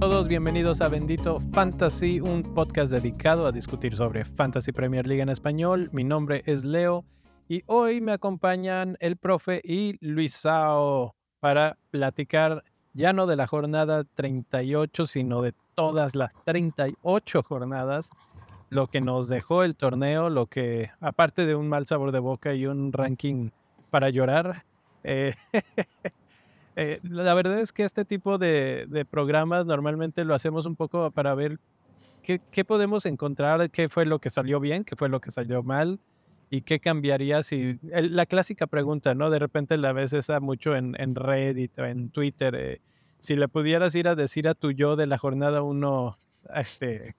Todos 0.00 0.28
bienvenidos 0.28 0.80
a 0.80 0.88
Bendito 0.88 1.40
Fantasy, 1.52 2.20
un 2.20 2.42
podcast 2.54 2.92
dedicado 2.92 3.46
a 3.46 3.52
discutir 3.52 3.94
sobre 3.94 4.24
Fantasy 4.24 4.72
Premier 4.72 5.06
League 5.06 5.22
en 5.22 5.28
español. 5.28 5.90
Mi 5.92 6.04
nombre 6.04 6.42
es 6.46 6.64
Leo 6.64 7.04
y 7.48 7.62
hoy 7.66 8.00
me 8.00 8.12
acompañan 8.12 8.96
el 9.00 9.16
profe 9.16 9.60
y 9.64 9.96
Luisao 10.00 11.14
para 11.40 11.78
platicar 11.90 12.64
ya 12.94 13.12
no 13.12 13.26
de 13.26 13.36
la 13.36 13.46
jornada 13.46 14.04
38, 14.04 15.06
sino 15.06 15.42
de 15.42 15.52
todas 15.74 16.14
las 16.16 16.32
38 16.44 17.42
jornadas, 17.42 18.10
lo 18.70 18.88
que 18.88 19.00
nos 19.00 19.28
dejó 19.28 19.64
el 19.64 19.76
torneo, 19.76 20.30
lo 20.30 20.46
que, 20.46 20.90
aparte 21.00 21.46
de 21.46 21.54
un 21.54 21.68
mal 21.68 21.86
sabor 21.86 22.12
de 22.12 22.20
boca 22.20 22.54
y 22.54 22.66
un 22.66 22.92
ranking 22.92 23.50
para 23.90 24.10
llorar, 24.10 24.64
eh, 25.04 25.34
Eh, 26.80 27.00
la 27.02 27.34
verdad 27.34 27.58
es 27.58 27.72
que 27.72 27.82
este 27.82 28.04
tipo 28.04 28.38
de, 28.38 29.04
programas 29.10 29.66
normalmente 29.66 30.24
lo 30.24 30.32
hacemos 30.32 30.64
un 30.64 30.76
poco 30.76 31.10
para 31.10 31.34
ver 31.34 31.58
qué, 32.22 32.64
podemos 32.64 33.04
encontrar, 33.04 33.68
qué 33.70 33.88
fue 33.88 34.06
lo 34.06 34.20
que 34.20 34.30
salió 34.30 34.60
bien, 34.60 34.84
qué 34.84 34.94
fue 34.94 35.08
lo 35.08 35.20
que 35.20 35.32
salió 35.32 35.64
mal 35.64 35.98
y 36.50 36.60
qué 36.60 36.78
cambiaría 36.78 37.42
si... 37.42 37.80
la 37.82 38.26
clásica 38.26 38.68
pregunta, 38.68 39.16
¿no? 39.16 39.28
De 39.28 39.40
repente 39.40 39.76
la 39.76 39.92
ves 39.92 40.12
esa 40.12 40.38
mucho 40.38 40.76
en, 40.76 40.94
Reddit 41.16 41.76
o 41.80 41.84
en 41.84 42.10
Twitter. 42.10 42.54
Eh, 42.54 42.80
si 43.18 43.34
le 43.34 43.48
pudieras 43.48 43.96
ir 43.96 44.06
a 44.06 44.14
decir 44.14 44.46
a 44.46 44.54
tu 44.54 44.70
yo 44.70 44.94
de 44.94 45.08
la 45.08 45.18
jornada 45.18 45.62
uno, 45.62 46.16
este, 46.54 47.16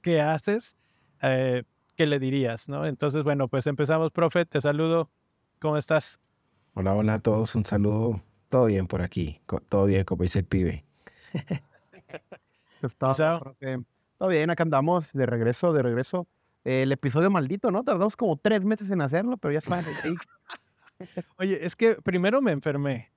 ¿qué 0.00 0.22
haces? 0.22 0.78
Eh, 1.26 1.64
¿Qué 1.96 2.06
le 2.06 2.18
dirías, 2.18 2.68
no? 2.68 2.84
Entonces, 2.84 3.22
bueno, 3.22 3.48
pues 3.48 3.66
empezamos, 3.66 4.10
profe, 4.10 4.44
te 4.44 4.60
saludo. 4.60 5.10
¿Cómo 5.58 5.78
estás? 5.78 6.20
Hola, 6.74 6.92
hola 6.94 7.14
a 7.14 7.18
todos, 7.20 7.54
un 7.54 7.64
saludo 7.64 8.20
todo 8.50 8.66
bien 8.66 8.86
por 8.86 9.00
aquí, 9.00 9.40
todo 9.68 9.86
bien, 9.86 10.04
como 10.04 10.22
dice 10.22 10.40
el 10.40 10.44
pibe. 10.44 10.84
todo 14.18 14.28
bien, 14.28 14.50
acá 14.50 14.64
andamos, 14.64 15.06
de 15.12 15.24
regreso, 15.24 15.72
de 15.72 15.82
regreso. 15.82 16.28
El 16.62 16.92
episodio 16.92 17.30
maldito, 17.30 17.70
¿no? 17.70 17.84
Tardamos 17.84 18.16
como 18.16 18.36
tres 18.36 18.62
meses 18.62 18.90
en 18.90 19.00
hacerlo, 19.00 19.38
pero 19.38 19.52
ya 19.52 19.58
está. 19.60 19.82
Oye, 21.38 21.64
es 21.64 21.74
que 21.74 21.94
primero 21.96 22.42
me 22.42 22.52
enfermé 22.52 23.13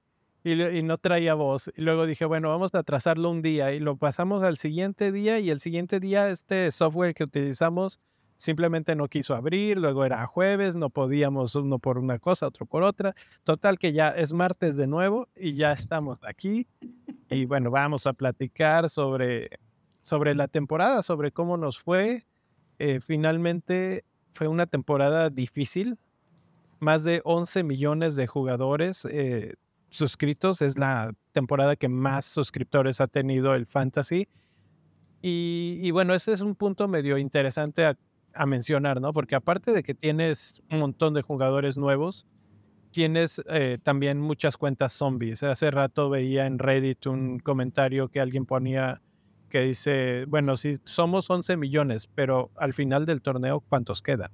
y, 0.53 0.83
no 0.83 0.97
traía 0.97 1.33
voz. 1.33 1.71
Y 1.75 1.81
luego 1.81 2.05
dije, 2.05 2.25
bueno, 2.25 2.49
vamos 2.49 2.73
a 2.75 2.79
atrasarlo 2.79 3.29
un 3.29 3.41
día 3.41 3.73
y 3.73 3.79
lo 3.79 3.97
pasamos 3.97 4.43
al 4.43 4.57
siguiente 4.57 5.11
día 5.11 5.39
y 5.39 5.49
el 5.49 5.59
siguiente 5.59 5.99
día 5.99 6.29
este 6.29 6.71
software 6.71 7.13
que 7.13 7.23
utilizamos 7.25 7.99
simplemente 8.37 8.95
no 8.95 9.07
quiso 9.07 9.35
abrir, 9.35 9.77
luego 9.77 10.05
era 10.05 10.25
jueves, 10.27 10.75
no 10.75 10.89
podíamos 10.89 11.55
uno 11.55 11.79
por 11.79 11.97
una 11.97 12.19
cosa, 12.19 12.47
otro 12.47 12.65
por 12.65 12.83
otra. 12.83 13.15
Total 13.43 13.77
que 13.77 13.93
ya 13.93 14.09
es 14.09 14.31
martes 14.31 14.77
de 14.77 14.87
nuevo 14.87 15.27
y 15.35 15.55
ya 15.55 15.73
estamos 15.73 16.19
aquí. 16.23 16.67
Y 17.29 17.45
bueno, 17.45 17.71
vamos 17.71 18.07
a 18.07 18.13
platicar 18.13 18.89
sobre, 18.89 19.49
sobre 20.01 20.35
la 20.35 20.47
temporada, 20.47 21.01
sobre 21.01 21.31
cómo 21.31 21.57
nos 21.57 21.79
fue. 21.79 22.25
Eh, 22.79 22.99
finalmente 23.01 24.05
fue 24.33 24.47
una 24.47 24.67
temporada 24.67 25.29
difícil. 25.29 25.97
Más 26.79 27.03
de 27.03 27.21
11 27.23 27.63
millones 27.63 28.15
de 28.15 28.27
jugadores 28.27 29.03
eh, 29.05 29.55
suscritos. 29.89 30.61
Es 30.61 30.77
la 30.77 31.13
temporada 31.31 31.75
que 31.75 31.89
más 31.89 32.25
suscriptores 32.25 33.01
ha 33.01 33.07
tenido 33.07 33.55
el 33.55 33.65
Fantasy. 33.65 34.27
Y, 35.21 35.91
bueno, 35.91 36.13
ese 36.13 36.31
es 36.31 36.41
un 36.41 36.55
punto 36.55 36.87
medio 36.87 37.17
interesante 37.17 37.85
a 37.85 37.97
a 38.37 38.45
mencionar, 38.45 39.01
¿no? 39.01 39.13
Porque 39.13 39.35
aparte 39.35 39.73
de 39.73 39.83
que 39.83 39.93
tienes 39.93 40.61
un 40.71 40.79
montón 40.79 41.13
de 41.13 41.21
jugadores 41.21 41.77
nuevos, 41.77 42.27
tienes 42.91 43.41
eh, 43.49 43.79
también 43.81 44.19
muchas 44.19 44.57
cuentas 44.57 44.93
zombies. 44.93 45.43
Hace 45.43 45.71
rato 45.71 46.09
veía 46.09 46.45
en 46.45 46.59
Reddit 46.59 47.07
un 47.07 47.39
comentario 47.39 48.09
que 48.09 48.19
alguien 48.19 48.45
ponía 48.45 49.01
que 49.49 49.61
dice, 49.61 50.25
bueno, 50.27 50.57
si 50.57 50.77
somos 50.83 51.29
11 51.29 51.55
millones, 51.57 52.07
pero 52.13 52.51
al 52.57 52.73
final 52.73 53.05
del 53.05 53.21
torneo, 53.21 53.61
¿cuántos 53.61 54.01
quedan? 54.01 54.31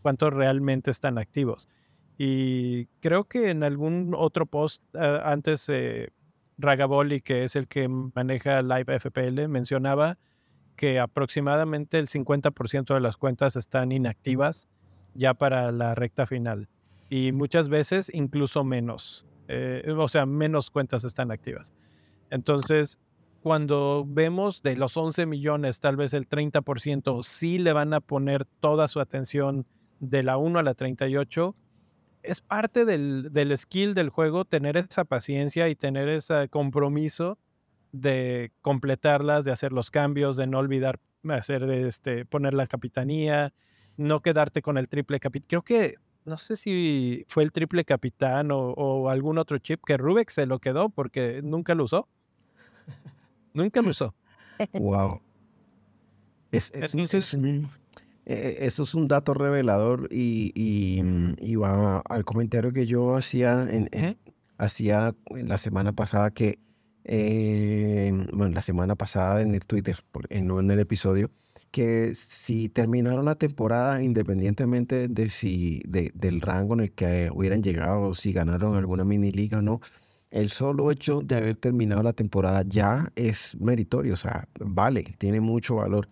¿Cuántos 0.00 0.32
realmente 0.32 0.90
están 0.90 1.18
activos? 1.18 1.68
Y 2.16 2.86
creo 3.00 3.24
que 3.24 3.50
en 3.50 3.64
algún 3.64 4.14
otro 4.16 4.46
post 4.46 4.82
eh, 4.94 5.20
antes, 5.24 5.68
eh, 5.68 6.10
Ragaboli, 6.58 7.20
que 7.20 7.44
es 7.44 7.56
el 7.56 7.66
que 7.66 7.88
maneja 7.88 8.62
Live 8.62 9.00
FPL, 9.00 9.48
mencionaba 9.48 10.18
que 10.76 11.00
aproximadamente 11.00 11.98
el 11.98 12.08
50% 12.08 12.94
de 12.94 13.00
las 13.00 13.16
cuentas 13.16 13.56
están 13.56 13.92
inactivas 13.92 14.68
ya 15.14 15.34
para 15.34 15.70
la 15.72 15.94
recta 15.94 16.26
final 16.26 16.68
y 17.10 17.32
muchas 17.32 17.68
veces 17.68 18.10
incluso 18.12 18.64
menos, 18.64 19.26
eh, 19.48 19.94
o 19.96 20.08
sea, 20.08 20.26
menos 20.26 20.70
cuentas 20.70 21.04
están 21.04 21.30
activas. 21.30 21.74
Entonces, 22.30 22.98
cuando 23.42 24.04
vemos 24.06 24.62
de 24.62 24.76
los 24.76 24.96
11 24.96 25.26
millones, 25.26 25.80
tal 25.80 25.96
vez 25.96 26.14
el 26.14 26.28
30% 26.28 27.22
sí 27.22 27.58
le 27.58 27.72
van 27.72 27.92
a 27.92 28.00
poner 28.00 28.46
toda 28.60 28.88
su 28.88 29.00
atención 29.00 29.66
de 30.00 30.22
la 30.22 30.38
1 30.38 30.58
a 30.58 30.62
la 30.62 30.74
38, 30.74 31.54
es 32.24 32.40
parte 32.40 32.84
del, 32.84 33.28
del 33.32 33.56
skill 33.56 33.94
del 33.94 34.08
juego 34.08 34.44
tener 34.44 34.76
esa 34.76 35.04
paciencia 35.04 35.68
y 35.68 35.76
tener 35.76 36.08
ese 36.08 36.48
compromiso 36.48 37.38
de 37.92 38.50
completarlas, 38.62 39.44
de 39.44 39.52
hacer 39.52 39.72
los 39.72 39.90
cambios, 39.90 40.36
de 40.36 40.46
no 40.46 40.58
olvidar 40.58 40.98
hacer 41.32 41.66
de 41.66 41.88
este, 41.88 42.24
poner 42.26 42.54
la 42.54 42.66
capitanía, 42.66 43.54
no 43.96 44.20
quedarte 44.20 44.62
con 44.62 44.76
el 44.76 44.88
triple 44.88 45.20
capitán. 45.20 45.46
Creo 45.48 45.62
que, 45.62 45.94
no 46.24 46.36
sé 46.36 46.56
si 46.56 47.24
fue 47.28 47.44
el 47.44 47.52
triple 47.52 47.84
capitán 47.84 48.48
o, 48.50 49.08
algún 49.08 49.38
otro 49.38 49.58
chip 49.58 49.80
que 49.86 49.96
Rubik 49.96 50.30
se 50.30 50.46
lo 50.46 50.58
quedó 50.58 50.90
porque 50.90 51.40
nunca 51.42 51.74
lo 51.74 51.84
usó. 51.84 52.08
nunca 53.52 53.80
lo 53.80 53.88
usó. 53.90 54.14
Wow. 54.72 55.20
Es, 56.52 56.72
e, 58.26 58.58
eso 58.60 58.82
es 58.84 58.94
un 58.94 59.08
dato 59.08 59.34
revelador 59.34 60.08
y, 60.10 60.52
y, 60.54 61.56
va 61.56 62.00
al 62.08 62.24
comentario 62.24 62.72
que 62.72 62.86
yo 62.86 63.16
hacía 63.16 63.66
en, 63.70 63.88
hacía 64.58 65.14
la 65.30 65.58
semana 65.58 65.92
pasada 65.92 66.30
que 66.30 66.58
eh, 67.04 68.10
bueno, 68.32 68.54
la 68.54 68.62
semana 68.62 68.96
pasada 68.96 69.42
en 69.42 69.54
el 69.54 69.66
Twitter, 69.66 70.02
no 70.42 70.60
en 70.60 70.70
el 70.70 70.80
episodio, 70.80 71.30
que 71.70 72.14
si 72.14 72.68
terminaron 72.68 73.24
la 73.26 73.34
temporada, 73.34 74.02
independientemente 74.02 75.08
de 75.08 75.28
si 75.28 75.82
del 75.86 76.40
rango 76.40 76.74
en 76.74 76.80
el 76.80 76.92
que 76.92 77.30
hubieran 77.34 77.62
llegado, 77.62 78.14
si 78.14 78.32
ganaron 78.32 78.76
alguna 78.76 79.04
mini 79.04 79.32
liga 79.32 79.58
o 79.58 79.62
no, 79.62 79.80
el 80.30 80.50
solo 80.50 80.90
hecho 80.90 81.20
de 81.22 81.36
haber 81.36 81.56
terminado 81.56 82.02
la 82.02 82.12
temporada 82.12 82.64
ya 82.66 83.12
es 83.16 83.56
meritorio, 83.60 84.14
o 84.14 84.16
sea, 84.16 84.48
vale, 84.60 85.14
tiene 85.18 85.40
mucho 85.40 85.76
valor. 85.76 86.08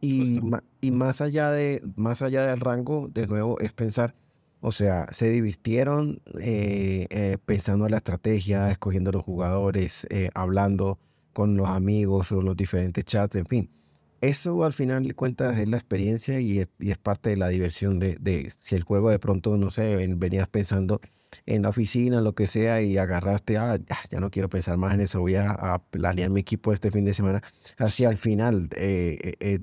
Y, 0.00 0.40
y 0.80 0.90
más 0.90 1.20
allá 1.20 1.50
de 1.50 1.82
más 1.96 2.22
allá 2.22 2.46
del 2.46 2.60
rango, 2.60 3.08
de 3.12 3.26
nuevo, 3.26 3.60
es 3.60 3.72
pensar 3.72 4.14
o 4.60 4.72
sea, 4.72 5.06
se 5.12 5.30
divirtieron 5.30 6.20
eh, 6.38 7.06
eh, 7.10 7.38
pensando 7.46 7.86
en 7.86 7.92
la 7.92 7.96
estrategia, 7.96 8.70
escogiendo 8.70 9.10
los 9.10 9.24
jugadores, 9.24 10.06
eh, 10.10 10.28
hablando 10.34 10.98
con 11.32 11.56
los 11.56 11.68
amigos 11.68 12.30
o 12.32 12.42
los 12.42 12.56
diferentes 12.56 13.04
chats, 13.04 13.36
en 13.36 13.46
fin. 13.46 13.70
Eso 14.20 14.64
al 14.64 14.72
final 14.74 15.04
de 15.04 15.14
cuentas 15.14 15.58
es 15.58 15.68
la 15.68 15.78
experiencia 15.78 16.40
y 16.40 16.60
es, 16.60 16.98
parte 16.98 17.30
de 17.30 17.36
la 17.36 17.48
diversión 17.48 17.98
de, 17.98 18.52
si 18.58 18.74
el 18.74 18.82
juego 18.82 19.10
de 19.10 19.18
pronto, 19.18 19.56
no 19.56 19.70
sé, 19.70 19.96
venías 20.08 20.46
pensando 20.48 21.00
en 21.46 21.62
la 21.62 21.70
oficina, 21.70 22.20
lo 22.20 22.34
que 22.34 22.46
sea, 22.46 22.82
y 22.82 22.98
agarraste, 22.98 23.56
ah, 23.56 23.78
ya, 24.10 24.20
no 24.20 24.30
quiero 24.30 24.50
pensar 24.50 24.76
más 24.76 24.94
en 24.94 25.00
eso, 25.00 25.20
voy 25.20 25.36
a, 25.36 25.80
planear 25.90 26.28
mi 26.28 26.40
equipo 26.40 26.72
este 26.72 26.90
fin 26.90 27.04
de 27.04 27.14
semana. 27.14 27.42
Así 27.78 28.04
al 28.04 28.18
final 28.18 28.68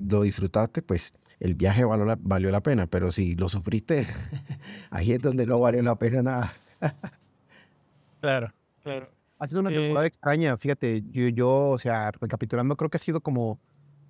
lo 0.08 0.22
disfrutaste, 0.22 0.82
pues 0.82 1.14
el 1.40 1.54
viaje 1.54 1.84
valió 1.84 2.04
la, 2.04 2.18
valió 2.20 2.50
la 2.50 2.62
pena, 2.62 2.86
pero 2.86 3.12
si 3.12 3.34
lo 3.36 3.48
sufriste, 3.48 4.06
ahí 4.90 5.12
es 5.12 5.20
donde 5.20 5.46
no 5.46 5.60
valió 5.60 5.82
la 5.82 5.96
pena 5.96 6.22
nada. 6.22 6.52
claro, 8.20 8.52
claro. 8.82 9.08
Ha 9.38 9.46
sido 9.46 9.60
una 9.60 9.70
temporada 9.70 10.06
eh, 10.06 10.08
extraña, 10.08 10.56
fíjate, 10.56 11.04
yo, 11.12 11.28
yo, 11.28 11.70
o 11.70 11.78
sea, 11.78 12.10
recapitulando, 12.10 12.76
creo 12.76 12.90
que 12.90 12.96
ha 12.96 13.00
sido 13.00 13.20
como, 13.20 13.60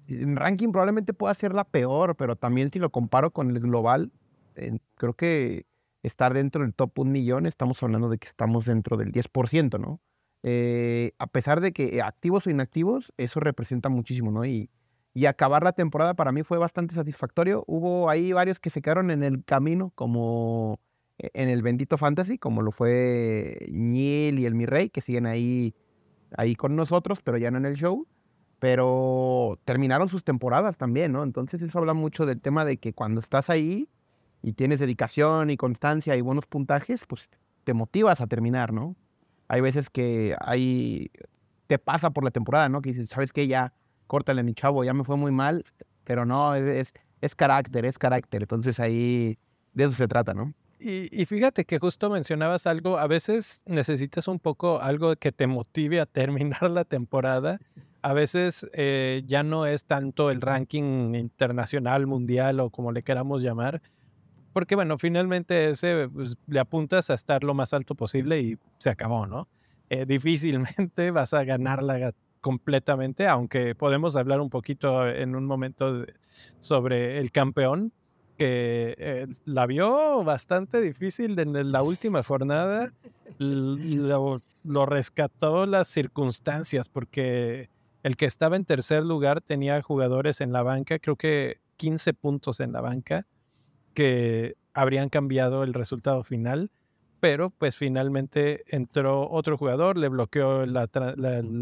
en 0.09 0.37
ranking 0.37 0.71
probablemente 0.71 1.15
pueda 1.15 1.35
ser 1.35 1.55
la 1.55 1.65
peor, 1.65 2.17
pero 2.17 2.37
también 2.37 2.71
si 2.73 2.79
lo 2.79 2.91
comparo 2.91 3.31
con 3.31 3.51
el 3.51 3.61
global, 3.61 4.11
creo 4.97 5.15
que 5.15 5.67
estar 6.03 6.35
dentro 6.35 6.63
del 6.63 6.75
top 6.75 6.99
un 6.99 7.13
millón, 7.13 7.47
estamos 7.47 7.83
hablando 7.83 8.09
de 8.09 8.19
que 8.19 8.29
estamos 8.29 8.65
dentro 8.65 8.97
del 8.97 9.13
10%, 9.13 9.79
¿no? 9.79 10.01
Eh, 10.43 11.13
a 11.19 11.27
pesar 11.27 11.61
de 11.61 11.73
que 11.73 12.01
activos 12.03 12.47
o 12.47 12.51
inactivos, 12.51 13.13
eso 13.17 13.41
representa 13.41 13.89
muchísimo, 13.89 14.31
¿no? 14.31 14.45
Y, 14.45 14.71
y 15.15 15.27
acabar 15.27 15.65
la 15.65 15.73
temporada 15.73 16.15
para 16.15 16.33
mí 16.33 16.43
fue 16.43 16.59
bastante 16.59 16.95
satisfactorio. 16.95 17.65
Hubo 17.67 18.09
ahí 18.09 18.33
varios 18.33 18.61
que 18.61 18.71
se 18.71 18.83
quedaron 18.83 19.11
en 19.11 19.23
el 19.23 19.45
camino, 19.45 19.93
como 19.95 20.81
e, 21.19 21.31
en 21.35 21.49
el 21.49 21.63
Bendito 21.63 21.99
Fantasy, 21.99 22.39
como 22.39 22.63
lo 22.63 22.71
fue 22.71 23.59
Niel 23.73 24.39
y 24.39 24.47
el 24.47 24.55
Mi 24.55 24.67
Rey, 24.67 24.91
que 24.91 25.01
siguen 25.01 25.27
ahí, 25.27 25.75
ahí 26.37 26.55
con 26.55 26.77
nosotros, 26.77 27.21
pero 27.23 27.39
ya 27.39 27.51
no 27.51 27.59
en 27.59 27.67
el 27.67 27.75
show. 27.75 28.07
Pero 28.59 29.59
terminaron 29.65 30.09
sus 30.09 30.25
temporadas 30.25 30.77
también, 30.77 31.13
¿no? 31.13 31.23
Entonces 31.23 31.63
eso 31.63 31.79
habla 31.79 31.95
mucho 31.95 32.27
del 32.27 32.41
tema 32.41 32.65
de 32.65 32.77
que 32.79 32.93
cuando 32.93 33.21
estás 33.21 33.51
ahí 33.51 33.89
y 34.43 34.53
tienes 34.53 34.81
dedicación 34.81 35.51
y 35.51 35.57
constancia 35.57 36.17
y 36.17 36.21
buenos 36.21 36.47
puntajes, 36.47 37.05
pues 37.07 37.29
te 37.65 37.75
motivas 37.75 38.21
a 38.21 38.27
terminar, 38.27 38.73
¿no? 38.73 38.97
Hay 39.49 39.61
veces 39.61 39.91
que 39.91 40.37
ahí 40.41 41.11
te 41.67 41.79
pasa 41.79 42.11
por 42.11 42.25
la 42.25 42.31
temporada, 42.31 42.69
¿no? 42.69 42.83
Que 42.83 42.91
dices, 42.91 43.09
¿sabes 43.11 43.33
qué? 43.33 43.47
Ya, 43.47 43.73
córtale, 44.07 44.43
mi 44.43 44.55
chavo, 44.55 44.85
ya 44.85 44.95
me 44.95 45.05
fue 45.05 45.17
muy 45.17 45.31
mal, 45.31 45.65
pero 46.05 46.25
no, 46.25 46.55
es, 46.55 46.95
es, 47.21 47.35
carácter, 47.35 47.85
es 47.85 47.99
carácter. 47.99 48.43
Entonces 48.43 48.81
ahí 48.81 49.39
de 49.75 49.85
eso 49.85 49.93
se 49.93 50.09
trata, 50.09 50.35
¿no? 50.35 50.55
Y, 50.81 51.25
fíjate 51.25 51.65
que 51.65 51.81
justo 51.81 52.09
mencionabas 52.09 52.67
algo, 52.67 52.99
a 52.99 53.09
veces 53.09 53.63
necesitas 53.67 54.29
un 54.29 54.39
poco 54.39 54.81
algo 54.81 55.17
que 55.17 55.33
te 55.33 55.49
motive 55.49 56.01
a 56.01 56.07
terminar 56.07 56.71
la 56.71 56.85
temporada. 56.85 57.61
A 58.03 58.13
veces 58.13 58.69
eh, 58.75 59.23
ya 59.27 59.43
no 59.43 59.67
es 59.67 59.85
tanto 59.85 60.31
el 60.31 60.41
ranking 60.41 61.15
internacional, 61.15 62.07
mundial 62.07 62.61
o 62.61 62.71
como 62.71 62.93
le 62.93 63.03
queramos 63.03 63.43
llamar, 63.43 63.83
porque 64.53 64.75
bueno, 64.75 64.99
finalmente 64.99 65.71
ese 65.71 66.09
pues, 66.09 66.37
le 66.47 66.61
apuntas 66.61 67.11
a 67.11 67.15
estar 67.15 67.45
lo 67.45 67.55
más 67.55 67.73
alto 67.73 67.95
posible 67.95 68.41
y 68.41 68.59
se 68.79 68.91
acabó, 68.91 69.27
¿no? 69.27 69.49
Eh, 69.91 70.07
difícilmente 70.07 71.11
vas 71.13 71.35
a 71.35 71.45
ganarla 71.45 72.13
completamente, 72.41 73.27
aunque 73.27 73.75
podemos 73.75 74.17
hablar 74.17 74.41
un 74.41 74.51
poquito 74.51 75.09
en 75.09 75.35
un 75.35 75.45
momento 75.45 76.05
sobre 76.61 77.19
el 77.19 77.31
campeón, 77.33 77.93
que 78.37 78.95
eh, 78.99 79.27
la 79.45 79.67
vio 79.67 80.23
bastante 80.23 80.81
difícil 80.81 81.39
en 81.39 81.73
la 81.73 81.83
última 81.83 82.23
jornada. 82.23 82.93
Lo, 83.39 84.39
lo, 84.65 84.87
rescató 84.87 85.65
las 85.67 85.87
circunstancias, 85.87 86.89
porque 86.89 87.69
el 88.09 88.17
que 88.17 88.27
estaba 88.27 88.57
en 88.57 88.65
tercer 88.65 89.05
lugar 89.05 89.41
tenía 89.41 89.81
jugadores 89.83 90.41
en 90.41 90.53
la 90.53 90.63
banca, 90.63 90.99
creo 90.99 91.17
que 91.17 91.61
15 91.77 92.15
puntos 92.15 92.61
en 92.61 92.73
la 92.73 92.81
banca, 92.81 93.27
que 93.95 94.57
habrían 94.75 95.09
cambiado 95.09 95.63
el 95.63 95.75
resultado 95.75 96.25
final 96.25 96.71
pero 97.21 97.51
pues 97.51 97.77
finalmente 97.77 98.65
entró 98.69 99.29
otro 99.31 99.59
jugador, 99.59 99.97
le 99.97 100.09
bloqueó 100.09 100.67
la, 100.67 100.89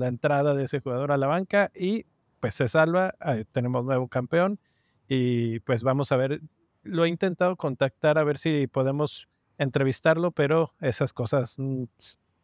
entrada 0.06 0.54
de 0.54 0.64
ese 0.64 0.80
jugador 0.80 1.12
a 1.12 1.16
la 1.16 1.26
banca 1.26 1.70
y 1.74 2.04
pues 2.40 2.54
se 2.54 2.68
salva, 2.68 3.14
eh, 3.26 3.44
tenemos 3.52 3.84
nuevo 3.84 4.08
campeón 4.08 4.60
y 5.08 5.60
pues 5.60 5.82
vamos 5.82 6.12
a 6.12 6.16
ver, 6.16 6.42
lo 6.82 7.04
he 7.04 7.08
intentado 7.08 7.56
contactar 7.56 8.18
a 8.18 8.24
ver 8.24 8.38
si 8.38 8.66
podemos 8.66 9.28
entrevistarlo, 9.58 10.30
pero 10.30 10.74
esas 10.80 11.12
cosas 11.12 11.58
mm, 11.58 11.84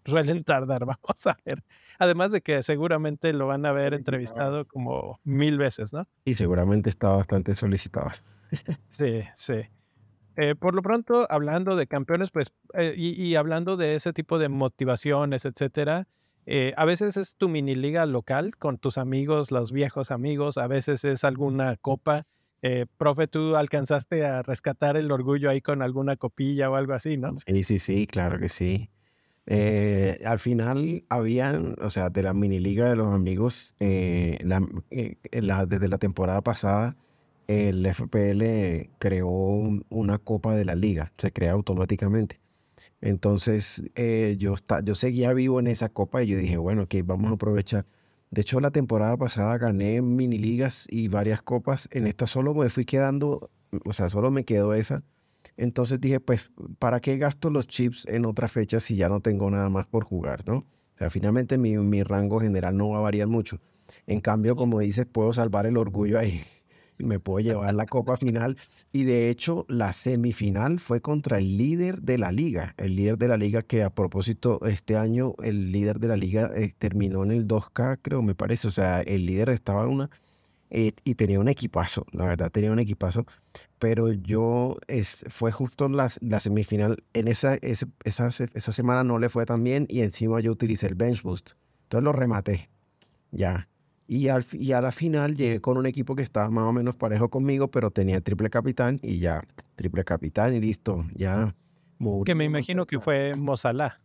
suelen 0.05 0.45
tardar, 0.45 0.85
vamos 0.87 1.27
a 1.27 1.37
ver. 1.45 1.63
Además 1.99 2.33
de 2.33 2.41
que 2.41 2.63
seguramente 2.63 3.33
lo 3.33 3.47
van 3.47 3.67
a 3.67 3.71
haber 3.71 3.95
entrevistado 3.95 4.67
como 4.67 5.21
mil 5.25 5.59
veces, 5.59 5.93
¿no? 5.93 6.07
Y 6.25 6.35
seguramente 6.35 6.91
está 6.91 7.11
bastante 7.11 7.57
solicitado. 7.57 8.11
Sí, 8.89 9.23
sí. 9.35 9.63
Eh, 10.37 10.55
por 10.55 10.75
lo 10.75 10.83
pronto, 10.83 11.27
hablando 11.31 11.75
de 11.75 11.87
campeones, 11.87 12.31
pues, 12.31 12.53
eh, 12.75 12.95
y, 12.97 13.35
hablando 13.35 13.79
de 13.79 13.95
ese 13.95 14.13
tipo 14.13 14.39
de 14.39 14.49
motivaciones, 14.49 15.47
etcétera, 15.47 16.07
eh, 16.45 16.73
a 16.77 16.85
veces 16.85 17.17
es 17.17 17.37
tu 17.37 17.49
mini 17.49 17.75
liga 17.75 18.05
local 18.05 18.57
con 18.57 18.77
tus 18.77 18.99
amigos, 18.99 19.51
los 19.51 19.73
viejos 19.73 20.11
amigos, 20.11 20.59
a 20.59 20.67
veces 20.67 21.05
es 21.05 21.25
alguna 21.25 21.77
copa. 21.77 22.27
profe, 22.97 23.27
tú 23.27 23.57
alcanzaste 23.57 24.25
a 24.25 24.43
rescatar 24.43 24.97
el 24.97 25.11
orgullo 25.11 25.51
ahí 25.51 25.61
con 25.61 25.83
alguna 25.83 26.17
copilla 26.17 26.71
o 26.71 26.77
algo 26.77 26.93
así, 26.93 27.17
¿no? 27.17 27.35
Sí, 27.47 27.65
sí, 27.65 27.79
sí, 27.79 28.07
claro 28.07 28.39
que 28.39 28.49
sí. 28.49 28.91
Al 29.47 30.39
final 30.39 31.05
habían, 31.09 31.77
o 31.81 31.91
sea, 31.91 32.11
de 32.11 32.23
la 32.23 32.35
mini 32.35 32.61
liga 32.61 32.89
de 32.89 32.97
los 32.97 33.13
amigos, 33.15 33.75
desde 33.79 34.39
la 35.89 35.99
temporada 35.99 36.41
pasada, 36.43 36.97
el 37.49 37.85
FPL 37.87 38.91
creó 38.99 39.29
una 39.29 40.19
copa 40.19 40.57
de 40.57 40.65
la 40.65 40.75
liga, 40.75 41.13
se 41.19 41.33
crea 41.33 41.53
automáticamente. 41.53 42.41
Entonces 43.01 43.83
eh, 43.97 44.37
yo, 44.39 44.55
yo 44.85 44.95
seguía 44.95 45.33
vivo 45.33 45.61
en 45.61 45.67
esa 45.67 45.89
copa 45.89 46.23
y 46.23 46.29
yo 46.29 46.39
dije, 46.39 46.57
bueno, 46.57 46.83
ok, 46.83 46.95
vamos 47.05 47.31
a 47.31 47.35
aprovechar. 47.35 47.87
De 48.31 48.41
hecho, 48.43 48.61
la 48.61 48.71
temporada 48.71 49.17
pasada 49.17 49.59
gané 49.59 50.01
mini 50.01 50.39
ligas 50.39 50.87
y 50.91 51.09
varias 51.09 51.43
copas. 51.43 51.89
En 51.93 52.07
esta 52.07 52.27
solo 52.27 52.55
me 52.55 52.71
fui 52.71 52.85
quedando, 52.87 53.51
o 53.85 53.93
sea, 53.93 54.09
solo 54.09 54.31
me 54.31 54.45
quedó 54.45 54.73
esa. 54.75 55.03
Entonces 55.57 56.01
dije, 56.01 56.21
pues, 56.21 56.51
¿para 56.79 57.01
qué 57.01 57.19
gasto 57.19 57.51
los 57.51 57.67
chips 57.67 58.07
en 58.09 58.27
otra 58.27 58.49
fecha 58.49 58.81
si 58.81 58.97
ya 58.97 59.09
no 59.09 59.21
tengo 59.21 59.51
nada 59.51 59.69
más 59.69 59.87
por 59.87 60.05
jugar, 60.05 60.47
no? 60.47 60.59
O 60.95 60.99
sea, 60.99 61.11
finalmente 61.11 61.59
mi, 61.59 61.77
mi 61.77 62.03
rango 62.03 62.41
general 62.41 62.77
no 62.77 62.91
va 62.91 62.99
a 62.99 63.03
variar 63.03 63.29
mucho. 63.29 63.61
En 64.07 64.21
cambio, 64.21 64.57
como 64.57 64.81
dices, 64.81 65.07
puedo 65.07 65.33
salvar 65.33 65.67
el 65.67 65.77
orgullo 65.77 66.19
ahí 66.19 66.43
me 67.03 67.21
puedo 67.21 67.41
llevar 67.41 67.75
la 67.75 67.87
copa 67.87 68.17
final. 68.17 68.57
Y 68.93 69.05
de 69.05 69.31
hecho, 69.31 69.67
la 69.69 69.93
semifinal 69.93 70.79
fue 70.79 71.01
contra 71.01 71.39
el 71.39 71.57
líder 71.57 72.03
de 72.03 72.19
la 72.19 72.33
liga. 72.33 72.75
El 72.79 72.97
líder 72.97 73.19
de 73.19 73.29
la 73.29 73.37
liga 73.37 73.63
que 73.63 73.83
a 73.83 73.91
propósito, 73.91 74.61
este 74.67 74.97
año 74.97 75.35
el 75.43 75.73
líder 75.73 75.99
de 75.99 76.09
la 76.09 76.17
liga 76.17 76.51
eh, 76.55 76.73
terminó 76.79 77.25
en 77.25 77.33
el 77.33 77.47
2K, 77.47 77.99
creo, 78.03 78.23
me 78.23 78.35
parece. 78.35 78.69
O 78.69 78.71
sea, 78.71 79.01
el 79.03 79.27
líder 79.27 79.51
estaba 79.51 79.85
en 79.85 79.91
una... 79.91 80.11
Eh, 80.75 80.93
y 81.05 81.17
tenía 81.17 81.39
un 81.39 81.49
equipazo, 81.49 82.07
la 82.13 82.25
verdad, 82.25 82.51
tenía 82.51 82.73
un 82.73 82.79
equipazo. 82.79 83.27
Pero 83.83 84.13
yo, 84.13 84.77
es, 84.87 85.25
fue 85.29 85.51
justo 85.51 85.89
la, 85.89 86.09
la 86.21 86.39
semifinal. 86.39 87.03
En 87.15 87.27
esa, 87.27 87.57
esa, 87.57 87.89
esa 88.05 88.73
semana 88.73 89.03
no 89.03 89.19
le 89.19 89.29
fue 89.29 89.45
tan 89.45 89.65
bien 89.65 89.87
y 89.89 90.03
encima 90.03 90.39
yo 90.39 90.53
utilicé 90.53 90.87
el 90.87 90.95
bench 90.95 91.25
boost. 91.25 91.55
Entonces 91.87 92.05
lo 92.05 92.13
rematé. 92.13 92.71
Ya. 93.33 93.69
Y, 94.07 94.29
al, 94.29 94.47
y 94.53 94.71
a 94.71 94.81
la 94.81 94.93
final 94.93 95.35
llegué 95.35 95.61
con 95.61 95.79
un 95.79 95.87
equipo 95.87 96.15
que 96.15 96.23
estaba 96.23 96.49
más 96.49 96.63
o 96.63 96.73
menos 96.73 96.95
parejo 96.95 97.29
conmigo, 97.29 97.73
pero 97.73 97.91
tenía 97.91 98.21
triple 98.21 98.51
capitán 98.51 99.01
y 99.03 99.19
ya, 99.19 99.43
triple 99.75 100.05
capitán 100.05 100.55
y 100.55 100.61
listo, 100.61 101.05
ya. 101.17 101.57
Que 102.25 102.37
me 102.37 102.45
imagino 102.45 102.87
que 102.87 103.01
fue 103.01 103.35
Mozalá. 103.35 104.01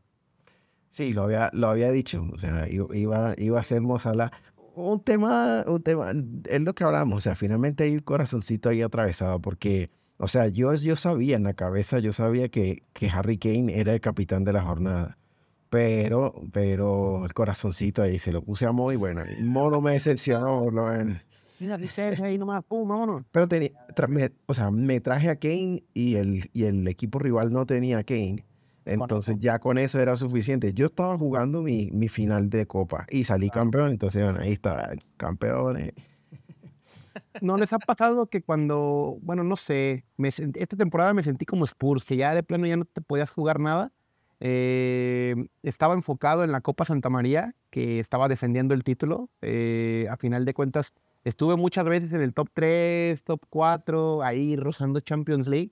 Sí, 0.89 1.13
lo 1.13 1.21
había, 1.21 1.51
lo 1.53 1.67
había 1.67 1.91
dicho, 1.91 2.27
o 2.33 2.39
sea, 2.39 2.67
iba, 2.67 3.35
iba 3.37 3.59
a 3.59 3.63
ser 3.63 3.81
Mozalá. 3.81 4.31
Un 4.79 5.03
tema, 5.03 5.63
un 5.65 5.81
tema, 5.81 6.11
es 6.45 6.61
lo 6.61 6.75
que 6.75 6.83
hablamos, 6.83 7.17
o 7.17 7.21
sea, 7.21 7.35
finalmente 7.35 7.83
hay 7.83 7.93
un 7.93 7.99
corazoncito 7.99 8.69
ahí 8.69 8.81
atravesado, 8.81 9.41
porque, 9.41 9.89
o 10.17 10.27
sea, 10.27 10.47
yo, 10.47 10.73
yo 10.75 10.95
sabía 10.95 11.35
en 11.35 11.43
la 11.43 11.53
cabeza, 11.53 11.99
yo 11.99 12.13
sabía 12.13 12.49
que, 12.49 12.83
que 12.93 13.09
Harry 13.09 13.37
Kane 13.37 13.79
era 13.79 13.93
el 13.93 14.01
capitán 14.01 14.43
de 14.43 14.53
la 14.53 14.61
jornada 14.61 15.17
pero, 15.69 16.33
pero 16.51 17.25
el 17.25 17.33
corazoncito 17.33 18.01
ahí 18.01 18.19
se 18.19 18.31
lo 18.31 18.41
puse 18.41 18.65
a 18.65 18.71
Mo 18.71 18.91
y 18.91 18.95
bueno, 18.95 19.23
Mono 19.41 19.81
me 19.81 19.91
decepcionó 19.93 20.63
por 20.63 20.73
lo 20.73 20.85
menos. 20.85 21.25
Mira, 21.59 21.77
dice 21.77 22.03
ahí 22.23 22.37
nomás, 22.37 22.63
pum. 22.63 23.23
Pero 23.31 23.47
tenía, 23.47 23.71
o 24.45 24.53
sea, 24.53 24.69
me 24.69 25.01
traje 25.01 25.29
a 25.29 25.37
Kane 25.37 25.83
y 25.93 26.15
el, 26.15 26.49
y 26.53 26.65
el 26.65 26.87
equipo 26.87 27.17
rival 27.17 27.51
no 27.51 27.65
tenía 27.65 27.97
a 27.97 28.03
Kane. 28.03 28.45
Entonces 28.87 29.37
ya 29.39 29.59
con 29.59 29.77
eso 29.77 29.99
era 29.99 30.15
suficiente. 30.15 30.73
Yo 30.73 30.87
estaba 30.87 31.17
jugando 31.17 31.61
mi, 31.61 31.91
mi 31.91 32.07
final 32.07 32.49
de 32.49 32.65
copa 32.65 33.05
y 33.09 33.23
salí 33.23 33.49
campeón. 33.49 33.91
Entonces, 33.91 34.23
bueno, 34.23 34.39
ahí 34.41 34.53
está, 34.53 34.91
campeón. 35.17 35.91
¿No 37.41 37.57
les 37.57 37.73
ha 37.73 37.79
pasado 37.79 38.27
que 38.27 38.41
cuando, 38.41 39.17
bueno, 39.21 39.43
no 39.43 39.55
sé, 39.55 40.05
me, 40.17 40.29
esta 40.29 40.77
temporada 40.77 41.13
me 41.13 41.23
sentí 41.23 41.45
como 41.45 41.65
Spurs, 41.65 42.05
que 42.05 42.17
ya 42.17 42.33
de 42.33 42.43
plano 42.43 42.65
ya 42.67 42.77
no 42.77 42.85
te 42.85 43.01
podías 43.01 43.29
jugar 43.29 43.59
nada? 43.59 43.91
Eh, 44.39 45.35
estaba 45.63 45.93
enfocado 45.95 46.43
en 46.43 46.51
la 46.51 46.61
Copa 46.61 46.85
Santa 46.85 47.09
María, 47.09 47.55
que 47.69 47.99
estaba 47.99 48.27
defendiendo 48.27 48.73
el 48.73 48.83
título. 48.83 49.29
Eh, 49.41 50.07
a 50.09 50.17
final 50.17 50.45
de 50.45 50.53
cuentas, 50.53 50.93
estuve 51.23 51.55
muchas 51.55 51.85
veces 51.85 52.13
en 52.13 52.21
el 52.21 52.33
top 52.33 52.49
3, 52.53 53.23
top 53.23 53.41
4, 53.49 54.23
ahí 54.23 54.55
rozando 54.55 54.99
Champions 54.99 55.47
League. 55.47 55.71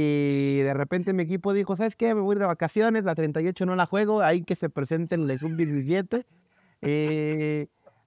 Y 0.00 0.58
de 0.58 0.74
repente 0.74 1.12
mi 1.12 1.24
equipo 1.24 1.52
dijo, 1.52 1.74
¿sabes 1.74 1.96
qué? 1.96 2.14
Me 2.14 2.20
voy 2.20 2.36
de 2.36 2.46
vacaciones, 2.46 3.02
la 3.02 3.16
38 3.16 3.66
no 3.66 3.74
la 3.74 3.84
juego, 3.84 4.22
ahí 4.22 4.44
que 4.44 4.54
se 4.54 4.70
presenten 4.70 5.28
el 5.28 5.36
sub-17. 5.36 6.24
Eh, 6.82 7.66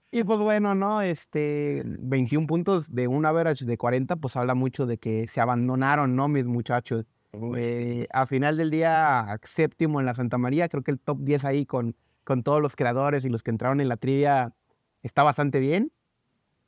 y 0.10 0.24
pues 0.24 0.40
bueno, 0.40 0.74
¿no? 0.74 1.02
Este, 1.02 1.84
21 1.86 2.48
puntos 2.48 2.96
de 2.96 3.10
un 3.10 3.26
average 3.26 3.66
de 3.66 3.78
40, 3.78 4.16
pues 4.16 4.38
habla 4.38 4.56
mucho 4.56 4.86
de 4.86 5.00
que 5.00 5.28
se 5.28 5.42
abandonaron, 5.42 6.16
¿no? 6.16 6.30
Mis 6.30 6.46
muchachos. 6.46 7.06
Eh, 7.58 8.08
a 8.14 8.26
final 8.26 8.56
del 8.56 8.72
día, 8.72 9.38
séptimo 9.44 10.00
en 10.00 10.06
la 10.06 10.16
Santa 10.16 10.38
María, 10.38 10.70
creo 10.70 10.84
que 10.84 10.92
el 10.92 11.00
top 11.00 11.18
10 11.20 11.44
ahí 11.44 11.66
con, 11.66 11.98
con 12.24 12.44
todos 12.44 12.62
los 12.62 12.78
creadores 12.78 13.26
y 13.26 13.30
los 13.30 13.44
que 13.44 13.52
entraron 13.52 13.82
en 13.82 13.90
la 13.90 13.98
trivia 13.98 14.54
está 15.04 15.24
bastante 15.24 15.60
bien. 15.60 15.92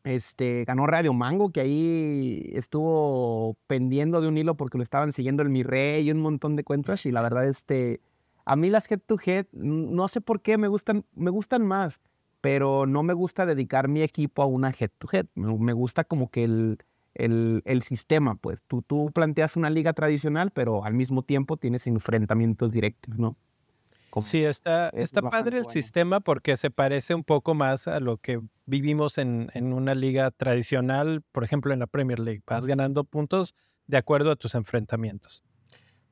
Este, 0.03 0.65
ganó 0.65 0.85
Radio 0.85 1.13
Mango, 1.13 1.51
que 1.51 1.61
ahí 1.61 2.51
estuvo 2.53 3.55
pendiendo 3.67 4.19
de 4.19 4.27
un 4.27 4.37
hilo 4.37 4.55
porque 4.55 4.77
lo 4.77 4.83
estaban 4.83 5.11
siguiendo 5.11 5.43
el 5.43 5.49
Mi 5.49 5.63
Rey 5.63 6.07
y 6.07 6.11
un 6.11 6.19
montón 6.19 6.55
de 6.55 6.63
cuentas. 6.63 7.05
Y 7.05 7.11
la 7.11 7.21
verdad, 7.21 7.47
este, 7.47 8.01
a 8.45 8.55
mí 8.55 8.69
las 8.69 8.91
head 8.91 8.99
to 9.05 9.17
head, 9.25 9.45
no 9.53 10.07
sé 10.07 10.21
por 10.21 10.41
qué 10.41 10.57
me 10.57 10.67
gustan, 10.67 11.05
me 11.15 11.31
gustan 11.31 11.65
más, 11.65 12.01
pero 12.41 12.85
no 12.85 13.03
me 13.03 13.13
gusta 13.13 13.45
dedicar 13.45 13.87
mi 13.87 14.01
equipo 14.01 14.41
a 14.43 14.45
una 14.45 14.73
head 14.77 14.91
to 14.97 15.07
head. 15.11 15.25
me 15.35 15.73
gusta 15.73 16.03
como 16.03 16.29
que 16.29 16.43
el, 16.43 16.77
el, 17.15 17.81
sistema, 17.83 18.35
pues. 18.35 18.59
Tú, 18.67 18.81
tú 18.81 19.11
planteas 19.13 19.55
una 19.55 19.69
liga 19.69 19.93
tradicional, 19.93 20.51
pero 20.51 20.83
al 20.83 20.93
mismo 20.93 21.23
tiempo 21.23 21.57
tienes 21.57 21.87
enfrentamientos 21.87 22.71
directos, 22.71 23.17
¿no? 23.17 23.37
Sí, 24.21 24.43
está, 24.43 24.89
está 24.89 25.21
padre 25.21 25.57
el 25.57 25.65
sistema 25.65 26.19
porque 26.19 26.57
se 26.57 26.69
parece 26.69 27.15
un 27.15 27.23
poco 27.23 27.53
más 27.55 27.87
a 27.87 27.99
lo 27.99 28.17
que 28.17 28.39
vivimos 28.65 29.17
en, 29.17 29.49
en, 29.53 29.73
una 29.73 29.95
liga 29.95 30.29
tradicional, 30.31 31.23
por 31.31 31.43
ejemplo 31.43 31.73
en 31.73 31.79
la 31.79 31.87
Premier 31.87 32.19
League. 32.19 32.43
Vas 32.45 32.65
ganando 32.65 33.03
puntos 33.03 33.55
de 33.87 33.97
acuerdo 33.97 34.31
a 34.31 34.35
tus 34.35 34.55
enfrentamientos. 34.55 35.43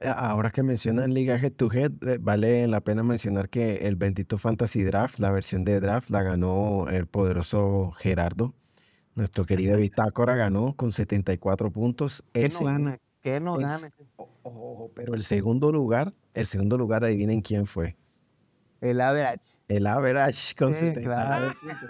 Ahora 0.04 0.50
que 0.50 0.64
mencionan 0.64 1.14
Liga 1.14 1.36
Head 1.36 1.54
to 1.54 1.72
Head, 1.72 1.92
eh, 2.08 2.18
vale 2.20 2.68
la 2.68 2.82
pena 2.82 3.04
mencionar 3.04 3.50
que 3.50 3.88
el 3.88 3.96
bendito 3.96 4.40
Fantasy 4.40 4.82
Draft, 4.84 5.20
la 5.20 5.30
versión 5.30 5.64
de 5.64 5.80
Draft, 5.80 6.10
la 6.10 6.24
ganó 6.24 6.88
el 6.90 7.06
poderoso 7.06 7.92
Gerardo. 7.92 8.56
Nuestro 9.14 9.46
querido 9.46 9.78
Bitácora 9.78 10.36
ganó 10.36 10.74
con 10.76 10.92
74 10.92 11.72
puntos. 11.72 12.24
¿Qué 12.34 12.50
no 12.50 12.66
gana? 12.66 13.00
¿Qué 13.22 13.40
no 13.40 13.56
gana? 13.56 13.90
pero 14.96 15.14
el 15.14 15.24
segundo 15.24 15.72
lugar, 15.72 16.14
el 16.34 16.46
segundo 16.46 16.78
lugar, 16.78 17.04
adivinen 17.04 17.42
quién 17.42 17.66
fue. 17.66 17.96
El 18.82 19.00
average. 19.00 19.44
El 19.68 19.88
average 19.88 20.56
con 20.56 20.74
74 20.74 21.54
puntos. 21.62 21.90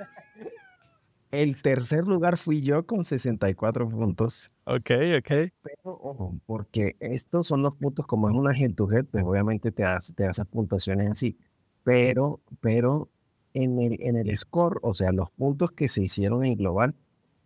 El 1.31 1.61
tercer 1.61 2.05
lugar 2.05 2.37
fui 2.37 2.61
yo 2.61 2.85
con 2.85 3.05
64 3.05 3.89
puntos. 3.89 4.51
Ok, 4.65 4.91
ok. 5.17 5.51
Pero 5.63 5.83
ojo, 5.83 6.35
porque 6.45 6.97
estos 6.99 7.47
son 7.47 7.61
los 7.61 7.75
puntos, 7.75 8.05
como 8.05 8.29
es 8.29 8.35
una 8.35 8.51
head 8.51 8.73
to 8.75 8.91
head, 8.91 9.05
pues 9.05 9.23
obviamente 9.23 9.71
te 9.71 9.85
hace, 9.85 10.13
te 10.13 10.25
hace 10.25 10.43
puntuaciones 10.43 11.09
así. 11.09 11.37
Pero, 11.83 12.41
pero 12.59 13.09
en 13.53 13.79
el, 13.79 13.97
en 14.01 14.17
el 14.17 14.37
score, 14.37 14.79
o 14.83 14.93
sea, 14.93 15.13
los 15.13 15.31
puntos 15.31 15.71
que 15.71 15.87
se 15.87 16.03
hicieron 16.03 16.43
en 16.43 16.57
global, 16.57 16.95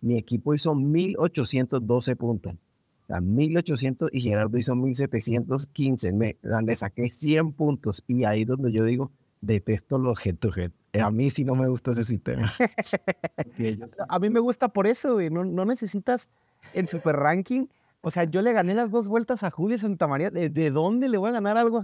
mi 0.02 0.18
equipo 0.18 0.56
hizo 0.56 0.74
1812 0.74 2.16
puntos. 2.16 2.65
Sea, 3.08 3.22
1800 3.22 4.10
y 4.14 4.22
Gerardo 4.22 4.58
hizo 4.58 4.76
1715. 4.76 6.12
Me, 6.12 6.38
le 6.42 6.76
saqué 6.76 7.10
100 7.10 7.54
puntos. 7.54 8.04
Y 8.08 8.24
ahí 8.24 8.46
donde 8.46 8.72
yo 8.72 8.84
digo, 8.84 9.12
detesto 9.42 9.98
los 9.98 10.26
head 10.26 10.36
to 10.36 10.50
head. 10.56 10.72
A 11.02 11.12
mí 11.12 11.30
sí 11.30 11.44
no 11.44 11.56
me 11.56 11.68
gusta 11.68 11.92
ese 11.92 12.06
sistema. 12.06 12.54
A 14.10 14.20
mí 14.20 14.30
me 14.30 14.40
gusta 14.40 14.70
por 14.70 14.88
eso, 14.88 15.14
güey. 15.14 15.30
No, 15.30 15.44
no 15.44 15.66
necesitas 15.66 16.30
el 16.74 16.88
super 16.88 17.16
ranking. 17.16 17.68
O 18.02 18.12
sea, 18.12 18.24
yo 18.26 18.44
le 18.44 18.54
gané 18.54 18.76
las 18.76 18.92
dos 18.92 19.08
vueltas 19.08 19.42
a 19.42 19.50
Julio 19.50 19.80
Santa 19.80 20.08
María. 20.08 20.30
¿De, 20.30 20.70
dónde 20.70 21.10
le 21.10 21.18
voy 21.18 21.30
a 21.30 21.34
ganar 21.34 21.58
algo? 21.58 21.82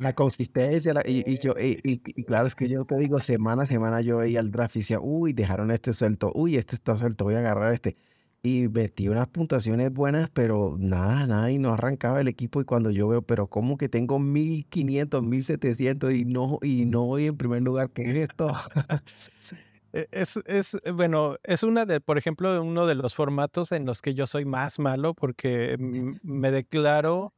la, 0.00 0.12
consistencia. 0.14 0.94
y, 1.06 1.38
yo, 1.38 1.54
y, 1.56 1.98
claro, 2.24 2.48
es 2.48 2.56
que 2.56 2.68
yo 2.68 2.84
te 2.84 2.96
digo, 2.96 3.20
semana 3.20 3.62
a 3.62 3.66
semana 3.66 4.00
yo 4.00 4.16
veía 4.18 4.40
el 4.40 4.50
draft 4.50 4.74
y 4.74 4.80
decía, 4.80 4.98
uy, 5.00 5.32
dejaron 5.32 5.70
este 5.70 5.92
suelto. 5.92 6.32
Uy, 6.34 6.56
este 6.56 6.74
está 6.74 6.96
suelto, 6.96 7.22
voy 7.24 7.34
a 7.34 7.38
agarrar 7.38 7.72
este 7.72 7.96
y 8.42 8.68
metí 8.68 9.08
unas 9.08 9.26
puntuaciones 9.28 9.92
buenas, 9.92 10.30
pero 10.30 10.76
nada, 10.78 11.26
nada, 11.26 11.50
y 11.50 11.58
no 11.58 11.72
arrancaba 11.72 12.20
el 12.20 12.28
equipo. 12.28 12.60
Y 12.60 12.64
cuando 12.64 12.90
yo 12.90 13.08
veo, 13.08 13.22
pero 13.22 13.48
¿cómo 13.48 13.76
que 13.76 13.88
tengo 13.88 14.18
1500, 14.18 15.22
1700 15.22 16.12
y 16.12 16.24
no, 16.24 16.58
y 16.62 16.84
no 16.86 17.04
voy 17.06 17.26
en 17.26 17.36
primer 17.36 17.62
lugar? 17.62 17.90
¿Qué 17.90 18.02
es 18.10 18.30
esto? 18.30 18.52
E, 19.92 20.08
es, 20.10 20.38
es, 20.46 20.74
eh, 20.84 20.90
bueno, 20.90 21.36
es 21.44 21.62
una 21.62 21.86
de, 21.86 22.00
por 22.00 22.18
ejemplo, 22.18 22.62
uno 22.62 22.86
de 22.86 22.94
los 22.94 23.14
formatos 23.14 23.72
en 23.72 23.86
los 23.86 24.02
que 24.02 24.14
yo 24.14 24.26
soy 24.26 24.44
más 24.44 24.78
malo 24.78 25.14
porque 25.14 25.76
me 25.78 26.50
declaro 26.50 27.34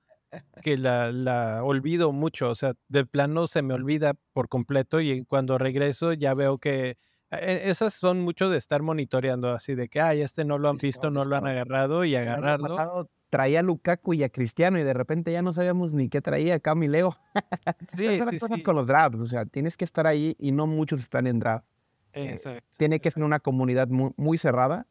que 0.63 0.77
la, 0.77 1.13
la 1.13 1.63
olvido 1.65 2.13
mucho, 2.13 2.51
o 2.51 2.55
sea, 2.55 2.75
de 2.89 3.07
plano 3.07 3.47
se 3.47 3.63
me 3.63 3.75
olvida 3.75 4.15
por 4.33 4.49
completo 4.49 5.01
y 5.01 5.25
cuando 5.25 5.59
regreso 5.59 6.13
ya 6.13 6.35
veo 6.35 6.59
que 6.59 6.97
esas 7.31 7.95
son 7.95 8.21
mucho 8.21 8.49
de 8.49 8.57
estar 8.57 8.83
monitoreando, 8.83 9.51
así 9.51 9.75
de 9.75 9.89
que, 9.89 10.01
ay, 10.01 10.23
este 10.23 10.45
no 10.45 10.59
lo 10.59 10.69
han 10.71 10.77
visto, 10.77 11.11
no 11.11 11.25
lo 11.25 11.37
han 11.37 11.47
agarrado 11.47 12.05
y 12.05 12.17
agarrarlo. 12.17 13.11
Traía 13.31 13.61
a 13.61 13.63
Lukaku 13.63 14.15
y 14.15 14.23
a 14.23 14.31
Cristiano 14.31 14.79
y 14.79 14.83
de 14.85 14.95
repente 14.95 15.31
ya 15.31 15.43
no 15.43 15.53
sabíamos 15.53 15.93
ni 15.93 16.09
qué 16.09 16.23
traía 16.23 16.55
acá 16.55 16.75
mi 16.75 16.89
Leo. 16.89 17.17
Sí, 17.97 18.21
sí, 18.31 18.39
sí. 18.39 18.63
con 18.63 18.77
los 18.77 18.87
drafts, 18.87 19.19
o 19.21 19.27
sea, 19.27 19.45
tienes 19.45 19.77
que 19.77 19.85
estar 19.85 20.07
ahí 20.07 20.35
y 20.39 20.53
no 20.53 20.67
muchos 20.67 21.01
están 21.01 21.27
en 21.27 21.39
draft. 21.39 21.67
Eh, 22.15 22.31
exacto. 22.31 22.67
tiene 22.79 23.01
que 23.01 23.11
ser 23.11 23.23
una 23.23 23.39
comunidad 23.39 23.89
muy, 23.89 24.13
muy, 24.17 24.39
cerrada 24.39 24.87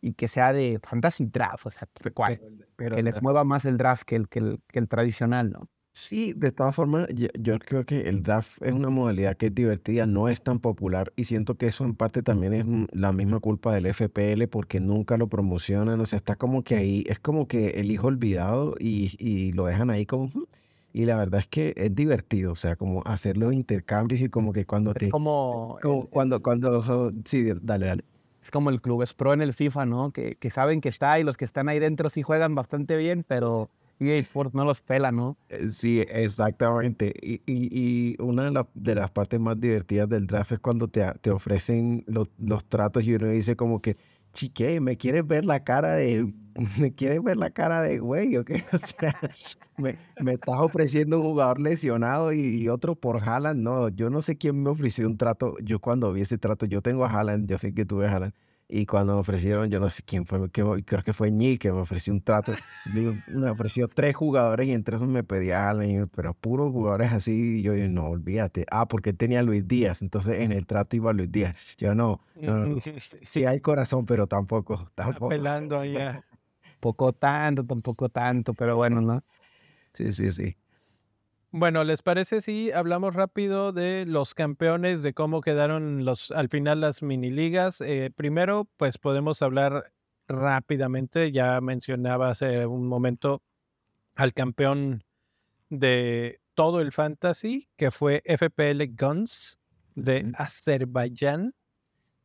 y 0.00 0.14
que 0.14 0.26
sea 0.26 0.54
de 0.54 0.80
fantasy 0.82 1.26
draft, 1.26 1.66
o 1.66 1.70
sea, 1.70 1.86
pero, 2.76 2.96
que 2.96 3.02
les 3.02 3.20
mueva 3.20 3.44
más 3.44 3.66
el 3.66 3.76
draft 3.76 4.04
que 4.04 4.16
el, 4.16 4.28
que 4.28 4.38
el, 4.38 4.60
que 4.68 4.78
el 4.78 4.88
tradicional, 4.88 5.50
¿no? 5.50 5.68
Sí, 5.98 6.34
de 6.34 6.52
todas 6.52 6.74
formas, 6.74 7.08
yo, 7.14 7.58
creo 7.58 7.86
que 7.86 8.02
el 8.02 8.22
draft 8.22 8.60
es 8.60 8.74
una 8.74 8.90
modalidad 8.90 9.34
que 9.34 9.46
es 9.46 9.54
divertida, 9.54 10.04
no 10.04 10.28
es 10.28 10.42
tan 10.42 10.58
popular 10.58 11.10
y 11.16 11.24
siento 11.24 11.54
que 11.54 11.68
eso 11.68 11.84
en 11.84 11.94
parte 11.94 12.22
también 12.22 12.52
es 12.52 12.66
la 12.92 13.14
misma 13.14 13.40
culpa 13.40 13.72
del 13.72 13.86
FPL 13.86 14.46
porque 14.50 14.78
nunca 14.78 15.16
lo 15.16 15.28
promocionan, 15.28 15.98
o 15.98 16.04
sea, 16.04 16.18
está 16.18 16.36
como 16.36 16.62
que 16.64 16.74
ahí, 16.76 17.04
es 17.06 17.18
como 17.18 17.48
que 17.48 17.80
el 17.80 17.90
hijo 17.90 18.08
olvidado 18.08 18.74
y, 18.78 19.52
lo 19.52 19.64
dejan 19.64 19.88
ahí 19.88 20.04
como... 20.04 20.30
Y 20.92 21.06
la 21.06 21.16
verdad 21.16 21.40
es 21.40 21.46
que 21.46 21.72
es 21.74 21.94
divertido, 21.94 22.52
o 22.52 22.56
sea, 22.56 22.76
como 22.76 23.02
hacer 23.06 23.38
los 23.38 23.54
intercambios 23.54 24.20
y 24.20 24.28
como 24.28 24.52
que 24.52 24.66
cuando 24.66 24.92
te... 24.92 25.08
Como... 25.08 25.78
cuando, 26.10 26.42
cuando... 26.42 27.10
Sí, 27.24 27.52
dale, 27.62 27.86
dale. 27.86 28.04
Es 28.42 28.50
como 28.50 28.68
el 28.68 28.82
Club 28.82 29.00
es 29.00 29.14
Pro 29.14 29.32
en 29.32 29.40
el 29.40 29.54
FIFA, 29.54 29.86
¿no? 29.86 30.10
Que, 30.10 30.34
que 30.34 30.50
saben 30.50 30.82
que 30.82 30.90
está 30.90 31.18
y 31.18 31.24
los 31.24 31.38
que 31.38 31.46
están 31.46 31.70
ahí 31.70 31.78
dentro 31.78 32.10
sí 32.10 32.20
juegan 32.20 32.54
bastante 32.54 32.98
bien, 32.98 33.24
pero 33.26 33.70
EA 33.98 34.18
Sports 34.18 34.54
no 34.54 34.64
los 34.64 34.80
pela, 34.80 35.10
¿no? 35.12 35.36
Eh, 35.48 35.68
sí, 35.70 36.00
exactamente. 36.08 37.14
Y, 37.20 37.40
y, 37.46 38.16
una 38.20 38.50
de, 38.50 38.66
de, 38.74 38.94
las 38.94 39.10
partes 39.10 39.40
más 39.40 39.58
divertidas 39.58 40.08
del 40.08 40.26
draft 40.26 40.52
es 40.52 40.60
cuando 40.60 40.88
te, 40.88 41.04
te 41.20 41.30
ofrecen 41.30 42.04
los, 42.06 42.28
los 42.38 42.64
tratos 42.66 43.04
y 43.04 43.14
uno 43.14 43.28
dice 43.28 43.56
como 43.56 43.80
que, 43.80 43.96
chique, 44.32 44.80
¿me 44.80 44.96
quieres 44.96 45.26
ver 45.26 45.46
la 45.46 45.64
cara 45.64 45.94
de, 45.94 46.32
me 46.78 46.94
quieres 46.94 47.22
ver 47.22 47.36
la 47.36 47.50
cara 47.50 47.82
de 47.82 47.98
güey 47.98 48.36
o 48.36 48.44
qué? 48.44 48.64
O 48.72 48.78
sea, 48.78 49.18
me, 49.76 49.98
me, 50.20 50.34
estás 50.34 50.56
ofreciendo 50.58 51.20
un 51.20 51.26
jugador 51.26 51.60
lesionado 51.60 52.32
y, 52.32 52.68
otro 52.68 52.94
por 52.94 53.22
Haaland. 53.22 53.60
No, 53.62 53.88
yo 53.88 54.10
no 54.10 54.22
sé 54.22 54.36
quién 54.36 54.62
me 54.62 54.70
ofreció 54.70 55.06
un 55.06 55.16
trato. 55.16 55.56
Yo 55.62 55.80
cuando 55.80 56.12
vi 56.12 56.22
ese 56.22 56.38
trato, 56.38 56.66
yo 56.66 56.82
tengo 56.82 57.04
a 57.04 57.10
Haaland, 57.10 57.48
yo 57.48 57.58
sé 57.58 57.74
que 57.74 57.84
tuve 57.84 58.06
a 58.06 58.12
Haaland. 58.12 58.34
Y 58.68 58.84
cuando 58.84 59.14
me 59.14 59.20
ofrecieron, 59.20 59.70
yo 59.70 59.78
no 59.78 59.88
sé 59.88 60.02
quién 60.02 60.26
fue, 60.26 60.50
creo 60.50 60.82
que 60.82 61.12
fue 61.12 61.30
Ñi 61.30 61.56
que 61.56 61.70
me 61.70 61.80
ofreció 61.80 62.12
un 62.12 62.20
trato. 62.20 62.52
me 63.28 63.50
ofreció 63.50 63.86
tres 63.86 64.16
jugadores 64.16 64.66
y 64.66 64.72
entre 64.72 64.96
esos 64.96 65.06
me 65.08 65.22
pedía 65.22 65.72
pero 66.14 66.34
puros 66.34 66.72
jugadores 66.72 67.12
así. 67.12 67.58
Y 67.58 67.62
yo 67.62 67.74
dije, 67.74 67.88
no, 67.88 68.06
olvídate. 68.06 68.66
Ah, 68.70 68.88
porque 68.88 69.12
tenía 69.12 69.42
Luis 69.42 69.68
Díaz. 69.68 70.02
Entonces 70.02 70.40
en 70.40 70.50
el 70.50 70.66
trato 70.66 70.96
iba 70.96 71.12
Luis 71.12 71.30
Díaz. 71.30 71.76
Yo 71.78 71.94
no, 71.94 72.20
sí 73.22 73.44
hay 73.44 73.60
corazón, 73.60 74.04
pero 74.04 74.26
tampoco. 74.26 74.90
tampoco. 74.96 75.26
Apelando 75.26 75.78
allá. 75.80 76.24
Poco 76.80 77.12
tanto, 77.12 77.64
tampoco 77.64 78.08
tanto, 78.08 78.52
pero 78.52 78.76
bueno, 78.76 79.00
¿no? 79.00 79.22
Sí, 79.94 80.12
sí, 80.12 80.30
sí. 80.32 80.56
Bueno, 81.58 81.84
¿les 81.84 82.02
parece 82.02 82.42
si 82.42 82.70
hablamos 82.70 83.14
rápido 83.14 83.72
de 83.72 84.04
los 84.04 84.34
campeones, 84.34 85.02
de 85.02 85.14
cómo 85.14 85.40
quedaron 85.40 86.04
los, 86.04 86.30
al 86.30 86.50
final 86.50 86.82
las 86.82 87.02
mini 87.02 87.30
ligas? 87.30 87.80
Eh, 87.80 88.10
primero, 88.14 88.68
pues 88.76 88.98
podemos 88.98 89.40
hablar 89.40 89.90
rápidamente. 90.28 91.32
Ya 91.32 91.58
mencionaba 91.62 92.28
hace 92.28 92.66
un 92.66 92.86
momento 92.86 93.42
al 94.16 94.34
campeón 94.34 95.02
de 95.70 96.42
todo 96.52 96.82
el 96.82 96.92
fantasy, 96.92 97.70
que 97.78 97.90
fue 97.90 98.22
FPL 98.26 98.94
Guns 98.94 99.58
de 99.94 100.30
Azerbaiyán. 100.36 101.54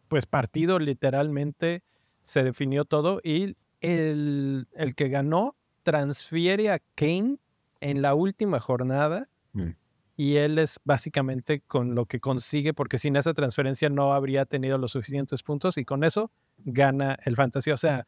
pues 0.08 0.26
partido, 0.26 0.78
literalmente 0.78 1.82
se 2.22 2.42
definió 2.42 2.84
todo 2.84 3.22
y 3.24 3.56
el, 3.80 4.68
el, 4.72 4.94
que 4.94 5.08
ganó 5.08 5.56
transfiere 5.84 6.70
a 6.70 6.82
Kane 6.96 7.38
en 7.80 8.02
la 8.02 8.14
última 8.14 8.60
jornada. 8.60 9.30
Mm. 9.54 9.70
Y 10.18 10.36
él 10.36 10.58
es 10.58 10.80
básicamente 10.84 11.62
con 11.62 11.94
lo 11.94 12.04
que 12.04 12.20
consigue, 12.20 12.74
porque 12.74 12.98
sin 12.98 13.16
esa 13.16 13.32
transferencia 13.32 13.88
no 13.88 14.12
habría 14.12 14.44
tenido 14.44 14.76
los 14.76 14.92
suficientes 14.92 15.42
puntos 15.42 15.78
y 15.78 15.86
con 15.86 16.04
eso 16.04 16.30
gana 16.64 17.18
el 17.24 17.36
fantasy. 17.36 17.70
O 17.70 17.76
sea, 17.76 18.06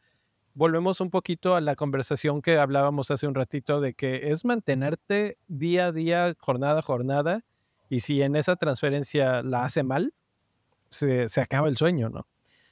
volvemos 0.53 1.01
un 1.01 1.09
poquito 1.09 1.55
a 1.55 1.61
la 1.61 1.75
conversación 1.75 2.41
que 2.41 2.57
hablábamos 2.57 3.11
hace 3.11 3.27
un 3.27 3.35
ratito 3.35 3.81
de 3.81 3.93
que 3.93 4.31
es 4.31 4.45
mantenerte 4.45 5.37
día 5.47 5.87
a 5.87 5.91
día, 5.91 6.35
jornada 6.39 6.79
a 6.79 6.81
jornada 6.81 7.41
Y 7.89 7.99
si 8.01 8.21
en 8.21 8.35
esa 8.35 8.55
transferencia 8.55 9.43
la 9.43 9.65
hace 9.65 9.83
mal, 9.83 10.13
se, 10.89 11.29
se 11.29 11.41
acaba 11.41 11.67
el 11.67 11.77
sueño, 11.77 12.09
¿no? 12.09 12.27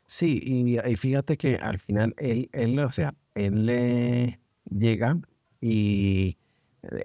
Sí, 0.08 0.40
y, 0.44 0.80
y 0.80 0.96
fíjate 0.96 1.38
que 1.38 1.56
al 1.56 1.80
final 1.80 2.14
él, 2.18 2.50
él, 2.54 2.80
o 2.80 2.92
sea, 2.92 3.16
él 3.36 3.66
le 3.66 4.40
llega 4.70 5.18
y 5.62 6.38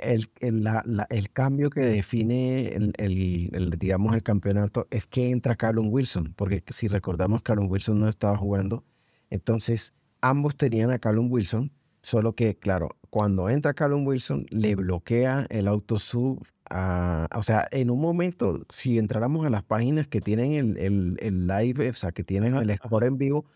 el, 0.02 0.30
el, 0.40 0.64
la- 0.64 0.82
la- 0.86 1.06
el 1.10 1.30
cambio 1.30 1.70
que 1.70 1.80
define 1.80 2.68
el, 2.74 2.92
el- 2.98 3.70
digamos, 3.78 4.14
el 4.14 4.22
campeonato 4.22 4.86
es 4.90 5.06
que 5.06 5.30
entra 5.30 5.56
Callum 5.56 5.88
Wilson, 5.92 6.34
porque 6.36 6.62
si 6.70 6.88
recordamos, 6.88 7.42
Callum 7.42 7.70
Wilson 7.70 8.00
no 8.00 8.08
estaba 8.08 8.36
jugando, 8.36 8.84
entonces 9.30 9.94
ambos 10.20 10.56
tenían 10.56 10.90
a 10.90 10.98
Callum 10.98 11.30
Wilson, 11.30 11.70
solo 12.02 12.34
que, 12.34 12.56
claro, 12.56 12.96
cuando 13.10 13.48
entra 13.48 13.74
Callum 13.74 14.06
Wilson, 14.06 14.46
le 14.50 14.74
bloquea 14.74 15.46
el 15.50 15.68
autosub, 15.68 16.44
a, 16.70 17.28
o 17.34 17.42
sea, 17.42 17.66
en 17.70 17.90
un 17.90 18.00
momento, 18.00 18.64
si 18.70 18.98
entráramos 18.98 19.46
a 19.46 19.50
las 19.50 19.62
páginas 19.64 20.06
que 20.08 20.20
tienen 20.20 20.52
el, 20.52 20.76
el, 20.78 21.16
el 21.20 21.46
live, 21.46 21.88
o 21.90 21.94
sea, 21.94 22.12
que 22.12 22.24
tienen 22.24 22.54
el 22.56 22.76
score 22.76 23.04
en 23.04 23.16
vivo, 23.18 23.46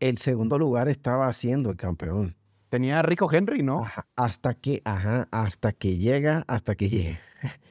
el 0.00 0.18
segundo 0.18 0.58
lugar 0.58 0.88
estaba 0.88 1.28
haciendo 1.28 1.70
el 1.70 1.76
campeón. 1.78 2.36
Tenía 2.68 2.98
a 2.98 3.02
Rico 3.02 3.30
Henry, 3.32 3.62
¿no? 3.62 3.80
Ajá, 3.84 4.06
hasta 4.16 4.54
que, 4.54 4.82
ajá, 4.84 5.28
hasta 5.30 5.72
que 5.72 5.96
llega, 5.96 6.44
hasta 6.48 6.74
que 6.74 6.88
llega. 6.90 7.18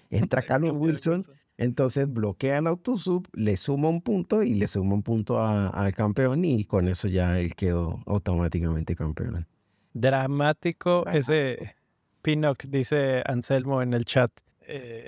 Entra 0.10 0.42
Carlos 0.42 0.74
Wilson, 0.76 1.24
entonces 1.58 2.12
bloquea 2.12 2.58
el 2.60 2.68
autosub, 2.68 3.28
le 3.34 3.58
suma 3.58 3.90
un 3.90 4.02
punto 4.02 4.44
y 4.44 4.54
le 4.54 4.68
suma 4.68 4.94
un 4.96 5.04
punto 5.04 5.40
a- 5.40 5.70
al 5.70 5.94
campeón 5.94 6.46
y 6.46 6.64
con 6.66 6.88
eso 6.88 7.08
ya 7.08 7.40
él 7.40 7.56
quedó 7.56 8.02
automáticamente 8.06 8.96
campeón. 8.96 9.48
Dramático 9.94 11.06
ese 11.08 11.76
Pinnock, 12.22 12.64
dice 12.66 13.24
Anselmo 13.26 13.82
en 13.82 13.94
el 13.94 14.06
chat. 14.06 14.32
Eh, 14.62 15.08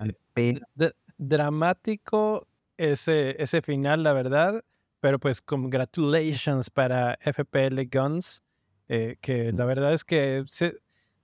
dramático 1.18 2.48
ese, 2.78 3.42
ese 3.42 3.62
final, 3.62 4.04
la 4.04 4.14
verdad. 4.14 4.62
Pero 5.02 5.18
pues 5.20 5.42
congratulations 5.42 6.70
para 6.70 7.18
FPL 7.22 7.88
Guns, 7.90 8.42
eh, 8.90 9.18
que 9.22 9.52
la 9.54 9.66
verdad 9.66 9.94
es 9.94 10.04
que 10.06 10.44
se- 10.48 10.76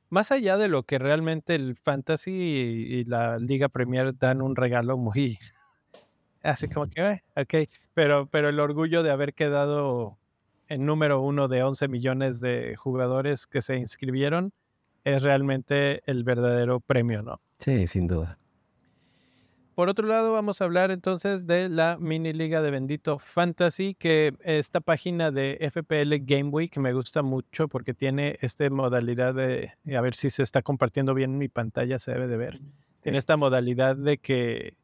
más 0.09 0.31
allá 0.31 0.57
de 0.57 0.69
lo 0.69 0.83
que 0.83 0.99
realmente 0.99 1.55
el 1.55 1.75
Fantasy 1.77 2.31
y, 2.31 2.95
y 2.99 3.03
la 3.05 3.39
Liga 3.39 3.69
Premier 3.69 4.17
dan 4.17 4.41
un 4.41 4.55
regalo 4.55 4.97
muy 4.97 5.37
así 6.43 6.69
como 6.69 6.87
que, 6.87 7.01
eh, 7.01 7.23
ok, 7.35 7.69
pero, 7.93 8.27
pero 8.27 8.49
el 8.49 8.59
orgullo 8.59 9.03
de 9.03 9.11
haber 9.11 9.33
quedado 9.33 10.17
en 10.67 10.85
número 10.85 11.21
uno 11.21 11.47
de 11.47 11.63
11 11.63 11.87
millones 11.87 12.39
de 12.39 12.75
jugadores 12.75 13.47
que 13.47 13.61
se 13.61 13.77
inscribieron 13.77 14.53
es 15.03 15.21
realmente 15.23 16.01
el 16.09 16.23
verdadero 16.23 16.79
premio, 16.79 17.21
¿no? 17.21 17.41
Sí, 17.59 17.87
sin 17.87 18.07
duda. 18.07 18.39
Por 19.75 19.89
otro 19.89 20.07
lado, 20.07 20.31
vamos 20.31 20.61
a 20.61 20.63
hablar 20.63 20.89
entonces 20.89 21.45
de 21.47 21.67
la 21.67 21.97
mini 21.99 22.31
liga 22.31 22.61
de 22.61 22.71
Bendito 22.71 23.19
Fantasy, 23.19 23.93
que 23.93 24.33
esta 24.39 24.79
página 24.79 25.31
de 25.31 25.57
FPL 25.69 26.15
Game 26.25 26.49
Week 26.49 26.77
me 26.77 26.93
gusta 26.93 27.23
mucho 27.23 27.67
porque 27.67 27.93
tiene 27.93 28.37
esta 28.39 28.69
modalidad 28.69 29.33
de, 29.35 29.73
a 29.93 29.99
ver 29.99 30.15
si 30.15 30.29
se 30.29 30.43
está 30.43 30.61
compartiendo 30.61 31.13
bien 31.13 31.31
en 31.31 31.37
mi 31.39 31.49
pantalla, 31.49 31.99
se 31.99 32.11
debe 32.11 32.27
de 32.27 32.37
ver. 32.37 32.61
Tiene 33.01 33.17
esta 33.17 33.35
modalidad 33.35 33.97
de 33.97 34.17
que 34.17 34.75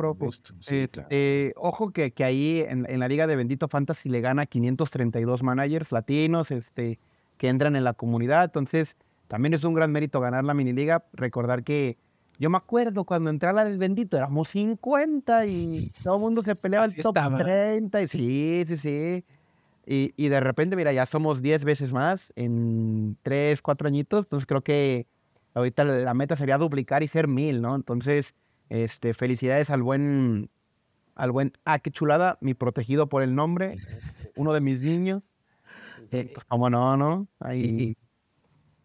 Eh, 0.71 0.89
eh, 1.11 1.53
ojo 1.57 1.91
que, 1.91 2.13
que 2.13 2.25
ahí 2.25 2.65
en, 2.67 2.87
en 2.89 3.01
la 3.01 3.09
liga 3.09 3.27
de 3.27 3.37
Bendito 3.37 3.69
Fantasy 3.69 4.09
le 4.09 4.21
gana 4.21 4.47
532 4.47 5.43
managers 5.43 5.93
latinos 5.93 6.51
este, 6.51 6.99
que 7.37 7.49
entran 7.49 7.77
en 7.77 7.85
la 7.85 7.93
comunidad. 7.93 8.45
Entonces, 8.45 8.97
también 9.29 9.53
es 9.53 9.63
un 9.65 9.75
gran 9.75 9.93
mérito 9.93 10.21
ganar 10.21 10.45
la 10.45 10.55
mini 10.55 10.73
liga. 10.73 11.05
Recordar 11.13 11.63
que 11.63 11.99
yo 12.39 12.49
me 12.49 12.57
acuerdo 12.57 13.05
cuando 13.05 13.29
entré 13.29 13.51
a 13.51 13.53
la 13.53 13.65
del 13.67 13.77
Bendito 13.79 14.17
éramos 14.17 14.49
50 14.49 15.47
y 15.47 15.93
todo 16.03 16.17
el 16.17 16.21
mundo 16.21 16.43
se 16.43 16.57
peleaba 16.57 16.87
el 16.87 16.95
top 16.95 17.17
estaba. 17.17 17.39
30. 17.39 18.03
Y 18.03 18.09
sí, 18.09 18.65
sí, 18.67 18.77
sí. 18.79 19.25
Y, 19.85 20.13
y 20.17 20.29
de 20.29 20.41
repente, 20.41 20.77
mira, 20.77 20.93
ya 20.93 21.05
somos 21.05 21.43
10 21.43 21.65
veces 21.65 21.93
más 21.93 22.33
en 22.37 23.19
3, 23.23 23.61
4 23.61 23.89
añitos. 23.89 24.25
Entonces 24.25 24.47
creo 24.47 24.63
que 24.63 25.07
ahorita 25.55 25.85
la 25.85 26.15
meta 26.15 26.37
sería 26.37 26.59
duplicar 26.59 27.03
y 27.03 27.09
ser 27.09 27.29
mil, 27.29 27.61
¿no? 27.61 27.75
Entonces, 27.77 28.35
este, 28.69 29.15
felicidades 29.15 29.71
al 29.71 29.83
buen, 29.83 30.51
al 31.15 31.33
buen, 31.33 31.53
ah, 31.65 31.79
qué 31.81 31.91
chulada, 31.91 32.39
mi 32.41 32.55
protegido 32.55 33.09
por 33.09 33.23
el 33.23 33.35
nombre, 33.35 33.79
uno 34.37 34.53
de 34.53 34.61
mis 34.61 34.83
niños. 34.83 35.23
Eh, 36.11 36.31
Pues, 36.35 36.45
¿Cómo 36.49 36.71
no, 36.71 36.97
no? 36.97 37.29
Y, 37.41 37.47
Ahí, 37.47 37.97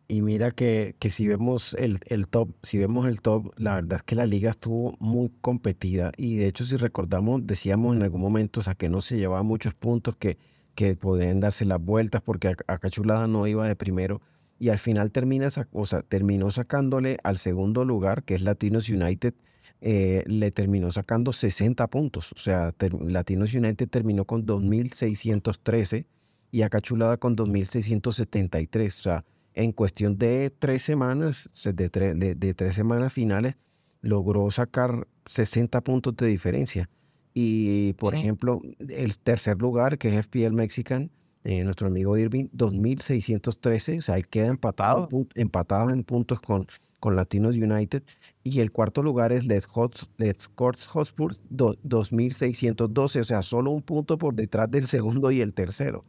y 0.08 0.22
mira 0.22 0.52
que, 0.52 0.96
que 1.00 1.10
si 1.10 1.28
vemos 1.28 1.74
el, 1.76 2.00
el 2.08 2.28
top, 2.28 2.50
si 2.64 2.78
vemos 2.78 3.08
el 3.08 3.22
top, 3.22 3.52
la 3.58 3.76
verdad 3.76 3.98
es 3.98 4.04
que 4.04 4.16
la 4.16 4.26
liga 4.26 4.50
estuvo 4.52 4.96
muy 5.00 5.32
competida 5.42 6.12
y 6.18 6.36
de 6.38 6.48
hecho 6.48 6.66
si 6.66 6.76
recordamos, 6.78 7.48
decíamos 7.48 7.96
en 7.96 8.04
algún 8.04 8.22
momento, 8.22 8.60
o 8.60 8.64
sea, 8.64 8.76
que 8.76 8.90
no 8.90 9.02
se 9.02 9.18
llevaba 9.18 9.44
muchos 9.44 9.74
puntos, 9.74 10.16
que, 10.18 10.38
que 10.76 10.96
podían 10.96 11.40
darse 11.40 11.66
las 11.66 11.82
vueltas 11.84 12.22
porque 12.22 12.50
Ac- 12.50 12.64
Acachulada 12.68 13.28
no 13.28 13.48
iba 13.48 13.66
de 13.68 13.76
primero 13.76 14.22
y 14.60 14.70
al 14.70 14.78
final 14.78 15.12
termina, 15.12 15.48
o 15.72 15.86
sea, 15.86 16.02
terminó 16.04 16.50
sacándole 16.52 17.18
al 17.24 17.38
segundo 17.38 17.84
lugar, 17.86 18.24
que 18.24 18.36
es 18.36 18.42
Latinos 18.42 18.90
United, 18.90 19.34
eh, 19.82 20.24
le 20.28 20.52
terminó 20.52 20.92
sacando 20.92 21.34
60 21.34 21.88
puntos, 21.88 22.32
o 22.32 22.38
sea, 22.38 22.74
Latinos 23.06 23.54
United 23.54 23.90
terminó 23.90 24.24
con 24.26 24.46
2.613 24.46 26.06
y 26.52 26.62
Acachulada 26.62 27.18
con 27.18 27.36
2.673, 27.36 29.00
o 29.00 29.02
sea, 29.02 29.26
en 29.56 29.72
cuestión 29.72 30.18
de 30.18 30.52
tres 30.58 30.84
semanas, 30.84 31.50
de, 31.64 31.92
tre- 31.92 32.16
de- 32.18 32.36
de 32.36 32.54
tres 32.54 32.76
semanas 32.76 33.12
finales, 33.14 33.56
logró 34.02 34.50
sacar 34.52 35.08
60 35.26 35.82
puntos 35.82 36.16
de 36.18 36.28
diferencia. 36.28 36.90
Y, 37.34 37.94
por 37.94 38.14
Ujú. 38.14 38.22
ejemplo, 38.22 38.62
el 38.80 39.18
tercer 39.18 39.58
lugar, 39.62 39.98
que 39.98 40.10
es 40.10 40.26
FPL 40.28 40.54
Mexican, 40.54 41.10
eh, 41.44 41.64
nuestro 41.64 41.88
amigo 41.88 42.18
Irving, 42.18 42.46
2.613, 42.56 44.00
o 44.00 44.02
sea, 44.02 44.18
él 44.18 44.28
queda 44.28 44.48
empatado, 44.48 45.10
empatado 45.36 45.90
en 45.90 46.04
puntos 46.04 46.40
con, 46.40 46.66
con 47.00 47.16
Latinos 47.16 47.56
United. 47.56 48.04
Y 48.44 48.60
el 48.62 48.72
cuarto 48.72 49.04
lugar 49.04 49.32
es 49.32 49.46
Let's, 49.46 49.66
Hot, 49.68 50.10
Let's 50.18 50.48
Courts 50.48 50.88
Hotspur, 50.88 51.36
do- 51.50 51.76
2.612, 51.84 53.20
o 53.20 53.24
sea, 53.24 53.42
solo 53.44 53.72
un 53.72 53.82
punto 53.82 54.18
por 54.18 54.36
detrás 54.36 54.70
del 54.72 54.86
segundo 54.88 55.32
y 55.32 55.42
el 55.42 55.54
tercero 55.54 56.06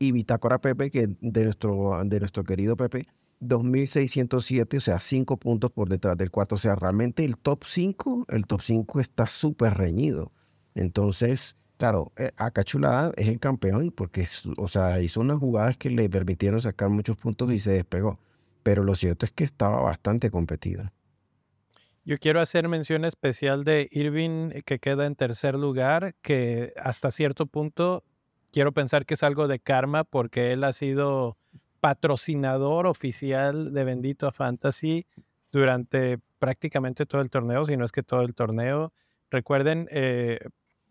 y 0.00 0.12
Bitácora 0.12 0.60
Pepe, 0.60 0.90
que 0.90 1.08
de 1.20 1.44
nuestro, 1.44 2.00
de 2.04 2.20
nuestro 2.20 2.44
querido 2.44 2.76
Pepe, 2.76 3.08
2.607, 3.40 4.76
o 4.76 4.80
sea, 4.80 5.00
5 5.00 5.36
puntos 5.38 5.70
por 5.72 5.88
detrás 5.88 6.16
del 6.16 6.30
cuarto. 6.30 6.54
O 6.54 6.58
sea, 6.58 6.76
realmente 6.76 7.24
el 7.24 7.36
top 7.36 7.64
5, 7.64 8.26
el 8.28 8.46
top 8.46 8.60
5 8.62 9.00
está 9.00 9.26
súper 9.26 9.74
reñido. 9.74 10.32
Entonces, 10.74 11.56
claro, 11.78 12.12
eh, 12.16 12.32
Acachulada 12.36 13.12
es 13.16 13.28
el 13.28 13.40
campeón 13.40 13.90
porque, 13.90 14.26
o 14.56 14.68
sea, 14.68 15.00
hizo 15.00 15.20
unas 15.20 15.38
jugadas 15.38 15.76
que 15.78 15.88
le 15.88 16.10
permitieron 16.10 16.60
sacar 16.60 16.90
muchos 16.90 17.16
puntos 17.16 17.50
y 17.52 17.58
se 17.58 17.70
despegó. 17.70 18.18
Pero 18.62 18.84
lo 18.84 18.94
cierto 18.94 19.24
es 19.24 19.32
que 19.32 19.44
estaba 19.44 19.80
bastante 19.80 20.30
competida. 20.30 20.92
Yo 22.04 22.18
quiero 22.18 22.40
hacer 22.40 22.68
mención 22.68 23.04
especial 23.04 23.64
de 23.64 23.88
Irving, 23.90 24.50
eh, 24.52 24.62
que 24.62 24.78
queda 24.78 25.06
en 25.06 25.14
tercer 25.14 25.54
lugar, 25.54 26.14
que 26.20 26.74
hasta 26.76 27.10
cierto 27.10 27.46
punto 27.46 28.04
quiero 28.52 28.72
pensar 28.72 29.06
que 29.06 29.14
es 29.14 29.22
algo 29.22 29.46
de 29.48 29.58
karma 29.58 30.04
porque 30.04 30.52
él 30.52 30.64
ha 30.64 30.72
sido 30.72 31.36
patrocinador 31.80 32.86
oficial 32.86 33.72
de 33.72 33.84
Bendito 33.84 34.32
Fantasy 34.32 35.06
durante 35.52 36.18
prácticamente 36.38 37.06
todo 37.06 37.20
el 37.20 37.30
torneo, 37.30 37.64
si 37.64 37.76
no 37.76 37.84
es 37.84 37.92
que 37.92 38.02
todo 38.02 38.22
el 38.22 38.34
torneo. 38.34 38.92
Recuerden, 39.30 39.86
eh, 39.90 40.38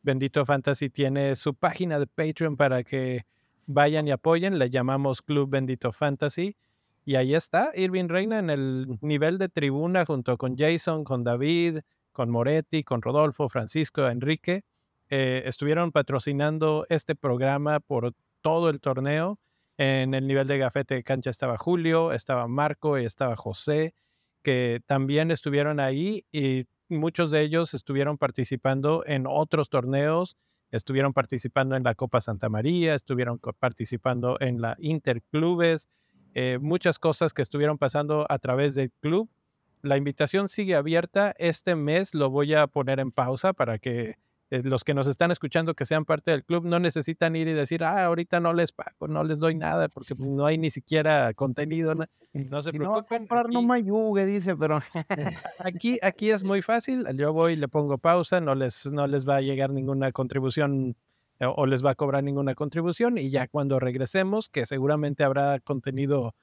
Bendito 0.07 0.45
Fantasy 0.45 0.89
tiene 0.89 1.35
su 1.35 1.53
página 1.53 1.99
de 1.99 2.07
Patreon 2.07 2.55
para 2.55 2.81
que 2.85 3.25
vayan 3.65 4.07
y 4.07 4.11
apoyen. 4.11 4.57
Le 4.57 4.69
llamamos 4.69 5.21
Club 5.21 5.49
Bendito 5.49 5.91
Fantasy. 5.91 6.55
Y 7.03 7.17
ahí 7.17 7.35
está 7.35 7.71
Irving 7.75 8.07
Reina 8.07 8.39
en 8.39 8.49
el 8.49 8.97
nivel 9.01 9.37
de 9.37 9.49
tribuna 9.49 10.05
junto 10.05 10.37
con 10.37 10.55
Jason, 10.55 11.03
con 11.03 11.25
David, 11.25 11.79
con 12.13 12.29
Moretti, 12.29 12.85
con 12.85 13.01
Rodolfo, 13.01 13.49
Francisco, 13.49 14.07
Enrique. 14.07 14.63
eh, 15.09 15.43
estuvieron 15.45 15.91
patrocinando 15.91 16.85
este 16.87 17.13
programa 17.15 17.81
por 17.81 18.13
todo 18.41 18.69
el 18.69 18.79
torneo. 18.79 19.39
En 19.77 20.13
el 20.13 20.25
nivel 20.25 20.47
de 20.47 20.57
gafete 20.57 20.95
de 20.95 21.03
cancha 21.03 21.31
estaba 21.31 21.57
Julio, 21.57 22.13
estaba 22.13 22.47
Marco 22.47 22.97
y 22.97 23.03
estaba 23.03 23.35
José, 23.35 23.93
que 24.41 24.79
también 24.85 25.31
estuvieron 25.31 25.81
ahí 25.81 26.25
y 26.31 26.65
muchos 26.89 27.31
de 27.31 27.41
ellos 27.41 27.73
estuvieron 27.73 28.17
participando 28.17 29.03
en 29.05 29.25
otros 29.27 29.69
torneos, 29.69 30.37
estuvieron 30.71 31.13
participando 31.13 31.75
en 31.75 31.83
la 31.83 31.95
Copa 31.95 32.21
Santa 32.21 32.49
María, 32.49 32.93
estuvieron 32.93 33.39
participando 33.59 34.37
en 34.39 34.61
la 34.61 34.75
Interclubes, 34.79 35.89
eh, 36.33 36.59
muchas 36.61 36.99
cosas 36.99 37.33
que 37.33 37.41
estuvieron 37.41 37.77
pasando 37.77 38.25
a 38.29 38.39
través 38.39 38.75
del 38.75 38.91
club. 38.91 39.29
La 39.81 39.97
invitación 39.97 40.47
sigue 40.47 40.75
abierta. 40.75 41.33
Este 41.37 41.75
mes 41.75 42.13
lo 42.13 42.29
voy 42.29 42.53
a 42.53 42.67
poner 42.67 42.99
en 42.99 43.11
pausa 43.11 43.53
para 43.53 43.79
que 43.79 44.17
los 44.49 44.83
que 44.83 44.93
nos 44.93 45.07
están 45.07 45.31
escuchando 45.31 45.73
que 45.73 45.85
sean 45.85 46.05
parte 46.05 46.31
del 46.31 46.43
club 46.43 46.65
no 46.65 46.79
necesitan 46.79 47.35
ir 47.35 47.47
y 47.47 47.53
decir, 47.53 47.83
ah, 47.83 48.05
ahorita 48.05 48.39
no 48.39 48.53
les 48.53 48.71
pago, 48.71 49.07
no 49.07 49.23
les 49.23 49.39
doy 49.39 49.55
nada 49.55 49.89
porque 49.89 50.13
no 50.17 50.45
hay 50.45 50.57
ni 50.57 50.69
siquiera 50.69 51.33
contenido. 51.33 51.95
No, 51.95 52.05
no 52.33 52.61
se 52.61 52.71
preocupen. 52.71 53.27
No, 53.29 53.43
no 53.43 53.61
me 53.61 54.25
dice, 54.25 54.55
pero 54.55 54.79
aquí, 55.59 55.99
aquí 56.01 56.31
es 56.31 56.43
muy 56.43 56.61
fácil. 56.61 57.05
Yo 57.15 57.33
voy, 57.33 57.55
le 57.55 57.67
pongo 57.67 57.97
pausa, 57.97 58.39
no 58.39 58.55
les, 58.55 58.85
no 58.91 59.07
les 59.07 59.27
va 59.27 59.37
a 59.37 59.41
llegar 59.41 59.71
ninguna 59.71 60.11
contribución 60.11 60.95
eh, 61.39 61.45
o 61.45 61.65
les 61.65 61.85
va 61.85 61.91
a 61.91 61.95
cobrar 61.95 62.23
ninguna 62.23 62.55
contribución 62.55 63.17
y 63.17 63.29
ya 63.29 63.47
cuando 63.47 63.79
regresemos, 63.79 64.49
que 64.49 64.65
seguramente 64.65 65.23
habrá 65.23 65.59
contenido 65.59 66.35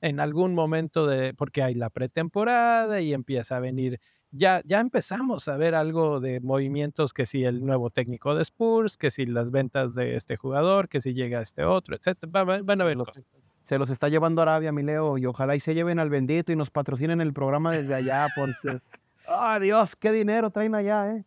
en 0.00 0.18
algún 0.18 0.54
momento 0.54 1.06
de, 1.06 1.34
porque 1.34 1.62
hay 1.62 1.74
la 1.74 1.90
pretemporada 1.90 3.00
y 3.00 3.12
empieza 3.12 3.56
a 3.56 3.60
venir 3.60 4.00
ya, 4.32 4.62
ya 4.64 4.80
empezamos 4.80 5.48
a 5.48 5.56
ver 5.56 5.74
algo 5.74 6.20
de 6.20 6.40
movimientos, 6.40 7.12
que 7.12 7.26
si 7.26 7.44
el 7.44 7.64
nuevo 7.64 7.90
técnico 7.90 8.34
de 8.34 8.42
Spurs, 8.42 8.96
que 8.96 9.10
si 9.10 9.26
las 9.26 9.50
ventas 9.50 9.94
de 9.94 10.14
este 10.14 10.36
jugador, 10.36 10.88
que 10.88 11.00
si 11.00 11.14
llega 11.14 11.40
este 11.40 11.64
otro, 11.64 11.96
etcétera. 11.96 12.44
Van, 12.44 12.80
a 12.80 12.84
ver 12.84 12.98
Se 13.64 13.78
los 13.78 13.90
está 13.90 14.08
llevando 14.08 14.42
Arabia, 14.42 14.72
mi 14.72 14.82
Leo, 14.82 15.18
y 15.18 15.26
ojalá 15.26 15.56
y 15.56 15.60
se 15.60 15.74
lleven 15.74 15.98
al 15.98 16.10
bendito 16.10 16.52
y 16.52 16.56
nos 16.56 16.70
patrocinen 16.70 17.20
el 17.20 17.32
programa 17.32 17.72
desde 17.72 17.94
allá. 17.94 18.28
Por 18.36 18.50
¡Ah, 19.26 19.58
Dios! 19.60 19.96
¡Qué 19.96 20.12
dinero 20.12 20.50
traen 20.50 20.74
allá, 20.74 21.14
eh! 21.14 21.24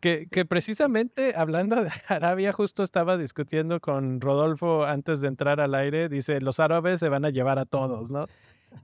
Que, 0.00 0.28
que, 0.30 0.44
precisamente 0.44 1.34
hablando 1.36 1.82
de 1.82 1.90
Arabia, 2.08 2.52
justo 2.52 2.82
estaba 2.82 3.16
discutiendo 3.16 3.80
con 3.80 4.20
Rodolfo 4.20 4.84
antes 4.84 5.20
de 5.20 5.28
entrar 5.28 5.60
al 5.60 5.74
aire. 5.74 6.08
Dice: 6.08 6.40
los 6.40 6.60
árabes 6.60 7.00
se 7.00 7.08
van 7.08 7.24
a 7.24 7.30
llevar 7.30 7.58
a 7.58 7.64
todos, 7.64 8.10
¿no? 8.10 8.26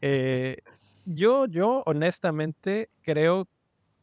Eh, 0.01 0.57
yo, 1.05 1.47
yo 1.47 1.83
honestamente 1.87 2.89
creo 3.03 3.47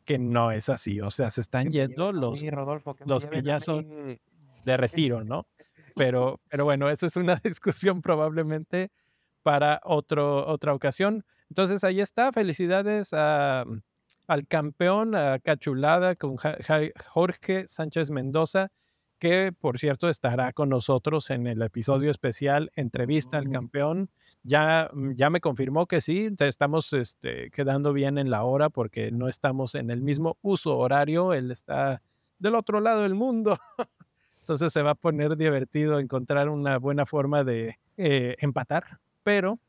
que 0.10 0.18
no 0.18 0.52
es 0.52 0.70
así. 0.70 1.00
O 1.02 1.12
sea, 1.12 1.30
se 1.30 1.42
están 1.42 1.70
yendo 1.70 2.12
los, 2.12 2.42
los 3.06 3.28
que 3.28 3.44
ya 3.44 3.60
son 3.60 4.20
de 4.66 4.78
retiro, 4.78 5.24
¿no? 5.24 5.46
Pero, 5.96 6.40
pero 6.50 6.66
bueno, 6.66 6.90
esa 6.90 7.06
es 7.06 7.16
una 7.16 7.36
discusión 7.44 8.02
probablemente 8.02 8.90
para 9.44 9.80
otro, 9.84 10.48
otra 10.48 10.74
ocasión. 10.74 11.24
Entonces 11.50 11.84
ahí 11.84 12.02
está. 12.02 12.32
Felicidades 12.32 13.14
a, 13.14 13.66
al 14.26 14.48
campeón, 14.48 15.14
a 15.14 15.38
Cachulada 15.38 16.16
con 16.16 16.38
Jorge 17.06 17.68
Sánchez 17.68 18.10
Mendoza 18.10 18.72
que 19.20 19.52
por 19.52 19.78
cierto 19.78 20.10
estará 20.10 20.54
con 20.54 20.70
nosotros 20.70 21.30
en 21.30 21.46
el 21.46 21.62
episodio 21.62 22.10
especial 22.10 22.72
Entrevista 22.76 23.38
al 23.38 23.50
Campeón. 23.50 24.10
Ya, 24.44 24.90
mm, 24.94 25.12
ya 25.12 25.30
me 25.30 25.42
confirmó 25.42 25.86
que 25.86 26.02
sí, 26.02 26.30
estamos 26.40 26.94
este, 26.94 27.52
quedando 27.52 27.94
bien 27.94 28.18
en 28.18 28.32
la 28.32 28.44
hora 28.44 28.70
porque 28.70 29.12
no 29.12 29.28
estamos 29.28 29.76
en 29.76 29.92
el 29.92 30.02
mismo 30.02 30.38
uso 30.42 30.78
horario, 30.78 31.34
él 31.34 31.52
está 31.52 32.02
del 32.40 32.56
otro 32.56 32.80
lado 32.80 33.04
del 33.04 33.14
mundo. 33.14 33.60
Entonces 34.40 34.74
se 34.74 34.82
va 34.82 34.92
a 34.92 34.96
poner 34.96 35.36
divertido 35.38 36.00
encontrar 36.00 36.50
una 36.50 36.80
buena 36.80 37.06
forma 37.06 37.44
de 37.44 37.78
eh, 37.98 38.36
empatar, 38.40 39.00
pero 39.22 39.60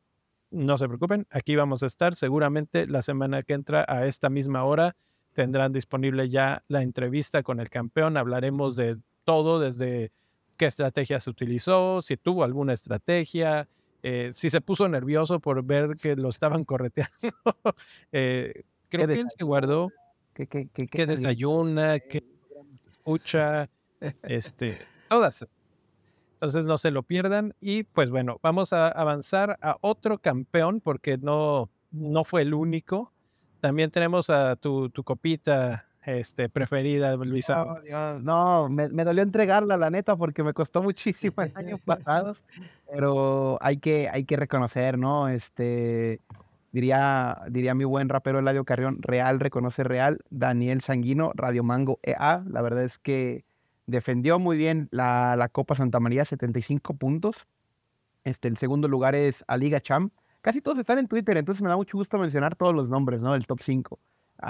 no 0.51 0.79
se 0.79 0.87
preocupen, 0.87 1.27
aquí 1.31 1.55
vamos 1.55 1.83
a 1.83 1.87
estar 1.87 2.15
seguramente 2.15 2.87
la 2.87 3.03
semana 3.03 3.43
que 3.43 3.53
entra 3.53 3.85
a 3.89 4.07
esta 4.07 4.31
misma 4.31 4.65
hora. 4.65 4.97
Tendrán 5.33 5.73
disponible 5.73 6.29
ya 6.29 6.65
la 6.67 6.83
entrevista 6.83 7.43
con 7.43 7.61
el 7.61 7.71
campeón. 7.71 8.17
Hablaremos 8.17 8.75
de 8.75 8.99
todo, 9.31 9.61
desde 9.61 10.11
qué 10.57 10.67
estrategia 10.67 11.21
se 11.21 11.31
utilizó, 11.31 12.03
si 12.03 12.17
tuvo 12.17 12.43
alguna 12.43 12.73
estrategia, 12.73 13.69
eh, 14.03 14.31
si 14.33 14.51
se 14.51 14.61
puso 14.61 14.89
nervioso 14.89 15.39
por 15.39 15.63
ver 15.63 15.95
que 15.95 16.17
lo 16.17 16.31
estaban 16.31 16.65
correteando. 16.65 17.13
eh, 18.13 18.65
creo 18.89 19.07
que 19.07 19.21
él 19.21 19.27
se 19.39 19.45
guardó. 19.45 19.93
¿Qué, 20.35 20.49
qué, 20.49 20.69
qué, 20.73 20.89
qué 20.89 21.07
desayuna? 21.07 22.01
¿Qué 22.01 22.25
escucha? 22.89 23.71
este, 24.25 24.79
todas. 25.09 25.47
Entonces 26.33 26.67
no 26.67 26.77
se 26.77 26.91
lo 26.91 27.05
pierdan. 27.05 27.55
Y 27.61 27.85
pues 27.85 28.11
bueno, 28.11 28.41
vamos 28.43 28.73
a 28.73 28.89
avanzar 28.89 29.59
a 29.63 29.77
otro 29.81 30.19
campeón 30.19 30.81
porque 30.81 31.19
no, 31.19 31.71
no 31.93 32.25
fue 32.25 32.43
el 32.43 32.53
único. 32.53 33.13
También 33.61 33.93
tenemos 33.93 34.29
a 34.29 34.57
tu, 34.57 34.91
tu 34.91 35.05
copita 35.05 35.87
este, 36.03 36.49
preferida, 36.49 37.15
Luisa? 37.17 37.67
No, 38.21 38.69
me, 38.69 38.89
dolió 38.89 39.23
entregarla, 39.23 39.77
la 39.77 39.91
neta, 39.91 40.17
porque 40.17 40.43
me 40.43 40.55
costó 40.55 40.83
muchísimo 40.83 41.43
en 41.43 41.53
años 41.57 41.81
pasados, 41.85 42.45
pero 42.91 43.59
hay 43.61 43.79
que, 43.79 44.09
hay 44.11 44.25
que 44.25 44.37
reconocer, 44.37 44.99
¿no? 44.99 45.29
Este, 45.29 46.21
diría, 46.73 47.43
diría 47.49 47.75
mi 47.75 47.85
buen 47.85 48.09
rapero 48.09 48.39
Eladio 48.39 48.65
Carrión, 48.65 48.99
real 49.03 49.41
reconoce 49.41 49.85
real, 49.85 50.21
Daniel 50.31 50.81
Sanguino, 50.81 51.33
Radio 51.35 51.63
Mango 51.63 51.99
EA, 52.03 52.45
la 52.49 52.63
verdad 52.63 52.85
es 52.85 52.99
que 52.99 53.45
defendió 53.87 54.39
muy 54.39 54.57
bien 54.57 54.89
la, 54.91 55.37
la 55.37 55.49
Copa 55.49 55.75
Santa 55.75 56.01
María, 56.01 56.25
75 56.25 56.95
puntos. 56.95 57.47
Este, 58.25 58.49
el 58.49 58.57
segundo 58.57 58.89
lugar 58.89 59.15
es 59.15 59.45
Aliga 59.49 59.81
Cham. 59.81 60.11
Casi 60.41 60.61
todos 60.61 60.79
están 60.79 60.99
en 60.99 61.09
Twitter, 61.09 61.37
entonces 61.37 61.63
me 61.63 61.69
da 61.69 61.77
mucho 61.77 61.99
gusto 61.99 62.17
mencionar 62.19 62.57
todos 62.57 62.75
los 62.75 62.89
nombres, 62.89 63.23
¿no? 63.23 63.33
Del 63.33 63.47
top 63.47 63.61
5. 63.61 63.99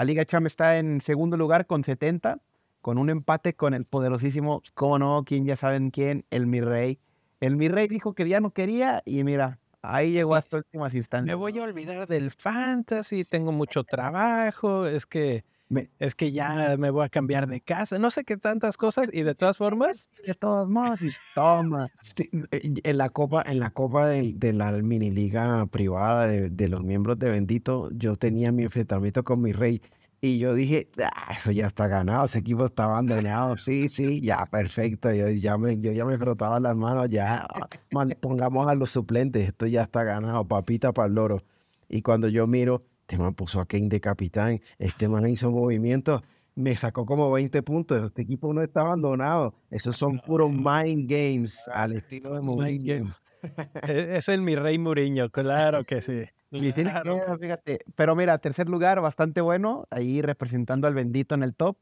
Liga 0.03 0.25
Cham 0.25 0.45
está 0.45 0.77
en 0.77 1.01
segundo 1.01 1.37
lugar 1.37 1.67
con 1.67 1.83
70, 1.83 2.39
con 2.81 2.97
un 2.97 3.09
empate 3.09 3.55
con 3.55 3.73
el 3.73 3.85
poderosísimo, 3.85 4.61
cómo 4.73 4.99
no, 4.99 5.23
quién 5.25 5.45
ya 5.45 5.55
saben 5.55 5.91
quién, 5.91 6.25
el 6.31 6.47
Mi 6.47 6.61
Rey. 6.61 6.99
El 7.39 7.57
Mi 7.57 7.67
Rey 7.69 7.87
dijo 7.87 8.13
que 8.13 8.27
ya 8.27 8.39
no 8.39 8.51
quería 8.51 9.01
y 9.05 9.23
mira, 9.23 9.59
ahí 9.81 10.11
llegó 10.11 10.35
hasta 10.35 10.57
últimas 10.57 10.93
instancias. 10.93 11.27
Me 11.27 11.35
voy 11.35 11.57
a 11.57 11.63
olvidar 11.63 12.07
del 12.07 12.31
fantasy, 12.31 13.23
tengo 13.23 13.51
mucho 13.51 13.83
trabajo, 13.83 14.85
es 14.87 15.05
que 15.05 15.43
es 15.99 16.15
que 16.15 16.31
ya 16.31 16.75
me 16.77 16.89
voy 16.89 17.05
a 17.05 17.09
cambiar 17.09 17.47
de 17.47 17.61
casa, 17.61 17.97
no 17.99 18.11
sé 18.11 18.23
qué 18.23 18.37
tantas 18.37 18.77
cosas 18.77 19.09
y 19.13 19.23
de 19.23 19.35
todas 19.35 19.57
formas. 19.61 20.09
De 20.25 20.33
todas 20.33 20.67
modos, 20.67 20.99
toma. 21.35 21.89
en 22.61 22.97
la 22.97 23.09
copa, 23.09 23.43
en 23.45 23.59
la 23.59 23.69
copa 23.71 24.07
de, 24.07 24.53
la 24.53 24.71
mini 24.71 25.11
liga 25.11 25.65
privada 25.67 26.27
de, 26.27 26.67
los 26.67 26.83
miembros 26.83 27.19
de 27.19 27.29
Bendito, 27.29 27.89
yo 27.93 28.15
tenía 28.15 28.51
mi 28.51 28.63
enfrentamiento 28.63 29.23
con 29.23 29.41
mi 29.41 29.51
rey 29.51 29.81
y 30.23 30.37
yo 30.37 30.53
dije, 30.53 30.87
ah, 31.03 31.33
eso 31.35 31.51
ya 31.51 31.65
está 31.65 31.87
ganado, 31.87 32.25
ese 32.25 32.39
equipo 32.39 32.65
está 32.65 32.83
abandonado, 32.83 33.57
sí, 33.57 33.89
sí, 33.89 34.21
ya, 34.21 34.45
perfecto, 34.45 35.11
yo 35.11 35.29
ya 35.29 35.57
me, 35.57 35.79
yo 35.79 35.91
ya 35.93 36.05
me 36.05 36.15
frotaba 36.19 36.59
las 36.59 36.75
manos, 36.75 37.09
ya, 37.09 37.47
pongamos 38.19 38.67
a 38.67 38.75
los 38.75 38.91
suplentes, 38.91 39.47
esto 39.47 39.65
ya 39.65 39.81
está 39.81 40.03
ganado, 40.03 40.47
papita 40.47 40.93
para 40.93 41.07
el 41.07 41.15
loro. 41.15 41.43
Y 41.89 42.03
cuando 42.03 42.27
yo 42.27 42.45
miro, 42.45 42.83
este 43.11 43.21
man 43.21 43.33
puso 43.33 43.59
a 43.59 43.65
Kane 43.65 43.89
de 43.89 43.99
capitán, 43.99 44.61
este 44.79 45.09
man 45.09 45.27
hizo 45.27 45.51
movimientos, 45.51 46.21
me 46.55 46.77
sacó 46.77 47.05
como 47.05 47.29
20 47.29 47.61
puntos, 47.61 48.05
este 48.05 48.21
equipo 48.21 48.53
no 48.53 48.61
está 48.61 48.81
abandonado, 48.81 49.53
esos 49.69 49.97
son 49.97 50.19
puros 50.19 50.49
mind 50.49 51.09
games 51.09 51.67
al 51.73 51.91
estilo 51.91 52.33
de 52.35 52.41
Mourinho. 52.41 53.11
E, 53.87 54.17
es 54.17 54.29
el 54.29 54.41
mi 54.41 54.55
rey 54.55 54.77
Mourinho, 54.77 55.29
claro 55.31 55.83
que 55.83 55.99
sí. 56.01 56.21
Pero 57.95 58.15
mira, 58.15 58.37
tercer 58.37 58.69
lugar, 58.69 59.01
bastante 59.01 59.41
bueno, 59.41 59.87
ahí 59.89 60.21
representando 60.21 60.87
al 60.87 60.93
Bendito 60.93 61.33
en 61.33 61.41
el 61.41 61.55
top. 61.55 61.75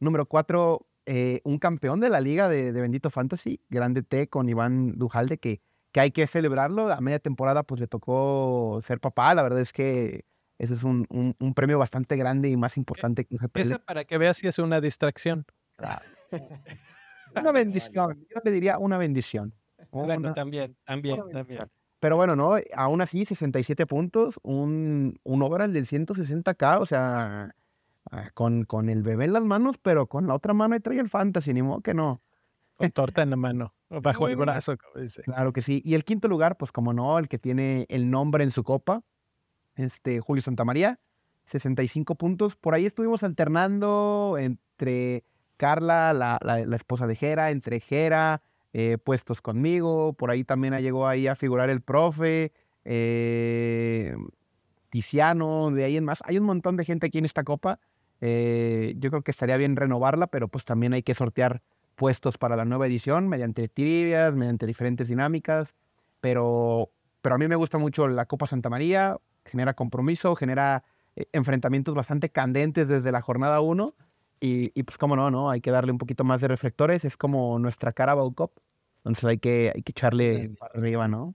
Número 0.00 0.26
cuatro, 0.26 0.86
eh, 1.06 1.40
un 1.44 1.58
campeón 1.58 2.00
de 2.00 2.10
la 2.10 2.20
liga 2.20 2.48
de, 2.48 2.72
Bendito 2.72 3.10
Fantasy, 3.10 3.60
Grande 3.70 4.02
T 4.02 4.26
con 4.28 4.48
Iván 4.48 4.98
Dujalde, 4.98 5.38
que, 5.38 5.60
que 5.92 6.00
hay 6.00 6.10
que 6.10 6.26
celebrarlo. 6.26 6.92
A 6.92 7.00
media 7.00 7.20
temporada 7.20 7.62
pues 7.62 7.80
le 7.80 7.86
tocó 7.86 8.80
ser 8.82 8.98
papá, 8.98 9.34
la 9.36 9.44
verdad 9.44 9.60
es 9.60 9.72
que 9.72 10.24
ese 10.58 10.74
es 10.74 10.84
un, 10.84 11.06
un, 11.10 11.54
premio 11.54 11.78
bastante 11.78 12.16
grande 12.16 12.48
y 12.48 12.56
más 12.56 12.76
importante 12.76 13.24
que 13.24 13.34
un 13.34 13.50
Esa 13.54 13.78
para 13.78 14.04
que 14.04 14.18
veas 14.18 14.36
si 14.36 14.46
es 14.46 14.58
una 14.58 14.80
distracción. 14.80 15.44
Ah. 15.78 16.00
una 17.36 17.52
bendición. 17.52 18.26
Yo 18.32 18.40
le 18.44 18.50
diría 18.50 18.78
una 18.78 18.96
bendición. 18.98 19.54
Bueno, 19.90 20.32
también, 20.32 20.76
también, 20.84 21.20
también. 21.32 21.68
Pero 22.00 22.16
bueno, 22.16 22.36
¿no? 22.36 22.56
Aún 22.74 23.00
así, 23.00 23.24
67 23.24 23.86
puntos, 23.86 24.38
un, 24.42 25.18
un 25.24 25.42
overall 25.42 25.72
del 25.72 25.86
160k, 25.86 26.80
o 26.80 26.86
sea, 26.86 27.54
ah, 28.10 28.30
con, 28.34 28.64
con 28.64 28.88
el 28.88 29.02
bebé 29.02 29.24
en 29.24 29.32
las 29.32 29.42
manos, 29.42 29.78
pero 29.78 30.06
con 30.06 30.26
la 30.26 30.34
otra 30.34 30.52
mano 30.52 30.76
y 30.76 30.80
trae 30.80 30.98
el 30.98 31.08
fantasy, 31.08 31.54
ni 31.54 31.62
modo 31.62 31.80
que 31.80 31.94
no. 31.94 32.22
Con 32.74 32.90
torta 32.90 33.22
en 33.22 33.30
la 33.30 33.36
mano, 33.36 33.74
bajo 34.02 34.28
el 34.28 34.36
brazo, 34.36 34.76
como 34.76 35.02
dice. 35.02 35.22
Claro 35.22 35.52
que 35.52 35.62
sí. 35.62 35.80
Y 35.84 35.94
el 35.94 36.04
quinto 36.04 36.28
lugar, 36.28 36.56
pues 36.56 36.72
como 36.72 36.92
no, 36.92 37.18
el 37.18 37.28
que 37.28 37.38
tiene 37.38 37.86
el 37.88 38.10
nombre 38.10 38.44
en 38.44 38.50
su 38.50 38.64
copa, 38.64 39.02
este, 39.76 40.20
Julio 40.20 40.42
Santamaría, 40.42 40.98
65 41.46 42.14
puntos. 42.14 42.56
Por 42.56 42.74
ahí 42.74 42.86
estuvimos 42.86 43.22
alternando 43.22 44.36
entre 44.38 45.24
Carla, 45.56 46.12
la, 46.12 46.38
la, 46.42 46.76
esposa 46.76 47.06
de 47.06 47.16
Jera, 47.16 47.50
entre 47.50 47.80
Jera, 47.80 48.42
eh, 48.72 48.98
puestos 48.98 49.40
conmigo, 49.40 50.14
por 50.14 50.30
ahí 50.30 50.44
también 50.44 50.76
llegó 50.78 51.06
ahí 51.06 51.28
a 51.28 51.36
figurar 51.36 51.70
el 51.70 51.80
profe, 51.80 52.52
eh, 52.84 54.16
Tiziano, 54.90 55.70
de 55.70 55.84
ahí 55.84 55.96
en 55.96 56.04
más. 56.04 56.22
Hay 56.26 56.38
un 56.38 56.44
montón 56.44 56.76
de 56.76 56.84
gente 56.84 57.06
aquí 57.06 57.18
en 57.18 57.24
esta 57.24 57.44
copa. 57.44 57.78
Eh, 58.20 58.94
yo 58.98 59.10
creo 59.10 59.22
que 59.22 59.30
estaría 59.30 59.56
bien 59.56 59.76
renovarla, 59.76 60.26
pero 60.28 60.48
pues 60.48 60.64
también 60.64 60.92
hay 60.92 61.02
que 61.02 61.14
sortear 61.14 61.62
puestos 61.94 62.38
para 62.38 62.56
la 62.56 62.64
nueva 62.64 62.86
edición 62.86 63.28
mediante 63.28 63.68
trivias, 63.68 64.34
mediante 64.34 64.66
diferentes 64.66 65.08
dinámicas, 65.08 65.74
pero, 66.20 66.90
pero 67.22 67.36
a 67.36 67.38
mí 67.38 67.46
me 67.48 67.56
gusta 67.56 67.78
mucho 67.78 68.08
la 68.08 68.26
Copa 68.26 68.46
Santa 68.46 68.70
María, 68.70 69.18
genera 69.44 69.74
compromiso, 69.74 70.34
genera 70.34 70.84
enfrentamientos 71.32 71.94
bastante 71.94 72.30
candentes 72.30 72.88
desde 72.88 73.12
la 73.12 73.20
jornada 73.20 73.60
1 73.60 73.94
y, 74.40 74.82
pues 74.82 74.98
cómo 74.98 75.16
no, 75.16 75.30
¿no? 75.30 75.48
Hay 75.48 75.62
que 75.62 75.70
darle 75.70 75.90
un 75.90 75.96
poquito 75.96 76.22
más 76.22 76.42
de 76.42 76.48
reflectores. 76.48 77.04
Es 77.06 77.16
como 77.16 77.58
nuestra 77.58 77.92
Carabao 77.94 78.30
Cup. 78.34 78.52
Entonces 78.98 79.24
hay 79.24 79.38
que, 79.38 79.72
hay 79.74 79.82
que 79.82 79.92
echarle 79.92 80.50
para 80.58 80.74
arriba, 80.74 81.08
¿no? 81.08 81.34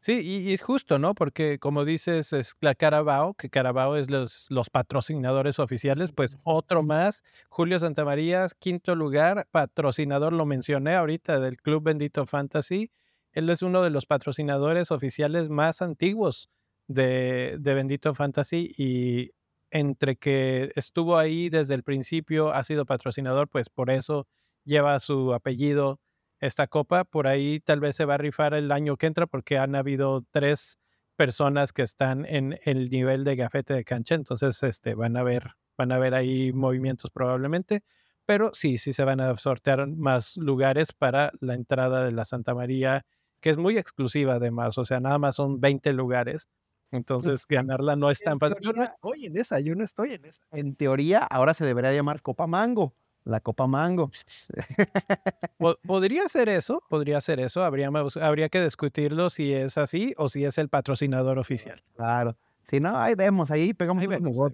Sí, 0.00 0.20
y, 0.20 0.52
es 0.52 0.60
justo, 0.60 0.98
¿no? 0.98 1.14
Porque 1.14 1.58
como 1.58 1.86
dices, 1.86 2.34
es 2.34 2.56
la 2.60 2.74
Carabao, 2.74 3.32
que 3.32 3.48
Carabao 3.48 3.96
es 3.96 4.10
los, 4.10 4.46
los 4.50 4.68
patrocinadores 4.68 5.58
oficiales, 5.58 6.12
pues 6.12 6.36
otro 6.42 6.82
más. 6.82 7.24
Julio 7.48 7.78
Santamaría, 7.78 8.46
quinto 8.58 8.94
lugar, 8.94 9.48
patrocinador, 9.50 10.34
lo 10.34 10.44
mencioné 10.44 10.96
ahorita, 10.96 11.40
del 11.40 11.56
Club 11.56 11.84
Bendito 11.84 12.26
Fantasy. 12.26 12.90
Él 13.32 13.48
es 13.48 13.62
uno 13.62 13.82
de 13.82 13.88
los 13.88 14.04
patrocinadores 14.04 14.90
oficiales 14.90 15.48
más 15.48 15.80
antiguos 15.80 16.50
de, 16.86 17.56
de 17.58 17.74
Bendito 17.74 18.14
Fantasy 18.14 18.72
y 18.76 19.32
entre 19.70 20.16
que 20.16 20.70
estuvo 20.76 21.18
ahí 21.18 21.48
desde 21.48 21.74
el 21.74 21.82
principio, 21.82 22.52
ha 22.52 22.62
sido 22.64 22.86
patrocinador, 22.86 23.48
pues 23.48 23.70
por 23.70 23.90
eso 23.90 24.28
lleva 24.64 24.98
su 25.00 25.34
apellido 25.34 26.00
esta 26.40 26.66
copa. 26.66 27.04
Por 27.04 27.26
ahí 27.26 27.60
tal 27.60 27.80
vez 27.80 27.96
se 27.96 28.04
va 28.04 28.14
a 28.14 28.18
rifar 28.18 28.54
el 28.54 28.70
año 28.70 28.96
que 28.96 29.06
entra 29.06 29.26
porque 29.26 29.58
han 29.58 29.74
habido 29.74 30.24
tres 30.30 30.78
personas 31.16 31.72
que 31.72 31.82
están 31.82 32.24
en 32.24 32.58
el 32.64 32.90
nivel 32.90 33.24
de 33.24 33.36
gafete 33.36 33.74
de 33.74 33.84
cancha, 33.84 34.14
entonces 34.14 34.62
este, 34.62 34.94
van 34.94 35.16
a 35.16 35.22
ver, 35.22 35.52
van 35.76 35.92
a 35.92 35.98
ver 35.98 36.14
ahí 36.14 36.52
movimientos 36.52 37.10
probablemente, 37.10 37.82
pero 38.26 38.50
sí, 38.52 38.78
sí 38.78 38.92
se 38.92 39.04
van 39.04 39.20
a 39.20 39.36
sortear 39.36 39.86
más 39.86 40.36
lugares 40.36 40.92
para 40.92 41.32
la 41.40 41.54
entrada 41.54 42.04
de 42.04 42.12
la 42.12 42.24
Santa 42.24 42.54
María, 42.54 43.06
que 43.40 43.50
es 43.50 43.58
muy 43.58 43.78
exclusiva 43.78 44.34
además, 44.34 44.76
o 44.78 44.84
sea, 44.84 45.00
nada 45.00 45.18
más 45.18 45.36
son 45.36 45.60
20 45.60 45.92
lugares 45.92 46.48
entonces, 46.96 47.46
ganarla 47.46 47.96
no 47.96 48.10
es 48.10 48.20
tan 48.20 48.38
fácil. 48.38 48.58
Yo 48.60 48.72
no 48.72 48.84
estoy 48.84 49.26
en 49.26 49.36
esa, 49.36 49.60
yo 49.60 49.74
no 49.74 49.84
estoy 49.84 50.14
en 50.14 50.24
esa. 50.24 50.42
En 50.52 50.74
teoría, 50.76 51.20
ahora 51.20 51.54
se 51.54 51.64
debería 51.64 51.92
llamar 51.92 52.22
Copa 52.22 52.46
Mango. 52.46 52.94
La 53.24 53.40
Copa 53.40 53.66
Mango. 53.66 54.10
Podría 55.86 56.28
ser 56.28 56.50
eso, 56.50 56.82
podría 56.90 57.20
ser 57.22 57.40
eso. 57.40 57.64
Habría, 57.64 57.90
habría 58.20 58.48
que 58.50 58.62
discutirlo 58.62 59.30
si 59.30 59.52
es 59.52 59.78
así 59.78 60.12
o 60.18 60.28
si 60.28 60.44
es 60.44 60.58
el 60.58 60.68
patrocinador 60.68 61.38
oficial. 61.38 61.82
Claro. 61.96 62.36
Si 62.64 62.80
no, 62.80 62.98
ahí 62.98 63.14
vemos, 63.14 63.50
ahí 63.50 63.72
pegamos 63.72 64.02
ahí 64.02 64.06
vemos. 64.06 64.52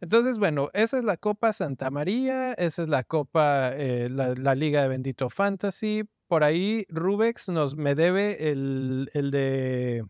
Entonces, 0.00 0.38
bueno, 0.38 0.70
esa 0.72 0.98
es 0.98 1.04
la 1.04 1.16
Copa 1.16 1.52
Santa 1.52 1.90
María, 1.90 2.52
esa 2.54 2.82
es 2.82 2.88
la 2.88 3.02
Copa, 3.04 3.70
eh, 3.74 4.08
la, 4.10 4.54
Liga 4.54 4.82
de 4.82 4.88
Bendito 4.88 5.30
Fantasy. 5.30 6.04
Por 6.28 6.44
ahí, 6.44 6.86
Rubex 6.88 7.48
nos 7.48 7.76
me 7.76 7.94
debe 7.94 8.50
el, 8.50 9.10
el 9.14 9.30
de 9.30 10.04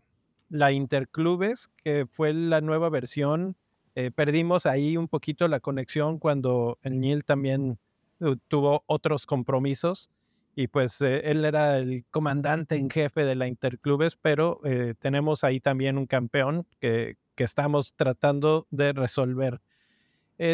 la 0.49 0.71
Interclubes, 0.71 1.69
que 1.83 2.05
fue 2.05 2.33
la 2.33 2.61
nueva 2.61 2.89
versión. 2.89 3.55
Eh, 3.95 4.11
perdimos 4.11 4.65
ahí 4.65 4.97
un 4.97 5.07
poquito 5.07 5.47
la 5.47 5.59
conexión 5.59 6.19
cuando 6.19 6.79
el 6.83 6.99
Neil 6.99 7.23
también 7.23 7.79
uh, 8.19 8.35
tuvo 8.47 8.83
otros 8.87 9.25
compromisos 9.25 10.09
y 10.55 10.67
pues 10.67 11.01
eh, 11.01 11.21
él 11.25 11.43
era 11.45 11.77
el 11.77 12.05
comandante 12.11 12.75
en 12.75 12.89
jefe 12.89 13.25
de 13.25 13.35
la 13.35 13.47
Interclubes, 13.47 14.15
pero 14.15 14.59
eh, 14.63 14.93
tenemos 14.99 15.43
ahí 15.43 15.59
también 15.59 15.97
un 15.97 16.05
campeón 16.05 16.65
que, 16.79 17.17
que 17.35 17.43
estamos 17.43 17.93
tratando 17.95 18.67
de 18.71 18.93
resolver. 18.93 19.61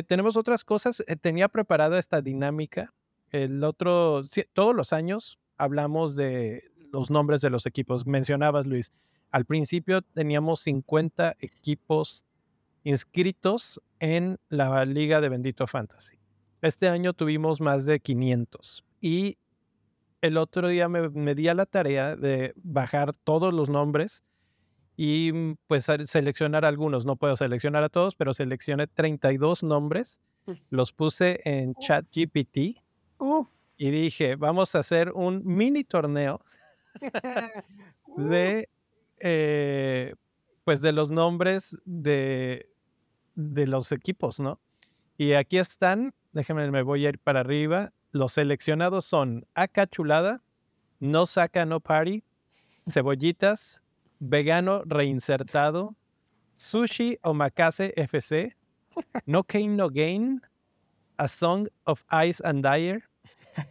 tenemos 0.07 0.37
otras 0.37 0.63
cosas, 0.63 1.03
tenía 1.21 1.49
preparada 1.49 1.97
esta 1.99 2.21
dinámica. 2.21 2.93
El 3.31 3.63
otro, 3.63 4.23
todos 4.53 4.75
los 4.75 4.93
años 4.93 5.39
hablamos 5.57 6.15
de 6.15 6.71
los 6.91 7.09
nombres 7.09 7.41
de 7.41 7.49
los 7.49 7.65
equipos. 7.65 8.05
Mencionabas, 8.05 8.67
Luis, 8.67 8.91
al 9.31 9.45
principio 9.45 10.01
teníamos 10.01 10.59
50 10.61 11.37
equipos 11.39 12.25
inscritos 12.83 13.81
en 13.99 14.39
la 14.49 14.85
Liga 14.85 15.21
de 15.21 15.29
Bendito 15.29 15.67
Fantasy. 15.67 16.17
Este 16.61 16.89
año 16.89 17.13
tuvimos 17.13 17.61
más 17.61 17.85
de 17.85 17.99
500 17.99 18.83
y 18.99 19.37
el 20.21 20.37
otro 20.37 20.67
día 20.67 20.87
me, 20.87 21.35
di 21.35 21.47
a 21.47 21.55
la 21.55 21.65
tarea 21.65 22.15
de 22.15 22.53
bajar 22.57 23.13
todos 23.13 23.53
los 23.53 23.69
nombres 23.69 24.23
y 24.95 25.31
mm, 25.33 25.55
pues 25.67 25.87
seleccionar 26.05 26.65
algunos. 26.65 27.05
No 27.05 27.15
puedo 27.15 27.35
seleccionar 27.35 27.83
a 27.83 27.89
todos, 27.89 28.15
pero 28.15 28.33
seleccioné 28.33 28.85
32 28.87 29.63
nombres, 29.63 30.19
mm. 30.45 30.51
los 30.69 30.91
puse 30.93 31.39
en 31.43 31.73
ChatGPT 31.75 32.57
y 33.77 33.89
dije, 33.89 34.35
vamos 34.35 34.75
a 34.75 34.79
hacer 34.79 35.11
un 35.11 35.41
mini 35.43 35.83
torneo 35.83 36.45
de 38.17 38.69
eh, 39.21 40.15
pues 40.63 40.81
de 40.81 40.91
los 40.91 41.11
nombres 41.11 41.77
de, 41.85 42.69
de 43.35 43.67
los 43.67 43.91
equipos, 43.91 44.39
¿no? 44.39 44.59
Y 45.17 45.33
aquí 45.33 45.57
están, 45.57 46.13
déjenme, 46.31 46.69
me 46.71 46.81
voy 46.81 47.05
a 47.05 47.09
ir 47.09 47.19
para 47.19 47.41
arriba. 47.41 47.93
Los 48.11 48.33
seleccionados 48.33 49.05
son 49.05 49.45
Acá 49.53 49.87
Chulada, 49.87 50.41
No 50.99 51.25
Saca 51.25 51.65
No 51.65 51.79
Party, 51.79 52.23
Cebollitas, 52.89 53.81
Vegano 54.19 54.83
Reinsertado, 54.85 55.95
Sushi 56.55 57.17
Omakase 57.23 57.93
FC, 57.95 58.55
No 59.25 59.43
Cane 59.43 59.75
No 59.75 59.89
Gain, 59.89 60.41
A 61.17 61.27
Song 61.27 61.67
of 61.85 62.03
Ice 62.11 62.41
and 62.43 62.63
Dire, 62.63 63.01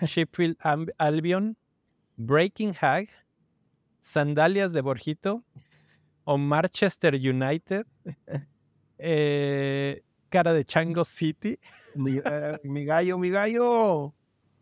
Sheffield 0.06 0.56
Albion, 0.98 1.56
Breaking 2.16 2.74
Hag, 2.74 3.08
Sandalias 4.02 4.72
de 4.72 4.80
Borjito 4.80 5.44
o 6.24 6.38
Manchester 6.38 7.14
United, 7.14 7.86
eh, 8.98 10.02
cara 10.28 10.52
de 10.52 10.64
Chango 10.64 11.04
City, 11.04 11.58
eh, 11.94 12.58
mi, 12.62 12.84
gallo, 12.84 13.18
mi 13.18 13.30
gallo, 13.30 14.14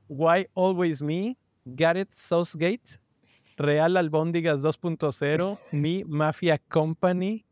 Why 0.09 0.47
Always 0.55 1.03
Me, 1.03 1.37
Gareth 1.67 2.13
Southgate, 2.13 2.99
Real 3.59 3.97
Albóndigas 3.97 4.63
2.0, 4.63 5.59
Mi 5.73 6.05
Mafia 6.05 6.59
Company, 6.69 7.45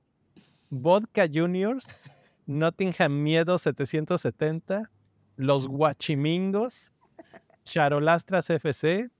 Vodka 0.70 1.26
Juniors, 1.28 1.88
Nottingham 2.46 3.12
Miedo 3.22 3.58
770, 3.58 4.90
Los 5.36 5.66
Guachimingos, 5.66 6.92
Charolastras 7.64 8.48
FC, 8.48 9.10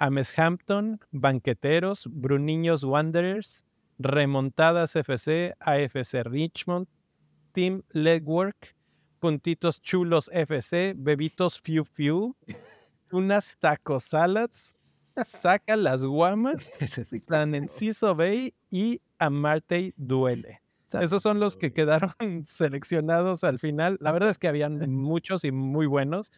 Ameshampton, 0.00 0.98
Banqueteros, 1.12 2.08
Bruniños 2.10 2.84
Wanderers, 2.84 3.66
Remontadas 3.98 4.96
FC, 4.96 5.54
AFC 5.60 6.24
Richmond, 6.24 6.88
Team 7.52 7.82
Legwork, 7.90 8.74
Puntitos 9.18 9.82
Chulos 9.82 10.30
FC, 10.32 10.94
Bebitos 10.96 11.60
Few 11.60 11.84
Few, 11.84 12.34
unas 13.12 13.58
taco 13.60 14.00
salads, 14.00 14.74
saca 15.22 15.76
las 15.76 16.02
guamas, 16.02 16.72
San 17.28 17.54
Enciso 17.54 18.14
Bay 18.14 18.54
y 18.70 19.02
Amarte 19.18 19.92
Duele. 19.98 20.62
Esos 20.94 21.22
son 21.22 21.38
los 21.38 21.58
que 21.58 21.74
quedaron 21.74 22.14
seleccionados 22.46 23.44
al 23.44 23.58
final. 23.58 23.98
La 24.00 24.12
verdad 24.12 24.30
es 24.30 24.38
que 24.38 24.48
habían 24.48 24.78
muchos 24.90 25.44
y 25.44 25.52
muy 25.52 25.84
buenos 25.84 26.32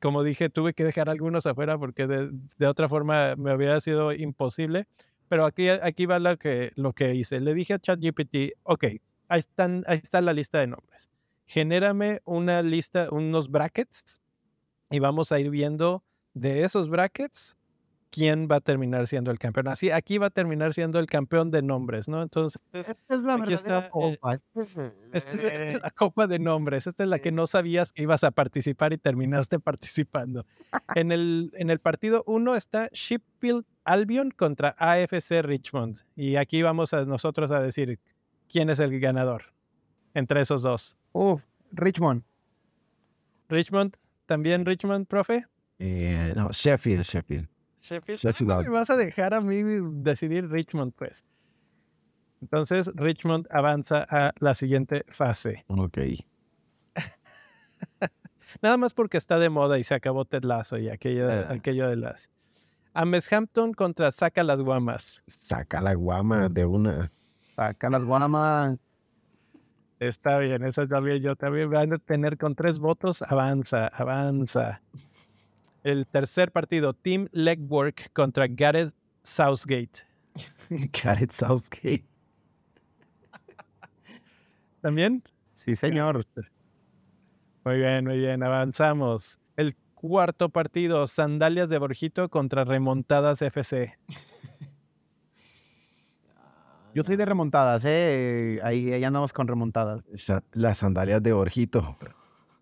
como 0.00 0.22
dije, 0.22 0.48
tuve 0.48 0.74
que 0.74 0.84
dejar 0.84 1.10
algunos 1.10 1.46
afuera 1.46 1.78
porque 1.78 2.06
de, 2.06 2.66
otra 2.66 2.88
forma 2.88 3.36
me 3.36 3.54
hubiera 3.54 3.80
sido 3.80 4.12
imposible. 4.12 4.86
Pero 5.28 5.44
aquí, 5.44 5.68
aquí 5.68 6.06
va 6.06 6.18
lo 6.18 6.38
que, 6.38 6.72
lo 6.74 6.94
que 6.94 7.14
hice. 7.14 7.40
Le 7.40 7.52
dije 7.52 7.74
a 7.74 7.78
ChatGPT, 7.78 8.54
ok, 8.62 8.84
ahí, 9.28 9.40
están, 9.40 9.84
ahí 9.86 10.00
está 10.02 10.22
la 10.22 10.32
lista 10.32 10.58
de 10.58 10.68
nombres. 10.68 11.10
Genérame 11.46 12.20
una 12.24 12.62
lista, 12.62 13.08
unos 13.10 13.50
brackets 13.50 14.22
y 14.90 15.00
vamos 15.00 15.32
a 15.32 15.38
ir 15.38 15.50
viendo 15.50 16.02
de 16.32 16.62
esos 16.64 16.88
brackets 16.88 17.57
quién 18.10 18.48
va 18.50 18.56
a 18.56 18.60
terminar 18.60 19.06
siendo 19.06 19.30
el 19.30 19.38
campeón. 19.38 19.68
Así, 19.68 19.90
aquí 19.90 20.18
va 20.18 20.26
a 20.26 20.30
terminar 20.30 20.74
siendo 20.74 20.98
el 20.98 21.06
campeón 21.06 21.50
de 21.50 21.62
nombres, 21.62 22.08
¿no? 22.08 22.22
Entonces, 22.22 22.60
esta 22.72 22.94
es 23.08 23.22
la 23.22 23.34
aquí 23.34 23.52
está, 23.52 23.86
eh, 23.86 23.88
copa. 23.90 24.36
esta, 25.12 25.32
es, 25.32 25.82
la 25.82 25.90
copa 25.90 26.26
de 26.26 26.38
nombres. 26.38 26.86
Esta 26.86 27.04
es 27.04 27.08
la 27.08 27.18
que 27.18 27.32
no 27.32 27.46
sabías 27.46 27.92
que 27.92 28.02
ibas 28.02 28.24
a 28.24 28.30
participar 28.30 28.92
y 28.92 28.98
terminaste 28.98 29.58
participando. 29.60 30.46
En 30.94 31.12
el, 31.12 31.52
en 31.54 31.70
el 31.70 31.78
partido 31.78 32.24
1 32.26 32.56
está 32.56 32.88
Sheffield 32.92 33.64
Albion 33.84 34.30
contra 34.30 34.74
AFC 34.78 35.42
Richmond. 35.42 35.98
Y 36.16 36.36
aquí 36.36 36.62
vamos 36.62 36.94
a 36.94 37.04
nosotros 37.04 37.50
a 37.50 37.60
decir 37.60 37.98
quién 38.48 38.70
es 38.70 38.78
el 38.78 38.98
ganador 39.00 39.52
entre 40.14 40.40
esos 40.40 40.62
dos. 40.62 40.96
Uf, 41.12 41.42
Richmond. 41.72 42.22
Richmond, 43.48 43.96
también 44.26 44.66
Richmond, 44.66 45.06
profe. 45.06 45.46
Eh, 45.78 46.32
no, 46.36 46.50
Sheffield, 46.52 47.04
Sheffield. 47.04 47.48
Sheffield. 47.80 48.20
Sheffield 48.20 48.64
me 48.64 48.68
vas 48.70 48.90
a 48.90 48.96
dejar 48.96 49.34
a 49.34 49.40
mí 49.40 49.62
decidir 50.02 50.48
Richmond, 50.50 50.92
pues. 50.94 51.24
Entonces, 52.40 52.90
Richmond 52.94 53.46
avanza 53.50 54.06
a 54.08 54.32
la 54.38 54.54
siguiente 54.54 55.04
fase. 55.08 55.64
Ok. 55.68 55.98
Nada 58.62 58.76
más 58.76 58.94
porque 58.94 59.18
está 59.18 59.38
de 59.38 59.50
moda 59.50 59.78
y 59.78 59.84
se 59.84 59.94
acabó 59.94 60.24
Ted 60.24 60.44
Lasso 60.44 60.78
y 60.78 60.88
aquello, 60.88 61.28
Ah. 61.30 61.46
aquello 61.52 61.88
de 61.88 61.96
las. 61.96 62.30
Ameshampton 62.94 63.74
contra 63.74 64.10
Saca 64.10 64.42
las 64.42 64.60
Guamas. 64.60 65.22
Saca 65.26 65.80
la 65.80 65.94
guama 65.94 66.48
de 66.48 66.64
una. 66.64 67.10
Saca 67.54 67.90
las 67.90 68.04
guamas. 68.04 68.78
Está 70.00 70.38
bien, 70.38 70.64
eso 70.64 70.86
también 70.86 71.20
yo 71.20 71.34
también 71.36 71.70
van 71.70 71.92
a 71.92 71.98
tener 71.98 72.38
con 72.38 72.54
tres 72.54 72.78
votos. 72.78 73.22
Avanza, 73.22 73.88
avanza. 73.88 74.80
El 75.84 76.06
tercer 76.06 76.50
partido, 76.52 76.92
Team 76.92 77.28
Legwork 77.32 78.12
contra 78.12 78.46
Gareth 78.48 78.94
Southgate. 79.22 80.06
Gareth 81.02 81.32
Southgate. 81.32 82.04
¿También? 84.80 85.22
Sí, 85.54 85.74
señor. 85.74 86.24
Muy 87.64 87.76
bien, 87.78 88.04
muy 88.04 88.18
bien, 88.18 88.42
avanzamos. 88.42 89.38
El 89.56 89.74
cuarto 89.94 90.48
partido, 90.48 91.06
Sandalias 91.06 91.68
de 91.68 91.78
Borjito 91.78 92.28
contra 92.28 92.64
Remontadas 92.64 93.42
FC. 93.42 93.98
Yo 96.94 97.04
soy 97.04 97.16
de 97.16 97.24
remontadas, 97.26 97.82
¿eh? 97.84 98.60
Ahí, 98.64 98.92
ahí 98.92 99.04
andamos 99.04 99.32
con 99.32 99.46
remontadas. 99.46 100.02
Esa- 100.12 100.42
Las 100.52 100.78
sandalias 100.78 101.22
de 101.22 101.32
Borjito. 101.32 101.96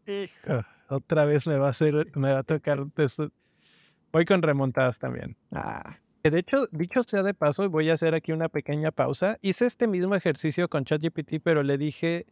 Hijo, 0.06 0.62
otra 0.88 1.24
vez 1.24 1.46
me 1.46 1.56
va 1.58 1.68
a 1.68 1.70
hacer, 1.70 2.10
me 2.16 2.32
va 2.32 2.40
a 2.40 2.42
tocar. 2.42 2.84
Voy 4.12 4.24
con 4.24 4.42
remontadas 4.42 4.98
también. 4.98 5.36
Ah, 5.52 5.98
De 6.24 6.38
hecho, 6.38 6.66
dicho 6.72 7.02
sea 7.04 7.22
de 7.22 7.34
paso, 7.34 7.68
voy 7.70 7.90
a 7.90 7.94
hacer 7.94 8.14
aquí 8.14 8.32
una 8.32 8.48
pequeña 8.48 8.90
pausa. 8.90 9.38
Hice 9.42 9.66
este 9.66 9.86
mismo 9.86 10.14
ejercicio 10.14 10.68
con 10.68 10.84
ChatGPT, 10.84 11.34
pero 11.42 11.62
le 11.62 11.78
dije, 11.78 12.26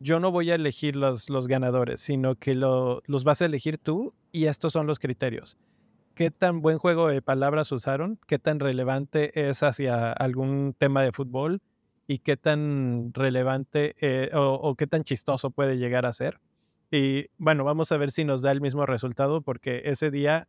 yo 0.00 0.20
no 0.20 0.32
voy 0.32 0.50
a 0.50 0.56
elegir 0.56 0.96
los, 0.96 1.30
los 1.30 1.48
ganadores, 1.48 2.00
sino 2.00 2.36
que 2.36 2.54
lo- 2.54 3.02
los 3.06 3.24
vas 3.24 3.42
a 3.42 3.46
elegir 3.46 3.78
tú 3.78 4.14
y 4.32 4.46
estos 4.46 4.72
son 4.72 4.86
los 4.86 4.98
criterios. 4.98 5.58
¿Qué 6.14 6.30
tan 6.30 6.62
buen 6.62 6.78
juego 6.78 7.08
de 7.08 7.22
palabras 7.22 7.72
usaron? 7.72 8.18
¿Qué 8.26 8.38
tan 8.38 8.60
relevante 8.60 9.48
es 9.48 9.62
hacia 9.62 10.12
algún 10.12 10.74
tema 10.78 11.02
de 11.02 11.12
fútbol? 11.12 11.62
¿Y 12.08 12.18
qué 12.20 12.36
tan 12.36 13.12
relevante 13.14 13.94
eh, 14.00 14.30
o, 14.34 14.54
o 14.54 14.74
qué 14.76 14.86
tan 14.86 15.04
chistoso 15.04 15.50
puede 15.50 15.78
llegar 15.78 16.06
a 16.06 16.12
ser? 16.12 16.40
Y 16.90 17.26
bueno, 17.38 17.64
vamos 17.64 17.92
a 17.92 17.96
ver 17.96 18.10
si 18.10 18.24
nos 18.24 18.42
da 18.42 18.50
el 18.50 18.60
mismo 18.60 18.84
resultado, 18.86 19.42
porque 19.42 19.82
ese 19.84 20.10
día 20.10 20.48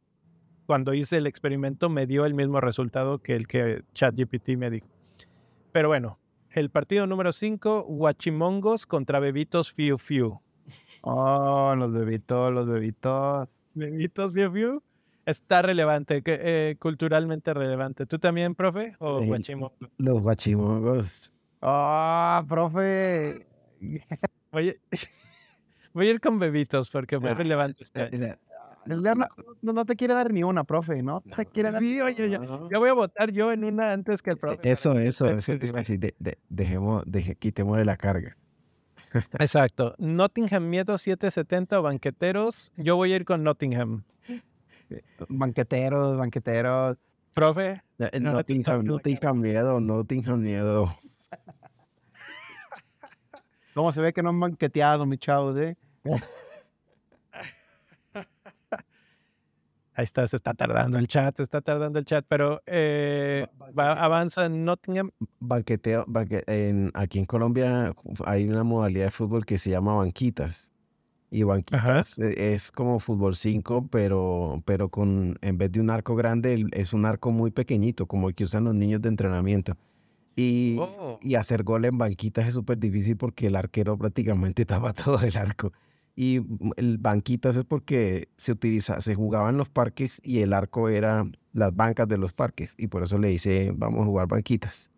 cuando 0.66 0.94
hice 0.94 1.18
el 1.18 1.28
experimento 1.28 1.90
me 1.90 2.08
dio 2.08 2.26
el 2.26 2.34
mismo 2.34 2.62
resultado 2.62 3.20
que 3.20 3.36
el 3.36 3.48
que 3.48 3.84
ChatGPT 3.94 4.50
me 4.58 4.70
dijo. 4.70 4.88
Pero 5.72 5.90
bueno, 5.90 6.20
el 6.50 6.70
partido 6.70 7.08
número 7.08 7.32
5, 7.32 7.86
Huachimongos 7.88 8.86
contra 8.86 9.20
Bebitos 9.20 9.72
Fiu 9.72 9.98
Fiu. 9.98 10.40
Oh, 11.02 11.76
los 11.78 11.92
bebitos, 11.92 12.54
los 12.54 12.68
bebitos. 12.68 13.48
Bebitos 13.74 14.34
Fiu 14.34 14.52
Fiu 14.52 14.84
está 15.26 15.62
relevante, 15.62 16.22
eh, 16.26 16.76
culturalmente 16.80 17.54
relevante. 17.54 18.06
¿Tú 18.06 18.18
también, 18.20 18.56
profe? 18.56 18.96
¿O 19.00 19.22
Sí. 19.22 19.30
Huachimongos? 19.30 19.90
los 19.98 20.22
guachimongos. 20.22 21.32
Ah, 21.62 22.44
profe. 22.48 23.46
Voy, 24.52 24.76
voy 25.94 26.08
a 26.08 26.12
ir 26.12 26.20
con 26.22 26.40
Bebitos 26.40 26.90
porque 26.90 27.20
fue 27.20 27.34
relevante 27.34 27.84
este 27.84 28.02
año. 28.04 28.36
No, 29.62 29.86
te 29.86 29.96
quiere 29.96 30.14
dar 30.16 30.34
ni 30.34 30.44
una, 30.44 30.64
profe, 30.64 31.04
¿no? 31.04 31.22
te 31.22 31.46
quiere 31.46 31.72
dar 31.72 31.80
Sí, 31.82 32.02
oye, 32.02 32.24
oye, 32.24 32.40
no. 32.40 32.68
ya 32.72 32.80
voy 32.80 32.90
a 32.90 32.94
votar 32.94 33.32
yo 33.32 33.52
en 33.52 33.64
una 33.64 33.94
antes 33.94 34.22
que 34.24 34.32
el 34.32 34.38
profe. 34.38 34.60
Eso, 34.72 34.94
para- 34.94 35.04
eso, 35.06 35.26
para- 35.26 35.38
eso 35.38 35.58
te 35.60 35.68
iba 35.68 35.78
a 35.78 35.82
decir. 35.82 36.00
de- 36.00 36.16
de- 36.18 36.38
dejemos, 36.50 37.04
deje- 37.06 37.36
quitémosle 37.38 37.86
la 37.86 37.96
carga. 37.98 38.36
Exacto. 39.40 39.94
Nottingham 40.00 40.70
Miedo 40.70 40.98
770 40.98 41.80
o 41.80 41.84
Banqueteros. 41.84 42.72
Yo 42.78 42.96
voy 42.96 43.14
a 43.14 43.18
ir 43.18 43.26
con 43.26 43.44
Nottingham. 43.44 44.04
banqueteros, 45.30 46.18
banqueteros. 46.18 46.98
Profe, 47.34 47.82
Eh, 48.00 48.20
No, 48.20 48.32
No 48.32 48.38
te- 48.44 48.54
tengan, 48.56 48.84
no 48.84 48.98
tengan 49.00 49.40
miedo, 49.40 49.80
no 49.80 50.04
tengan 50.04 50.42
miedo. 50.42 50.98
¿Cómo 53.74 53.92
se 53.92 54.02
ve 54.02 54.14
que 54.14 54.22
no 54.24 54.30
han 54.30 54.40
banqueteado, 54.40 55.06
mi 55.06 55.18
chavos, 55.18 55.58
eh? 55.60 55.76
ahí 59.94 60.04
está, 60.04 60.28
se 60.28 60.36
está 60.36 60.54
tardando 60.54 60.98
el 60.98 61.08
chat, 61.08 61.36
se 61.38 61.44
está 61.44 61.62
tardando 61.62 62.00
el 62.00 62.06
chat, 62.06 62.26
pero 62.28 62.62
eh, 62.66 63.48
va- 63.78 63.94
avanza 63.94 64.48
Nottingham. 64.50 65.12
Banqueteo, 65.40 66.06
banque- 66.08 66.44
en, 66.48 66.92
aquí 66.94 67.20
en 67.20 67.26
Colombia 67.26 67.94
hay 68.26 68.48
una 68.50 68.64
modalidad 68.64 69.06
de 69.06 69.12
fútbol 69.12 69.46
que 69.46 69.58
se 69.58 69.70
llama 69.70 69.96
banquitas. 69.96 70.72
Y 71.34 71.44
banquitas 71.44 72.20
e- 72.20 72.54
es 72.54 72.72
como 72.72 73.00
fútbol 73.00 73.36
5, 73.36 73.88
pero, 73.90 74.62
pero 74.66 74.90
con, 74.90 75.38
en 75.42 75.58
vez 75.58 75.72
de 75.72 75.80
un 75.80 75.90
arco 75.90 76.16
grande, 76.16 76.66
es 76.74 76.92
un 76.94 77.06
arco 77.06 77.32
muy 77.32 77.52
pequeñito, 77.52 78.06
como 78.06 78.28
el 78.30 78.36
que 78.36 78.44
usan 78.44 78.66
los 78.66 78.76
niños 78.76 79.02
de 79.02 79.10
entrenamiento. 79.10 79.78
Y, 80.36 80.78
Oh. 80.80 81.20
y 81.22 81.36
hacer 81.36 81.64
gol 81.64 81.86
en 81.86 81.98
banquitas 81.98 82.48
es 82.48 82.54
súper 82.54 82.78
difícil 82.80 83.18
porque 83.18 83.48
el 83.48 83.56
arquero 83.56 83.98
prácticamente 83.98 84.66
tapa 84.66 84.94
todo 84.94 85.20
el 85.22 85.36
arco. 85.38 85.72
Y 86.16 86.42
el 86.78 86.98
banquitas 86.98 87.56
es 87.56 87.64
porque 87.64 88.28
se 88.38 88.52
utiliza, 88.52 89.00
se 89.02 89.16
jugaba 89.16 89.50
en 89.50 89.58
los 89.58 89.70
parques 89.70 90.20
y 90.24 90.40
el 90.40 90.54
arco 90.54 90.90
era 90.90 91.26
las 91.54 91.76
bancas 91.76 92.08
de 92.08 92.18
los 92.18 92.34
parques. 92.34 92.74
Y 92.78 92.88
por 92.88 93.04
eso 93.04 93.18
le 93.18 93.30
dice, 93.30 93.72
vamos 93.76 94.02
a 94.02 94.06
jugar 94.06 94.28
banquitas. 94.28 94.90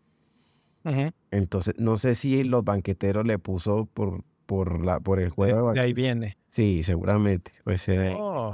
Ujú, 0.86 1.12
Entonces, 1.32 1.76
no 1.78 1.98
sé 1.98 2.16
si 2.16 2.44
los 2.44 2.64
banqueteros 2.66 3.26
le 3.26 3.40
puso 3.40 3.86
por, 3.86 4.24
por, 4.46 4.84
la, 4.84 5.00
por 5.00 5.20
el 5.20 5.30
juego. 5.30 5.70
de 5.70 5.80
de 5.80 5.86
ahí 5.86 5.94
viene. 5.94 6.38
Sí, 6.50 6.84
seguramente. 6.84 7.52
Pues 7.64 7.88
era- 7.88 8.18
Oh, 8.18 8.54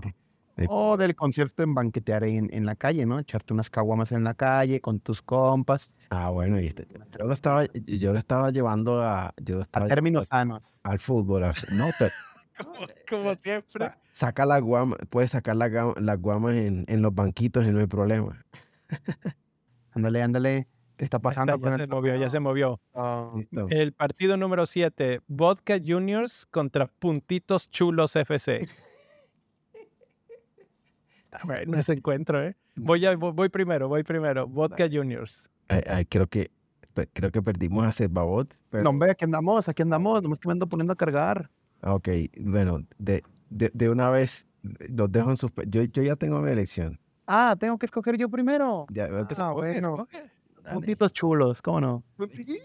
Eh, 0.60 0.66
O 0.70 0.98
del 0.98 1.16
concierto 1.16 1.64
en 1.64 1.74
banquetear 1.74 2.24
en, 2.26 2.50
en 2.54 2.66
la 2.66 2.76
calle, 2.76 3.06
¿no? 3.06 3.18
Echarte 3.20 3.54
unas 3.54 3.70
caguamas 3.70 4.12
en 4.12 4.24
la 4.24 4.34
calle 4.34 4.82
con 4.82 5.00
tus 5.00 5.22
compas. 5.22 5.94
Ah, 6.10 6.30
bueno, 6.30 6.60
y 6.60 6.68
este- 6.68 6.88
yo 7.18 7.26
lo 7.26 7.34
estaba, 7.34 7.66
yo 7.74 8.14
lo 8.14 8.20
estaba 8.20 8.52
llevando 8.52 9.02
a, 9.02 9.34
yo 9.42 9.56
lo 9.56 9.62
A 9.62 9.64
estaba 9.64 9.88
términos 9.88 10.24
llevando 10.30 10.56
sanos. 10.60 10.72
al 10.84 11.00
fútbol. 11.00 11.44
al- 11.46 11.54
No, 11.72 11.90
como, 12.58 12.88
como 13.10 13.36
siempre. 13.36 13.88
sa- 13.88 13.98
saca 14.12 14.46
la 14.46 14.60
guama, 14.60 14.98
puedes 15.10 15.32
sacar 15.32 15.56
la 15.56 15.70
las 15.98 16.20
guamas 16.22 16.56
en, 16.56 16.84
en 16.88 17.02
los 17.02 17.14
banquitos 17.16 17.66
y 17.66 17.72
no 17.72 17.80
hay 17.80 17.88
problema. 17.88 18.46
Ándale, 19.92 20.22
ándale. 20.22 20.68
¿Qué 20.98 21.06
está 21.06 21.20
pasando 21.20 21.54
está, 21.54 21.62
con 21.64 21.72
ya 21.72 21.78
se 21.78 21.84
el 21.84 21.90
movió, 21.90 22.16
ya 22.18 22.30
se 22.30 22.40
movió. 22.42 22.82
Ah, 22.94 23.32
Listo. 23.34 23.68
El 23.70 23.94
partido 23.94 24.36
número 24.36 24.66
7, 24.66 25.22
Vodka 25.28 25.78
Juniors 25.84 26.46
contra 26.48 26.88
Puntitos 26.88 27.72
Chulos 27.72 28.16
FC. 28.18 28.68
Está 31.32 31.42
bueno 31.46 31.78
ese 31.78 31.94
encuentro, 31.94 32.44
¿eh? 32.44 32.56
Voy, 32.76 33.06
a- 33.06 33.16
voy, 33.16 33.32
voy 33.34 33.50
primero, 33.50 33.88
voy 33.88 34.04
primero. 34.04 34.48
Vodka 34.48 34.88
Juniors. 34.92 35.50
Ay, 35.68 35.82
ay, 35.88 36.06
creo 36.06 36.28
que 36.28 36.52
creo 37.14 37.32
que 37.32 37.42
perdimos 37.42 37.86
a 37.86 37.92
Cerbabot. 37.92 38.54
pero- 38.70 38.84
No, 38.84 38.90
hombre, 38.90 39.12
aquí 39.12 39.24
andamos, 39.26 39.70
aquí 39.70 39.82
andamos. 39.84 40.22
Nomás 40.22 40.40
que 40.40 40.48
me 40.48 40.54
ando 40.54 40.68
poniendo 40.68 40.94
a 40.94 40.96
cargar. 40.96 41.50
Ah, 41.82 41.94
Ok, 41.94 42.10
bueno, 42.42 42.84
de, 42.98 43.24
de, 43.50 43.72
de 43.74 43.90
una 43.90 44.10
vez 44.10 44.46
los 44.90 45.10
dejo 45.12 45.30
en 45.30 45.38
suspe- 45.38 45.66
Yo, 45.70 45.84
yo 45.84 46.04
ya 46.04 46.16
tengo 46.16 46.42
mi 46.42 46.52
elección. 46.52 47.00
Ah, 47.28 47.56
tengo 47.60 47.78
que 47.78 47.86
escoger 47.86 48.18
yo 48.18 48.28
primero. 48.28 48.86
Ya, 48.90 49.06
Ah, 49.38 49.52
bueno. 49.54 50.06
escoge. 50.08 50.30
Puntitos 50.74 51.14
chulos, 51.14 51.62
¿cómo 51.62 51.82
no? 51.82 52.04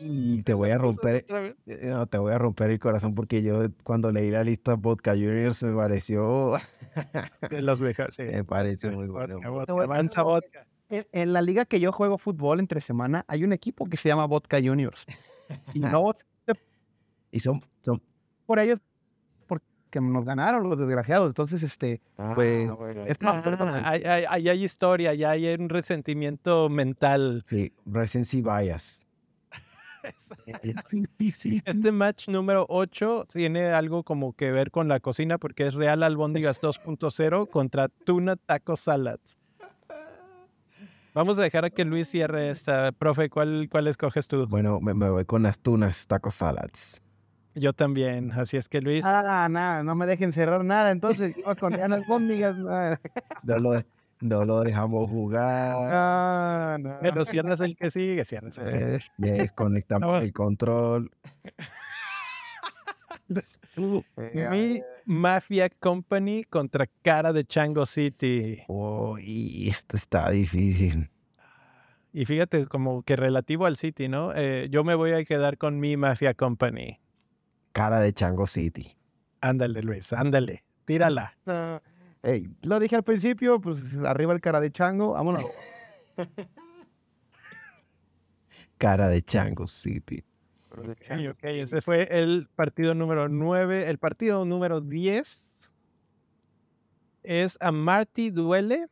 y 0.01 0.43
te 0.43 0.55
voy 0.55 0.71
a 0.71 0.79
romper, 0.79 1.25
vez. 1.29 1.57
eh, 1.67 1.89
no, 1.91 2.07
te 2.07 2.19
voy 2.19 2.33
a 2.33 2.39
romper 2.39 2.71
el 2.71 2.79
corazón 2.79 3.15
porque 3.15 3.43
yo 3.43 3.67
cuando 3.83 4.11
leí 4.13 4.31
la 4.31 4.45
lista 4.45 4.75
Vodka 4.75 5.13
Juniors 5.13 5.63
me 5.63 5.75
pareció, 5.75 6.53
De 7.51 7.63
los 7.63 7.81
mejores, 7.81 8.15
sí. 8.17 8.23
me 8.25 8.45
pareció 8.45 8.93
muy 8.93 9.09
bueno. 9.09 9.39
Avanza 9.69 10.23
vodka. 10.23 10.67
En, 10.91 11.07
en 11.13 11.33
la 11.33 11.43
liga 11.43 11.65
que 11.65 11.81
yo 11.81 11.93
juego 11.93 12.19
fútbol 12.19 12.61
entre 12.61 12.81
semana, 12.81 13.25
hay 13.27 13.43
un 13.45 13.53
equipo 13.53 13.87
que 13.87 13.97
se 13.97 14.09
llama 14.09 14.27
Vodka 14.27 14.59
Juniors. 14.63 15.05
Y 15.73 15.79
no 15.81 16.13
Y 17.31 17.41
son, 17.41 17.65
son 17.83 18.01
por 18.47 18.59
ellos, 18.59 18.79
porque 20.01 20.13
nos 20.13 20.25
ganaron 20.25 20.69
los 20.69 20.79
desgraciados. 20.79 21.29
Entonces, 21.29 21.63
este, 21.63 22.01
Pues, 22.35 22.69
ah, 22.71 22.75
bueno, 22.75 23.05
es 23.07 23.21
más, 23.21 23.47
Ah, 23.47 23.83
hay, 23.85 24.03
hay, 24.05 24.25
hay- 24.29 24.49
hay 24.49 24.65
historia, 24.65 25.15
ya 25.15 25.31
hay 25.31 25.47
un 25.55 25.69
resentimiento 25.69 26.69
mental. 26.69 27.43
sí, 27.47 27.73
recency 27.87 28.43
bias. 28.43 29.03
Este 31.65 31.93
match 31.93 32.29
número 32.29 32.67
8 32.69 33.27
tiene 33.33 33.67
algo 33.69 34.03
como 34.03 34.35
que 34.35 34.51
ver 34.53 34.71
con 34.71 34.87
la 34.89 35.01
cocina 35.01 35.39
porque 35.39 35.67
es 35.67 35.73
Real 35.75 36.03
Albóndigas 36.03 36.61
2.0 36.61 37.47
contra 37.49 37.89
Tuna 37.89 38.37
Taco 38.37 38.77
Salads. 38.77 39.39
Vamos 41.15 41.39
a 41.39 41.43
dejar 41.43 41.65
a 41.65 41.71
que 41.71 41.85
Luis 41.85 42.09
cierre 42.09 42.51
esta. 42.51 42.91
Profe, 42.93 43.31
¿cuál, 43.31 43.69
cuál 43.71 43.87
escoges 43.87 44.27
tú? 44.29 44.47
Bueno, 44.49 44.81
me, 44.81 44.93
me 44.95 45.09
voy 45.09 45.25
con 45.25 45.45
las 45.45 45.59
tunas 45.61 46.07
taco 46.09 46.31
salads. 46.31 47.01
Yo 47.55 47.73
también, 47.73 48.33
así 48.33 48.57
es 48.57 48.69
que 48.69 48.81
Luis. 48.81 49.05
Ah, 49.05 49.49
nada, 49.51 49.83
no 49.83 49.95
me 49.95 50.07
dejen 50.07 50.33
cerrar 50.33 50.65
nada, 50.65 50.91
entonces 50.91 51.37
iba 51.37 51.55
con 51.55 51.73
las 51.73 52.07
bóndigas. 52.07 52.57
No 53.45 53.59
lo, 53.59 53.83
no 54.21 54.45
lo 54.45 54.61
dejamos 54.63 55.09
jugar. 55.11 55.77
Ah, 55.79 56.77
no. 56.81 56.99
Pero 57.01 57.25
cierras 57.25 57.61
el 57.61 57.77
que 57.77 57.91
sigue, 57.91 58.25
cierras 58.25 58.59
el 58.59 58.65
que 58.73 58.95
Eh, 58.95 58.99
Desconectamos 59.19 60.09
No. 60.09 60.19
el 60.19 60.33
control. 60.33 61.11
Mi 64.35 64.83
Mafia 65.07 65.69
Company 65.71 66.45
contra 66.45 66.87
Cara 67.03 67.33
de 67.33 67.45
Chango 67.45 67.87
City. 67.87 68.63
Uy, 68.69 69.69
esto 69.69 69.97
está 69.97 70.31
difícil. 70.31 71.11
Y 72.13 72.27
fíjate, 72.27 72.67
como 72.67 73.03
que 73.03 73.17
relativo 73.17 73.67
al 73.67 73.77
City, 73.77 74.09
¿no? 74.09 74.33
Eh, 74.35 74.69
yo 74.71 74.85
me 74.85 74.95
voy 74.95 75.13
a 75.13 75.25
quedar 75.25 75.59
con 75.59 75.81
mi 75.81 75.97
Mafia 75.97 76.35
Company. 76.35 77.01
Cara 77.75 77.99
de 77.99 78.13
Chango 78.13 78.47
City. 78.47 78.97
Ándale, 79.41 79.83
Luis, 79.83 80.13
ándale. 80.13 80.65
Tírala. 80.85 81.37
no. 81.47 81.83
Lo 82.63 82.79
dije 82.79 82.95
al 82.97 83.03
principio, 83.03 83.61
pues 83.61 83.99
arriba 84.05 84.33
el 84.33 84.41
cara 84.41 84.61
de 84.61 84.71
chango, 84.71 85.13
vámonos. 85.13 85.45
Cara 88.79 89.09
de 89.09 89.23
Chango 89.23 89.67
City. 89.67 90.25
Ok, 90.71 91.29
ok, 91.31 91.45
ese 91.45 91.81
fue 91.81 92.09
el 92.11 92.49
partido 92.55 92.95
número 92.95 93.29
9. 93.29 93.89
El 93.89 93.99
partido 93.99 94.45
número 94.45 94.81
10 94.81 95.71
es 97.23 97.59
a 97.61 97.73
Marty 97.73 98.31
Duele 98.31 98.87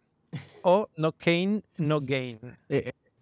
o 0.63 0.89
No 0.97 1.13
Kane, 1.13 1.63
No 1.79 2.01
Gain. 2.01 2.39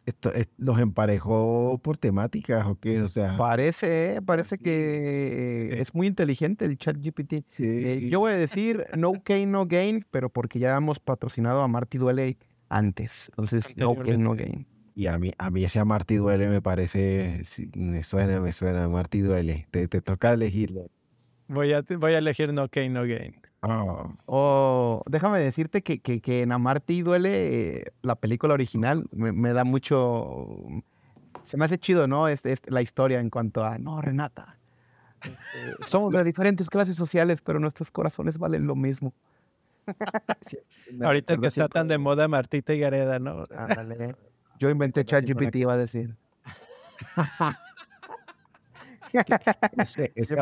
Esto, 0.07 0.33
es- 0.33 0.49
¿Los 0.57 0.79
emparejó 0.81 1.79
por 1.83 1.99
temáticas 1.99 2.67
o 2.67 2.79
qué? 2.79 3.03
O 3.03 3.09
sea, 3.09 3.37
Parece, 3.37 4.17
eh, 4.17 4.23
parece 4.23 4.59
que 4.59 5.81
es 5.81 5.95
muy 5.95 6.07
inteligente 6.07 6.65
el 6.65 6.79
chat 6.79 6.97
GPT. 6.97 7.43
sí. 7.43 7.65
Eh, 7.65 8.09
yo 8.11 8.21
voy 8.21 8.33
a 8.33 8.37
decir 8.37 8.87
no 8.97 9.13
gain, 9.25 9.51
no 9.51 9.67
gain, 9.67 10.05
pero 10.11 10.31
porque 10.31 10.59
ya 10.59 10.77
hemos 10.77 10.99
patrocinado 10.99 11.61
a 11.61 11.69
Marty 11.69 11.99
Duele 11.99 12.39
antes. 12.69 13.29
Entonces, 13.31 13.77
no 13.77 13.95
gain, 13.95 14.23
no 14.23 14.35
gain. 14.35 14.67
Y 14.95 15.07
a 15.07 15.19
mí, 15.19 15.33
a 15.39 15.51
mí 15.51 15.65
ese 15.65 15.83
Marty 15.85 16.17
Duele 16.17 16.49
me 16.49 16.61
parece, 16.61 17.43
sí, 17.45 17.71
me 17.75 18.03
suena, 18.03 18.41
me 18.41 18.53
suena, 18.53 18.89
Marty 18.89 19.21
Duele. 19.21 19.67
Te, 19.71 19.87
te 19.89 20.01
toca 20.03 20.33
elegirlo. 20.33 20.91
Voy 21.49 21.73
a, 21.73 21.83
voy 21.99 22.13
a 22.15 22.19
elegir 22.19 22.53
No 22.53 22.69
Kane, 22.69 22.91
No 22.91 23.03
Gain. 23.05 23.35
Oh, 23.63 25.03
déjame 25.07 25.41
decirte 25.41 25.83
que, 25.83 26.01
que, 26.01 26.21
que 26.21 26.43
en 26.43 26.53
Amarty 26.53 27.03
Duele, 27.03 27.77
eh, 27.79 27.93
la 28.03 28.17
película 28.17 28.55
original, 28.55 29.07
me, 29.13 29.33
me 29.33 29.53
da 29.53 29.65
mucho... 29.65 30.47
Se 31.43 31.57
me 31.57 31.65
hace 31.65 31.79
chido, 31.79 32.07
¿no? 32.07 32.29
Es, 32.29 32.45
es 32.47 32.63
la 32.71 32.83
historia 32.83 33.21
en 33.21 33.31
cuanto 33.31 33.65
a, 33.65 33.79
no, 33.79 34.01
Renata, 34.01 34.59
este, 35.23 35.85
somos 35.85 36.13
de 36.13 36.25
diferentes 36.25 36.69
clases 36.69 36.97
sociales, 36.97 37.41
pero 37.43 37.59
nuestros 37.59 37.91
corazones 37.91 38.39
valen 38.39 38.67
lo 38.67 38.75
mismo. 38.77 39.13
Ahorita 41.03 41.37
que 41.37 41.47
está 41.47 41.69
tan 41.69 41.89
de 41.89 41.99
moda 41.99 42.29
Martita 42.29 42.75
y 42.75 42.81
Gareda, 42.81 43.19
¿no? 43.19 43.47
Ándale. 43.55 44.15
Yo 44.59 44.71
inventé 44.71 45.05
ChatGPT, 45.05 45.57
iba 45.57 45.73
a 45.73 45.79
decir. 45.79 46.17
Ese, 49.77 50.13
ese 50.15 50.37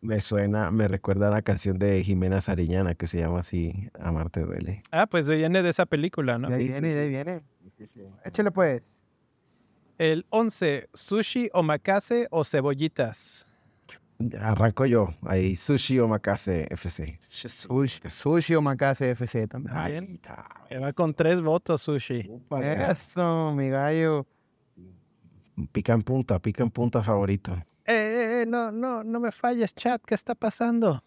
Me 0.00 0.20
suena, 0.20 0.70
me 0.70 0.88
recuerda 0.88 1.28
a 1.28 1.30
la 1.30 1.42
canción 1.42 1.78
de 1.78 2.02
Jimena 2.04 2.40
Sariñana 2.40 2.94
que 2.94 3.06
se 3.06 3.18
llama 3.18 3.40
así, 3.40 3.90
Amarte 3.98 4.40
Duele. 4.40 4.82
Ah, 4.90 5.06
pues 5.06 5.28
viene 5.28 5.62
de 5.62 5.70
esa 5.70 5.86
película, 5.86 6.38
¿no? 6.38 6.48
De 6.48 6.54
ahí 6.56 6.66
Sí, 6.68 6.72
sí, 6.72 6.80
viene, 6.80 6.94
de 6.94 7.00
ahí 7.00 7.08
viene. 7.08 7.42
Échale 8.24 8.50
pues. 8.50 8.82
El 9.98 10.26
11, 10.28 10.90
sushi, 10.92 11.48
omakase 11.52 12.28
o 12.30 12.44
cebollitas. 12.44 13.46
Arranco 14.40 14.86
yo, 14.86 15.14
ahí 15.22 15.56
Sushi 15.56 15.98
Omakase 16.00 16.66
FC. 16.70 17.18
Sushi, 17.20 18.00
sushi 18.08 18.54
o 18.54 18.62
Macase 18.62 19.10
FC 19.10 19.46
también. 19.46 19.76
Ahí 19.76 19.96
está. 20.14 20.48
Se 20.70 20.78
va 20.78 20.92
con 20.92 21.12
tres 21.12 21.40
votos, 21.40 21.82
sushi. 21.82 22.30
Eso, 22.90 23.52
mi 23.54 23.68
gallo. 23.68 24.26
Pica 25.72 25.92
en 25.92 26.02
punta, 26.02 26.38
pica 26.38 26.62
en 26.62 26.70
punta 26.70 27.02
favorito. 27.02 27.56
Eh, 27.86 28.44
no, 28.48 28.72
no, 28.72 29.04
no 29.04 29.20
me 29.20 29.30
falles, 29.30 29.74
chat. 29.74 30.02
¿Qué 30.04 30.14
está 30.14 30.34
pasando? 30.34 31.02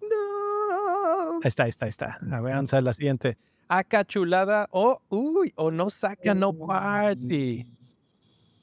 No. 0.00 1.34
Ahí 1.34 1.40
está, 1.44 1.64
ahí 1.64 1.70
está, 1.70 1.84
ahí 1.84 1.90
está. 1.90 2.18
A 2.30 2.40
ver, 2.40 2.54
vamos 2.54 2.72
a 2.72 2.80
la 2.80 2.92
siguiente. 2.92 3.36
Acá 3.68 4.04
chulada 4.04 4.66
o, 4.72 5.00
uy, 5.10 5.52
o 5.56 5.70
no 5.70 5.90
saca, 5.90 6.34
no 6.34 6.52
party. 6.52 7.64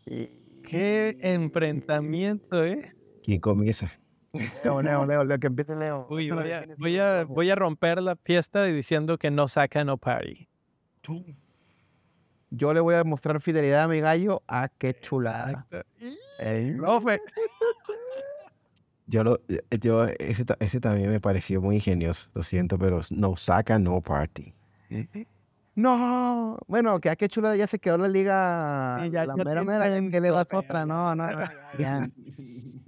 Qué 0.05 1.17
enfrentamiento, 1.21 2.65
¿eh? 2.65 2.93
¿Quién 3.23 3.39
comienza? 3.39 3.91
Leo, 4.63 4.81
Leo, 4.81 5.05
Leo, 5.05 5.23
Leo, 5.23 5.39
que 5.39 5.47
empiece 5.47 5.75
Leo. 5.75 6.07
Uy, 6.09 6.29
voy 6.29 6.51
a, 6.51 6.65
voy 6.77 6.99
a, 6.99 7.23
voy 7.23 7.49
a 7.49 7.55
romper 7.55 8.01
la 8.01 8.15
fiesta 8.15 8.63
diciendo 8.65 9.17
que 9.17 9.31
no 9.31 9.47
saca, 9.47 9.83
no 9.83 9.97
party. 9.97 10.47
Yo 12.51 12.73
le 12.73 12.79
voy 12.79 12.95
a 12.95 13.03
mostrar 13.03 13.41
fidelidad 13.41 13.83
a 13.83 13.87
mi 13.87 13.99
gallo. 13.99 14.41
Ah, 14.47 14.69
qué 14.77 14.93
chulada. 14.99 15.65
Ey, 16.39 16.73
profe. 16.75 17.19
Yo, 19.07 19.23
lo, 19.23 19.39
yo 19.79 20.05
ese, 20.05 20.45
ese 20.59 20.79
también 20.81 21.09
me 21.09 21.19
pareció 21.21 21.61
muy 21.61 21.75
ingenioso, 21.75 22.29
lo 22.33 22.43
siento, 22.43 22.77
pero 22.77 23.01
no 23.09 23.35
saca, 23.37 23.79
no 23.79 24.01
party. 24.01 24.53
No, 25.75 26.57
bueno, 26.67 26.99
que 26.99 27.09
a 27.09 27.15
qué 27.15 27.29
chulada 27.29 27.55
ya 27.55 27.67
se 27.67 27.79
quedó 27.79 27.97
la 27.97 28.07
liga. 28.07 28.97
Sí, 29.03 29.11
ya- 29.11 29.25
la 29.25 29.35
ya 29.37 29.43
mera, 29.43 29.63
mera, 29.63 29.85
que 30.09 30.19
le 30.21 30.29
das 30.31 30.53
otra, 30.53 30.85
no, 30.85 31.15
no. 31.15 31.27
ya. 31.77 32.09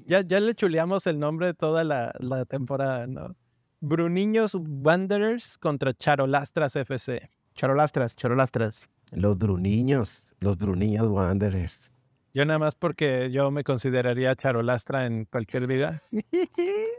Ya, 0.08 0.22
ya 0.22 0.40
le 0.40 0.56
chuleamos 0.56 1.06
el 1.06 1.20
nombre 1.20 1.46
de 1.48 1.54
toda 1.54 1.84
la, 1.84 2.12
la 2.20 2.44
temporada, 2.46 3.06
¿no? 3.06 3.36
Bruniños 3.80 4.56
Wanderers 4.56 5.58
contra 5.58 5.94
Charolastras 5.94 6.76
FC. 6.76 7.30
Charolastras, 7.54 8.16
charolastras. 8.16 8.90
Los 9.12 9.38
Bruniños, 9.38 10.24
los 10.40 10.58
Bruniños 10.58 11.08
Wanderers. 11.08 11.92
Yo 12.34 12.46
nada 12.46 12.60
más 12.60 12.76
porque 12.76 13.30
yo 13.32 13.52
me 13.52 13.64
consideraría 13.64 14.36
charolastra 14.36 15.06
en 15.06 15.26
cualquier 15.26 15.68
vida. 15.68 16.02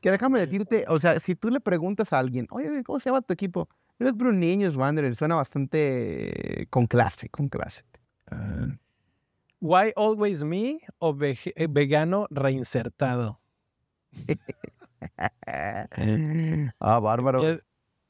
Que 0.00 0.12
déjame 0.12 0.38
decirte, 0.38 0.84
o 0.86 1.00
sea, 1.00 1.18
si 1.18 1.34
tú 1.34 1.50
le 1.50 1.58
preguntas 1.58 2.12
a 2.12 2.20
alguien, 2.20 2.46
oye, 2.50 2.84
¿cómo 2.84 3.00
se 3.00 3.10
llama 3.10 3.20
tu 3.20 3.32
equipo? 3.32 3.68
Los 3.98 4.16
Bruniños 4.16 4.76
Wanderers, 4.76 5.18
suena 5.18 5.34
bastante 5.34 6.68
con 6.70 6.86
clase, 6.86 7.28
con 7.28 7.48
clase. 7.48 7.82
Ah, 8.30 8.68
Why 9.60 9.92
Always 9.96 10.44
Me 10.44 10.80
o 10.98 11.16
eh, 11.20 11.66
vegano 11.68 12.28
reinsertado. 12.30 13.40
ah, 16.78 17.00
bárbaro. 17.00 17.58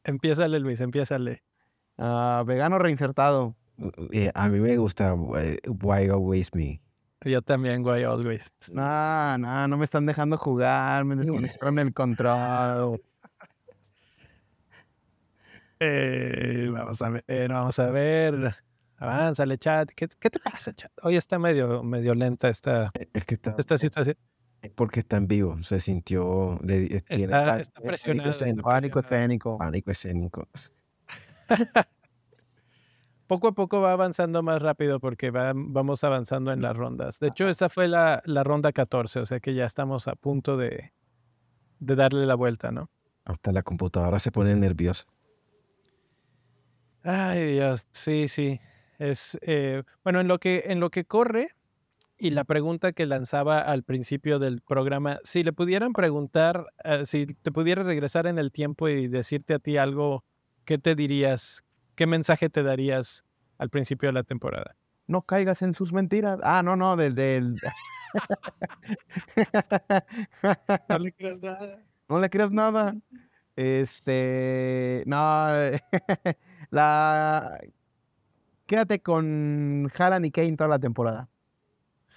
Empiézale, 0.05 0.61
Luis, 0.61 0.81
empiézale. 0.81 1.43
Ah, 1.99 2.43
vegano 2.47 2.79
reinsertado. 2.79 3.55
eh, 4.13 4.31
a 4.35 4.49
mí 4.49 4.61
me 4.61 4.77
gusta 4.77 5.15
eh, 5.37 5.59
Why 5.83 6.09
Always 6.09 6.55
Me. 6.55 6.81
Yo 7.25 7.43
también, 7.43 7.85
Why 7.85 8.05
Always. 8.05 8.51
No, 8.73 9.37
no, 9.39 9.67
no 9.69 9.77
me 9.77 9.85
están 9.85 10.07
dejando 10.07 10.39
jugar, 10.39 11.05
me 11.05 11.17
desconectaron 11.17 11.79
el 11.81 11.93
control. 11.93 13.03
Eh, 15.81 16.69
vamos 16.73 17.01
a 17.03 17.11
ver, 17.11 17.25
eh, 17.29 17.47
vamos 17.49 17.79
a 17.79 17.91
ver. 17.91 18.55
Avánzale, 18.97 19.59
chat. 19.59 19.89
¿Qué, 19.95 20.09
qué 20.19 20.29
te 20.31 20.41
pasa, 20.41 20.73
chat? 20.73 20.91
Hoy 21.03 21.17
está 21.17 21.39
medio, 21.39 21.85
medio 21.85 22.15
lenta 22.17 22.49
esta, 22.49 22.91
Es 23.13 23.25
que 23.25 23.35
está, 23.37 23.55
esta 23.57 23.79
situación. 23.79 24.17
es 24.61 24.73
porque 24.73 24.99
está 25.01 25.19
en 25.19 25.29
vivo, 25.29 25.63
se 25.63 25.79
sintió, 25.81 26.59
le, 26.65 26.97
eh, 26.97 27.01
tiene 27.07 27.25
Está, 27.27 27.61
está 27.61 27.75
pánico 27.75 27.87
presionado. 27.89 28.31
está 28.31 28.45
escénico, 28.45 28.69
Pánico 28.69 28.99
escénico. 29.01 29.59
pánico 29.59 29.91
escénico. 29.93 30.49
Poco 33.27 33.49
a 33.49 33.53
poco 33.53 33.81
va 33.83 33.93
avanzando 33.93 34.43
más 34.43 34.63
rápido 34.63 35.01
porque 35.01 35.31
va- 35.31 35.53
vamos 35.55 36.03
avanzando 36.03 36.51
en 36.53 36.63
las 36.63 36.75
rondas. 36.77 37.21
De 37.21 37.29
hecho, 37.29 37.49
esta 37.49 37.69
fue 37.69 37.87
la, 37.87 38.23
la 38.25 38.43
ronda 38.43 38.73
14, 38.73 39.21
o 39.21 39.27
sea 39.27 39.39
que 39.41 39.55
ya 39.55 39.67
estamos 39.67 40.09
a 40.09 40.17
punto 40.17 40.57
de, 40.57 40.93
de 41.81 41.97
darle 41.97 42.27
la 42.27 42.37
vuelta, 42.37 42.73
¿no? 42.73 42.91
Hasta 43.25 43.53
la 43.53 43.63
computadora 43.63 44.19
se 44.19 44.33
pone 44.33 44.57
nerviosa. 44.57 45.07
Ay, 47.03 47.53
Dios, 47.55 47.87
sí, 47.93 48.29
sí. 48.29 48.61
Es 48.99 49.39
eh, 49.43 49.85
bueno, 50.05 50.21
en 50.21 50.29
lo 50.29 50.39
que 50.39 50.65
en 50.67 50.81
lo 50.81 50.91
que 50.91 51.05
corre 51.05 51.51
y 52.19 52.31
la 52.31 52.45
pregunta 52.45 52.93
que 52.93 53.07
lanzaba 53.07 53.61
al 53.61 53.85
principio 53.85 54.39
del 54.41 54.63
programa, 54.63 55.21
si 55.25 55.45
le 55.45 55.53
pudieran 55.53 55.93
preguntar, 55.95 56.67
eh, 56.85 57.07
si 57.07 57.27
te 57.27 57.53
pudiera 57.53 57.83
regresar 57.85 58.27
en 58.27 58.39
el 58.39 58.53
tiempo 58.53 58.89
y 58.89 59.09
decirte 59.09 59.55
a 59.55 59.61
ti 59.61 59.79
algo, 59.79 60.25
¿qué 60.69 60.77
te 60.77 60.95
dirías? 60.95 61.65
¿Qué 61.95 62.07
mensaje 62.07 62.51
te 62.51 62.63
darías 62.63 63.25
al 63.57 63.71
principio 63.71 64.11
de 64.11 64.13
la 64.13 64.23
temporada? 64.23 64.77
No 65.07 65.23
caigas 65.23 65.63
en 65.63 65.75
sus 65.75 65.95
mentiras. 65.95 66.39
Ah, 66.43 66.63
no, 66.63 66.77
no, 66.77 66.95
del... 66.95 67.15
del... 67.15 67.59
No 70.91 70.99
le 70.99 71.13
creas 71.13 71.41
nada. 71.41 71.79
no 72.11 72.21
le 72.21 72.29
creas 72.29 72.51
nada. 72.51 72.95
Este, 73.57 75.05
no, 75.07 75.17
la... 76.71 77.59
Quédate 78.67 79.01
con 79.01 79.91
Haran 79.99 80.27
y 80.27 80.31
Kane 80.31 80.55
toda 80.55 80.69
la 80.69 80.79
temporada. 80.79 81.31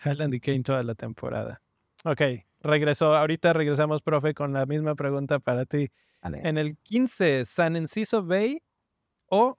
Highland 0.03 0.33
y 0.33 0.41
Kane 0.41 0.63
toda 0.63 0.83
la 0.83 0.95
temporada. 0.95 1.61
Ok, 2.03 2.21
regresó. 2.59 3.15
Ahorita 3.15 3.53
regresamos, 3.53 4.01
profe, 4.01 4.33
con 4.33 4.51
la 4.51 4.65
misma 4.65 4.95
pregunta 4.95 5.39
para 5.39 5.63
ti. 5.63 5.89
En 6.23 6.57
el 6.57 6.77
15, 6.77 7.45
San 7.45 7.75
Enciso 7.75 8.23
Bay 8.23 8.61
o, 9.27 9.57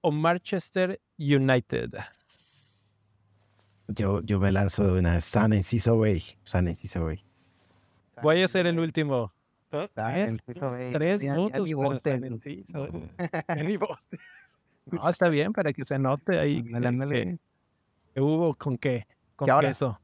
o 0.00 0.10
Manchester 0.10 1.00
United. 1.18 1.90
Yo, 3.88 4.20
yo 4.22 4.40
me 4.40 4.50
lanzo 4.50 4.84
de 4.94 4.98
una 4.98 5.20
San 5.20 5.52
Enciso 5.52 5.98
Bay. 5.98 6.22
San 6.44 6.66
Enciso 6.66 7.04
Bay. 7.04 7.22
Voy 8.22 8.42
a 8.42 8.48
ser 8.48 8.66
el 8.66 8.78
último. 8.78 9.32
Tres, 9.70 10.38
Tres 10.92 11.34
votos 11.34 11.70
para 11.72 11.98
San 11.98 12.24
Enciso. 12.24 12.88
No, 14.86 15.08
está 15.08 15.28
bien 15.28 15.52
para 15.52 15.72
que 15.72 15.84
se 15.84 15.96
note 15.96 16.40
ahí 16.40 16.60
que, 16.64 17.38
que 18.14 18.20
hubo 18.20 18.52
con 18.54 18.76
qué, 18.76 19.06
con 19.36 19.48
ahora, 19.48 19.68
queso. 19.68 20.00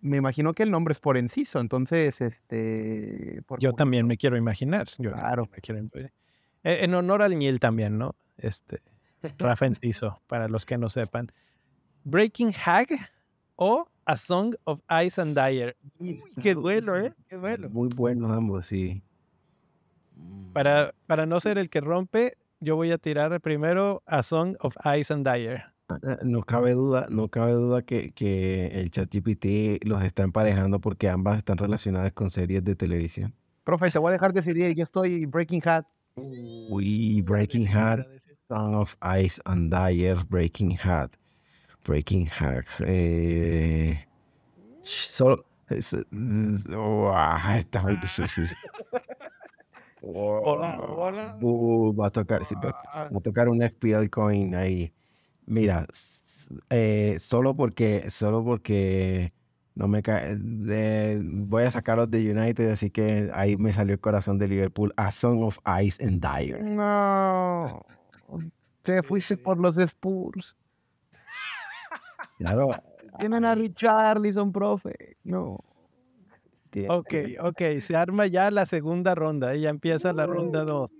Me 0.00 0.16
imagino 0.16 0.54
que 0.54 0.62
el 0.62 0.70
nombre 0.70 0.92
es 0.92 1.00
por 1.00 1.16
enciso, 1.16 1.58
entonces, 1.60 2.20
este... 2.20 3.42
por- 3.46 3.58
Yo 3.60 3.70
por- 3.70 3.78
también 3.78 4.06
me 4.06 4.16
quiero 4.16 4.36
imaginar. 4.36 4.86
Yo 4.98 5.12
Claro. 5.12 5.48
me 5.52 5.58
quiero 5.60 5.80
Eh, 5.80 6.10
En 6.62 6.94
honor 6.94 7.22
al 7.22 7.36
Niel 7.38 7.58
también, 7.60 7.98
¿no? 7.98 8.14
Este, 8.36 8.80
Rafa 9.38 9.66
Enciso, 9.66 10.20
para 10.28 10.48
los 10.48 10.64
que 10.66 10.78
no 10.78 10.88
sepan. 10.88 11.32
Breaking 12.04 12.52
Hag 12.64 12.88
o 13.56 13.88
A 14.04 14.16
Song 14.16 14.54
of 14.64 14.80
Ice 15.04 15.20
and 15.20 15.36
Dire. 15.38 15.76
Uy, 15.98 16.20
qué 16.42 16.54
duelo, 16.54 16.96
¿eh? 16.96 17.12
Qué 17.28 17.36
duelo. 17.36 17.68
Muy 17.68 17.88
buenos 17.88 18.30
ambos, 18.30 18.66
sí. 18.66 19.02
Para, 20.52 20.94
para 21.06 21.26
no 21.26 21.40
ser 21.40 21.58
el 21.58 21.68
que 21.70 21.80
rompe, 21.80 22.36
yo 22.60 22.76
voy 22.76 22.90
a 22.92 22.98
tirar 22.98 23.40
primero 23.40 24.02
A 24.06 24.22
Song 24.22 24.56
of 24.60 24.74
Ice 24.98 25.12
and 25.12 25.28
Dire. 25.28 25.64
Ah, 25.88 26.18
No 26.22 26.42
cabe 26.42 26.72
duda, 26.72 27.06
no 27.10 27.28
cabe 27.28 27.52
duda 27.52 27.82
que, 27.82 28.12
que 28.12 28.66
el 28.80 28.90
ChatGPT 28.90 29.84
los 29.86 30.02
está 30.02 30.22
emparejando 30.22 30.80
porque 30.80 31.08
ambas 31.08 31.38
están 31.38 31.56
relacionadas 31.58 32.12
con 32.12 32.30
series 32.30 32.62
de 32.64 32.74
televisión. 32.74 33.34
Profe, 33.64 33.90
se 33.90 33.98
voy 33.98 34.10
a 34.10 34.12
dejar 34.12 34.32
decidir, 34.32 34.74
yo 34.74 34.84
estoy 34.84 35.26
Breaking 35.26 35.62
Hat. 35.64 35.86
Uy, 36.16 37.22
Breaking 37.22 37.66
Hat, 37.68 38.00
Song 38.48 38.74
of 38.74 38.96
Ice 39.22 39.40
and 39.44 39.72
Dire, 39.72 40.16
Breaking 40.28 40.76
Hat, 40.82 41.10
Breaking 41.86 42.28
Hat. 42.28 42.64
Eh, 42.80 44.04
solo, 44.82 45.44
es- 45.68 45.96
uah, 46.12 47.58
está 47.58 47.82
muy 47.82 47.96
difícil. 47.96 48.48
Hola, 50.00 50.78
hola. 50.80 51.38
Uh, 51.40 51.92
va 51.92 52.06
a 52.06 52.10
tocar, 52.10 52.44
sí, 52.44 52.54
va 52.54 52.70
va 53.12 53.18
a 53.18 53.20
tocar 53.20 53.48
un 53.48 53.60
FPL 53.62 54.08
coin 54.08 54.54
ahí. 54.54 54.92
Mira, 55.48 55.86
eh, 56.70 57.16
solo 57.18 57.54
porque, 57.54 58.10
solo 58.10 58.44
porque 58.44 59.32
no 59.74 59.88
me 59.88 60.02
cae, 60.02 60.36
de- 60.36 61.20
voy 61.24 61.64
a 61.64 61.70
sacarlos 61.70 62.10
de 62.10 62.30
United, 62.30 62.70
así 62.70 62.90
que 62.90 63.30
ahí 63.32 63.56
me 63.56 63.72
salió 63.72 63.94
el 63.94 64.00
corazón 64.00 64.36
de 64.38 64.46
Liverpool. 64.48 64.92
A 64.96 65.10
Song 65.10 65.42
of 65.42 65.58
Ice 65.82 66.04
and 66.04 66.20
Dire. 66.24 66.62
No. 66.62 67.82
Te 68.82 69.02
fuiste 69.02 69.36
por 69.36 69.58
los 69.58 69.78
Spurs. 69.78 70.54
Claro. 72.38 72.68
Tienen 73.18 73.44
a 73.44 73.54
Richarlison, 73.54 74.52
profe. 74.52 75.16
No. 75.24 75.58
Ok, 76.88 77.14
ok, 77.40 77.62
se 77.80 77.96
arma 77.96 78.26
ya 78.26 78.50
la 78.50 78.66
segunda 78.66 79.14
ronda, 79.14 79.56
y 79.56 79.62
ya 79.62 79.70
empieza 79.70 80.12
la 80.12 80.26
ronda 80.26 80.64
2. 80.64 80.92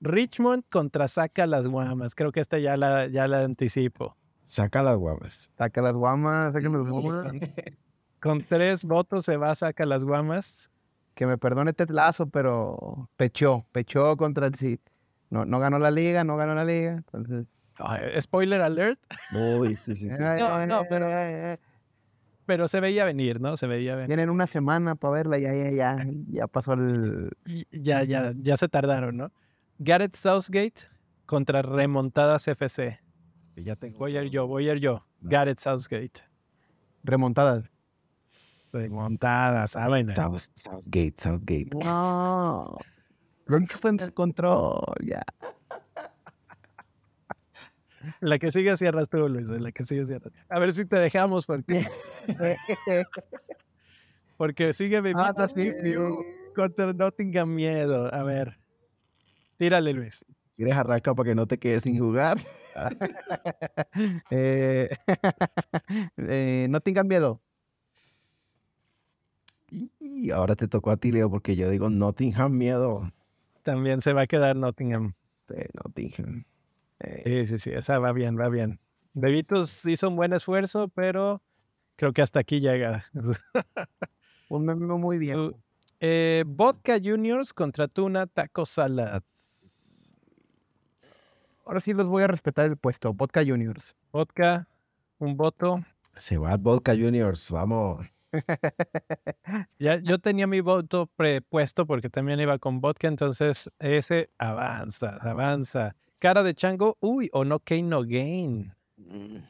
Richmond 0.00 0.64
contra 0.70 1.08
Saca 1.08 1.46
las 1.46 1.66
Guamas. 1.66 2.14
Creo 2.14 2.32
que 2.32 2.40
esta 2.40 2.58
ya 2.58 2.76
la, 2.76 3.06
ya 3.06 3.28
la 3.28 3.42
anticipo. 3.42 4.16
Saca 4.46 4.82
las 4.82 4.96
guapas. 4.96 5.50
Saca 5.56 5.80
las 5.82 5.94
guamas, 5.94 6.52
sáquenme 6.52 6.78
las 6.78 6.88
guamas. 6.88 7.32
Con 8.20 8.42
tres 8.42 8.84
votos 8.84 9.24
se 9.24 9.36
va 9.36 9.54
Saca 9.54 9.86
las 9.86 10.04
Guamas. 10.04 10.70
Que 11.14 11.26
me 11.26 11.38
perdone 11.38 11.72
Ted 11.72 11.90
Lasso, 11.90 12.26
pero 12.26 13.08
pechó, 13.16 13.66
pechó 13.72 14.16
contra 14.16 14.46
el 14.46 14.54
City. 14.54 14.82
No, 15.28 15.44
no 15.44 15.58
ganó 15.58 15.78
la 15.78 15.90
liga, 15.90 16.24
no 16.24 16.36
ganó 16.36 16.54
la 16.54 16.64
liga. 16.64 16.92
Entonces. 16.92 17.46
Spoiler 18.20 18.60
alert, 18.60 19.00
Uy, 19.32 19.76
sí, 19.76 19.96
sí, 19.96 20.08
sí. 20.10 20.16
No, 20.18 20.66
no, 20.66 20.82
pero- 20.88 21.58
pero 22.46 22.68
se 22.68 22.80
veía 22.80 23.04
venir, 23.04 23.40
¿no? 23.40 23.56
Se 23.56 23.66
veía 23.66 23.94
venir. 23.94 24.08
Tienen 24.08 24.28
una 24.28 24.46
semana 24.46 24.96
para 24.96 25.14
verla, 25.14 25.38
ya, 25.38 25.54
ya, 25.54 25.70
ya. 25.70 26.06
Ya 26.28 26.46
pasó 26.46 26.72
el. 26.74 27.30
Ya, 27.70 28.02
ya, 28.02 28.32
ya 28.36 28.56
se 28.56 28.68
tardaron, 28.68 29.16
¿no? 29.16 29.30
Gareth 29.82 30.14
Southgate 30.16 30.82
contra 31.26 31.62
Remontadas 31.62 32.46
FC. 32.48 33.00
Ya 33.56 33.76
tengo 33.76 33.98
Voy 33.98 34.16
a 34.16 34.22
ir 34.22 34.30
yo, 34.30 34.46
voy 34.46 34.68
a 34.68 34.72
ir 34.74 34.78
yo. 34.80 35.04
Gareth 35.22 35.58
Southgate. 35.58 36.22
Remontadas. 37.02 37.64
Remontadas, 38.72 39.74
ah, 39.74 39.88
bueno. 39.88 40.14
South- 40.14 40.50
Southgate, 40.54 41.14
Southgate. 41.16 41.70
No. 41.82 42.76
Roncho 43.46 43.78
fue 43.78 43.90
en 43.90 44.00
el 44.00 44.12
control, 44.14 44.82
ya. 45.04 45.22
La 48.20 48.38
que 48.38 48.52
sigue 48.52 48.76
cierras 48.76 49.08
tú, 49.08 49.28
Luis. 49.28 49.46
La 49.46 49.72
que 49.72 49.84
sigue 49.84 50.06
cierras. 50.06 50.32
A 50.50 50.58
ver 50.60 50.72
si 50.72 50.84
te 50.84 50.96
dejamos 50.96 51.46
porque, 51.46 51.86
porque 54.36 54.72
sigue 54.72 55.02
mi 55.02 55.12
Ah, 55.16 55.30
está 55.30 55.44
así, 55.44 55.70
sí. 55.82 55.94
contra 56.54 56.92
Nottingham 56.92 57.54
Miedo. 57.54 58.12
A 58.14 58.22
ver. 58.22 58.59
Tírale, 59.60 59.92
Luis. 59.92 60.24
¿Quieres 60.56 60.74
arrancar 60.74 61.14
para 61.14 61.28
que 61.28 61.34
no 61.34 61.46
te 61.46 61.58
quedes 61.58 61.82
sin 61.82 61.98
jugar? 61.98 62.38
Eh, 64.30 64.88
eh, 66.16 66.66
no 66.70 66.80
tengan 66.80 67.06
miedo. 67.08 67.42
Y 70.00 70.30
ahora 70.30 70.56
te 70.56 70.66
tocó 70.66 70.90
a 70.92 70.96
ti, 70.96 71.12
Leo, 71.12 71.28
porque 71.28 71.56
yo 71.56 71.68
digo 71.68 71.90
Nottingham 71.90 72.52
miedo. 72.56 73.12
También 73.62 74.00
se 74.00 74.14
va 74.14 74.22
a 74.22 74.26
quedar 74.26 74.56
Nottingham. 74.56 75.12
Sí, 75.46 75.56
Nottingham. 75.74 76.44
Sí, 77.26 77.46
sí, 77.48 77.58
sí. 77.58 77.70
Esa 77.70 77.98
va 77.98 78.12
bien, 78.12 78.38
va 78.38 78.48
bien. 78.48 78.80
Bebitos 79.12 79.84
hizo 79.84 80.08
un 80.08 80.16
buen 80.16 80.32
esfuerzo, 80.32 80.88
pero 80.88 81.42
creo 81.96 82.14
que 82.14 82.22
hasta 82.22 82.40
aquí 82.40 82.60
llega. 82.60 83.04
Un 84.48 84.64
meme 84.64 84.86
muy 84.86 85.18
bien. 85.18 85.34
Su- 85.36 85.60
eh, 86.00 86.44
Vodka 86.46 86.98
Juniors 87.02 87.52
contra 87.52 87.88
Tuna 87.88 88.26
Taco 88.26 88.64
Salad. 88.64 89.22
Ahora 91.70 91.80
sí 91.80 91.92
los 91.94 92.08
voy 92.08 92.24
a 92.24 92.26
respetar 92.26 92.66
el 92.68 92.76
puesto. 92.76 93.14
Vodka 93.14 93.44
Juniors. 93.46 93.94
Vodka, 94.10 94.66
un 95.20 95.36
voto. 95.36 95.84
Se 96.18 96.36
va 96.36 96.56
Vodka 96.56 96.96
Juniors, 96.96 97.48
vamos. 97.48 98.04
Ya, 99.78 99.96
yo 100.00 100.18
tenía 100.18 100.48
mi 100.48 100.60
voto 100.60 101.06
prepuesto 101.14 101.86
porque 101.86 102.10
también 102.10 102.40
iba 102.40 102.58
con 102.58 102.80
vodka, 102.80 103.06
entonces 103.06 103.70
ese 103.78 104.30
avanza, 104.38 105.16
avanza. 105.20 105.94
Cara 106.18 106.42
de 106.42 106.54
chango, 106.54 106.96
uy, 106.98 107.28
o 107.32 107.44
no 107.44 107.62
gain, 107.64 107.88
no 107.88 108.02
gain. 108.04 108.74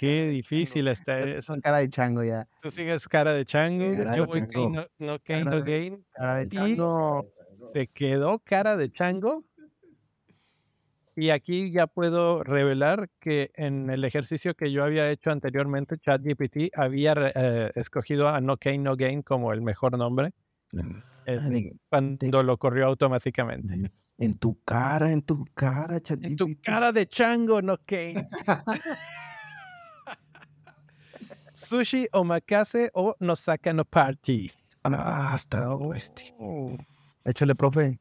Qué 0.00 0.28
difícil 0.28 0.88
está 0.88 1.20
eso. 1.20 1.42
Son 1.52 1.60
cara 1.60 1.78
de 1.78 1.90
chango 1.90 2.24
ya. 2.24 2.48
Tú 2.62 2.70
sigues 2.70 3.06
cara 3.06 3.34
de 3.34 3.44
chango, 3.44 3.94
Cara 3.98 4.12
de 4.12 4.16
yo 4.16 4.26
voy 4.26 4.40
chango. 4.48 4.70
no, 4.70 4.86
no 4.98 5.18
gain, 5.22 5.44
Cara 5.44 5.56
no 5.58 5.62
gain. 5.64 6.04
Cara 6.14 6.34
de 6.36 6.44
Y- 6.44 6.48
chango. 6.48 7.26
Se 7.74 7.86
quedó 7.86 8.38
cara 8.38 8.78
de 8.78 8.90
chango. 8.90 9.44
Y 11.18 11.30
aquí 11.30 11.70
ya 11.72 11.86
puedo 11.86 12.44
revelar 12.44 13.08
que 13.20 13.50
en 13.54 13.88
el 13.88 14.04
ejercicio 14.04 14.54
que 14.54 14.70
yo 14.70 14.84
había 14.84 15.10
hecho 15.10 15.30
anteriormente, 15.30 15.96
ChatGPT 15.98 16.74
había 16.76 17.14
eh, 17.34 17.72
escogido 17.74 18.28
a 18.28 18.38
No 18.42 18.56
Gain, 18.60 18.82
No 18.82 18.96
Gain 18.96 19.22
como 19.22 19.54
el 19.54 19.62
mejor 19.62 19.96
nombre 19.96 20.34
eh, 21.24 21.72
cuando 21.88 22.42
lo 22.42 22.58
corrió 22.58 22.86
automáticamente. 22.86 23.90
En 24.18 24.38
tu 24.38 24.60
cara, 24.62 25.10
en 25.10 25.22
tu 25.22 25.44
cara, 25.54 25.96
En 25.96 26.36
tu 26.36 26.46
ChatGPT. 26.48 26.62
cara 26.64 26.92
de 26.92 27.06
chango, 27.06 27.62
No 27.62 27.78
Gain. 27.86 28.28
Sushi, 31.54 32.06
omakase 32.12 32.90
o 32.92 33.14
Nosaka 33.20 33.72
no 33.72 33.84
Party. 33.86 34.50
Ah, 34.84 35.32
hasta 35.32 35.74
oeste. 35.74 36.34
Échale, 37.24 37.54
profe. 37.54 37.98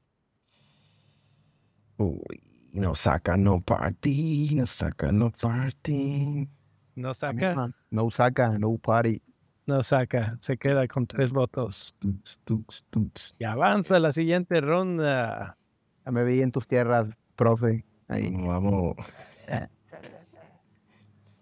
Uy, 1.98 2.42
no 2.76 2.94
saca, 2.94 3.38
no 3.38 3.62
party, 3.62 4.56
no 4.56 4.66
saca, 4.66 5.12
no 5.12 5.32
party. 5.32 6.48
Nosaka, 6.96 7.74
No 7.90 8.10
saca, 8.10 8.58
no 8.58 8.78
party. 8.78 9.22
Nosaka. 9.66 10.38
Se 10.40 10.58
queda 10.58 10.88
con 10.88 11.08
tres 11.08 11.30
votos. 11.32 11.96
Tuts, 12.00 12.40
tuts, 12.46 12.86
tuts. 12.90 13.36
Y 13.40 13.46
avanza 13.46 14.00
la 14.00 14.12
siguiente 14.12 14.62
ronda. 14.62 15.58
Ya 16.06 16.12
me 16.12 16.24
vi 16.24 16.42
en 16.42 16.52
tus 16.52 16.68
tierras, 16.68 17.08
profe. 17.36 17.86
Ahí. 18.08 18.32
Vamos. 18.32 18.96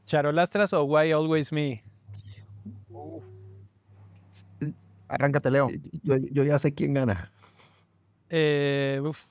¿Charolastras 0.05 0.73
o 0.73 0.84
Why 0.84 1.11
Always 1.11 1.51
Me? 1.51 1.84
Arráncate, 5.07 5.51
Leo. 5.51 5.69
Yo, 6.03 6.17
yo 6.31 6.43
ya 6.43 6.57
sé 6.59 6.73
quién 6.73 6.93
gana. 6.93 7.31
Eh, 8.29 9.01
uf, 9.03 9.25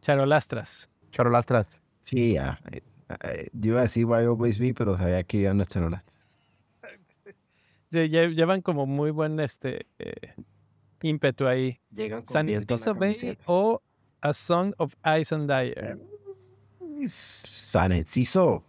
Charolastras. 0.00 0.90
Charolastras. 1.14 1.66
Sí, 2.02 2.34
ya. 2.34 2.58
eh, 2.72 2.82
eh, 3.22 3.48
Yo 3.52 3.70
iba 3.70 3.80
a 3.80 3.82
decir 3.84 4.04
Why 4.04 4.24
Always 4.24 4.58
Me, 4.60 4.74
pero 4.74 4.96
sabía 4.96 5.22
que 5.22 5.40
ya 5.42 5.54
no 5.54 5.62
es 5.62 5.68
Charola. 5.68 6.04
llevan 7.90 8.60
como 8.60 8.84
muy 8.86 9.12
buen 9.12 9.38
este 9.38 9.86
eh, 10.00 10.34
ímpetu 11.02 11.46
ahí. 11.46 11.80
San 12.24 12.48
Enciso 12.48 12.94
Bay 12.94 13.14
o 13.46 13.80
A 14.20 14.32
Song 14.32 14.74
of 14.78 14.94
Ice 15.20 15.34
and 15.34 15.48
Dire. 15.50 15.96
San 17.06 17.92
Enciso. 17.92 18.64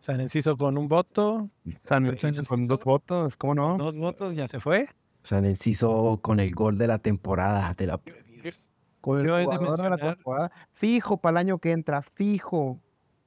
San 0.00 0.20
Enciso 0.20 0.56
con 0.56 0.76
un 0.76 0.88
voto. 0.88 1.48
San 1.86 2.04
Enciso 2.06 2.44
con 2.44 2.66
dos 2.66 2.80
votos, 2.84 3.36
¿cómo 3.36 3.54
no? 3.54 3.78
Dos 3.78 3.96
votos, 3.96 4.34
ya 4.34 4.48
se 4.48 4.58
fue. 4.58 4.88
San 5.22 5.44
Enciso 5.44 6.18
con 6.20 6.40
el 6.40 6.52
gol 6.52 6.76
de 6.76 6.88
la 6.88 6.98
temporada. 6.98 7.72
De 7.74 7.86
la... 7.86 8.00
Con 9.04 9.20
el 9.20 9.44
jugador 9.44 9.82
de 9.82 9.90
la 9.90 9.98
temporada. 9.98 10.50
Fijo 10.72 11.18
para 11.18 11.32
el 11.32 11.46
año 11.46 11.58
que 11.58 11.72
entra, 11.72 12.00
fijo. 12.00 12.80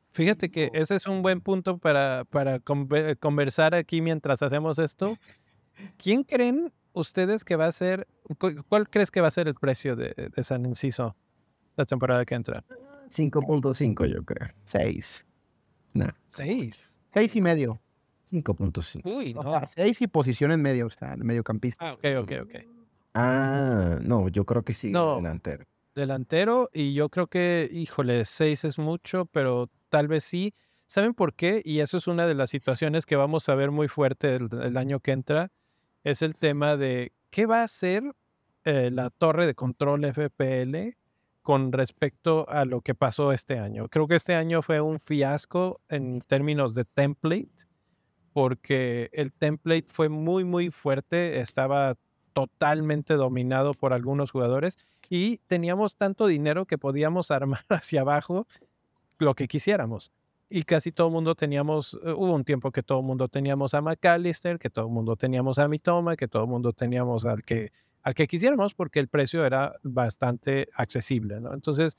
Fíjate 0.10 0.50
que 0.50 0.72
ese 0.74 0.96
es 0.96 1.06
un 1.06 1.22
buen 1.22 1.40
punto 1.40 1.78
para, 1.78 2.26
para 2.26 2.60
conversar 2.60 3.76
aquí 3.76 4.02
mientras 4.02 4.42
hacemos 4.42 4.80
esto. 4.80 5.16
¿Quién 5.98 6.24
creen 6.24 6.74
ustedes 6.94 7.44
que 7.44 7.56
va 7.56 7.68
a 7.68 7.72
ser, 7.72 8.08
cuál 8.68 8.90
crees 8.90 9.12
que 9.12 9.22
va 9.22 9.28
a 9.28 9.32
ser 9.32 9.48
el 9.48 9.54
precio 9.54 9.96
de, 9.96 10.32
San 10.42 10.66
Enciso 10.66 11.16
la 11.76 11.86
temporada 11.86 12.26
que 12.26 12.34
entra? 12.34 12.66
5.5 13.12 14.12
yo 14.12 14.24
creo. 14.24 14.50
6. 14.66 15.26
No. 15.94 16.08
6. 16.26 16.98
6 17.14 17.36
y 17.36 17.42
medio. 17.42 17.80
5.5. 18.32 19.02
Uy, 19.06 19.36
no. 19.36 19.62
6 19.68 20.02
y 20.02 20.08
posición 20.08 20.52
en 20.52 20.64
medio, 20.64 20.88
o 20.88 20.90
sea, 20.90 21.14
el 21.14 21.24
mediocampista. 21.24 21.88
Ah, 21.88 21.94
ok, 21.94 22.06
ok, 22.24 22.32
ok. 22.46 22.77
Ah, 23.20 23.98
no, 24.04 24.30
yo 24.30 24.46
creo 24.46 24.64
que 24.64 24.76
sí, 24.76 24.92
no, 24.92 25.16
delantero. 25.16 25.66
Delantero, 25.96 26.70
y 26.72 26.94
yo 26.94 27.10
creo 27.10 27.26
que, 27.26 27.68
híjole, 27.74 28.26
6 28.26 28.64
es 28.64 28.78
mucho, 28.78 29.26
pero 29.26 29.72
tal 29.90 30.08
vez 30.08 30.24
sí. 30.24 30.54
¿Saben 30.86 31.16
por 31.16 31.34
qué? 31.34 31.64
Y 31.66 31.80
eso 31.80 31.98
es 31.98 32.06
una 32.06 32.28
de 32.28 32.36
las 32.36 32.52
situaciones 32.52 33.08
que 33.08 33.16
vamos 33.16 33.50
a 33.50 33.56
ver 33.56 33.72
muy 33.72 33.88
fuerte 33.88 34.36
el, 34.36 34.78
año 34.78 35.00
que 35.00 35.14
entra. 35.14 35.52
Es 36.04 36.22
el 36.22 36.36
tema 36.36 36.78
de 36.78 37.12
qué 37.32 37.48
va 37.48 37.62
a 37.62 37.64
hacer 37.64 38.04
eh, 38.66 38.92
la 38.92 39.10
torre 39.10 39.48
de 39.48 39.56
control 39.56 40.06
FPL 40.06 40.96
con 41.42 41.72
respecto 41.72 42.48
a 42.48 42.66
lo 42.66 42.82
que 42.82 42.94
pasó 42.94 43.34
este 43.34 43.58
año. 43.58 43.88
Creo 43.90 44.08
que 44.08 44.16
este 44.16 44.36
año 44.36 44.62
fue 44.62 44.80
un 44.80 45.00
fiasco 45.00 45.82
en 45.90 46.22
términos 46.22 46.76
de 46.76 46.86
template, 46.86 47.66
porque 48.32 49.10
el 49.12 49.34
template 49.34 49.88
fue 49.88 50.08
muy, 50.08 50.44
muy 50.44 50.70
fuerte, 50.70 51.40
estaba 51.40 51.96
totalmente 52.38 53.16
dominado 53.16 53.74
por 53.74 53.94
algunos 53.94 54.30
jugadores 54.30 54.78
y 55.10 55.38
teníamos 55.48 55.96
tanto 55.96 56.28
dinero 56.28 56.68
que 56.68 56.78
podíamos 56.78 57.32
armar 57.32 57.66
hacia 57.70 58.02
abajo 58.02 58.46
lo 59.18 59.34
que 59.34 59.48
quisiéramos. 59.48 60.12
Y 60.48 60.62
casi 60.62 60.92
todo 60.92 61.08
el 61.08 61.14
mundo 61.14 61.34
teníamos, 61.34 62.00
eh, 62.06 62.12
hubo 62.12 62.36
un 62.36 62.44
tiempo 62.44 62.72
que 62.72 62.84
todo 62.84 63.00
el 63.00 63.06
mundo 63.06 63.28
teníamos 63.28 63.74
a 63.74 63.82
McAllister, 63.82 64.60
que 64.60 64.70
todo 64.70 64.86
el 64.86 64.92
mundo 64.92 65.16
teníamos 65.16 65.58
a 65.58 65.68
Mitoma, 65.68 66.16
que 66.16 66.28
todo 66.28 66.44
el 66.44 66.50
mundo 66.50 66.74
teníamos 66.74 67.26
al 67.26 67.42
que, 67.42 67.72
al 68.04 68.14
que 68.14 68.28
quisiéramos 68.28 68.76
porque 68.76 69.00
el 69.00 69.08
precio 69.08 69.44
era 69.44 69.74
bastante 69.82 70.70
accesible. 70.76 71.38
Entonces, 71.52 71.98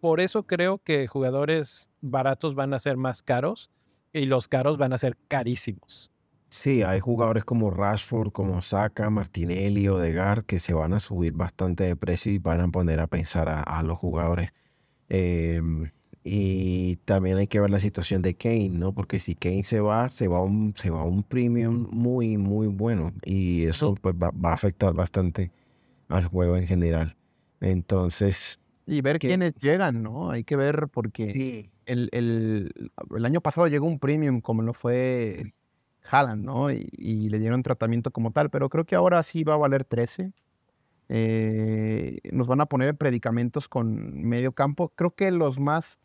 por 0.00 0.18
eso 0.18 0.42
creo 0.42 0.78
que 0.78 1.06
jugadores 1.06 1.90
baratos 2.00 2.56
van 2.56 2.74
a 2.74 2.80
ser 2.80 2.96
más 2.96 3.22
caros 3.22 3.70
y 4.12 4.26
los 4.26 4.48
caros 4.48 4.78
van 4.78 4.92
a 4.92 4.98
ser 4.98 5.16
carísimos. 5.28 6.10
Sí, 6.54 6.84
hay 6.84 7.00
jugadores 7.00 7.44
como 7.44 7.72
Rashford, 7.72 8.30
como 8.30 8.62
Saka, 8.62 9.10
Martinelli, 9.10 9.88
Odegaard 9.88 10.44
que 10.44 10.60
se 10.60 10.72
van 10.72 10.92
a 10.92 11.00
subir 11.00 11.32
bastante 11.32 11.82
de 11.82 11.96
precio 11.96 12.32
y 12.32 12.38
van 12.38 12.60
a 12.60 12.68
poner 12.68 13.00
a 13.00 13.08
pensar 13.08 13.48
a, 13.48 13.82
los 13.82 13.98
jugadores. 13.98 14.52
Em, 15.08 15.90
y 16.22 16.94
también 17.06 17.38
hay 17.38 17.48
que 17.48 17.58
ver 17.58 17.70
la 17.70 17.80
situación 17.80 18.22
de 18.22 18.34
Kane, 18.36 18.68
¿no? 18.70 18.94
Porque 18.94 19.18
si 19.18 19.34
Kane 19.34 19.64
se 19.64 19.80
va, 19.80 20.10
se 20.10 20.28
va 20.28 20.42
un, 20.44 20.74
se 20.76 20.90
va 20.90 21.02
un 21.02 21.24
premium 21.24 21.88
muy, 21.90 22.38
muy 22.38 22.68
bueno. 22.68 23.12
Y 23.24 23.64
eso 23.64 23.96
pues, 24.00 24.14
va, 24.14 24.30
a 24.48 24.52
afectar 24.52 24.94
bastante 24.94 25.50
al 26.08 26.26
juego 26.26 26.56
en 26.56 26.68
general. 26.68 27.16
Entonces. 27.60 28.60
Y 28.86 29.00
ver 29.00 29.18
quiénes 29.18 29.56
llegan, 29.56 30.04
¿no? 30.04 30.30
Hay 30.30 30.44
que 30.44 30.54
ver 30.54 30.86
porque 30.86 31.68
el, 31.86 32.08
el, 32.12 32.90
el, 33.16 33.24
año 33.24 33.40
pasado 33.40 33.66
llegó 33.66 33.88
un 33.88 33.98
premium 33.98 34.40
como 34.40 34.62
lo 34.62 34.72
fue 34.72 35.52
Haaland, 36.04 36.44
¿no? 36.44 36.70
Y, 36.70 36.88
y, 36.92 37.28
le 37.28 37.38
dieron 37.38 37.62
tratamiento 37.62 38.10
como 38.10 38.30
tal, 38.30 38.50
pero 38.50 38.68
creo 38.68 38.84
que 38.84 38.94
ahora 38.94 39.22
sí 39.22 39.44
va 39.44 39.54
a 39.54 39.58
valer 39.58 39.84
13. 39.84 40.32
Eh, 41.08 42.18
nos 42.32 42.46
van 42.46 42.60
a 42.60 42.66
poner 42.66 42.96
predicamentos 42.96 43.68
con 43.68 44.22
medio 44.22 44.52
campo. 44.52 44.90
Creo 44.94 45.14
que 45.14 45.30
los 45.30 45.58
más 45.58 45.98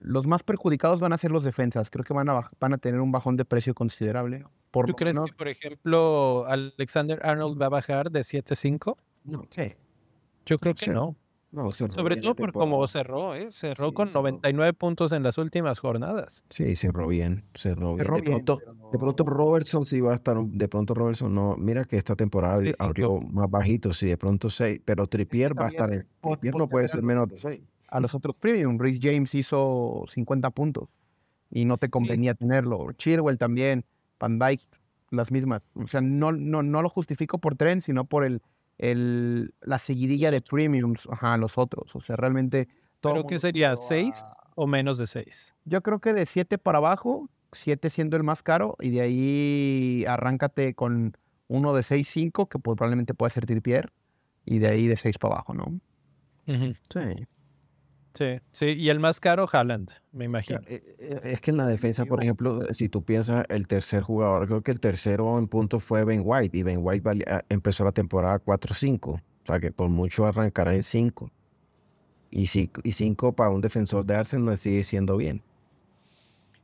los 0.00 0.26
más 0.26 0.42
perjudicados 0.42 1.00
van 1.00 1.14
a 1.14 1.18
ser 1.18 1.30
los 1.30 1.44
defensas. 1.44 1.88
Creo 1.88 2.04
que 2.04 2.12
van 2.12 2.28
a, 2.28 2.50
van 2.60 2.74
a 2.74 2.78
tener 2.78 3.00
un 3.00 3.10
bajón 3.10 3.36
de 3.36 3.46
precio 3.46 3.74
considerable. 3.74 4.44
Por 4.70 4.86
¿Tú 4.86 4.94
crees 4.94 5.18
que, 5.18 5.32
por 5.32 5.48
ejemplo, 5.48 6.44
Alexander 6.46 7.24
Arnold 7.24 7.60
va 7.60 7.66
a 7.66 7.70
bajar 7.70 8.10
de 8.10 8.20
7.5? 8.20 8.96
No. 9.24 9.46
Sí. 9.50 9.74
Yo 10.44 10.58
creo 10.58 10.74
que 10.74 10.90
no. 10.90 11.16
Sobre 11.70 12.16
todo 12.16 12.34
por 12.34 12.52
cómo 12.52 12.86
cerró, 12.88 13.34
¿eh? 13.34 13.48
Cerró 13.50 13.92
con 13.92 14.08
99 14.12 14.72
puntos 14.72 15.12
en 15.12 15.22
las 15.22 15.38
últimas 15.38 15.78
jornadas. 15.78 16.44
Sí, 16.50 16.76
cerró 16.76 17.08
bien, 17.08 17.44
cerró, 17.54 17.94
bien. 17.94 18.06
de, 18.08 18.24
pronto, 18.24 18.58
de 18.92 18.98
pronto 18.98 19.24
Robertson 19.24 19.84
sí 19.84 20.00
va 20.00 20.12
a 20.12 20.14
estar, 20.16 20.36
de 20.36 20.68
pronto 20.68 20.94
Robertson 20.94 21.34
no, 21.34 21.56
mira 21.56 21.84
que 21.84 21.96
esta 21.96 22.16
temporada 22.16 22.62
abrió 22.78 23.20
más 23.20 23.50
bajito, 23.50 23.92
sí, 23.92 24.06
de 24.06 24.16
pronto 24.16 24.48
6, 24.48 24.80
pero 24.84 25.06
Tripier 25.06 25.58
va 25.58 25.66
a 25.66 25.68
estar, 25.68 25.92
en, 25.92 26.06
Tripier 26.20 26.56
no 26.56 26.68
puede 26.68 26.88
ser 26.88 27.02
menos 27.02 27.28
de 27.28 27.38
6 27.38 27.62
a 27.94 28.00
los 28.00 28.12
otros 28.12 28.34
premium. 28.34 28.76
Rhys 28.76 28.98
James 29.00 29.34
hizo 29.36 30.04
50 30.08 30.50
puntos 30.50 30.88
y 31.48 31.64
no 31.64 31.78
te 31.78 31.88
convenía 31.88 32.34
tenerlo. 32.34 32.90
Chirwell 32.92 33.38
también, 33.38 33.84
Van 34.18 34.40
Dyke, 34.40 34.64
las 35.10 35.30
mismas. 35.30 35.62
O 35.74 35.86
sea, 35.86 36.00
no, 36.00 36.32
no, 36.32 36.64
no 36.64 36.82
lo 36.82 36.88
justifico 36.88 37.38
por 37.38 37.54
tren, 37.54 37.80
sino 37.80 38.04
por 38.04 38.24
el, 38.24 38.42
el, 38.78 39.54
la 39.60 39.78
seguidilla 39.78 40.30
de 40.30 40.40
premiums 40.40 41.08
a 41.20 41.36
los 41.36 41.58
otros. 41.58 41.94
O 41.94 42.00
sea, 42.00 42.16
realmente... 42.16 42.68
Todo 43.00 43.14
¿Pero 43.14 43.26
qué 43.26 43.38
sería? 43.38 43.74
¿6 43.74 44.22
o 44.54 44.66
menos 44.66 44.98
de 44.98 45.06
6? 45.06 45.54
Yo 45.64 45.82
creo 45.82 45.98
que 46.00 46.12
de 46.12 46.26
7 46.26 46.58
para 46.58 46.78
abajo, 46.78 47.28
7 47.52 47.90
siendo 47.90 48.16
el 48.16 48.22
más 48.22 48.42
caro, 48.42 48.76
y 48.80 48.90
de 48.90 49.00
ahí 49.02 50.04
arráncate 50.08 50.74
con 50.74 51.16
uno 51.48 51.74
de 51.74 51.82
6, 51.82 52.08
5, 52.10 52.48
que 52.48 52.58
probablemente 52.58 53.14
puede 53.14 53.30
ser 53.30 53.46
Trippier, 53.46 53.92
y 54.46 54.58
de 54.58 54.68
ahí 54.68 54.86
de 54.86 54.96
6 54.96 55.18
para 55.18 55.34
abajo, 55.34 55.54
¿no? 55.54 55.80
Sí. 56.46 57.26
Sí, 58.14 58.38
sí, 58.52 58.66
y 58.66 58.90
el 58.90 59.00
más 59.00 59.18
caro, 59.18 59.48
Haaland, 59.50 59.90
me 60.12 60.26
imagino. 60.26 60.60
Eh, 60.66 60.82
eh, 61.00 61.20
es 61.24 61.40
que 61.40 61.50
en 61.50 61.56
la 61.56 61.66
defensa, 61.66 62.04
por 62.04 62.22
ejemplo, 62.22 62.60
si 62.72 62.88
tú 62.88 63.02
piensas 63.02 63.44
el 63.48 63.66
tercer 63.66 64.02
jugador, 64.02 64.46
creo 64.46 64.62
que 64.62 64.70
el 64.70 64.78
tercero 64.78 65.36
en 65.36 65.48
punto 65.48 65.80
fue 65.80 66.04
Ben 66.04 66.22
White, 66.24 66.56
y 66.56 66.62
Ben 66.62 66.78
White 66.80 67.24
ah, 67.28 67.42
empezó 67.48 67.84
la 67.84 67.90
temporada 67.90 68.38
4-5, 68.38 69.14
o 69.14 69.20
sea 69.44 69.58
que 69.58 69.72
por 69.72 69.88
mucho 69.88 70.26
arrancará 70.26 70.74
en 70.74 70.84
5. 70.84 71.30
Y 72.30 72.46
5 72.46 73.32
para 73.32 73.50
un 73.50 73.60
defensor 73.60 74.04
de 74.04 74.14
Arsenal 74.16 74.58
sigue 74.58 74.82
siendo 74.84 75.16
bien. 75.16 75.42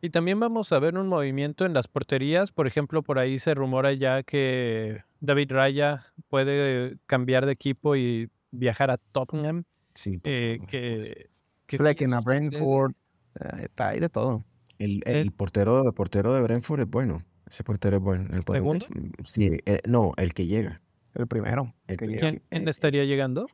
Y 0.03 0.11
también 0.11 0.41
vamos 0.41 0.73
a 0.73 0.79
ver 0.79 0.97
un 0.97 1.07
movimiento 1.07 1.65
en 1.65 1.75
las 1.75 1.87
porterías. 1.87 2.51
Por 2.51 2.67
ejemplo, 2.67 3.03
por 3.03 3.19
ahí 3.19 3.39
se 3.39 3.55
rumora 3.55 3.93
ya 3.93 4.23
que 4.23 5.05
David 5.21 5.53
Raya 5.53 6.07
puede 6.29 6.97
cambiar 7.07 7.47
de 7.47 7.53
equipo 7.53 7.95
y 7.95 8.31
viajar 8.51 8.91
a 8.91 8.97
Tottenham. 8.97 9.65
Sí, 9.95 10.21
eh, 10.25 10.59
que 10.69 11.30
que 11.79 12.05
a 12.05 12.21
Brentford, 12.21 12.93
eh, 13.41 13.63
está 13.65 13.89
ahí 13.89 14.01
de 14.01 14.09
todo. 14.09 14.45
El, 14.79 15.03
el, 15.07 15.31
portero, 15.33 15.87
el 15.87 15.93
portero 15.93 16.35
de 16.35 16.41
Brentford 16.41 16.81
es 16.81 16.89
bueno. 16.89 17.23
Ese 17.47 17.65
portero 17.65 17.97
es 17.99 18.03
bueno. 18.03 18.29
El 18.35 18.45
¿Segundo? 18.45 18.87
Sí, 19.25 19.59
eh, 19.67 19.81
no, 19.87 20.13
el 20.17 20.35
que 20.35 20.47
llega. 20.47 20.81
El 21.15 21.27
primero. 21.27 21.75
¿Quién 21.87 22.43
estaría 22.51 23.05
llegando? 23.05 23.49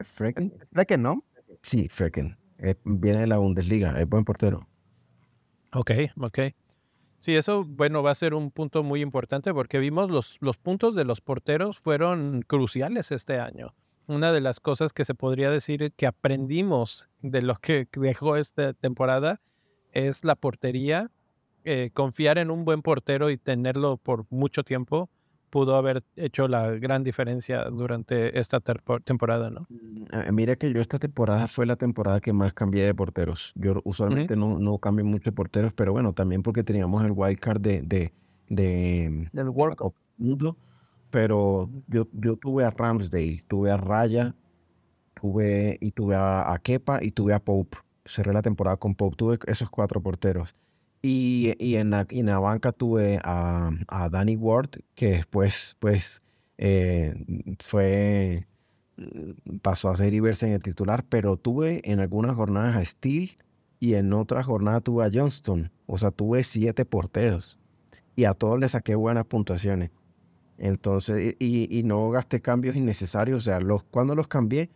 Frecken. 0.00 0.52
Frecken, 0.72 1.02
¿no? 1.02 1.24
Sí, 1.62 1.88
Frecken. 1.88 2.36
viene 2.84 3.20
de 3.20 3.26
la 3.26 3.38
Bundesliga, 3.38 4.00
es 4.00 4.08
buen 4.08 4.24
portero. 4.24 4.66
Ok, 5.72 5.92
ok. 6.18 6.38
Sí, 7.18 7.36
eso, 7.36 7.64
bueno, 7.64 8.02
va 8.02 8.10
a 8.10 8.14
ser 8.14 8.34
un 8.34 8.50
punto 8.50 8.82
muy 8.82 9.00
importante 9.00 9.54
porque 9.54 9.78
vimos 9.78 10.10
los, 10.10 10.36
los 10.40 10.58
puntos 10.58 10.94
de 10.94 11.04
los 11.04 11.20
porteros 11.20 11.78
fueron 11.78 12.42
cruciales 12.42 13.12
este 13.12 13.38
año 13.38 13.74
una 14.06 14.32
de 14.32 14.40
las 14.40 14.60
cosas 14.60 14.92
que 14.92 15.04
se 15.04 15.14
podría 15.14 15.50
decir 15.50 15.92
que 15.96 16.06
aprendimos 16.06 17.08
de 17.22 17.42
lo 17.42 17.56
que 17.56 17.88
dejó 17.92 18.36
esta 18.36 18.72
temporada 18.72 19.40
es 19.92 20.24
la 20.24 20.34
portería. 20.34 21.10
Eh, 21.64 21.90
confiar 21.94 22.36
en 22.36 22.50
un 22.50 22.64
buen 22.64 22.82
portero 22.82 23.30
y 23.30 23.38
tenerlo 23.38 23.96
por 23.96 24.26
mucho 24.28 24.64
tiempo 24.64 25.08
pudo 25.54 25.76
haber 25.76 26.02
hecho 26.16 26.48
la 26.48 26.68
gran 26.72 27.04
diferencia 27.04 27.64
durante 27.66 28.40
esta 28.40 28.60
temporada, 29.04 29.50
¿no? 29.50 29.68
Mm, 29.68 30.34
mira 30.34 30.56
que 30.56 30.72
yo 30.72 30.80
esta 30.80 30.98
temporada 30.98 31.46
fue 31.46 31.64
la 31.64 31.76
temporada 31.76 32.20
que 32.20 32.32
más 32.32 32.52
cambié 32.52 32.84
de 32.84 32.92
porteros. 32.92 33.52
Yo 33.54 33.80
usualmente 33.84 34.36
no, 34.36 34.58
no 34.58 34.78
cambio 34.78 35.04
mucho 35.04 35.30
de 35.30 35.36
porteros, 35.36 35.72
pero 35.72 35.92
bueno, 35.92 36.12
también 36.12 36.42
porque 36.42 36.64
teníamos 36.64 37.04
el 37.04 37.12
wild 37.12 37.38
card 37.38 37.60
de, 37.60 37.82
de, 37.82 38.12
de 38.48 39.28
del 39.32 39.48
World 39.48 39.76
Cup 39.76 39.94
pero 41.14 41.70
yo, 41.86 42.08
yo 42.12 42.34
tuve 42.34 42.64
a 42.64 42.70
Ramsdale, 42.70 43.44
tuve 43.46 43.70
a 43.70 43.76
Raya, 43.76 44.34
tuve 45.14 45.78
y 45.80 45.92
tuve 45.92 46.16
a, 46.16 46.60
Kepa 46.60 47.04
y 47.04 47.12
tuve 47.12 47.34
a 47.34 47.38
Pope. 47.38 47.78
Cerré 48.04 48.32
la 48.32 48.42
temporada 48.42 48.76
con 48.78 48.96
Pope, 48.96 49.14
tuve 49.16 49.38
esos 49.46 49.70
cuatro 49.70 50.02
porteros. 50.02 50.56
Y, 51.02 51.54
y 51.60 51.76
en, 51.76 51.90
la, 51.90 52.04
en 52.10 52.26
la 52.26 52.40
banca 52.40 52.72
tuve 52.72 53.20
a, 53.22 53.70
a 53.86 54.08
Danny 54.10 54.34
Ward, 54.34 54.70
que 54.96 55.10
después 55.10 55.76
pues 55.78 56.20
eh, 56.58 57.14
fue 57.60 58.48
mm, 58.96 59.58
pasó 59.58 59.90
a 59.90 59.96
ser 59.96 60.14
Iverson 60.14 60.48
en 60.48 60.54
el 60.56 60.62
titular, 60.64 61.04
pero 61.08 61.36
tuve 61.36 61.80
en 61.84 62.00
algunas 62.00 62.34
jornadas 62.34 62.74
a 62.74 62.84
Steele 62.84 63.38
y 63.78 63.94
en 63.94 64.12
otras 64.12 64.46
jornadas 64.46 64.82
tuve 64.82 65.04
a 65.04 65.10
Johnston. 65.14 65.70
O 65.86 65.96
sea, 65.96 66.10
tuve 66.10 66.42
siete 66.42 66.84
porteros 66.84 67.56
y 68.16 68.24
a 68.24 68.34
todos 68.34 68.58
les 68.58 68.72
saqué 68.72 68.96
buenas 68.96 69.26
puntuaciones. 69.26 69.92
Entonces, 70.58 71.34
y, 71.38 71.78
y 71.78 71.82
no 71.82 72.10
gasté 72.10 72.40
cambios 72.40 72.76
innecesarios. 72.76 73.38
O 73.38 73.40
sea, 73.40 73.60
los, 73.60 73.82
cuando 73.84 74.14
los 74.14 74.28
cambié 74.28 74.70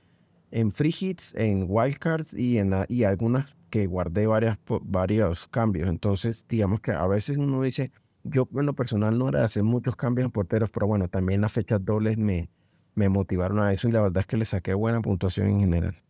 en 0.50 0.72
free 0.72 0.94
hits, 0.98 1.34
en 1.34 1.66
wildcards 1.68 2.34
y 2.34 2.58
en 2.58 2.74
y 2.88 3.04
algunas 3.04 3.54
que 3.70 3.86
guardé 3.86 4.26
varias, 4.26 4.58
varios 4.82 5.46
cambios. 5.48 5.88
Entonces, 5.88 6.46
digamos 6.48 6.80
que 6.80 6.92
a 6.92 7.06
veces 7.06 7.36
uno 7.36 7.62
dice, 7.62 7.92
yo 8.24 8.48
en 8.54 8.66
lo 8.66 8.72
personal 8.74 9.18
no 9.18 9.28
era 9.28 9.44
hacer 9.44 9.62
muchos 9.62 9.96
cambios 9.96 10.26
en 10.26 10.32
porteros, 10.32 10.70
pero 10.70 10.86
bueno, 10.86 11.08
también 11.08 11.40
las 11.40 11.52
fechas 11.52 11.84
dobles 11.84 12.18
me, 12.18 12.48
me 12.94 13.08
motivaron 13.08 13.60
a 13.60 13.72
eso 13.72 13.88
y 13.88 13.92
la 13.92 14.02
verdad 14.02 14.20
es 14.20 14.26
que 14.26 14.36
le 14.36 14.44
saqué 14.44 14.74
buena 14.74 15.00
puntuación 15.00 15.48
en 15.48 15.60
general. 15.60 16.02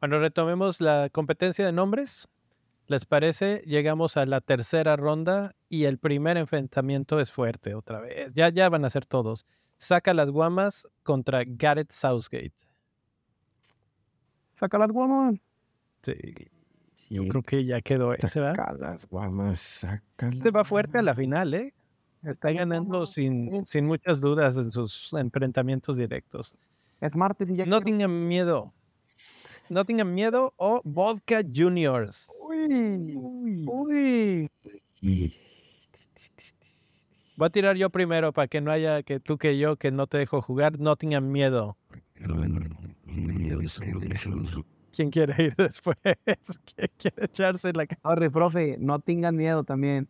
Bueno, 0.00 0.18
retomemos 0.18 0.80
la 0.80 1.08
competencia 1.12 1.66
de 1.66 1.72
nombres. 1.72 2.28
¿Les 2.86 3.04
parece? 3.04 3.62
Llegamos 3.66 4.16
a 4.16 4.26
la 4.26 4.40
tercera 4.40 4.96
ronda 4.96 5.54
y 5.72 5.86
el 5.86 5.96
primer 5.96 6.36
enfrentamiento 6.36 7.18
es 7.18 7.32
fuerte 7.32 7.74
otra 7.74 7.98
vez. 7.98 8.34
Ya, 8.34 8.50
ya 8.50 8.68
van 8.68 8.84
a 8.84 8.90
ser 8.90 9.06
todos. 9.06 9.46
Saca 9.78 10.12
las 10.12 10.28
guamas 10.28 10.86
contra 11.02 11.44
Gareth 11.46 11.90
Southgate. 11.92 12.52
Saca 14.60 14.76
las 14.78 14.90
guamas. 14.90 15.36
Sí, 16.02 16.14
yo 17.08 17.26
creo 17.26 17.42
que 17.42 17.64
ya 17.64 17.80
quedó 17.80 18.12
ese, 18.12 18.38
¿verdad? 18.40 18.54
saca 18.66 18.72
las 18.78 19.08
guamas, 19.08 19.60
saca 19.60 20.28
Este 20.28 20.50
va 20.50 20.62
fuerte 20.62 20.98
a 20.98 21.02
la 21.02 21.14
final, 21.14 21.54
¿eh? 21.54 21.72
Está 22.22 22.52
ganando 22.52 23.06
sin, 23.06 23.64
sin 23.64 23.86
muchas 23.86 24.20
dudas 24.20 24.58
en 24.58 24.70
sus 24.70 25.14
enfrentamientos 25.14 25.96
directos. 25.96 26.54
Es 27.00 27.16
martes 27.16 27.48
y 27.48 27.56
ya. 27.56 27.64
No 27.64 27.80
quiero- 27.80 27.84
tengan 27.86 28.28
miedo. 28.28 28.74
No 29.70 29.86
tengan 29.86 30.12
miedo 30.12 30.52
o 30.58 30.82
Vodka 30.84 31.40
Juniors. 31.42 32.28
Uy, 32.46 33.14
uy. 33.66 34.50
Y- 35.00 35.34
Voy 37.42 37.48
a 37.48 37.50
tirar 37.50 37.76
yo 37.76 37.90
primero 37.90 38.32
para 38.32 38.46
que 38.46 38.60
no 38.60 38.70
haya 38.70 39.02
que 39.02 39.18
tú 39.18 39.36
que 39.36 39.58
yo 39.58 39.74
que 39.74 39.90
no 39.90 40.06
te 40.06 40.16
dejo 40.16 40.40
jugar. 40.40 40.78
No 40.78 40.94
tengan 40.94 41.32
miedo. 41.32 41.76
¿Quién 44.92 45.10
quiere 45.10 45.42
ir 45.42 45.54
después? 45.56 45.96
¿Quién 46.04 46.88
quiere 46.96 47.24
echarse 47.24 47.72
la 47.72 47.86
ca- 47.86 47.98
Sorry, 48.00 48.28
profe, 48.28 48.76
no 48.78 49.00
tengan 49.00 49.34
miedo 49.34 49.64
también. 49.64 50.06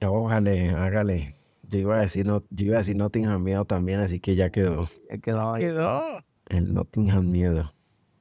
Ojalá, 0.00 0.50
hágale. 0.82 1.36
Yo 1.68 1.78
iba 1.78 1.98
a 1.98 2.00
decir, 2.00 2.24
no, 2.26 2.42
yo 2.48 2.64
iba 2.68 2.76
a 2.76 2.78
decir 2.78 2.96
Nottingham 2.96 3.42
Miedo 3.42 3.66
también, 3.66 4.00
así 4.00 4.18
que 4.18 4.34
ya 4.34 4.48
quedó. 4.48 4.86
Ya 5.10 5.18
quedó 5.18 5.52
ahí. 5.52 5.64
Quedó. 5.64 6.24
El 6.48 6.72
Nottingham 6.72 7.30
Miedo. 7.30 7.74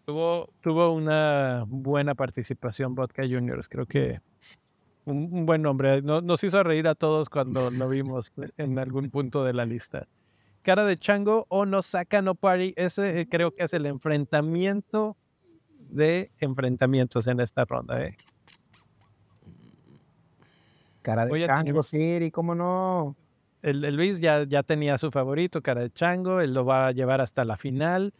Tuvo, 0.03 0.49
tuvo 0.59 0.91
una 0.91 1.63
buena 1.69 2.15
participación 2.15 2.95
Vodka 2.95 3.23
Juniors. 3.23 3.69
Creo 3.69 3.85
que 3.85 4.19
un, 5.09 5.29
un 5.31 5.45
buen 5.45 5.61
nombre. 5.61 6.01
No- 6.01 6.21
nos 6.21 6.43
hizo 6.43 6.63
reír 6.63 6.87
a 6.87 6.95
todos 6.95 7.29
cuando 7.29 7.69
lo 7.71 7.89
vimos 7.89 8.31
en 8.57 8.79
algún 8.79 9.09
punto 9.09 9.43
de 9.43 9.53
la 9.53 9.65
lista. 9.65 10.07
Cara 10.61 10.83
de 10.83 10.97
chango 10.97 11.45
o 11.49 11.65
no 11.65 11.81
saca, 11.81 12.21
no 12.21 12.35
party. 12.35 12.73
Ese 12.75 13.21
eh, 13.21 13.27
creo 13.29 13.51
que 13.55 13.63
es 13.63 13.73
el 13.73 13.85
enfrentamiento 13.85 15.15
de 15.89 16.31
enfrentamientos 16.39 17.27
en 17.27 17.39
esta 17.39 17.65
ronda. 17.65 18.03
¿eh? 18.03 18.15
Cara 21.01 21.23
de 21.25 21.29
Voy 21.29 21.43
a 21.43 21.47
chango, 21.47 21.81
Siri, 21.81 22.29
¿cómo 22.31 22.55
no? 22.55 23.15
El, 23.61 23.83
el 23.85 23.95
Luis 23.95 24.19
ya, 24.19 24.43
ya 24.43 24.63
tenía 24.63 24.97
su 24.97 25.11
favorito, 25.11 25.61
cara 25.61 25.81
de 25.81 25.89
chango. 25.91 26.41
Él 26.41 26.53
lo 26.53 26.65
va 26.65 26.87
a 26.87 26.91
llevar 26.91 27.21
hasta 27.21 27.45
la 27.45 27.57
final. 27.57 28.13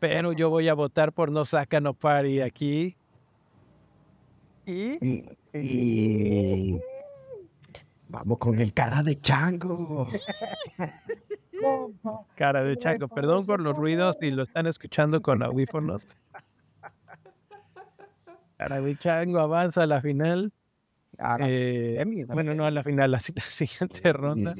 Pero 0.00 0.32
yo 0.32 0.50
voy 0.50 0.68
a 0.68 0.74
votar 0.74 1.12
por 1.12 1.30
no 1.30 1.44
saca, 1.44 1.80
no 1.80 1.94
party 1.94 2.40
aquí. 2.40 2.96
Y 4.66 4.98
Y, 5.04 5.24
y- 5.54 6.80
Vamos 8.08 8.38
con 8.38 8.58
el 8.60 8.72
cara 8.72 9.02
de 9.02 9.20
chango. 9.20 10.06
Cara 12.36 12.62
de 12.62 12.76
chango, 12.76 13.08
perdón 13.08 13.44
por 13.46 13.60
los 13.60 13.76
ruidos 13.76 14.16
si 14.20 14.30
lo 14.30 14.42
están 14.44 14.66
escuchando 14.66 15.20
con 15.22 15.42
audífonos. 15.42 16.06
Cara 18.56 18.80
de 18.80 18.96
chango 18.96 19.40
avanza 19.40 19.82
a 19.82 19.86
la 19.86 20.00
final. 20.00 20.52
Ahora, 21.18 21.46
Eh, 21.48 22.04
bueno, 22.28 22.54
no 22.54 22.64
a 22.64 22.70
la 22.70 22.82
final, 22.82 23.10
la 23.10 23.20
si- 23.20 23.32
la 23.34 23.40
siguiente 23.42 24.12
ronda. 24.12 24.54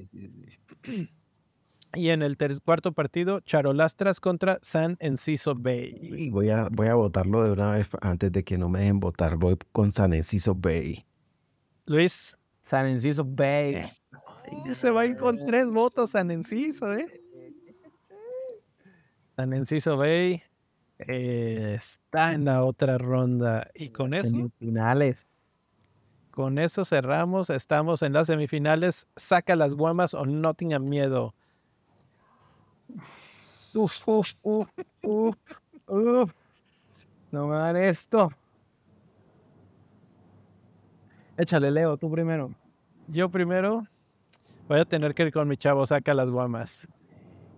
Y 1.97 2.11
en 2.11 2.23
el 2.23 2.37
ter- 2.37 2.61
cuarto 2.63 2.93
partido, 2.93 3.41
Charolastras 3.41 4.21
contra 4.21 4.59
San 4.63 4.97
Enciso 5.01 5.55
Bay. 5.55 5.97
Y 6.01 6.31
voy 6.31 6.51
a, 6.51 6.69
voy 6.71 6.89
a 6.89 6.95
votarlo 6.95 7.43
de 7.43 7.53
una 7.53 7.73
vez 7.73 7.89
antes 8.03 8.31
de 8.33 8.45
que 8.45 8.59
no 8.59 8.69
me 8.69 8.81
dejen 8.81 9.01
votar. 9.01 9.37
Voy 9.37 9.57
con 9.73 9.93
San 9.93 10.13
Enciso 10.13 10.55
Bay. 10.55 11.05
Luis, 11.87 12.37
San 12.63 12.87
Enciso 12.87 13.25
Bay. 13.25 13.87
y 14.67 14.75
se 14.75 14.91
va 14.91 15.03
a 15.03 15.07
ir 15.07 15.17
con 15.17 15.39
tres 15.47 15.71
votos 15.71 16.11
San 16.11 16.31
Enciso, 16.31 16.93
¿eh? 16.95 17.07
San 19.37 19.53
Enciso 19.53 19.97
Bay 19.97 20.43
eh, 20.99 21.75
está 21.77 22.33
en 22.33 22.45
la 22.47 22.65
otra 22.65 22.99
ronda. 22.99 23.71
Y 23.75 23.91
con 23.91 24.15
eso 24.15 24.25
Semifinales. 24.29 25.27
Con 26.31 26.59
eso 26.59 26.85
cerramos. 26.85 27.51
Estamos 27.51 28.03
en 28.03 28.13
las 28.13 28.27
semifinales. 28.27 29.07
Saca 29.17 29.57
las 29.57 29.75
guamas 29.75 30.15
o 30.15 30.27
no 30.27 30.55
tengan 30.55 30.89
miedo. 30.89 31.35
Uf, 33.75 34.09
uf, 34.09 34.33
uf, 34.43 34.69
uf, 35.03 35.37
uf. 35.87 36.33
No 37.31 37.49
me 37.49 37.57
dan 37.57 37.77
esto. 37.77 38.31
Échale, 41.37 41.71
Leo, 41.71 41.97
tú 41.97 42.11
primero. 42.11 42.51
Yo 43.09 43.29
primero 43.31 43.85
voy 44.69 44.81
a 44.81 44.85
tener 44.85 45.15
que 45.15 45.25
ir 45.25 45.33
con 45.33 45.47
mi 45.47 45.57
chavo. 45.57 45.87
Saca 45.87 46.15
las 46.15 46.31
guamas. 46.31 46.89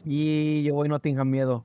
Y 0.04 0.62
yo 0.64 0.74
voy, 0.74 0.88
no 0.88 0.98
tengan 0.98 1.30
miedo. 1.30 1.64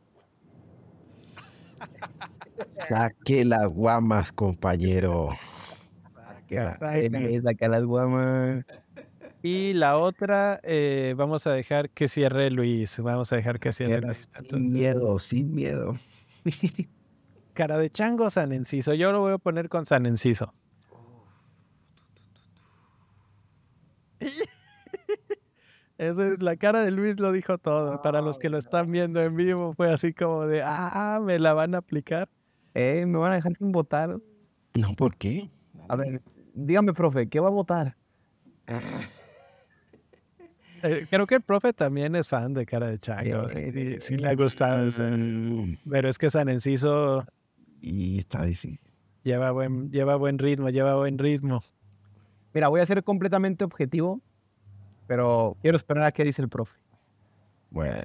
Saque 2.88 3.46
las 3.46 3.68
guamas, 3.68 4.32
compañero. 4.32 5.30
Eh, 6.50 7.42
Saca 7.44 7.68
las 7.68 7.84
guamas. 7.84 8.66
Y 9.46 9.74
la 9.74 9.98
otra, 9.98 10.62
eh, 10.64 11.16
vamos 11.18 11.46
a 11.48 11.52
dejar 11.52 11.90
que 11.90 12.08
cierre 12.08 12.50
Luis. 12.50 12.98
Vamos 13.02 13.34
a 13.34 13.36
dejar 13.36 13.60
que 13.60 13.74
cierre 13.74 14.00
Luis. 14.00 14.30
Sin 14.50 14.72
miedo, 14.72 15.20
sin 15.20 15.54
miedo. 15.54 15.98
cara 17.54 17.78
de 17.78 17.90
chango, 17.90 18.30
San 18.30 18.54
Enciso. 18.54 18.94
Yo 18.94 19.12
lo 19.12 19.20
voy 19.20 19.34
a 19.34 19.38
poner 19.38 19.68
con 19.68 19.86
San 19.86 20.06
Enciso. 20.06 20.54
Esa 25.98 26.26
es 26.26 26.42
la 26.42 26.56
cara 26.56 26.82
de 26.82 26.92
Luis 26.92 27.20
lo 27.20 27.34
dijo 27.34 27.58
todo. 27.58 28.02
Para 28.02 28.22
los 28.22 28.40
que 28.40 28.48
lo 28.48 28.58
están 28.58 28.90
viendo 28.94 29.22
en 29.22 29.36
vivo 29.36 29.74
fue 29.74 29.92
así 29.92 30.14
como 30.14 30.48
de, 30.48 30.64
ah, 30.64 31.20
me 31.22 31.38
la 31.38 31.54
van 31.54 31.76
a 31.76 31.80
aplicar. 31.80 32.30
Eh, 32.76 33.06
me 33.06 33.18
van 33.18 33.34
a 33.34 33.36
dejar 33.36 33.58
sin 33.58 33.74
votar. 33.74 34.22
No, 34.76 34.94
¿por 34.96 35.18
qué? 35.18 35.52
A 35.90 35.98
ver, 35.98 36.22
dígame, 36.54 36.94
profe, 36.94 37.28
¿qué 37.28 37.42
va 37.42 37.50
a 37.50 37.52
votar? 37.52 37.98
Eh, 40.84 41.08
creo 41.10 41.26
que 41.26 41.36
el 41.36 41.42
profe 41.42 41.72
también 41.74 42.16
es 42.16 42.28
fan 42.28 42.54
de 42.54 42.66
cara 42.66 42.88
de 42.88 43.00
chango. 43.00 43.50
Sí, 43.50 43.72
Sí, 43.72 43.96
sí 44.02 44.18
le 44.18 44.30
ha 44.30 44.36
gustado. 44.36 44.86
ese. 44.88 45.78
Pero 45.90 46.10
es 46.10 46.18
que 46.18 46.30
San 46.30 46.50
Enciso 46.50 47.26
Y 47.82 48.20
está 48.20 48.44
difícil. 48.44 48.80
lleva 49.24 49.52
buen, 49.52 49.90
lleva 49.92 50.16
buen 50.18 50.38
ritmo, 50.38 50.70
lleva 50.70 50.96
buen 50.96 51.18
ritmo. 51.18 51.64
Mira, 52.54 52.68
voy 52.68 52.82
a 52.82 52.86
ser 52.86 53.04
completamente 53.04 53.64
objetivo, 53.64 54.22
pero 55.08 55.58
quiero 55.62 55.78
esperar 55.78 56.04
a 56.04 56.12
qué 56.12 56.24
dice 56.24 56.42
el 56.42 56.50
profe. 56.50 56.78
Bueno, 57.72 58.04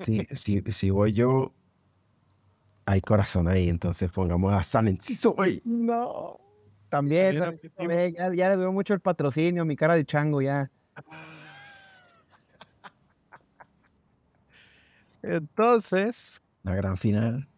si, 0.00 0.26
si, 0.32 0.60
si 0.66 0.90
voy 0.90 1.12
yo, 1.12 1.52
hay 2.86 3.00
corazón 3.00 3.46
ahí, 3.46 3.68
entonces 3.68 4.10
pongamos 4.10 4.52
a 4.52 4.62
San 4.64 4.88
Enciso 4.88 5.34
Bay. 5.34 5.62
No. 5.64 6.40
También, 6.88 7.60
también, 7.76 8.14
ya, 8.14 8.34
ya 8.34 8.50
le 8.50 8.56
veo 8.56 8.72
mucho 8.72 8.92
el 8.94 9.00
patrocinio, 9.00 9.64
mi 9.64 9.76
cara 9.76 9.94
de 9.94 10.04
chango 10.04 10.42
ya. 10.42 10.68
Entonces, 15.22 16.40
La 16.62 16.74
gran 16.74 16.96
final. 16.96 17.48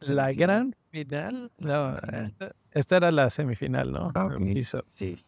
la 0.00 0.32
gran 0.32 0.74
final. 0.90 1.50
No, 1.58 1.96
esta, 1.96 2.52
esta 2.72 2.96
era 2.96 3.10
la 3.12 3.30
semifinal, 3.30 3.92
¿no? 3.92 4.12
Ah, 4.14 4.26
ok. 4.26 4.40
Enciso. 4.40 4.84
Sí. 4.88 5.18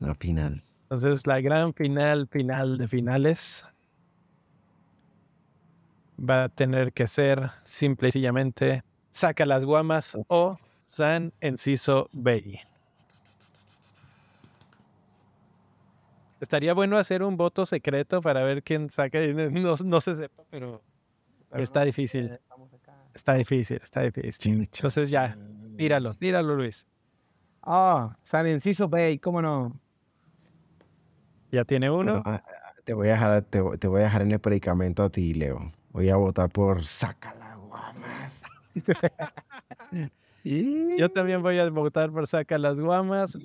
La 0.00 0.14
final. 0.14 0.64
Entonces, 0.84 1.26
la 1.26 1.40
gran 1.40 1.72
final, 1.74 2.28
final 2.28 2.78
de 2.78 2.88
finales, 2.88 3.66
va 6.18 6.44
a 6.44 6.48
tener 6.48 6.92
que 6.92 7.06
ser 7.06 7.50
simple 7.64 8.08
y 8.08 8.12
sencillamente 8.12 8.82
Saca 9.10 9.44
las 9.46 9.64
Guamas 9.66 10.18
o 10.28 10.58
San 10.86 11.32
Enciso 11.40 12.08
Bay. 12.12 12.58
Estaría 16.40 16.74
bueno 16.74 16.96
hacer 16.98 17.22
un 17.22 17.36
voto 17.36 17.66
secreto 17.66 18.20
para 18.20 18.42
ver 18.42 18.62
quién 18.62 18.90
saca. 18.90 19.18
No, 19.52 19.74
no 19.84 20.00
se 20.00 20.16
sepa, 20.16 20.42
pero, 20.50 20.82
pero 21.52 21.64
está 21.64 21.84
difícil. 21.84 22.38
Está 23.14 23.34
difícil, 23.34 23.76
está 23.76 24.00
difícil. 24.00 24.62
Entonces 24.62 25.10
ya, 25.10 25.36
tíralo, 25.76 26.14
tíralo, 26.14 26.56
Luis. 26.56 26.86
Ah, 27.60 28.16
San 28.22 28.48
Inciso 28.48 28.88
Bay, 28.88 29.18
¿cómo 29.18 29.42
no? 29.42 29.78
Ya 31.50 31.66
tiene 31.66 31.90
uno. 31.90 32.22
Ah, 32.24 32.42
te, 32.84 32.94
voy 32.94 33.08
a 33.08 33.12
dejar, 33.12 33.42
te, 33.42 33.60
voy 33.60 34.00
a 34.00 34.04
dejar 34.04 34.22
en 34.22 34.32
el 34.32 34.40
predicamento 34.40 35.04
a 35.04 35.10
ti, 35.10 35.34
Leo. 35.34 35.70
Voy 35.90 36.08
a 36.08 36.16
votar 36.16 36.48
por 36.48 36.82
Saca 36.84 37.34
la 37.34 37.56
Guamas. 37.56 38.32
Yo 40.44 41.10
también 41.10 41.42
voy 41.42 41.58
a 41.58 41.68
votar 41.68 42.10
por 42.10 42.26
Saca 42.26 42.56
las 42.56 42.80
Guamas. 42.80 43.36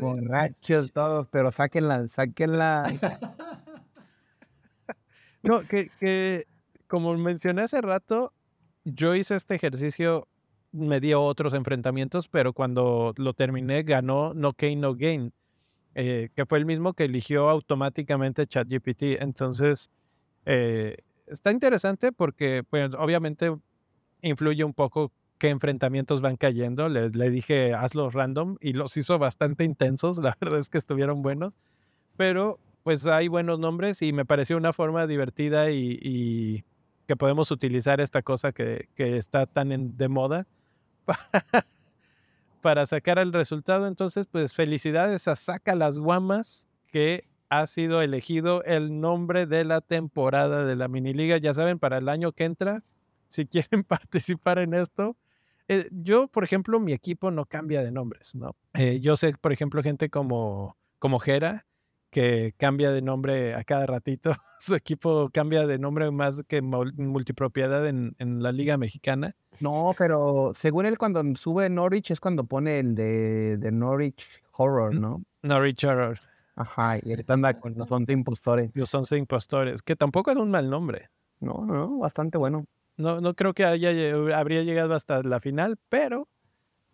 Borrachos 0.00 0.92
todos, 0.92 1.28
pero 1.28 1.52
sáquenla, 1.52 2.08
sáquenla. 2.08 2.92
no, 5.44 5.60
que, 5.60 5.88
que 6.00 6.49
como 6.90 7.16
mencioné 7.16 7.62
hace 7.62 7.80
rato, 7.80 8.34
yo 8.84 9.14
hice 9.14 9.36
este 9.36 9.54
ejercicio, 9.54 10.26
me 10.72 10.98
dio 10.98 11.22
otros 11.22 11.54
enfrentamientos, 11.54 12.26
pero 12.26 12.52
cuando 12.52 13.14
lo 13.16 13.32
terminé 13.32 13.84
ganó 13.84 14.34
No 14.34 14.54
Gain 14.58 14.80
No 14.80 14.96
Gain, 14.96 15.32
eh, 15.94 16.30
que 16.34 16.46
fue 16.46 16.58
el 16.58 16.66
mismo 16.66 16.92
que 16.94 17.04
eligió 17.04 17.48
automáticamente 17.48 18.44
ChatGPT. 18.44 19.20
Entonces, 19.20 19.92
eh, 20.46 20.96
está 21.28 21.52
interesante 21.52 22.10
porque 22.10 22.64
pues, 22.68 22.90
obviamente 22.98 23.54
influye 24.20 24.64
un 24.64 24.74
poco 24.74 25.12
qué 25.38 25.50
enfrentamientos 25.50 26.20
van 26.20 26.36
cayendo. 26.36 26.88
Le, 26.88 27.10
le, 27.10 27.30
dije, 27.30 27.72
hazlos 27.72 28.14
random 28.14 28.56
y 28.60 28.72
los 28.72 28.96
hizo 28.96 29.16
bastante 29.16 29.62
intensos. 29.62 30.18
La 30.22 30.36
verdad 30.40 30.58
es 30.58 30.68
que 30.68 30.78
estuvieron 30.78 31.22
buenos, 31.22 31.56
pero 32.16 32.58
pues 32.82 33.06
hay 33.06 33.28
buenos 33.28 33.60
nombres 33.60 34.02
y 34.02 34.12
me 34.12 34.24
pareció 34.24 34.56
una 34.56 34.72
forma 34.72 35.06
divertida 35.06 35.70
y 35.70 36.64
que 37.10 37.16
podemos 37.16 37.50
utilizar 37.50 38.00
esta 38.00 38.22
cosa 38.22 38.52
que, 38.52 38.86
está 38.96 39.44
tan 39.44 39.96
de 39.96 40.08
moda 40.08 40.46
para, 42.60 42.86
sacar 42.86 43.18
el 43.18 43.32
resultado. 43.32 43.88
Entonces, 43.88 44.28
pues 44.30 44.54
felicidades 44.54 45.26
a 45.26 45.34
Saca 45.34 45.74
las 45.74 45.98
Guamas, 45.98 46.68
que 46.86 47.24
ha 47.48 47.66
sido 47.66 48.00
elegido 48.00 48.62
el 48.62 49.00
nombre 49.00 49.46
de 49.46 49.64
la 49.64 49.80
temporada 49.80 50.64
de 50.64 50.76
la 50.76 50.86
mini 50.86 51.12
liga. 51.12 51.36
Ya 51.38 51.52
saben, 51.52 51.80
para 51.80 51.98
el 51.98 52.08
año 52.08 52.30
que 52.30 52.44
entra, 52.44 52.84
si 53.26 53.44
quieren 53.48 53.82
participar 53.82 54.60
en 54.60 54.74
esto. 54.74 55.16
Eh, 55.66 55.88
yo, 55.90 56.28
por 56.28 56.44
ejemplo, 56.44 56.78
mi 56.78 56.92
equipo 56.92 57.32
no 57.32 57.44
cambia 57.44 57.82
de 57.82 57.90
nombres, 57.90 58.36
¿no? 58.36 58.54
Eh, 58.74 59.00
yo 59.00 59.16
sé, 59.16 59.32
por 59.32 59.52
ejemplo, 59.52 59.82
gente 59.82 60.10
como, 60.10 60.76
como 61.00 61.18
Jera, 61.18 61.66
que 62.10 62.54
cambia 62.56 62.90
de 62.90 63.02
nombre 63.02 63.54
a 63.54 63.64
cada 63.64 63.86
ratito. 63.86 64.30
Su 64.58 64.74
equipo 64.74 65.30
cambia 65.32 65.66
de 65.66 65.78
nombre 65.78 66.10
más 66.10 66.42
que 66.46 66.60
multipropiedad 66.60 67.86
en, 67.86 68.14
en, 68.18 68.42
la 68.42 68.52
Liga 68.52 68.76
Mexicana. 68.76 69.34
No, 69.60 69.94
pero 69.96 70.52
según 70.54 70.86
él, 70.86 70.98
cuando 70.98 71.22
sube 71.36 71.70
Norwich 71.70 72.10
es 72.10 72.20
cuando 72.20 72.44
pone 72.44 72.78
el 72.78 72.94
de, 72.94 73.56
de 73.56 73.72
Norwich 73.72 74.42
Horror, 74.52 74.94
¿no? 74.94 75.22
Norwich 75.42 75.84
Horror. 75.84 76.18
Ajá, 76.56 76.98
y 77.02 77.10
ahorita 77.10 77.32
anda 77.32 77.58
con 77.58 77.74
los 77.74 77.90
11 77.90 78.12
impostores. 78.12 78.70
Los 78.74 78.94
11 78.94 79.16
impostores, 79.16 79.82
que 79.82 79.96
tampoco 79.96 80.30
es 80.30 80.36
un 80.36 80.50
mal 80.50 80.68
nombre. 80.68 81.08
No, 81.40 81.64
no, 81.64 81.98
bastante 81.98 82.36
bueno. 82.36 82.66
No, 82.98 83.22
no 83.22 83.34
creo 83.34 83.54
que 83.54 83.64
haya, 83.64 83.90
habría 84.36 84.62
llegado 84.62 84.94
hasta 84.94 85.22
la 85.22 85.40
final, 85.40 85.78
pero 85.88 86.28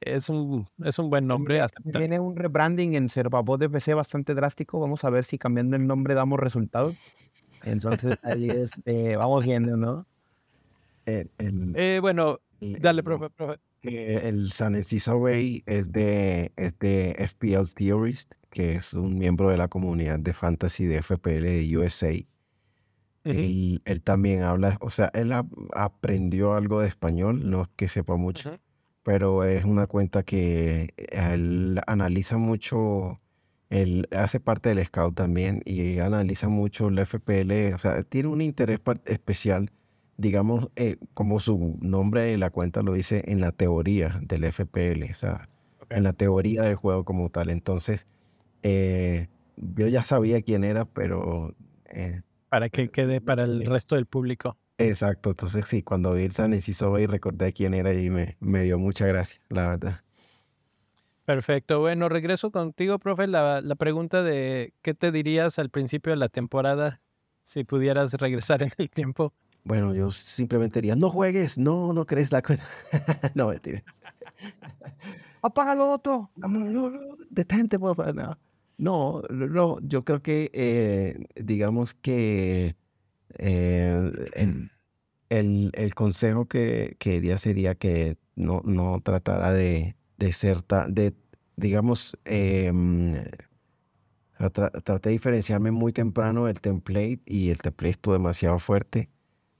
es 0.01 0.29
un, 0.29 0.69
es 0.85 0.99
un 0.99 1.11
buen 1.11 1.27
nombre. 1.27 1.61
Tiene 1.93 2.21
un 2.21 2.37
rebranding 2.37 2.95
en 2.95 3.09
Servabot 3.09 3.59
de 3.59 3.69
PC 3.69 3.95
bastante 3.95 4.35
drástico. 4.35 4.79
Vamos 4.81 5.05
a 5.05 5.11
ver 5.11 5.25
si 5.25 5.39
cambiando 5.39 5.77
el 5.77 5.87
nombre 5.87 6.15
damos 6.15 6.39
resultados. 6.39 6.97
Entonces, 7.65 8.19
ahí 8.23 8.51
es, 8.51 8.73
eh, 8.85 9.17
vamos 9.17 9.45
viendo, 9.45 9.77
¿no? 9.77 10.07
Eh, 11.07 11.99
bueno, 12.01 12.41
dale, 12.61 13.03
profe, 13.03 13.31
profe. 13.31 13.59
el 13.83 14.51
San 14.51 14.75
Enciso 14.75 15.17
Way 15.19 15.63
es 15.67 15.93
de, 15.93 16.53
es 16.57 16.77
de 16.81 17.15
FPL 17.29 17.73
Theorist, 17.75 18.33
que 18.51 18.75
es 18.75 18.93
un 18.93 19.17
miembro 19.17 19.51
de 19.51 19.57
la 19.57 19.69
comunidad 19.69 20.19
de 20.19 20.33
fantasy 20.33 20.87
de 20.87 21.03
FPL 21.03 21.45
de 21.45 21.77
USA. 21.77 22.13
él, 23.25 24.03
también 24.03 24.43
habla, 24.43 24.79
o 24.81 24.91
sea, 24.91 25.11
él 25.15 25.33
aprendió 25.75 26.55
algo 26.55 26.81
de 26.81 26.89
español, 26.89 27.49
no 27.49 27.63
es 27.63 27.69
que 27.77 27.87
sepa 27.87 28.17
mucho, 28.17 28.59
pero 29.07 29.45
es 29.45 29.65
una 29.65 29.87
cuenta 29.87 30.25
que 30.25 30.93
él 30.97 31.81
analiza 31.87 32.39
mucho, 32.39 33.21
él 33.71 34.09
hace 34.11 34.41
parte 34.41 34.71
del 34.71 34.85
Scout 34.85 35.15
también 35.15 35.63
y 35.65 36.01
analiza 36.01 36.49
mucho 36.49 36.89
el 36.89 36.99
FPL, 36.99 37.73
o 37.73 37.79
sea, 37.79 38.03
tiene 38.03 38.31
un 38.31 38.41
interés 38.41 38.81
especial, 39.05 39.71
digamos, 40.17 40.71
eh, 40.75 40.97
como 41.15 41.39
su 41.39 41.79
nombre 41.81 42.25
de 42.25 42.37
la 42.37 42.51
cuenta 42.51 42.83
lo 42.83 42.95
dice, 42.95 43.23
en 43.29 43.41
la 43.41 43.53
teoría 43.53 44.19
del 44.23 44.43
FPL, 44.43 45.05
o 45.09 45.15
sea, 45.15 45.49
en 45.89 46.03
la 46.03 46.13
teoría 46.13 46.63
del 46.63 46.75
juego 46.75 47.05
como 47.05 47.31
tal. 47.31 47.51
Entonces, 47.51 48.09
eh, 48.65 49.29
yo 49.57 49.87
ya 49.87 50.05
sabía 50.05 50.43
quién 50.43 50.65
era, 50.65 50.85
pero... 50.85 51.55
Eh, 51.91 52.23
para 52.49 52.71
que 52.71 52.89
quede 52.89 53.21
para 53.21 53.45
el 53.45 53.67
resto 53.67 53.95
del 53.95 54.07
público. 54.07 54.57
Exacto, 54.79 55.31
entonces 55.31 55.65
sí, 55.67 55.83
cuando 55.83 56.13
vi 56.13 56.25
el 56.25 56.33
San 56.33 56.53
Inciso 56.53 56.99
y 56.99 57.07
recordé 57.07 57.53
quién 57.53 57.73
era 57.73 57.95
y 57.95 58.11
me, 58.11 58.37
me 58.41 58.63
dio 58.63 58.79
mucha 58.79 59.07
gracia, 59.07 59.41
la 59.49 59.69
verdad. 59.69 60.01
Perfecto, 61.25 61.81
bueno, 61.81 62.09
regreso 62.09 62.51
contigo, 62.51 62.99
profe, 62.99 63.27
la, 63.27 63.61
la 63.61 63.75
pregunta 63.75 64.23
de 64.23 64.75
qué 64.83 64.95
te 64.95 65.11
dirías 65.11 65.59
al 65.59 65.71
principio 65.71 66.11
de 66.11 66.17
la 66.17 66.29
temporada 66.29 67.01
si 67.43 67.65
pudieras 67.65 68.13
regresar 68.15 68.63
en 68.63 68.71
el 68.77 68.91
tiempo. 68.91 69.33
Bueno, 69.65 69.95
yo 69.95 70.13
simplemente 70.13 70.81
diría, 70.81 70.95
no 70.95 71.11
juegues, 71.11 71.59
no, 71.59 71.93
no 71.93 72.07
crees 72.07 72.31
la 72.31 72.43
cuenta. 72.43 72.65
no, 73.35 73.49
mentira. 73.49 73.83
Apágalo, 75.43 75.91
Otto. 75.91 76.31
No, 76.37 76.49
no, 76.49 76.91
no, 76.91 76.99
detente, 77.31 77.79
por 77.79 77.97
favor. 77.97 78.15
No. 78.15 78.39
no, 78.79 79.23
no, 79.31 79.79
yo 79.81 80.05
creo 80.05 80.23
que, 80.23 80.51
eh, 80.53 81.19
digamos 81.35 81.95
que 81.95 82.77
eh, 83.39 84.11
el, 85.29 85.71
el, 85.75 85.95
consejo 85.95 86.47
que, 86.47 86.97
que 86.99 87.13
diría 87.13 87.39
sería 87.39 87.75
que 87.75 88.17
no, 88.37 88.63
no 88.65 89.01
tratara 89.03 89.53
de, 89.53 89.97
de 90.19 90.33
ser, 90.33 90.65
de, 90.89 91.15
digamos, 91.57 92.17
em, 92.25 93.15
traté 94.85 95.09
de 95.09 95.13
diferenciarme 95.13 95.71
muy 95.71 95.93
temprano 95.93 96.49
el 96.49 96.61
template 96.61 97.21
y 97.27 97.51
el 97.51 97.59
template 97.59 97.93
estuvo 97.93 98.15
demasiado 98.15 98.59
fuerte. 98.59 99.11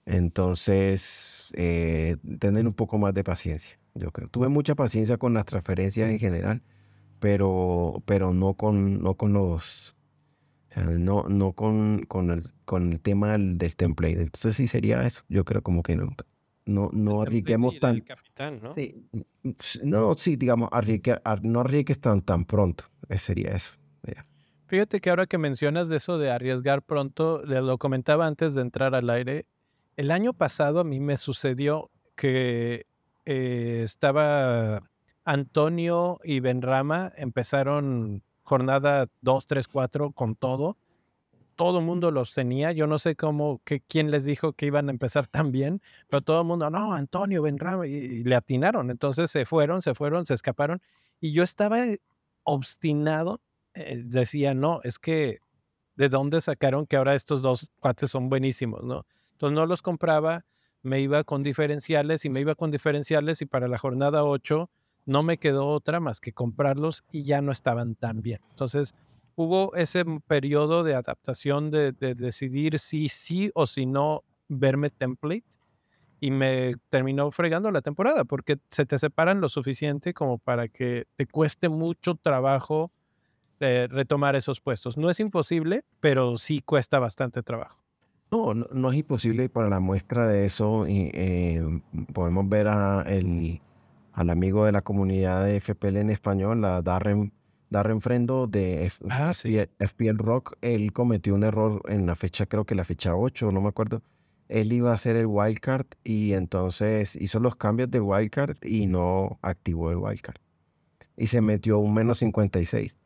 Entonces, 0.07 1.53
eh, 1.57 2.17
tener 2.39 2.67
un 2.67 2.75
poco 2.75 2.99
más 2.99 3.15
de 3.15 3.25
paciencia, 3.25 3.79
yo 3.95 4.13
creo. 4.13 4.29
Tuve 4.29 4.49
mucha 4.49 4.75
paciencia 4.77 5.17
con 5.19 5.35
las 5.35 5.47
transferencias 5.47 6.11
en 6.11 6.19
general, 6.21 6.63
pero, 7.21 8.03
pero 8.07 8.33
no, 8.35 8.55
con, 8.55 9.03
no 9.03 9.15
con 9.17 9.33
los 9.33 9.96
no, 10.85 11.25
no 11.29 11.53
con, 11.53 12.05
con, 12.07 12.31
el, 12.31 12.43
con 12.65 12.93
el 12.93 13.01
tema 13.01 13.33
del, 13.33 13.77
template. 13.77 14.23
Entonces 14.23 14.57
sí 14.57 14.69
sería 14.69 15.07
eso. 15.07 15.23
Yo 15.29 15.45
creo 15.45 15.63
como 15.63 15.83
que 15.83 15.97
no, 15.97 16.15
no, 16.67 16.91
no 16.93 17.23
arriesguemos 17.23 17.79
tan... 17.81 18.05
¿no? 18.63 18.75
Sí, 18.75 19.09
mm, 19.13 19.51
no, 19.85 20.15
sí, 20.17 20.37
digamos, 20.37 20.71
no 21.43 21.61
arriesgues 21.61 22.01
tan, 22.01 22.23
tan 22.23 22.45
pronto. 22.45 22.85
sería 23.17 23.53
eso. 23.53 23.79
Fíjate 24.67 25.01
que 25.01 25.11
ahora 25.11 25.27
que 25.27 25.39
mencionas 25.39 25.89
de 25.89 25.97
eso 25.97 26.19
de 26.19 26.31
arriesgar 26.31 26.83
pronto, 26.83 27.43
lo 27.45 27.79
comentaba 27.79 28.27
antes 28.27 28.55
de 28.55 28.63
entrar 28.63 28.97
al 28.97 29.09
aire. 29.11 29.47
El 29.97 30.11
año 30.11 30.33
pasado 30.33 30.81
a 30.81 30.85
mí 30.85 30.99
me 30.99 31.17
sucedió 31.17 31.91
que 32.17 32.87
eh, 33.25 33.83
estaba 33.85 34.83
Antonio 35.25 36.19
y 36.25 36.41
Benrama 36.41 37.13
empezaron 37.17 38.25
jornada 38.47 39.09
2, 39.23 39.47
3, 39.47 39.69
4 39.69 40.13
con 40.13 40.37
todo. 40.37 40.79
Todo 41.57 41.81
el 41.81 41.85
mundo 41.85 42.11
los 42.11 42.33
tenía. 42.35 42.73
Yo 42.73 42.87
no 42.87 42.99
sé 42.99 43.17
cómo, 43.17 43.61
que, 43.65 43.81
quién 43.81 44.11
les 44.11 44.25
dijo 44.25 44.53
que 44.53 44.67
iban 44.67 44.89
a 44.89 44.93
empezar 44.93 45.27
tan 45.29 45.53
bien, 45.53 45.83
pero 46.09 46.23
todo 46.23 46.41
el 46.41 46.47
mundo, 46.47 46.71
no, 46.71 46.95
Antonio, 46.95 47.43
Benrama, 47.43 47.87
y, 47.87 47.95
y 47.95 48.25
le 48.25 48.37
atinaron. 48.37 48.91
Entonces 48.91 49.31
se 49.31 49.45
fueron, 49.45 49.83
se 49.83 49.95
fueron, 49.95 50.25
se 50.27 50.35
escaparon. 50.35 50.81
Y 51.21 51.33
yo 51.33 51.43
estaba 51.43 51.79
obstinado. 52.45 53.41
Eh, 53.75 54.03
decía, 54.05 54.55
no, 54.55 54.81
es 54.85 54.99
que 54.99 55.41
de 55.97 56.09
dónde 56.09 56.41
sacaron 56.41 56.87
que 56.87 56.97
ahora 56.97 57.15
estos 57.15 57.43
dos 57.43 57.71
cuates 57.81 58.11
son 58.11 58.29
buenísimos, 58.29 58.85
¿no? 58.85 59.07
Entonces 59.33 59.55
no 59.55 59.67
los 59.67 59.83
compraba, 59.83 60.45
me 60.83 61.01
iba 61.01 61.25
con 61.25 61.43
diferenciales 61.43 62.25
y 62.25 62.31
me 62.31 62.41
iba 62.41 62.55
con 62.55 62.71
diferenciales 62.71 63.43
y 63.43 63.47
para 63.47 63.69
la 63.69 63.79
jornada 63.79 64.25
8 64.25 64.71
no 65.07 65.23
me 65.23 65.39
quedó 65.39 65.69
otra 65.69 66.01
más 66.01 66.21
que 66.21 66.33
comprarlos 66.33 67.05
y 67.11 67.23
ya 67.23 67.41
no 67.41 67.53
estaban 67.53 67.95
tan 67.95 68.21
bien. 68.21 68.41
Entonces, 68.51 68.95
hubo 69.37 69.75
ese 69.77 70.05
periodo 70.27 70.83
de 70.83 70.95
adaptación 70.95 71.71
de, 71.71 71.93
decidir 71.93 72.79
si 72.79 73.09
sí 73.09 73.51
o 73.55 73.67
si 73.67 73.87
no 73.87 74.25
verme 74.49 74.91
template 74.91 75.47
y 76.21 76.31
me 76.31 76.75
terminó 76.89 77.31
fregando 77.31 77.71
la 77.71 77.83
temporada 77.83 78.25
porque 78.25 78.59
se 78.71 78.87
te 78.87 78.99
separan 78.99 79.41
lo 79.41 79.49
suficiente 79.49 80.15
como 80.15 80.39
para 80.39 80.69
que 80.69 81.05
te 81.15 81.27
cueste 81.27 81.69
mucho 81.69 82.15
trabajo 82.15 82.91
eh, 83.61 83.87
retomar 83.91 84.35
esos 84.35 84.61
puestos. 84.61 84.97
No 84.97 85.09
es 85.09 85.21
imposible, 85.21 85.85
pero 86.01 86.37
sí 86.37 86.61
cuesta 86.61 86.99
bastante 86.99 87.43
trabajo. 87.43 87.79
No, 88.31 88.55
no, 88.55 88.91
es 88.91 88.99
imposible. 88.99 89.49
Para 89.49 89.69
la 89.69 89.81
muestra 89.81 90.27
de 90.27 90.47
eso, 90.47 90.85
eh, 90.87 91.63
podemos 92.13 92.49
ver 92.49 92.69
a 92.69 93.03
el, 93.03 93.61
al 94.17 94.31
amigo 94.31 94.65
de 94.65 94.73
la 94.73 94.81
comunidad 94.81 95.45
de 95.45 95.61
FPL 95.61 95.99
en 95.99 96.09
español, 96.09 96.65
a 96.65 96.81
Darren, 96.81 97.35
Darren 97.69 98.01
Frendo 98.01 98.47
de 98.47 98.91
ah, 99.11 99.35
FPL 99.35 100.17
Rock. 100.17 100.57
Él 100.63 100.95
cometió 100.95 101.35
un 101.35 101.45
error 101.45 101.83
en 101.87 102.07
la 102.07 102.17
fecha, 102.17 102.47
creo 102.47 102.65
que 102.65 102.75
la 102.75 102.85
fecha 102.85 103.15
8, 103.15 103.53
no 103.53 103.61
me 103.61 103.69
acuerdo. 103.69 104.03
Él 104.49 104.73
iba 104.73 104.91
a 104.91 104.95
hacer 104.95 105.17
el 105.17 105.27
wildcard 105.27 105.85
y 106.03 106.33
entonces 106.33 107.15
hizo 107.15 107.41
los 107.41 107.57
cambios 107.57 107.91
del 107.91 108.03
wildcard 108.03 108.57
y 108.65 108.87
no 108.87 109.39
activó 109.43 109.91
el 109.91 109.99
wildcard. 109.99 110.41
Y 111.19 111.27
se 111.27 111.43
metió 111.43 111.79
un 111.79 111.93
menos 111.93 112.19
56. 112.19 112.97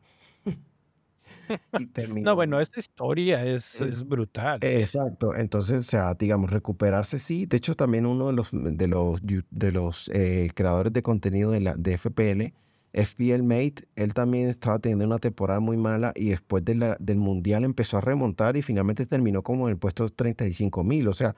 No, 2.21 2.35
bueno, 2.35 2.59
esta 2.59 2.79
historia 2.79 3.45
es, 3.45 3.81
es, 3.81 4.07
brutal. 4.07 4.59
Exacto. 4.61 5.35
Entonces, 5.35 5.87
o 5.87 5.89
sea, 5.89 6.13
digamos, 6.13 6.49
recuperarse 6.49 7.19
sí. 7.19 7.45
De 7.45 7.57
hecho, 7.57 7.75
también 7.75 8.05
uno 8.05 8.27
de 8.27 8.33
los, 8.33 8.49
de 8.51 8.87
los, 8.87 9.21
de 9.23 9.71
los 9.71 10.09
eh, 10.13 10.49
creadores 10.53 10.93
de 10.93 11.01
contenido 11.01 11.51
de, 11.51 11.61
la, 11.61 11.75
de 11.75 11.97
FPL, 11.97 12.53
FPL 12.93 13.43
Mate, 13.43 13.87
él 13.95 14.13
también 14.13 14.49
estaba 14.49 14.79
teniendo 14.79 15.05
una 15.05 15.19
temporada 15.19 15.59
muy 15.59 15.77
mala 15.77 16.11
y 16.15 16.29
después 16.29 16.65
de 16.65 16.75
la, 16.75 16.97
del 16.99 17.17
Mundial 17.17 17.63
empezó 17.63 17.97
a 17.97 18.01
remontar 18.01 18.57
y 18.57 18.61
finalmente 18.61 19.05
terminó 19.05 19.43
como 19.43 19.67
en 19.67 19.73
el 19.73 19.77
puesto 19.77 20.09
35 20.09 20.83
mil. 20.83 21.07
O 21.07 21.13
sea, 21.13 21.35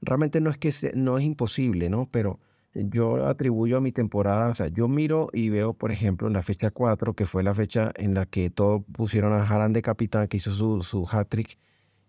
realmente 0.00 0.40
no 0.40 0.50
es 0.50 0.58
que 0.58 0.72
no 0.94 1.18
es 1.18 1.24
imposible, 1.24 1.88
¿no? 1.90 2.08
Pero 2.10 2.38
yo 2.74 3.26
atribuyo 3.26 3.78
a 3.78 3.80
mi 3.80 3.92
temporada, 3.92 4.48
o 4.48 4.54
sea, 4.54 4.68
yo 4.68 4.88
miro 4.88 5.28
y 5.32 5.50
veo, 5.50 5.74
por 5.74 5.92
ejemplo, 5.92 6.26
en 6.28 6.34
la 6.34 6.42
fecha 6.42 6.70
4, 6.70 7.14
que 7.14 7.26
fue 7.26 7.42
la 7.42 7.54
fecha 7.54 7.92
en 7.96 8.14
la 8.14 8.26
que 8.26 8.50
todos 8.50 8.82
pusieron 8.92 9.32
a 9.32 9.42
Haran 9.42 9.72
de 9.72 9.82
capitán, 9.82 10.28
que 10.28 10.38
hizo 10.38 10.52
su, 10.52 10.82
su 10.82 11.06
hat-trick, 11.10 11.58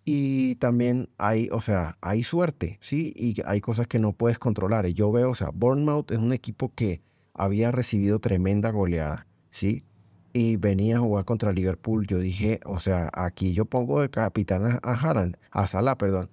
y 0.05 0.55
también 0.55 1.09
hay, 1.17 1.49
o 1.51 1.61
sea, 1.61 1.97
hay 2.01 2.23
suerte, 2.23 2.77
¿sí? 2.81 3.13
Y 3.15 3.35
hay 3.45 3.61
cosas 3.61 3.87
que 3.87 3.99
no 3.99 4.13
puedes 4.13 4.37
controlar. 4.39 4.85
Y 4.85 4.93
yo 4.93 5.11
veo, 5.11 5.31
o 5.31 5.35
sea, 5.35 5.49
Bournemouth 5.53 6.11
es 6.11 6.17
un 6.17 6.33
equipo 6.33 6.73
que 6.75 7.01
había 7.33 7.71
recibido 7.71 8.19
tremenda 8.19 8.71
goleada, 8.71 9.27
¿sí? 9.49 9.85
Y 10.33 10.57
venía 10.57 10.97
a 10.97 10.99
jugar 10.99 11.25
contra 11.25 11.53
Liverpool. 11.53 12.05
Yo 12.07 12.19
dije, 12.19 12.59
o 12.65 12.79
sea, 12.79 13.09
aquí 13.13 13.53
yo 13.53 13.65
pongo 13.65 14.01
de 14.01 14.09
capitán 14.09 14.79
a, 14.83 14.91
Haran, 14.93 15.37
a 15.51 15.67
Salah, 15.67 15.97
perdón. 15.97 16.29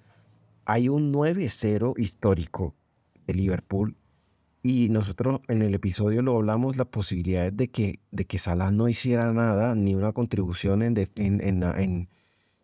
Hay 0.64 0.88
un 0.88 1.12
9-0 1.12 1.94
histórico 1.98 2.74
de 3.26 3.34
Liverpool 3.34 3.96
y 4.62 4.90
nosotros 4.90 5.40
en 5.48 5.62
el 5.62 5.74
episodio 5.74 6.22
lo 6.22 6.36
hablamos, 6.36 6.76
la 6.76 6.84
posibilidad 6.84 7.52
de 7.52 7.68
que, 7.70 8.00
de 8.10 8.26
que 8.26 8.38
Salah 8.38 8.70
no 8.70 8.88
hiciera 8.88 9.32
nada, 9.32 9.74
ni 9.74 9.94
una 9.94 10.12
contribución 10.12 10.82
en, 10.82 10.96
en, 11.16 12.08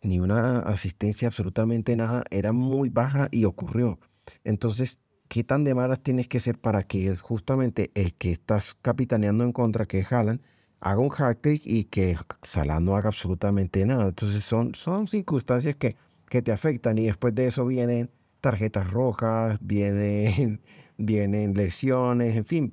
ni 0.03 0.20
una 0.20 0.59
asistencia, 0.61 1.28
absolutamente 1.28 1.97
nada, 1.97 2.24
era 2.30 2.53
muy 2.53 2.90
baja 2.90 3.28
y 3.30 3.44
ocurrió. 3.47 3.99
Entonces, 4.44 5.01
¿qué 5.28 5.42
tan 5.42 5.64
de 5.64 5.74
malas 5.74 6.03
tienes 6.03 6.28
que 6.28 6.40
ser 6.40 6.59
para 6.59 6.82
que 6.82 7.16
justamente 7.16 7.90
el 7.94 8.14
que 8.14 8.32
estás 8.32 8.76
capitaneando 8.82 9.44
en 9.44 9.53
contra, 9.53 9.86
que 9.86 10.01
es 10.01 10.12
Haaland, 10.12 10.42
haga 10.80 11.01
un 11.01 11.11
hat-trick 11.16 11.62
y 11.64 11.84
que 11.84 12.18
Salah 12.42 12.80
no 12.80 12.97
haga 12.97 13.09
absolutamente 13.09 13.86
nada? 13.86 14.09
Entonces, 14.09 14.44
son, 14.44 14.74
son 14.74 15.09
circunstancias 15.09 15.76
que, 15.76 15.97
que 16.28 16.42
te 16.42 16.53
afectan 16.53 16.99
y 16.99 17.07
después 17.07 17.34
de 17.34 17.47
eso 17.47 17.64
vienen 17.64 18.11
tarjetas 18.42 18.90
rojas, 18.90 19.59
vienen 19.62 20.61
vienen 20.97 21.55
lesiones, 21.55 22.36
en 22.36 22.44
fin, 22.44 22.72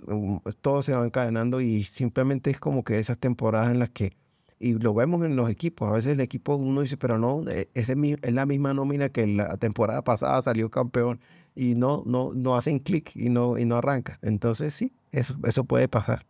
todo 0.61 0.81
se 0.81 0.93
va 0.93 1.05
encadenando 1.05 1.61
y 1.61 1.83
simplemente 1.83 2.51
es 2.51 2.59
como 2.59 2.83
que 2.83 2.99
esas 2.99 3.17
temporadas 3.17 3.71
en 3.71 3.79
las 3.79 3.89
que, 3.89 4.15
y 4.59 4.73
lo 4.73 4.93
vemos 4.93 5.23
en 5.25 5.35
los 5.35 5.49
equipos, 5.49 5.89
a 5.89 5.93
veces 5.93 6.13
el 6.13 6.21
equipo 6.21 6.55
uno 6.55 6.81
dice, 6.81 6.97
pero 6.97 7.17
no, 7.17 7.43
eh, 7.49 7.69
ese 7.73 7.95
es 8.21 8.33
la 8.33 8.45
misma 8.45 8.73
nómina 8.73 9.09
que 9.09 9.27
la 9.27 9.57
temporada 9.57 10.03
pasada 10.03 10.41
salió 10.41 10.69
campeón 10.69 11.19
y 11.55 11.75
no, 11.75 12.03
no, 12.05 12.31
no 12.33 12.55
hacen 12.55 12.79
clic 12.79 13.15
y 13.15 13.29
no, 13.29 13.57
y 13.57 13.65
no 13.65 13.77
arranca. 13.77 14.19
Entonces 14.21 14.73
sí, 14.73 14.93
eso, 15.11 15.35
eso 15.45 15.65
puede 15.65 15.87
pasar. 15.87 16.25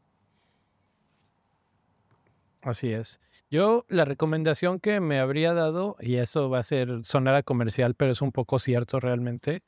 Así 2.62 2.92
es. 2.92 3.20
Yo 3.52 3.86
la 3.88 4.06
recomendación 4.06 4.80
que 4.80 5.00
me 5.00 5.20
habría 5.20 5.54
dado, 5.54 5.96
y 6.00 6.16
eso 6.16 6.50
va 6.50 6.60
a 6.60 6.64
ser 6.64 7.04
sonar 7.04 7.36
a 7.36 7.44
comercial, 7.44 7.94
pero 7.94 8.12
es 8.12 8.22
un 8.22 8.32
poco 8.32 8.58
cierto 8.58 9.00
realmente, 9.00 9.62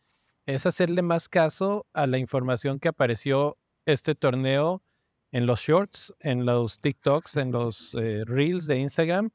es 0.46 0.66
hacerle 0.66 1.02
más 1.02 1.28
caso 1.30 1.88
a 1.94 2.08
la 2.08 2.18
información 2.18 2.80
que 2.80 2.88
apareció 2.88 3.58
este 3.86 4.16
torneo 4.16 4.84
en 5.32 5.46
los 5.46 5.60
shorts, 5.60 6.14
en 6.20 6.46
los 6.46 6.80
TikToks, 6.80 7.38
en 7.38 7.52
los 7.52 7.96
eh, 7.96 8.24
reels 8.26 8.68
de 8.68 8.78
Instagram. 8.80 9.32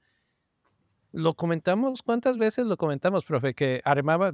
Lo 1.12 1.34
comentamos, 1.34 2.02
¿cuántas 2.02 2.38
veces 2.38 2.66
lo 2.66 2.76
comentamos, 2.76 3.24
profe? 3.24 3.54
Que 3.54 3.82
armaba, 3.84 4.32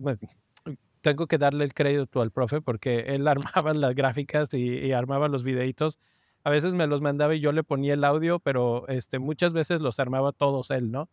tengo 1.00 1.26
que 1.26 1.38
darle 1.38 1.64
el 1.64 1.72
crédito 1.72 2.20
al 2.20 2.30
profe 2.30 2.60
porque 2.60 3.00
él 3.08 3.26
armaba 3.28 3.72
las 3.74 3.94
gráficas 3.94 4.52
y, 4.52 4.92
armaba 4.92 5.28
los 5.28 5.44
videitos. 5.44 5.98
A 6.44 6.50
veces 6.50 6.74
me 6.74 6.86
los 6.86 7.00
mandaba 7.00 7.34
y 7.34 7.40
yo 7.40 7.52
le 7.52 7.64
ponía 7.64 7.94
el 7.94 8.04
audio, 8.04 8.38
pero 8.38 8.86
este, 8.88 9.18
muchas 9.18 9.52
veces 9.52 9.80
los 9.80 9.98
armaba 9.98 10.32
todos 10.32 10.70
él, 10.70 10.92
¿no? 10.92 11.08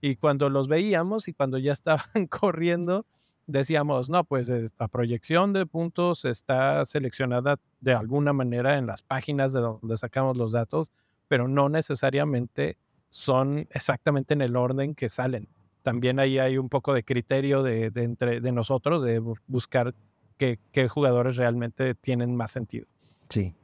Y 0.00 0.16
cuando 0.16 0.48
los 0.48 0.68
veíamos 0.68 1.28
y 1.28 1.34
cuando 1.34 1.58
ya 1.58 1.72
estaban 1.72 2.26
corriendo, 2.30 3.04
decíamos, 3.48 4.10
no, 4.10 4.22
pues 4.24 4.48
esta 4.50 4.86
proyección 4.86 5.52
de 5.52 5.66
puntos 5.66 6.24
está 6.24 6.84
seleccionada 6.84 7.56
de 7.80 7.94
alguna 7.94 8.32
manera 8.32 8.78
en 8.78 8.86
las 8.86 9.02
páginas 9.02 9.52
de 9.52 9.60
donde 9.60 9.96
sacamos 9.96 10.36
los 10.36 10.52
datos, 10.52 10.92
pero 11.26 11.48
no 11.48 11.68
necesariamente 11.68 12.76
son 13.08 13.66
exactamente 13.70 14.34
en 14.34 14.42
el 14.42 14.54
orden 14.54 14.94
que 14.94 15.08
salen. 15.08 15.48
También 15.82 16.20
ahí 16.20 16.38
hay 16.38 16.58
un 16.58 16.68
poco 16.68 16.92
de 16.92 17.02
criterio 17.02 17.62
de, 17.62 17.90
entre, 17.94 18.40
de 18.40 18.52
nosotros 18.52 19.02
de 19.02 19.18
buscar 19.46 19.94
qué, 20.36 20.58
qué 20.70 20.88
jugadores 20.88 21.36
realmente 21.36 21.94
tienen 21.94 22.36
más 22.36 22.50
sentido. 22.50 22.86
Sí. 23.30 23.54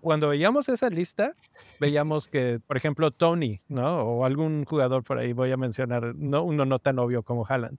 Cuando 0.00 0.28
veíamos 0.28 0.68
esa 0.68 0.90
lista, 0.90 1.34
veíamos 1.80 2.28
que, 2.28 2.60
por 2.64 2.76
ejemplo, 2.76 3.10
Tony, 3.10 3.62
¿no? 3.68 4.02
O 4.02 4.24
algún 4.24 4.64
jugador 4.64 5.02
por 5.02 5.18
ahí, 5.18 5.32
voy 5.32 5.50
a 5.50 5.56
mencionar, 5.56 6.14
no, 6.14 6.44
uno 6.44 6.66
no 6.66 6.78
tan 6.78 6.98
obvio 7.00 7.22
como 7.22 7.44
Haaland. 7.46 7.78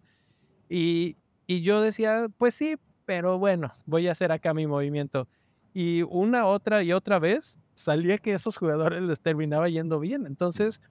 Y, 0.67 1.17
y 1.47 1.61
yo 1.61 1.81
decía, 1.81 2.27
pues 2.37 2.55
sí, 2.55 2.77
pero 3.05 3.37
bueno, 3.39 3.73
voy 3.85 4.07
a 4.07 4.11
hacer 4.11 4.31
acá 4.31 4.53
mi 4.53 4.67
movimiento. 4.67 5.27
Y 5.73 6.03
una, 6.03 6.45
otra 6.45 6.83
y 6.83 6.93
otra 6.93 7.19
vez 7.19 7.59
salía 7.75 8.17
que 8.17 8.33
esos 8.33 8.57
jugadores 8.57 9.01
les 9.01 9.21
terminaba 9.21 9.69
yendo 9.69 9.99
bien. 9.99 10.25
Entonces, 10.25 10.81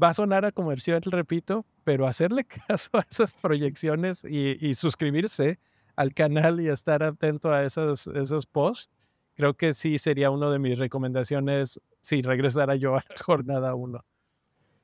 va 0.00 0.10
a 0.10 0.14
sonar 0.14 0.44
a 0.44 0.52
comercial, 0.52 1.02
repito, 1.02 1.66
pero 1.84 2.06
hacerle 2.06 2.44
caso 2.68 2.90
a 2.94 3.06
esas 3.10 3.34
proyecciones 3.34 4.24
y, 4.24 4.74
suscribirse 4.74 5.58
al 5.96 6.14
canal 6.14 6.60
y 6.60 6.68
estar 6.68 7.02
atento 7.02 7.52
a 7.52 7.64
esos, 7.64 8.06
esos 8.06 8.46
posts, 8.46 8.90
creo 9.34 9.54
que 9.54 9.74
sí 9.74 9.98
sería 9.98 10.30
una 10.30 10.50
de 10.50 10.58
mis 10.58 10.78
recomendaciones 10.78 11.80
si 12.00 12.22
regresara 12.22 12.76
yo 12.76 12.96
a 12.96 13.04
la 13.08 13.16
jornada 13.24 13.74
1. 13.74 14.04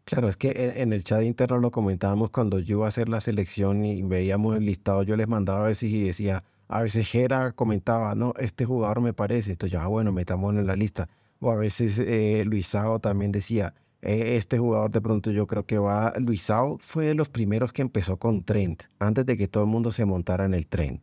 Claro, 0.05 0.29
es 0.29 0.37
que 0.37 0.51
e, 0.51 0.83
en 0.83 0.93
el 0.93 1.03
chat 1.03 1.23
interno 1.23 1.59
lo 1.59 1.71
comentábamos 1.71 2.31
cuando 2.31 2.59
yo 2.59 2.77
iba 2.77 2.85
a 2.87 2.89
hacer 2.89 3.09
la 3.09 3.21
selección 3.21 3.85
y 3.85 4.03
veíamos 4.03 4.57
el 4.57 4.67
listado, 4.67 5.03
yo 5.03 5.17
les 5.17 5.29
mandaba 5.29 5.65
a 5.65 5.69
veces 5.69 5.91
y 5.91 6.05
decía, 6.05 6.45
a 6.69 6.83
veces 6.83 7.09
Jera 7.09 7.53
comentaba, 7.53 8.15
no, 8.15 8.35
este 8.39 8.67
jugador 8.67 9.01
me 9.01 9.15
parece, 9.15 9.53
entonces 9.53 9.73
ya, 9.73 9.85
ah, 9.85 9.87
bueno, 9.89 10.13
metamos 10.13 10.55
en 10.55 10.67
la 10.67 10.77
lista. 10.77 11.09
O 11.41 11.51
a 11.51 11.57
veces 11.57 11.99
eh, 11.99 12.43
Luisao 12.47 12.99
también 13.01 13.33
decía, 13.33 13.75
e, 14.03 14.37
este 14.37 14.59
jugador 14.59 14.91
de 14.91 15.01
pronto 15.01 15.31
yo 15.31 15.47
creo 15.47 15.65
que 15.67 15.79
va, 15.79 16.13
Luisao 16.19 16.79
fue 16.81 17.07
de 17.07 17.15
los 17.15 17.29
primeros 17.31 17.73
que 17.73 17.83
empezó 17.83 18.19
con 18.19 18.45
Trent, 18.45 18.85
antes 18.99 19.25
de 19.27 19.37
que 19.39 19.49
todo 19.49 19.65
el 19.65 19.71
mundo 19.71 19.91
se 19.91 20.05
montara 20.05 20.45
en 20.45 20.53
el 20.55 20.67
tren. 20.67 21.01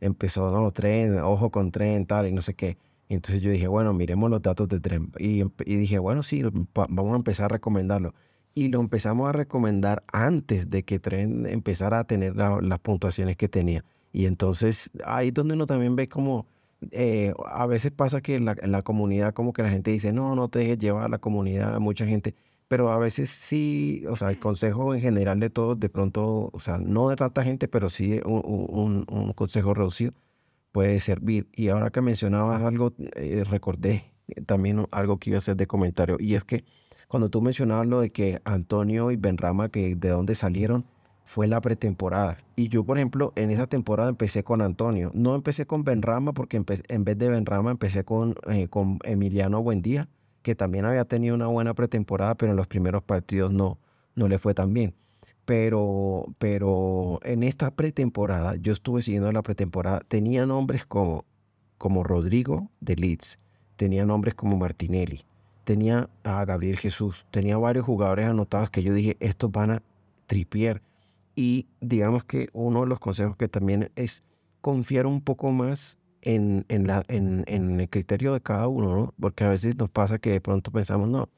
Empezó, 0.00 0.50
no, 0.52 0.70
Trent, 0.70 1.18
ojo 1.22 1.50
con 1.50 1.72
Trent, 1.72 2.08
tal, 2.08 2.28
y 2.28 2.32
no 2.32 2.42
sé 2.42 2.54
qué. 2.54 2.78
entonces 3.08 3.42
yo 3.42 3.50
dije, 3.50 3.66
bueno, 3.68 3.92
miremos 3.94 4.30
los 4.30 4.42
datos 4.42 4.68
de 4.68 4.80
Trent. 4.80 5.20
Y, 5.20 5.42
y 5.64 5.76
dije, 5.76 5.98
bueno, 5.98 6.22
sí, 6.22 6.42
vamos 6.74 7.12
a 7.12 7.16
empezar 7.16 7.46
a 7.46 7.48
recomendarlo 7.48 8.14
y 8.56 8.68
lo 8.68 8.80
empezamos 8.80 9.28
a 9.28 9.32
recomendar 9.32 10.02
antes 10.12 10.70
de 10.70 10.82
que 10.82 10.98
Tren 10.98 11.46
empezara 11.46 12.00
a 12.00 12.04
tener 12.04 12.34
las 12.36 12.78
puntuaciones 12.80 13.36
que 13.36 13.48
tenía. 13.50 13.84
Y 14.12 14.24
entonces 14.24 14.90
ahí 15.04 15.28
es 15.28 15.34
donde 15.34 15.54
uno 15.54 15.66
también 15.66 15.94
ve 15.94 16.08
como 16.08 16.46
eh, 16.90 17.34
a 17.46 17.66
veces 17.66 17.92
pasa 17.92 18.22
que 18.22 18.36
en 18.36 18.46
la, 18.46 18.82
comunidad 18.82 19.34
como 19.34 19.52
que 19.52 19.62
la 19.62 19.68
gente 19.68 19.90
dice, 19.90 20.10
no, 20.12 20.34
no 20.34 20.48
te 20.48 20.60
dejes 20.60 20.78
llevar 20.78 21.04
a 21.04 21.08
la 21.08 21.18
comunidad, 21.18 21.78
mucha 21.80 22.06
gente, 22.06 22.34
pero 22.66 22.90
a 22.90 22.98
veces 22.98 23.28
sí, 23.28 24.04
o 24.08 24.16
sea, 24.16 24.30
el 24.30 24.38
consejo 24.38 24.94
en 24.94 25.02
general 25.02 25.38
de 25.38 25.50
todos, 25.50 25.78
de 25.78 25.90
pronto, 25.90 26.48
o 26.50 26.60
sea, 26.60 26.78
no 26.78 27.10
de 27.10 27.16
tanta 27.16 27.44
gente, 27.44 27.68
pero 27.68 27.90
sí 27.90 28.20
un, 28.24 29.04
consejo 29.34 29.74
reducido 29.74 30.12
puede 30.72 30.98
servir. 31.00 31.48
Y 31.54 31.68
ahora 31.68 31.90
que 31.90 32.00
mencionabas 32.00 32.62
algo, 32.62 32.94
eh, 33.16 33.44
recordé 33.44 34.04
también 34.46 34.86
algo 34.92 35.18
que 35.18 35.30
iba 35.30 35.36
a 35.36 35.38
hacer 35.38 35.56
de 35.56 35.66
comentario, 35.66 36.16
y 36.18 36.34
es 36.36 36.44
que 36.44 36.64
cuando 37.08 37.30
tú 37.30 37.40
mencionabas 37.40 37.86
lo 37.86 38.00
de 38.00 38.10
que 38.10 38.40
Antonio 38.44 39.10
y 39.10 39.16
Benrama, 39.16 39.68
que 39.68 39.94
de 39.94 40.08
dónde 40.08 40.34
salieron, 40.34 40.84
fue 41.24 41.48
la 41.48 41.60
pretemporada. 41.60 42.38
Y 42.54 42.68
yo, 42.68 42.84
por 42.84 42.98
ejemplo, 42.98 43.32
en 43.36 43.50
esa 43.50 43.66
temporada 43.66 44.08
empecé 44.08 44.44
con 44.44 44.62
Antonio. 44.62 45.10
No 45.12 45.34
empecé 45.34 45.66
con 45.66 45.84
Benrama 45.84 46.32
porque 46.32 46.56
en 46.56 47.04
vez 47.04 47.18
de 47.18 47.28
Benrama 47.28 47.72
empecé 47.72 48.04
con, 48.04 48.34
eh, 48.48 48.68
con 48.68 48.98
Emiliano 49.04 49.62
Buendía, 49.62 50.08
que 50.42 50.54
también 50.54 50.84
había 50.84 51.04
tenido 51.04 51.34
una 51.34 51.48
buena 51.48 51.74
pretemporada, 51.74 52.36
pero 52.36 52.52
en 52.52 52.56
los 52.56 52.68
primeros 52.68 53.02
partidos 53.02 53.52
no, 53.52 53.78
no 54.14 54.28
le 54.28 54.38
fue 54.38 54.54
tan 54.54 54.72
bien. 54.72 54.94
Pero, 55.44 56.26
pero 56.38 57.20
en 57.22 57.42
esta 57.42 57.72
pretemporada, 57.72 58.54
yo 58.56 58.72
estuve 58.72 59.02
siguiendo 59.02 59.30
la 59.32 59.42
pretemporada, 59.42 60.00
tenía 60.06 60.46
nombres 60.46 60.86
como, 60.86 61.24
como 61.78 62.04
Rodrigo 62.04 62.70
de 62.80 62.96
Leeds, 62.96 63.38
tenía 63.76 64.04
nombres 64.06 64.34
como 64.34 64.56
Martinelli, 64.56 65.24
tenía 65.66 66.08
a 66.22 66.44
Gabriel 66.44 66.78
Jesús, 66.78 67.26
tenía 67.32 67.58
varios 67.58 67.84
jugadores 67.84 68.26
anotados 68.26 68.70
que 68.70 68.84
yo 68.84 68.94
dije, 68.94 69.16
estos 69.20 69.50
van 69.50 69.72
a 69.72 69.82
tripier. 70.28 70.80
Y 71.34 71.66
digamos 71.80 72.24
que 72.24 72.48
uno 72.52 72.82
de 72.82 72.86
los 72.86 73.00
consejos 73.00 73.36
que 73.36 73.48
también 73.48 73.90
es 73.96 74.22
confiar 74.60 75.06
un 75.06 75.20
poco 75.20 75.50
más 75.50 75.98
en, 76.22 76.64
en, 76.68 76.86
la, 76.86 77.04
en, 77.08 77.44
en 77.48 77.80
el 77.80 77.88
criterio 77.88 78.32
de 78.32 78.40
cada 78.40 78.68
uno, 78.68 78.94
¿no? 78.96 79.14
Porque 79.20 79.44
a 79.44 79.50
veces 79.50 79.76
nos 79.76 79.90
pasa 79.90 80.18
que 80.18 80.30
de 80.30 80.40
pronto 80.40 80.70
pensamos, 80.70 81.08
no, 81.08 81.28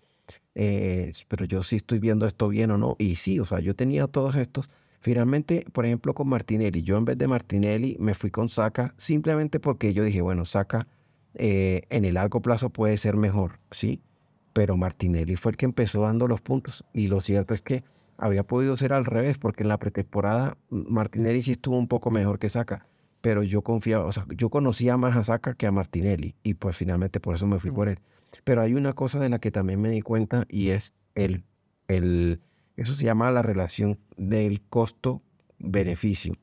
eh, 0.55 1.13
pero 1.29 1.47
yo 1.47 1.63
sí 1.63 1.77
estoy 1.77 1.99
viendo 1.99 2.27
esto 2.27 2.49
bien 2.49 2.71
o 2.71 2.79
no. 2.79 2.97
Y 2.99 3.15
sí, 3.15 3.41
o 3.41 3.47
sea, 3.47 3.61
yo 3.61 3.75
tenía 3.75 4.07
todos 4.09 4.37
estos. 4.37 4.71
Finalmente, 5.01 5.65
por 5.73 5.87
ejemplo, 5.87 6.15
con 6.15 6.29
Martinelli, 6.29 6.83
yo 6.83 6.99
en 6.99 7.07
vez 7.07 7.17
de 7.17 7.29
Martinelli 7.29 7.97
me 7.99 8.15
fui 8.15 8.31
con 8.31 8.51
Saca 8.51 8.95
simplemente 8.99 9.59
porque 9.59 9.95
yo 9.95 10.05
dije, 10.05 10.21
bueno, 10.21 10.45
Saca 10.45 10.87
eh, 11.35 11.83
en 11.91 12.05
el 12.05 12.15
largo 12.15 12.43
plazo 12.43 12.71
puede 12.71 12.97
ser 12.99 13.17
mejor, 13.17 13.59
¿sí? 13.71 14.03
Pero 14.59 14.77
Martinelli 14.77 15.37
fue 15.37 15.53
el 15.53 15.57
que 15.57 15.67
empezó 15.67 16.01
dando 16.01 16.27
los 16.27 16.41
puntos. 16.41 16.85
Y 16.93 17.07
lo 17.07 17.21
cierto 17.21 17.55
es 17.55 17.63
que 17.63 17.85
había 18.17 18.43
podido 18.43 18.77
ser 18.77 18.93
al 18.93 19.05
revés, 19.05 19.39
porque 19.39 19.63
en 19.63 19.69
la 19.69 19.79
pretemporada 19.79 20.59
Martinelli 20.69 21.45
sí 21.45 21.53
estuvo 21.53 21.79
un 21.79 21.87
poco 21.87 22.11
mejor 22.11 22.41
que 22.41 22.49
Saca. 22.49 22.85
Pero 23.21 23.45
yo 23.45 23.63
confiaba, 23.63 24.05
o 24.05 24.11
sea, 24.11 24.27
yo 24.37 24.51
conocía 24.51 24.97
más 24.97 25.17
a 25.17 25.23
Saca 25.23 25.55
que 25.55 25.69
a 25.69 25.71
Martinelli. 25.71 26.35
Y 26.43 26.55
pues 26.55 26.77
finalmente 26.77 27.21
por 27.21 27.37
eso 27.37 27.47
me 27.47 27.61
fui 27.61 27.71
por 27.71 27.89
él. 27.89 28.01
Pero 28.43 28.61
hay 28.61 28.75
una 28.75 28.95
cosa 28.95 29.21
de 29.21 29.29
la 29.29 29.39
que 29.39 29.53
también 29.53 29.81
me 29.81 29.91
di 29.91 30.01
cuenta 30.01 30.45
y 30.49 30.71
es 30.71 30.93
el, 31.15 31.45
el 31.87 32.41
eso 32.75 32.95
se 32.97 33.05
llama 33.05 33.31
la 33.31 33.43
relación 33.43 33.97
del 34.17 34.61
costo-beneficio. 34.63 36.35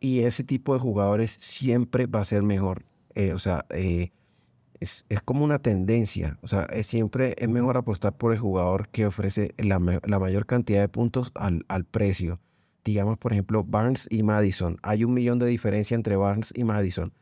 Y 0.00 0.20
ese 0.20 0.44
tipo 0.44 0.72
de 0.72 0.80
jugadores 0.80 1.32
siempre 1.32 2.06
va 2.06 2.20
a 2.20 2.24
ser 2.24 2.42
mejor. 2.42 2.86
Eh, 3.14 3.34
o 3.34 3.38
sea, 3.38 3.66
eh, 3.68 4.12
es, 4.80 5.04
como 5.24 5.44
una 5.44 5.58
tendencia. 5.58 6.38
O 6.42 6.48
sea, 6.48 6.64
es 6.64 6.86
siempre 6.86 7.34
es 7.38 7.48
mejor 7.48 7.76
apostar 7.76 8.16
por 8.16 8.32
el 8.32 8.38
jugador 8.38 8.88
que 8.88 9.06
ofrece 9.06 9.54
la, 9.58 9.78
mayor 9.78 10.46
cantidad 10.46 10.80
de 10.80 10.88
puntos 10.88 11.32
al, 11.34 11.64
al, 11.68 11.84
precio. 11.84 12.40
Digamos, 12.84 13.18
por 13.18 13.32
ejemplo, 13.32 13.62
Barnes 13.62 14.08
y 14.10 14.22
Madison. 14.22 14.78
Hay 14.82 15.04
un 15.04 15.14
millón 15.14 15.38
de 15.38 15.46
diferencia 15.46 15.94
entre 15.94 16.16
Barnes 16.16 16.52
y 16.56 16.64
Madison. 16.64 17.12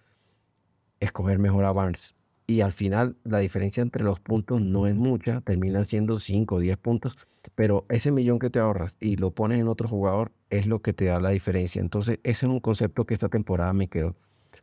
Escoger 1.01 1.39
mejor 1.39 1.65
a 1.65 1.73
Barnes 1.73 2.15
y 2.49 2.63
al 2.63 2.73
final 2.73 3.17
la 3.25 3.41
diferencia 3.41 3.83
entre 3.83 4.03
los 4.03 4.21
puntos 4.21 4.63
no 4.63 4.87
es 4.87 4.97
mucha, 4.97 5.43
termina 5.43 5.85
siendo 5.85 6.19
5 6.19 6.55
o 6.55 6.59
10 6.61 6.79
puntos, 6.79 7.19
pero 7.55 7.85
ese 7.91 8.11
millón 8.11 8.39
que 8.39 8.49
te 8.49 8.59
ahorras 8.59 8.97
y 9.01 9.17
lo 9.17 9.33
pones 9.33 9.61
en 9.61 9.69
otro 9.69 9.87
jugador 9.87 10.33
es 10.49 10.67
lo 10.67 10.81
que 10.81 10.95
te 10.95 11.05
da 11.05 11.21
la 11.21 11.29
diferencia. 11.29 11.81
Entonces, 11.81 12.21
ese 12.23 12.47
es 12.47 12.51
un 12.51 12.61
concepto 12.61 13.05
que 13.05 13.15
esta 13.15 13.29
temporada 13.29 13.75
me 13.75 13.89
quedó 13.89 14.17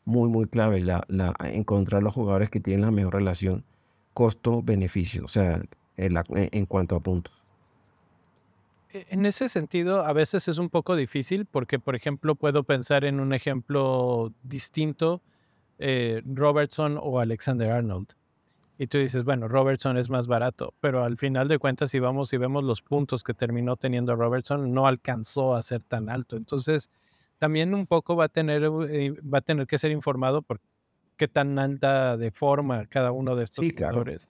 muy, 0.05 0.29
muy 0.29 0.47
clave, 0.47 0.79
la, 0.81 1.03
la, 1.07 1.35
encontrar 1.39 2.03
los 2.03 2.13
jugadores 2.13 2.49
que 2.49 2.59
tienen 2.59 2.81
la 2.81 2.91
mejor 2.91 3.15
relación 3.15 3.63
costo-beneficio, 4.13 5.25
o 5.25 5.27
sea, 5.27 5.61
en, 5.97 6.17
en 6.29 6.65
cuanto 6.65 6.95
a 6.95 6.99
puntos. 7.01 7.33
E, 8.91 9.05
en 9.09 9.25
ese 9.25 9.49
sentido, 9.49 10.05
a 10.05 10.13
veces 10.13 10.47
es 10.47 10.57
un 10.57 10.69
poco 10.69 10.95
difícil 10.95 11.45
porque, 11.45 11.79
por 11.79 11.95
ejemplo, 11.95 12.35
puedo 12.35 12.63
pensar 12.63 13.03
en 13.03 13.19
un 13.19 13.33
ejemplo 13.33 14.31
distinto 14.43 15.21
eh, 15.79 16.21
Robertson 16.25 16.97
o 17.01 17.19
Alexander 17.19 17.71
Arnold. 17.71 18.13
Y 18.77 18.87
tú 18.87 18.97
dices, 18.97 19.23
bueno, 19.23 19.47
Robertson 19.47 19.97
es 19.97 20.09
más 20.09 20.27
barato, 20.27 20.73
pero 20.81 21.03
al 21.03 21.17
final 21.17 21.47
de 21.47 21.59
cuentas, 21.59 21.91
si 21.91 21.99
vamos 21.99 22.31
y 22.33 22.37
vemos 22.37 22.63
los 22.63 22.81
puntos 22.81 23.23
que 23.23 23.33
terminó 23.33 23.77
teniendo 23.77 24.15
Robertson, 24.15 24.73
no 24.73 24.85
alcanzó 24.85 25.55
a 25.55 25.61
ser 25.61 25.83
tan 25.83 26.09
alto. 26.09 26.35
Entonces, 26.35 26.89
también 27.37 27.73
un 27.73 27.85
poco 27.85 28.15
va 28.15 28.25
a 28.25 28.29
tener, 28.29 28.63
eh, 28.63 29.11
va 29.21 29.39
a 29.39 29.41
tener 29.41 29.67
que 29.67 29.77
ser 29.77 29.91
informado 29.91 30.41
por 30.41 30.59
qué 31.17 31.27
tan 31.27 31.57
alta 31.59 32.17
de 32.17 32.31
forma 32.31 32.85
cada 32.87 33.11
uno 33.11 33.35
de 33.35 33.43
estos 33.43 33.65
jugadores. 33.65 34.29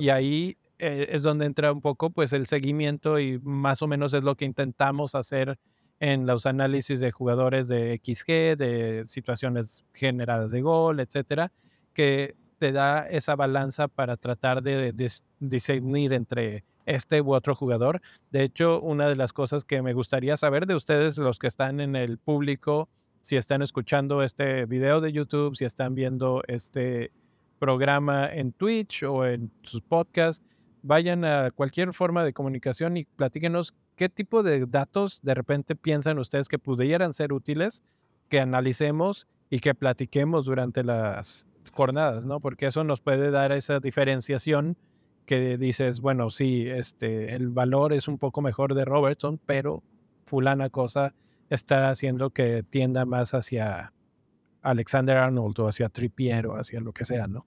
Y 0.00 0.10
ahí 0.10 0.56
eh, 0.78 1.08
es 1.10 1.22
donde 1.22 1.46
entra 1.46 1.72
un 1.72 1.80
poco 1.80 2.10
pues 2.10 2.32
el 2.32 2.46
seguimiento 2.46 3.18
y 3.18 3.38
más 3.40 3.82
o 3.82 3.86
menos 3.86 4.14
es 4.14 4.24
lo 4.24 4.36
que 4.36 4.44
intentamos 4.44 5.14
hacer 5.14 5.58
en 6.00 6.26
los 6.26 6.46
análisis 6.46 6.98
de 6.98 7.12
jugadores 7.12 7.68
de 7.68 8.00
XG, 8.02 8.56
de 8.56 9.04
situaciones 9.06 9.84
generadas 9.94 10.50
de 10.50 10.60
gol, 10.60 10.98
etcétera, 10.98 11.52
que 11.92 12.34
te 12.62 12.70
da 12.70 13.08
esa 13.08 13.34
balanza 13.34 13.88
para 13.88 14.16
tratar 14.16 14.62
de, 14.62 14.94
discernir 15.40 16.12
entre 16.12 16.62
este 16.86 17.20
u 17.20 17.34
otro 17.34 17.56
jugador. 17.56 18.00
De 18.30 18.44
hecho, 18.44 18.80
una 18.80 19.08
de 19.08 19.16
las 19.16 19.32
cosas 19.32 19.64
que 19.64 19.82
me 19.82 19.94
gustaría 19.94 20.36
saber 20.36 20.68
de 20.68 20.76
ustedes, 20.76 21.18
los 21.18 21.40
que 21.40 21.48
están 21.48 21.80
en 21.80 21.96
el 21.96 22.18
público, 22.18 22.88
si 23.20 23.34
están 23.34 23.62
escuchando 23.62 24.22
este 24.22 24.64
video 24.66 25.00
de 25.00 25.10
YouTube, 25.10 25.56
si 25.56 25.64
están 25.64 25.96
viendo 25.96 26.44
este 26.46 27.10
programa 27.58 28.32
en 28.32 28.52
Twitch 28.52 29.02
o 29.02 29.26
en 29.26 29.50
sus 29.64 29.80
podcasts, 29.80 30.46
vayan 30.82 31.24
a 31.24 31.50
cualquier 31.50 31.92
forma 31.92 32.22
de 32.22 32.32
comunicación 32.32 32.96
y 32.96 33.06
platíquenos 33.06 33.74
¿qué 33.96 34.08
tipo 34.08 34.44
de 34.44 34.66
datos 34.66 35.18
de 35.24 35.34
repente 35.34 35.74
piensan 35.74 36.20
ustedes 36.20 36.46
que 36.48 36.60
pudieran 36.60 37.12
ser 37.12 37.32
útiles 37.32 37.82
que 38.28 38.38
analicemos 38.38 39.26
y 39.50 39.58
que 39.58 39.74
platiquemos 39.74 40.46
durante 40.46 40.84
las 40.84 41.48
jornadas, 41.72 42.26
¿no? 42.26 42.40
Porque 42.40 42.66
eso 42.66 42.84
nos 42.84 43.00
puede 43.00 43.30
dar 43.30 43.52
esa 43.52 43.80
diferenciación 43.80 44.76
que 45.26 45.56
dices, 45.56 46.00
bueno, 46.00 46.30
sí, 46.30 46.66
este, 46.68 47.34
el 47.34 47.48
valor 47.48 47.92
es 47.92 48.08
un 48.08 48.18
poco 48.18 48.42
mejor 48.42 48.74
de 48.74 48.84
Robertson, 48.84 49.40
pero 49.46 49.82
fulana 50.26 50.68
cosa 50.68 51.14
está 51.48 51.90
haciendo 51.90 52.30
que 52.30 52.62
tienda 52.62 53.04
más 53.04 53.34
hacia 53.34 53.92
Alexander 54.62 55.16
Arnold 55.16 55.60
o 55.60 55.68
hacia 55.68 55.88
Trippier 55.88 56.46
o 56.46 56.56
hacia 56.56 56.80
lo 56.80 56.92
que 56.92 57.04
sea, 57.04 57.26
¿no? 57.26 57.46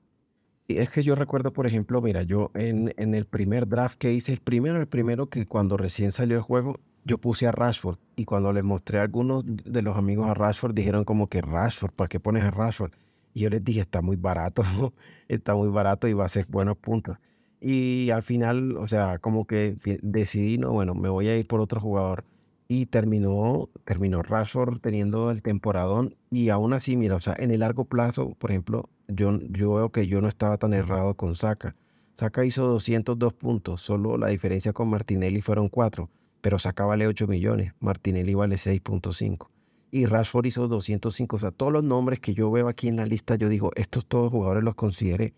es 0.68 0.89
que 0.89 1.03
yo 1.03 1.13
recuerdo, 1.13 1.53
por 1.53 1.68
ejemplo, 1.68 2.01
mira, 2.01 2.24
yo 2.24 2.49
en, 2.55 2.91
en, 2.97 3.13
el 3.13 3.26
primer 3.26 3.68
draft 3.68 3.99
que 3.99 4.13
hice, 4.13 4.34
el 4.34 4.39
primero, 4.39 4.80
el 4.80 4.88
primero 4.88 5.30
que 5.30 5.45
cuando 5.45 5.78
recién 5.78 6.11
salió 6.11 6.38
el 6.38 6.41
juego, 6.41 6.80
yo 7.03 7.20
puse 7.20 7.47
a 7.47 7.51
Rashford. 7.51 7.97
Y 8.16 8.26
cuando 8.26 8.51
le 8.51 8.63
mostré 8.63 8.99
a 8.99 9.03
algunos 9.03 9.43
de 9.45 9.82
los 9.82 9.95
amigos 9.95 10.28
a 10.28 10.34
Rashford, 10.34 10.74
dijeron 10.74 11.05
como 11.05 11.28
que 11.28 11.41
Rashford, 11.41 11.91
¿para 11.91 12.07
qué 12.07 12.20
pones 12.20 12.43
a 12.43 12.51
Rashford? 12.51 12.91
Y 13.36 13.41
yo 13.41 13.49
les 13.49 13.63
dije, 13.63 13.81
está 13.81 14.01
muy 14.01 14.15
barato, 14.15 14.63
está 15.27 15.53
muy 15.55 15.67
barato 15.67 16.07
y 16.07 16.13
va 16.13 16.23
a 16.25 16.29
ser 16.29 16.47
buenos 16.47 16.77
puntos. 16.77 17.17
Y 17.59 18.09
al 18.09 18.23
final, 18.23 18.77
o 18.77 18.88
sea, 18.88 19.19
como 19.19 19.45
que 19.45 19.75
decidí, 20.01 20.57
no, 20.57 20.71
bueno, 20.71 20.95
me 20.95 21.09
voy 21.09 21.27
a 21.27 21.38
ir 21.38 21.45
por 21.45 21.59
otro 21.59 21.81
jugador. 21.81 22.23
Y 22.67 22.86
terminó, 22.88 23.69
terminó 23.83 24.23
Rashford 24.23 24.79
teniendo 24.79 25.31
el 25.31 25.41
temporadón. 25.41 26.15
Y 26.31 26.49
aún 26.49 26.73
así, 26.73 26.95
mira, 26.95 27.15
o 27.15 27.21
sea, 27.21 27.36
en 27.38 27.51
el 27.51 27.59
largo 27.59 27.86
plazo, 27.86 28.36
por 28.39 28.51
ejemplo, 28.51 28.89
yo, 29.09 29.37
yo 29.49 29.74
veo 29.74 29.91
que 29.91 30.07
yo 30.07 30.21
no 30.21 30.29
estaba 30.29 30.57
tan 30.57 30.74
errado 30.74 31.16
con 31.16 31.36
Saka. 31.36 31.75
Saka 32.16 32.45
hizo 32.45 32.66
202 32.67 33.33
puntos, 33.33 33.82
solo 33.82 34.17
la 34.17 34.28
diferencia 34.28 34.71
con 34.71 34.89
Martinelli 34.89 35.41
fueron 35.41 35.67
4, 35.67 36.09
pero 36.39 36.57
Saka 36.57 36.86
vale 36.86 37.07
8 37.07 37.28
millones, 37.28 37.74
Martinelli 37.82 38.33
vale 38.33 38.55
6.5. 38.55 39.49
Y 39.96 40.08
Rashford 40.08 40.46
hizo 40.46 40.67
205, 40.67 41.38
o 41.38 41.39
sea, 41.39 41.51
todos 41.51 41.72
los 41.72 41.82
nombres 41.82 42.20
que 42.20 42.34
yo 42.34 42.51
veo 42.51 42.67
aquí 42.67 42.89
en 42.89 42.97
la 42.97 43.05
lista, 43.05 43.36
yo 43.36 43.47
digo, 43.47 43.72
estos 43.76 44.05
todos 44.05 44.30
jugadores 44.30 44.62
los 44.62 44.76
consideré, 44.76 45.34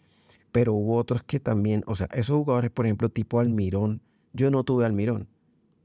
pero 0.52 0.74
hubo 0.74 0.96
otros 0.96 1.22
que 1.22 1.40
también, 1.40 1.84
o 1.86 1.94
sea, 1.94 2.08
esos 2.12 2.38
jugadores, 2.38 2.72
por 2.72 2.88
ejemplo, 2.88 3.10
tipo 3.10 3.40
Almirón, 3.40 4.02
yo 4.34 4.50
no 4.50 4.64
tuve 4.64 4.88
Almirón, 4.88 5.30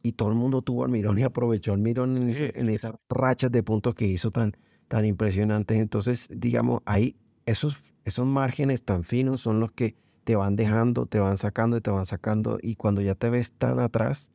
y 0.03 0.13
todo 0.13 0.31
el 0.31 0.37
mundo 0.37 0.63
tuvo 0.63 0.87
Almirón 0.87 1.19
y 1.19 1.23
aprovechó 1.23 1.75
Almirón 1.75 2.17
en, 2.17 2.35
en 2.35 2.71
esas 2.71 2.95
rachas 3.11 3.53
de 3.53 3.63
puntos 3.63 3.95
que 3.95 4.07
hizo 4.07 4.31
tan, 4.31 4.53
tan 4.89 5.05
impresionantes. 5.05 5.79
Entonces, 5.79 6.31
digamos, 6.35 6.81
ahí 6.87 7.15
esos, 7.45 7.95
esos 8.07 8.27
márgenes 8.27 8.83
tan 8.83 9.05
finos 9.05 9.43
son 9.43 9.61
los 9.61 9.73
que 9.73 9.97
te 10.25 10.35
van 10.35 10.57
dejando, 10.57 11.05
te 11.05 11.19
van 11.19 11.37
sacando 11.37 11.77
y 11.77 11.83
te 11.83 11.91
van 11.91 12.07
sacando. 12.07 12.59
Y 12.63 12.77
cuando 12.77 13.03
ya 13.03 13.15
te 13.15 13.29
ves 13.29 13.53
tan 13.53 13.81
atrás, 13.81 14.33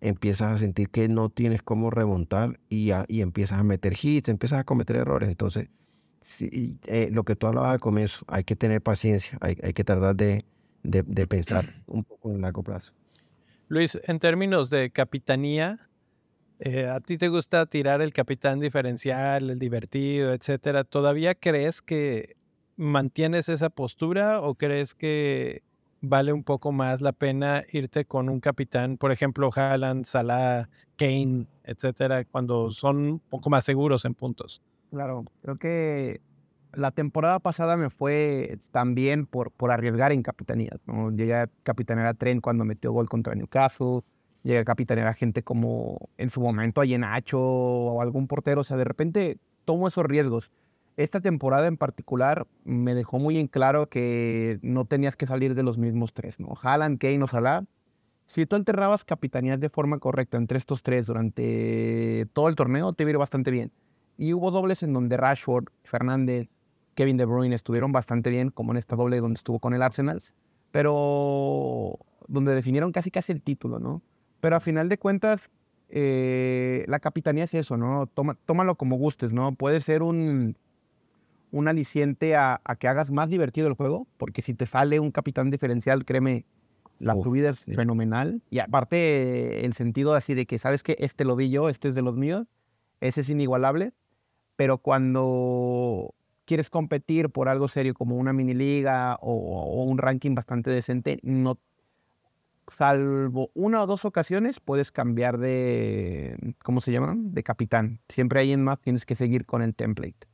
empiezas 0.00 0.52
a 0.52 0.58
sentir 0.58 0.88
que 0.90 1.08
no 1.08 1.28
tienes 1.28 1.62
cómo 1.62 1.90
remontar 1.90 2.60
y, 2.68 2.90
y 3.08 3.20
empiezas 3.22 3.60
a 3.60 3.64
meter 3.64 3.94
hits, 4.00 4.28
empiezas 4.28 4.60
a 4.60 4.64
cometer 4.64 4.96
errores. 4.96 5.28
Entonces, 5.28 5.68
eh, 6.40 7.08
lo 7.12 7.24
que 7.24 7.36
tú 7.36 7.46
hablabas 7.46 7.72
al 7.72 7.80
comienzo, 7.80 8.24
hay 8.28 8.44
que 8.44 8.56
tener 8.56 8.82
paciencia, 8.82 9.38
hay, 9.40 9.56
hay 9.62 9.72
que 9.72 9.84
tratar 9.84 10.16
de, 10.16 10.44
de, 10.82 11.26
pensar 11.26 11.82
un 11.86 12.04
poco 12.04 12.32
en 12.32 12.40
largo 12.40 12.62
plazo. 12.62 12.92
Luis, 13.68 13.98
en 14.04 14.18
términos 14.18 14.70
de 14.70 14.90
capitanía, 14.90 15.88
eh, 16.60 16.86
¿a 16.86 17.00
ti 17.00 17.18
te 17.18 17.28
gusta 17.28 17.66
tirar 17.66 18.00
el 18.00 18.12
capitán 18.12 18.60
diferencial, 18.60 19.50
el 19.50 19.58
divertido, 19.58 20.32
etcétera? 20.32 20.84
¿Todavía 20.84 21.34
crees 21.34 21.82
que 21.82 22.36
¿Mantienes 22.76 23.48
esa 23.48 23.70
postura 23.70 24.42
o 24.42 24.54
crees 24.54 24.94
que 24.94 25.62
vale 26.00 26.32
un 26.32 26.42
poco 26.42 26.72
más 26.72 27.00
la 27.00 27.12
pena 27.12 27.64
irte 27.72 28.04
con 28.04 28.28
un 28.28 28.40
capitán, 28.40 28.96
por 28.96 29.12
ejemplo, 29.12 29.50
Haaland, 29.54 30.04
Salah, 30.04 30.68
Kane, 30.96 31.46
etcétera, 31.64 32.24
cuando 32.24 32.70
son 32.70 32.96
un 32.96 33.18
poco 33.18 33.50
más 33.50 33.64
seguros 33.64 34.04
en 34.04 34.14
puntos? 34.14 34.62
Claro, 34.90 35.24
creo 35.42 35.56
que 35.56 36.20
la 36.76 36.90
temporada 36.90 37.38
pasada 37.38 37.76
me 37.76 37.90
fue 37.90 38.58
también 38.70 39.26
por, 39.26 39.50
por 39.50 39.70
arriesgar 39.70 40.12
en 40.12 40.22
capitanía. 40.22 40.76
¿no? 40.86 41.10
Llegué 41.10 41.34
a 41.34 41.48
capitanear 41.62 42.06
a 42.06 42.14
Tren 42.14 42.40
cuando 42.40 42.64
metió 42.64 42.92
gol 42.92 43.08
contra 43.08 43.34
Newcastle. 43.34 44.00
Llegué 44.42 44.58
a 44.58 44.64
capitanear 44.64 45.08
a 45.08 45.14
gente 45.14 45.42
como 45.42 46.10
en 46.18 46.30
su 46.30 46.40
momento 46.40 46.80
a 46.80 46.84
Yenacho 46.84 47.40
o 47.40 48.00
algún 48.02 48.28
portero. 48.28 48.60
O 48.60 48.64
sea, 48.64 48.76
de 48.76 48.84
repente 48.84 49.38
tomo 49.64 49.88
esos 49.88 50.04
riesgos. 50.04 50.50
Esta 50.96 51.20
temporada 51.20 51.66
en 51.66 51.76
particular 51.76 52.46
me 52.64 52.94
dejó 52.94 53.18
muy 53.18 53.38
en 53.38 53.48
claro 53.48 53.88
que 53.88 54.58
no 54.62 54.86
tenías 54.86 55.14
que 55.14 55.26
salir 55.26 55.54
de 55.54 55.62
los 55.62 55.76
mismos 55.76 56.14
tres, 56.14 56.40
¿no? 56.40 56.54
Haaland, 56.60 56.98
Kane 56.98 57.22
o 57.22 57.26
Salah. 57.26 57.64
Si 58.26 58.46
tú 58.46 58.56
enterrabas 58.56 59.04
capitanías 59.04 59.60
de 59.60 59.68
forma 59.68 59.98
correcta 59.98 60.38
entre 60.38 60.56
estos 60.56 60.82
tres 60.82 61.06
durante 61.06 62.26
todo 62.32 62.48
el 62.48 62.56
torneo, 62.56 62.94
te 62.94 63.02
iba 63.02 63.18
bastante 63.18 63.50
bien. 63.50 63.72
Y 64.16 64.32
hubo 64.32 64.50
dobles 64.50 64.82
en 64.82 64.94
donde 64.94 65.18
Rashford, 65.18 65.66
Fernández, 65.84 66.48
Kevin 66.94 67.18
De 67.18 67.26
Bruyne 67.26 67.54
estuvieron 67.54 67.92
bastante 67.92 68.30
bien, 68.30 68.50
como 68.50 68.72
en 68.72 68.78
esta 68.78 68.96
doble 68.96 69.20
donde 69.20 69.36
estuvo 69.36 69.58
con 69.58 69.74
el 69.74 69.82
Arsenal, 69.82 70.18
pero 70.72 71.98
donde 72.26 72.54
definieron 72.54 72.90
casi 72.90 73.10
casi 73.10 73.32
el 73.32 73.42
título, 73.42 73.78
¿no? 73.78 74.00
Pero 74.40 74.56
a 74.56 74.60
final 74.60 74.88
de 74.88 74.96
cuentas, 74.96 75.50
eh, 75.90 76.84
la 76.88 77.00
capitanía 77.00 77.44
es 77.44 77.52
eso, 77.52 77.76
¿no? 77.76 78.06
Tómalo 78.46 78.76
como 78.76 78.96
gustes, 78.96 79.34
¿no? 79.34 79.54
Puede 79.54 79.82
ser 79.82 80.02
un, 80.02 80.56
un 81.56 81.68
aliciente 81.68 82.36
a, 82.36 82.60
que 82.78 82.86
hagas 82.86 83.10
más 83.10 83.30
divertido 83.30 83.66
el 83.66 83.74
juego, 83.74 84.06
porque 84.18 84.42
si 84.42 84.52
te 84.52 84.66
sale 84.66 85.00
un 85.00 85.10
capitán 85.10 85.50
diferencial, 85.50 86.04
créeme, 86.04 86.44
la 86.98 87.14
tu 87.14 87.30
vida 87.30 87.48
es 87.50 87.64
fenomenal. 87.64 88.42
Y 88.50 88.58
aparte, 88.58 89.64
el 89.64 89.72
sentido 89.72 90.14
así 90.14 90.34
de 90.34 90.46
que 90.46 90.58
sabes 90.58 90.82
que 90.82 90.96
este 90.98 91.24
lo 91.24 91.34
vi 91.34 91.50
yo, 91.50 91.68
este 91.68 91.88
es 91.88 91.94
de 91.94 92.02
los 92.02 92.16
míos, 92.16 92.46
ese 93.00 93.22
es 93.22 93.30
inigualable. 93.30 93.92
Pero 94.56 94.78
cuando 94.78 96.14
quieres 96.44 96.70
competir 96.70 97.30
por 97.30 97.48
algo 97.48 97.68
serio 97.68 97.94
como 97.94 98.16
una 98.16 98.32
mini 98.32 98.54
liga 98.54 99.16
o, 99.20 99.82
un 99.84 99.98
ranking 99.98 100.34
bastante 100.34 100.70
decente, 100.70 101.20
no, 101.22 101.58
salvo 102.68 103.50
una 103.54 103.82
o 103.82 103.86
dos 103.86 104.04
ocasiones, 104.04 104.60
puedes 104.60 104.92
cambiar 104.92 105.38
de, 105.38 106.54
¿cómo 106.62 106.82
se 106.82 106.92
llaman? 106.92 107.32
De 107.32 107.42
capitán. 107.42 108.00
Siempre 108.10 108.40
hay 108.40 108.52
en 108.52 108.62
más, 108.62 108.78
tienes 108.80 109.06
que 109.06 109.14
seguir 109.14 109.46
con 109.46 109.62
el 109.62 109.74
template. 109.74 110.26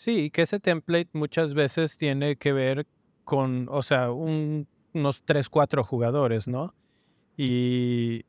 Sí, 0.00 0.30
que 0.30 0.40
ese 0.40 0.60
template 0.60 1.10
muchas 1.12 1.52
veces 1.52 1.98
tiene 1.98 2.36
que 2.36 2.54
ver 2.54 2.86
con, 3.22 3.68
o 3.70 3.82
sea, 3.82 4.10
unos 4.10 5.22
3, 5.26 5.50
4 5.50 5.84
jugadores, 5.84 6.48
¿no? 6.48 6.74
Y 7.36 8.24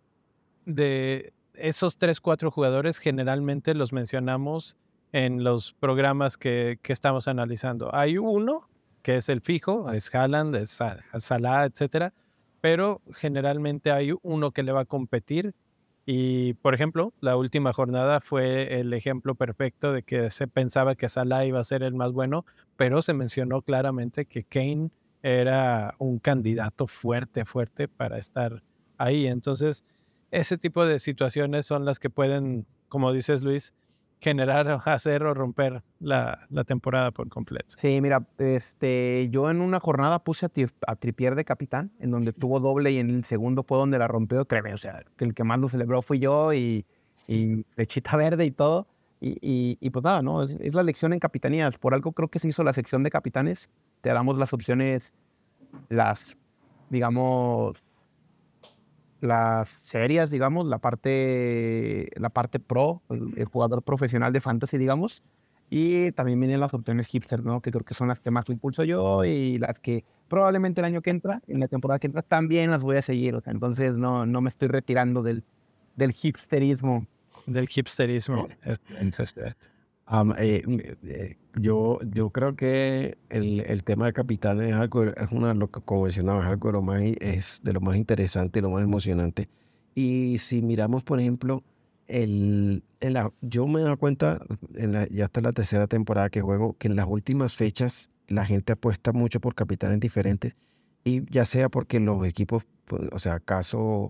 de 0.66 1.32
esos 1.54 1.98
3, 1.98 2.20
4 2.20 2.52
jugadores 2.52 2.98
generalmente 2.98 3.74
los 3.74 3.94
mencionamos 3.94 4.76
en 5.14 5.46
los 5.46 5.72
programas 5.72 6.36
que, 6.36 6.78
estamos 6.84 7.30
analizando. 7.30 7.96
Hay 7.96 8.18
uno 8.18 8.70
que 9.02 9.16
es 9.16 9.30
el 9.30 9.40
fijo, 9.40 9.90
es 9.94 10.14
Haaland, 10.14 10.58
es 10.58 10.78
Salah, 11.20 11.64
etcétera, 11.64 12.14
pero 12.60 13.02
generalmente 13.14 13.94
hay 13.94 14.12
uno 14.24 14.52
que 14.52 14.64
le 14.64 14.74
va 14.74 14.82
a 14.82 14.86
competir. 14.86 15.56
Y, 16.06 16.54
por 16.56 16.74
ejemplo, 16.74 17.14
la 17.22 17.38
última 17.38 17.74
jornada 17.74 18.22
fue 18.22 18.80
el 18.80 18.94
ejemplo 18.94 19.36
perfecto 19.36 19.94
de 19.94 20.04
que 20.04 20.32
se 20.32 20.48
pensaba 20.48 20.96
que 20.96 21.10
Salah 21.10 21.46
iba 21.46 21.60
a 21.60 21.64
ser 21.64 21.84
el 21.84 21.94
más 21.94 22.12
bueno, 22.12 22.46
pero 22.76 23.02
se 23.02 23.14
mencionó 23.14 23.62
claramente 23.62 24.26
que 24.26 24.44
Kane 24.44 24.90
era 25.22 25.94
un 26.00 26.18
candidato 26.18 26.88
fuerte, 26.88 27.46
fuerte 27.46 27.88
para 27.88 28.18
estar 28.18 28.64
ahí. 28.98 29.28
Entonces, 29.28 29.86
ese 30.32 30.58
tipo 30.58 30.86
de 30.86 31.00
situaciones 31.00 31.66
son 31.66 31.86
las 31.86 32.00
que 32.00 32.10
pueden, 32.10 32.66
como 32.90 33.14
dices 33.14 33.44
Luis, 33.44 33.76
generar, 34.22 34.80
hacer 34.86 35.24
o 35.24 35.34
romper 35.34 35.84
la, 36.00 36.48
temporada 36.66 37.12
por 37.12 37.28
completo. 37.28 37.76
Sí, 37.82 38.00
mira, 38.02 38.26
este, 38.38 39.28
yo 39.32 39.50
en 39.50 39.62
una 39.62 39.80
jornada 39.80 40.24
puse 40.24 40.46
a, 40.46 40.96
Tripier 40.96 41.36
de 41.36 41.44
capitán, 41.44 41.92
en 42.00 42.12
donde 42.12 42.32
tuvo 42.32 42.60
doble 42.60 42.92
y 42.92 43.00
en 43.00 43.10
el 43.10 43.24
segundo 43.26 43.64
fue 43.64 43.80
donde 43.80 43.98
la 43.98 44.08
rompió, 44.08 44.46
créeme, 44.46 44.74
o 44.74 44.78
sea, 44.78 45.04
el 45.18 45.34
que 45.34 45.44
más 45.44 45.60
lo 45.60 45.70
celebró 45.70 46.04
fui 46.04 46.20
yo 46.20 46.54
y, 46.54 46.86
y 47.28 47.66
lechita 47.76 48.16
verde 48.18 48.46
y 48.46 48.52
todo. 48.52 48.88
Y, 49.24 49.78
y, 49.80 49.90
pues 49.92 50.04
nada, 50.04 50.24
¿no? 50.24 50.42
Es, 50.42 50.50
es, 50.50 50.74
la 50.74 50.82
lección 50.82 51.14
en 51.14 51.20
capitanías. 51.20 51.78
Por 51.78 51.94
algo 51.94 52.12
creo 52.12 52.30
que 52.30 52.40
se 52.40 52.48
hizo 52.48 52.64
la 52.64 52.74
sección 52.74 53.04
de 53.04 53.12
capitanes. 53.12 53.70
Te 54.02 54.10
damos 54.10 54.36
las 54.40 54.52
opciones, 54.52 55.14
las, 55.90 56.36
digamos, 56.90 57.76
las 59.22 59.70
serias, 59.70 60.32
digamos, 60.32 60.66
la 60.68 60.80
parte, 60.80 62.10
la 62.16 62.30
parte 62.30 62.60
pro, 62.60 63.02
el, 63.10 63.46
jugador 63.46 63.84
profesional 63.84 64.34
de 64.34 64.42
fantasy, 64.42 64.78
digamos, 64.78 65.24
y 65.70 66.12
también 66.12 66.40
vienen 66.40 66.60
las 66.60 66.74
opciones 66.74 67.08
hipster, 67.08 67.44
¿no? 67.44 67.62
Que 67.62 67.72
creo 67.72 67.86
que 67.86 67.94
son 67.94 68.10
las 68.10 68.20
que 68.20 68.32
más 68.32 68.50
impulso 68.50 68.84
yo 68.84 69.24
y 69.24 69.58
las 69.58 69.80
que 69.80 70.04
probablemente 70.28 70.82
el 70.82 70.86
año 70.86 71.02
que 71.02 71.12
entra, 71.12 71.42
en 71.48 71.60
la 71.60 71.68
temporada 71.68 72.00
que 72.00 72.08
entra, 72.08 72.24
también 72.24 72.72
las 72.72 72.82
voy 72.82 72.98
a 72.98 73.02
seguir. 73.02 73.42
entonces 73.46 73.98
no, 73.98 74.26
no 74.26 74.42
me 74.42 74.50
estoy 74.50 74.68
retirando 74.68 75.24
del, 75.24 75.44
del 75.96 76.14
hipsterismo. 76.22 77.06
Del 77.46 77.70
hipsterismo. 77.74 78.48
Eh, 80.38 80.64
eh, 81.06 81.38
yo, 81.56 82.00
yo 82.12 82.32
creo 82.32 82.56
que 82.56 83.18
el, 83.30 83.62
el, 83.62 83.84
tema 83.86 84.08
de 84.08 84.14
capitán 84.14 84.62
es 84.62 84.74
algo, 84.74 85.06
es 85.06 85.32
una, 85.32 85.54
lo 85.54 85.72
que 85.72 85.80
convencionado, 85.82 86.42
es 86.42 86.48
algo 86.48 86.68
de 86.68 86.74
lo 86.74 86.82
más, 86.82 87.02
es 87.22 87.62
de 87.64 87.72
lo 87.72 87.80
más 87.80 87.96
interesante 87.96 88.60
y 88.60 88.62
lo 88.62 88.72
más 88.72 88.84
emocionante. 88.84 89.48
Y 89.96 90.38
si 90.40 90.62
miramos, 90.62 91.04
por 91.04 91.20
ejemplo, 91.22 91.64
el, 92.08 92.84
en 93.00 93.14
la, 93.14 93.32
yo 93.42 93.68
me 93.68 93.82
doy 93.82 93.96
cuenta, 93.98 94.42
en 94.76 94.92
la, 94.92 95.08
ya 95.08 95.26
está 95.26 95.40
la 95.42 95.54
tercera 95.54 95.88
temporada 95.88 96.30
que 96.30 96.42
juego, 96.42 96.76
que 96.78 96.90
en 96.90 96.98
las 96.98 97.06
últimas 97.08 97.56
fechas 97.56 98.10
la 98.28 98.46
gente 98.46 98.74
apuesta 98.74 99.14
mucho 99.14 99.40
por 99.40 99.56
capitanes 99.56 100.02
diferentes. 100.02 100.56
Y 101.06 101.24
ya 101.32 101.46
sea 101.46 101.70
porque 101.70 102.00
los 102.02 102.26
equipos, 102.28 102.64
pues, 102.86 103.04
o 103.14 103.20
sea, 103.20 103.40
caso 103.40 104.10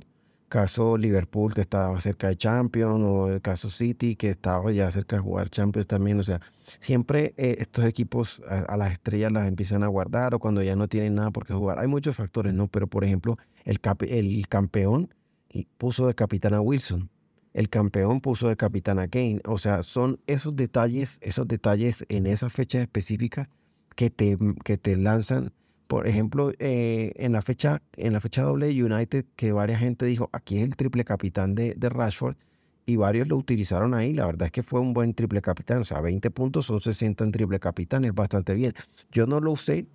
caso 0.51 0.97
Liverpool 0.97 1.53
que 1.53 1.61
estaba 1.61 1.99
cerca 2.01 2.27
de 2.27 2.35
Champions 2.35 3.01
o 3.05 3.29
el 3.29 3.41
caso 3.41 3.69
City 3.69 4.17
que 4.17 4.29
estaba 4.29 4.69
ya 4.73 4.91
cerca 4.91 5.15
de 5.15 5.21
jugar 5.21 5.49
Champions 5.49 5.87
también. 5.87 6.19
O 6.19 6.23
sea, 6.23 6.41
siempre 6.79 7.33
eh, 7.37 7.55
estos 7.59 7.85
equipos 7.85 8.41
a, 8.49 8.75
las 8.75 8.91
estrellas 8.91 9.31
las 9.31 9.47
empiezan 9.47 9.81
a 9.81 9.87
guardar 9.87 10.35
o 10.35 10.39
cuando 10.39 10.61
ya 10.61 10.75
no 10.75 10.89
tienen 10.89 11.15
nada 11.15 11.31
por 11.31 11.47
qué 11.47 11.53
jugar. 11.53 11.79
Hay 11.79 11.87
muchos 11.87 12.17
factores, 12.17 12.53
¿no? 12.53 12.67
Pero 12.67 12.87
por 12.87 13.05
ejemplo, 13.05 13.37
el, 13.63 13.79
el 14.01 14.47
campeón 14.49 15.13
puso 15.77 16.05
de 16.05 16.15
capitán 16.15 16.53
a 16.53 16.59
Wilson. 16.59 17.09
El 17.53 17.69
campeón 17.69 18.19
puso 18.19 18.49
de 18.49 18.57
capitán 18.57 18.99
a 18.99 19.07
Kane. 19.07 19.39
O 19.45 19.57
sea, 19.57 19.83
son 19.83 20.19
esos 20.27 20.57
detalles, 20.57 21.17
esos 21.21 21.47
detalles 21.47 22.05
en 22.09 22.27
esas 22.27 22.51
fechas 22.51 22.81
específicas 22.81 23.47
que 23.95 24.09
te, 24.09 24.37
que 24.65 24.77
te 24.77 24.97
lanzan 24.97 25.53
por 25.91 26.07
ejemplo, 26.07 26.53
eh, 26.57 27.11
en, 27.17 27.33
la 27.33 27.41
fecha, 27.41 27.81
en 27.97 28.13
la 28.13 28.21
fecha 28.21 28.43
doble 28.43 28.67
de 28.67 28.81
United, 28.81 29.25
que 29.35 29.51
varias 29.51 29.81
gente 29.81 30.05
dijo, 30.05 30.29
aquí 30.31 30.55
es 30.55 30.63
el 30.63 30.77
triple 30.77 31.03
capitán 31.03 31.53
de, 31.53 31.73
de, 31.75 31.89
Rashford, 31.89 32.37
y 32.85 32.95
varios 32.95 33.27
lo 33.27 33.35
utilizaron 33.35 33.93
ahí. 33.93 34.13
La 34.13 34.25
verdad 34.25 34.45
es 34.45 34.53
que 34.53 34.63
fue 34.63 34.79
un 34.79 34.93
buen 34.93 35.13
triple 35.13 35.41
capitán. 35.41 35.79
O 35.79 35.83
sea, 35.83 35.99
20 35.99 36.31
puntos 36.31 36.67
son 36.67 36.79
60 36.79 37.25
en 37.25 37.33
triple 37.33 37.59
capitán, 37.59 38.05
es 38.05 38.15
bastante 38.15 38.53
bien. 38.53 38.71
Yo 39.11 39.27
no 39.27 39.41
lo 39.41 39.51
usé 39.51 39.85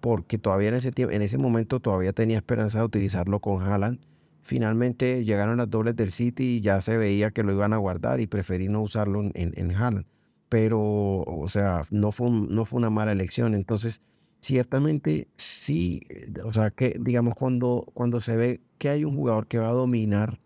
porque 0.00 0.38
todavía 0.38 0.68
en 0.68 0.76
ese, 0.76 0.92
tiempo, 0.92 1.12
en 1.12 1.20
ese 1.20 1.36
momento 1.36 1.80
todavía 1.80 2.12
tenía 2.12 2.36
esperanza 2.36 2.78
de 2.78 2.84
utilizarlo 2.84 3.40
con 3.40 3.60
Haaland. 3.60 3.98
Finalmente 4.42 5.24
llegaron 5.24 5.56
las 5.56 5.68
dobles 5.68 5.96
del 5.96 6.12
City 6.12 6.58
y 6.58 6.60
ya 6.60 6.80
se 6.80 6.96
veía 6.96 7.32
que 7.32 7.42
lo 7.42 7.52
iban 7.52 7.72
a 7.72 7.78
guardar 7.78 8.20
y 8.20 8.28
preferí 8.28 8.68
no 8.68 8.82
usarlo 8.82 9.20
en, 9.20 9.32
en 9.34 9.72
Haaland. 9.72 10.06
Pero, 10.48 10.78
o 11.22 11.48
sea, 11.48 11.82
no 11.90 12.12
fue, 12.12 12.30
no 12.30 12.64
fue 12.64 12.78
una 12.78 12.90
mala 12.90 13.10
elección. 13.10 13.56
Entonces, 13.56 14.00
ciertamente 14.44 15.28
sí, 15.36 16.02
eh, 16.10 16.32
o 16.44 16.52
sea, 16.52 16.70
que 16.70 16.96
digamos 17.00 17.34
cuando, 17.34 17.86
cuando 17.94 18.20
se 18.20 18.36
ve 18.36 18.60
que 18.78 18.90
hay 18.90 19.04
un 19.04 19.16
jugador 19.16 19.46
que 19.46 19.58
va 19.58 19.70
a 19.70 19.72
dominar 19.72 20.38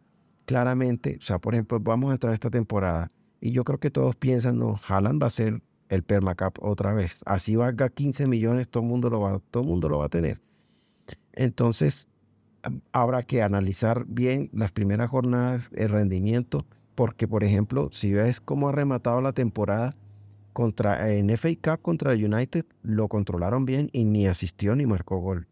claramente, 0.47 1.17
o 1.19 1.23
sea, 1.23 1.39
por 1.39 1.55
ejemplo, 1.55 1.81
vamos 1.81 2.11
a 2.11 2.15
entrar 2.15 2.33
esta 2.33 2.49
temporada 2.49 3.11
y 3.41 3.51
yo 3.51 3.65
creo 3.65 3.79
que 3.81 3.91
todos 3.91 4.15
piensan, 4.15 4.59
no, 4.59 4.81
Haaland 4.87 5.21
va 5.21 5.27
a 5.27 5.31
ser 5.31 5.63
el 5.89 6.03
permacap 6.03 6.63
otra 6.63 6.93
vez. 6.93 7.23
Así 7.27 7.57
valga 7.57 7.89
15 7.89 8.27
millones, 8.27 8.69
todo 8.69 8.83
el 8.85 8.89
mundo 8.89 9.11
lo 9.11 9.21
va, 9.21 9.41
todo 9.51 9.65
mundo 9.65 9.89
lo 9.89 9.99
va 9.99 10.07
a 10.07 10.11
tener. 10.11 10.41
Entonces, 11.33 12.09
habrá 12.93 13.23
que 13.23 13.43
analizar 13.43 14.05
bien 14.07 14.49
las 14.53 14.71
primeras 14.71 15.11
jornadas, 15.11 15.71
el 15.75 15.89
rendimiento, 15.89 16.67
porque 16.95 17.27
por 17.27 17.43
ejemplo, 17.43 17.89
si 17.93 18.13
ves 18.13 18.41
cómo 18.41 18.69
ha 18.69 18.73
rematado 18.73 19.21
la 19.21 19.33
temporada, 19.33 19.97
contra, 20.59 21.13
en 21.13 21.31
FA 21.39 21.51
Cup 21.63 21.83
contra 21.83 22.15
United 22.15 22.67
lo 22.83 23.07
controlaron 23.07 23.65
bien 23.65 23.91
y 23.93 24.05
ni 24.05 24.27
asistió 24.27 24.75
ni 24.75 24.87
marcó 24.87 25.19
gol. 25.19 25.47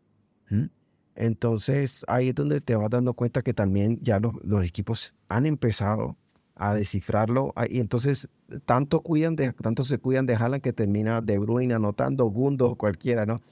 Entonces 1.15 2.05
ahí 2.09 2.31
es 2.31 2.35
donde 2.35 2.61
te 2.61 2.75
vas 2.75 2.91
dando 2.91 3.15
cuenta 3.15 3.43
que 3.43 3.55
también 3.55 4.01
ya 4.01 4.19
los, 4.19 4.35
los 4.43 4.65
equipos 4.65 5.15
han 5.29 5.47
empezado 5.47 6.17
a 6.57 6.75
descifrarlo 6.75 7.55
y 7.71 7.79
entonces 7.79 8.29
tanto 8.65 9.03
cuidan 9.03 9.37
de 9.37 9.53
tanto 9.53 9.85
se 9.85 9.99
cuidan 9.99 10.27
de 10.27 10.35
Haaland 10.35 10.61
que 10.61 10.73
termina 10.73 11.21
De 11.21 11.39
Bruyne 11.39 11.75
anotando 11.75 12.25
Gundo 12.25 12.75
cualquiera, 12.75 13.27
¿no? 13.27 13.43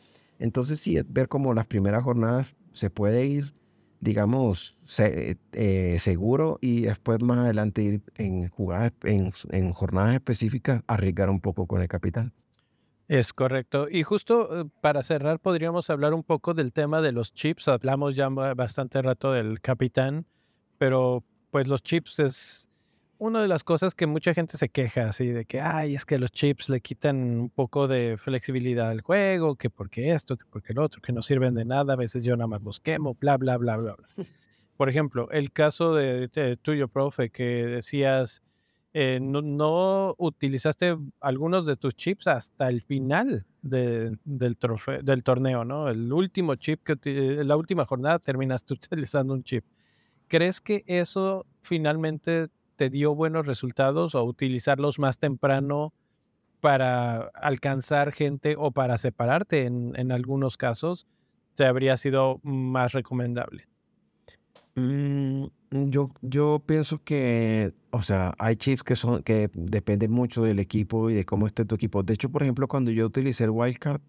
Entonces 0.40 0.80
sí, 0.80 1.00
ver 1.08 1.28
cómo 1.28 1.54
las 1.54 1.66
primeras 1.66 2.02
jornadas 2.02 2.52
se 2.72 2.90
puede 2.90 3.26
ir 3.26 3.54
digamos, 4.04 4.78
eh, 4.98 5.96
seguro 5.98 6.58
y 6.60 6.82
después 6.82 7.22
más 7.22 7.38
adelante 7.38 7.82
ir 7.82 8.02
en 8.16 8.48
jugadas, 8.50 8.92
en, 9.02 9.32
en 9.50 9.72
jornadas 9.72 10.14
específicas, 10.14 10.82
arriesgar 10.86 11.30
un 11.30 11.40
poco 11.40 11.66
con 11.66 11.80
el 11.80 11.88
capital. 11.88 12.32
Es 13.08 13.32
correcto. 13.32 13.88
Y 13.90 14.02
justo 14.02 14.60
eh, 14.60 14.64
para 14.82 15.02
cerrar, 15.02 15.40
podríamos 15.40 15.88
hablar 15.88 16.12
un 16.12 16.22
poco 16.22 16.52
del 16.52 16.72
tema 16.72 17.00
de 17.00 17.12
los 17.12 17.32
chips. 17.32 17.68
Hablamos 17.68 18.14
ya 18.14 18.28
bastante 18.28 19.00
rato 19.00 19.32
del 19.32 19.60
capitán, 19.60 20.26
pero 20.78 21.24
pues 21.50 21.66
los 21.66 21.82
chips 21.82 22.18
es 22.18 22.70
una 23.18 23.40
de 23.40 23.48
las 23.48 23.64
cosas 23.64 23.94
que 23.94 24.06
mucha 24.06 24.34
gente 24.34 24.58
se 24.58 24.68
queja, 24.68 25.08
así 25.08 25.28
de 25.28 25.44
que, 25.44 25.60
ay, 25.60 25.94
es 25.94 26.04
que 26.04 26.18
los 26.18 26.32
chips 26.32 26.68
le 26.68 26.80
quitan 26.80 27.16
un 27.16 27.50
poco 27.50 27.88
de 27.88 28.16
flexibilidad 28.18 28.90
al 28.90 29.00
juego, 29.00 29.56
que 29.56 29.70
porque 29.70 30.12
esto, 30.12 30.36
que 30.36 30.44
porque 30.50 30.72
el 30.72 30.78
otro, 30.78 31.00
que 31.00 31.12
no 31.12 31.22
sirven 31.22 31.54
de 31.54 31.64
nada, 31.64 31.94
a 31.94 31.96
veces 31.96 32.22
yo 32.22 32.36
nada 32.36 32.48
más 32.48 32.62
los 32.62 32.80
quemo, 32.80 33.14
bla, 33.14 33.36
bla, 33.36 33.56
bla, 33.56 33.76
bla. 33.76 33.96
Por 34.76 34.88
ejemplo, 34.88 35.30
el 35.30 35.52
caso 35.52 35.94
de, 35.94 36.28
de 36.28 36.56
tuyo, 36.56 36.88
profe, 36.88 37.30
que 37.30 37.44
decías, 37.44 38.42
eh, 38.96 39.18
no, 39.20 40.14
utilizaste 40.18 40.96
algunos 41.20 41.66
de 41.66 41.74
tus 41.74 41.96
chips 41.96 42.28
hasta 42.28 42.68
el 42.68 42.80
final 42.80 43.44
del, 43.60 44.20
trofeo, 44.56 45.02
del 45.02 45.24
torneo, 45.24 45.64
¿no? 45.64 45.88
El 45.88 46.12
último 46.12 46.54
chip, 46.54 46.84
que 46.84 47.44
la 47.44 47.56
última 47.56 47.84
jornada 47.84 48.20
terminaste 48.20 48.72
utilizando 48.74 49.34
un 49.34 49.42
chip. 49.42 49.64
¿Crees 50.28 50.60
que 50.60 50.84
eso 50.86 51.44
finalmente 51.60 52.48
te 52.76 52.90
dio 52.90 53.14
buenos 53.14 53.46
resultados 53.46 54.14
o 54.14 54.24
utilizarlos 54.24 54.98
más 54.98 55.18
temprano 55.18 55.92
para 56.60 57.30
alcanzar 57.34 58.12
gente 58.12 58.56
o 58.58 58.70
para 58.70 58.98
separarte 58.98 59.66
en, 59.66 59.92
en 59.96 60.12
algunos 60.12 60.56
casos 60.56 61.06
te 61.54 61.66
habría 61.66 61.96
sido 61.96 62.40
más 62.42 62.92
recomendable? 62.92 63.66
Mm, 64.76 65.44
yo, 65.70 66.10
yo 66.20 66.62
pienso 66.66 67.02
que, 67.02 67.72
o 67.90 68.00
sea, 68.00 68.34
hay 68.38 68.56
chips 68.56 68.82
que 68.82 68.96
son, 68.96 69.22
que 69.22 69.50
dependen 69.54 70.10
mucho 70.10 70.42
del 70.42 70.58
equipo 70.58 71.10
y 71.10 71.14
de 71.14 71.24
cómo 71.24 71.46
esté 71.46 71.64
tu 71.64 71.76
equipo. 71.76 72.02
De 72.02 72.14
hecho, 72.14 72.30
por 72.30 72.42
ejemplo, 72.42 72.66
cuando 72.66 72.90
yo 72.90 73.06
utilicé 73.06 73.44
el 73.44 73.50
wildcard, 73.50 74.00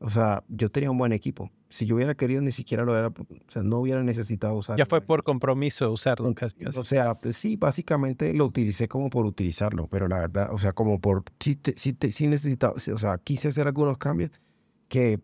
o 0.00 0.08
sea, 0.08 0.44
yo 0.48 0.70
tenía 0.70 0.90
un 0.90 0.98
buen 0.98 1.12
equipo. 1.12 1.50
Si 1.70 1.84
yo 1.84 1.96
hubiera 1.96 2.14
querido, 2.14 2.40
ni 2.40 2.52
siquiera 2.52 2.84
lo 2.84 2.96
era, 2.96 3.08
o 3.08 3.14
sea, 3.46 3.62
no 3.62 3.78
hubiera 3.78 4.02
necesitado 4.02 4.54
usarlo. 4.54 4.78
Ya 4.78 4.86
fue 4.86 5.00
por 5.00 5.22
compromiso 5.22 5.92
usarlo. 5.92 6.34
O 6.76 6.82
sea, 6.82 7.14
pues 7.14 7.36
sí, 7.36 7.56
básicamente 7.56 8.32
lo 8.32 8.46
utilicé 8.46 8.88
como 8.88 9.10
por 9.10 9.26
utilizarlo, 9.26 9.86
pero 9.88 10.08
la 10.08 10.20
verdad, 10.20 10.48
o 10.52 10.58
sea, 10.58 10.72
como 10.72 10.98
por, 11.00 11.24
sí, 11.40 11.58
sí, 11.76 11.96
sí 12.10 12.26
necesitaba, 12.26 12.74
o 12.74 12.98
sea, 12.98 13.18
quise 13.18 13.48
hacer 13.48 13.66
algunos 13.66 13.98
cambios 13.98 14.30
que, 14.88 15.20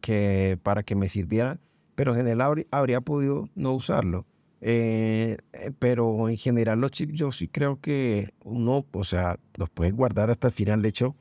que 0.00 0.58
para 0.62 0.82
que 0.82 0.94
me 0.94 1.08
sirvieran 1.08 1.60
pero 1.94 2.12
en 2.12 2.18
general 2.18 2.66
habría, 2.70 3.00
podido 3.00 3.48
no 3.54 3.72
usarlo. 3.72 4.26
Eh, 4.60 5.36
eh, 5.52 5.72
pero 5.78 6.28
en 6.28 6.36
general 6.36 6.80
los 6.80 6.92
chips 6.92 7.14
yo 7.14 7.32
sí 7.32 7.48
creo 7.48 7.80
que 7.80 8.32
uno, 8.44 8.86
o 8.92 9.04
sea, 9.04 9.38
los 9.54 9.70
puedes 9.70 9.94
guardar 9.94 10.30
hasta 10.30 10.48
el 10.48 10.52
final. 10.52 10.82
De 10.82 10.88
hecho, 10.88 11.16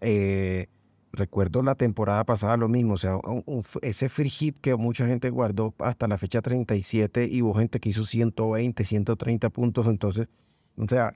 eh, 0.00 0.68
recuerdo 1.16 1.62
la 1.62 1.74
temporada 1.74 2.24
pasada 2.24 2.56
lo 2.56 2.68
mismo, 2.68 2.94
o 2.94 2.98
sea, 2.98 3.18
ese 3.82 4.08
free 4.08 4.30
hit 4.30 4.56
que 4.60 4.76
mucha 4.76 5.06
gente 5.06 5.30
guardó 5.30 5.74
hasta 5.78 6.06
la 6.08 6.18
fecha 6.18 6.42
37 6.42 7.28
y 7.30 7.42
hubo 7.42 7.54
gente 7.54 7.80
que 7.80 7.88
hizo 7.88 8.04
120, 8.04 8.84
130 8.84 9.50
puntos, 9.50 9.86
entonces, 9.86 10.28
o 10.76 10.86
sea, 10.88 11.14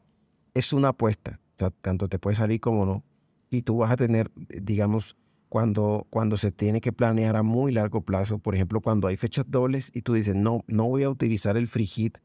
es 0.55 0.72
una 0.72 0.89
apuesta, 0.89 1.39
o 1.56 1.59
sea, 1.59 1.70
tanto 1.70 2.09
te 2.09 2.18
puede 2.18 2.36
salir 2.36 2.60
como 2.60 2.86
no, 2.86 3.05
y 3.51 3.62
tú 3.62 3.78
vas 3.78 3.93
a 3.93 3.97
tener, 3.97 4.31
digamos, 4.48 5.16
cuando, 5.48 6.06
cuando 6.10 6.36
se 6.36 6.52
tiene 6.52 6.81
que 6.81 6.93
planear 6.93 7.36
a 7.36 7.43
muy 7.43 7.72
largo 7.72 8.02
plazo, 8.02 8.39
por 8.39 8.55
ejemplo, 8.55 8.81
cuando 8.81 9.09
hay 9.09 9.16
fechas 9.16 9.44
dobles 9.48 9.90
y 9.94 10.02
tú 10.02 10.14
dices, 10.14 10.35
no, 10.36 10.64
no 10.68 10.86
voy 10.86 11.02
a 11.02 11.10
utilizar 11.10 11.56
el 11.56 11.68
free 11.68 11.86
hit, 11.86 12.18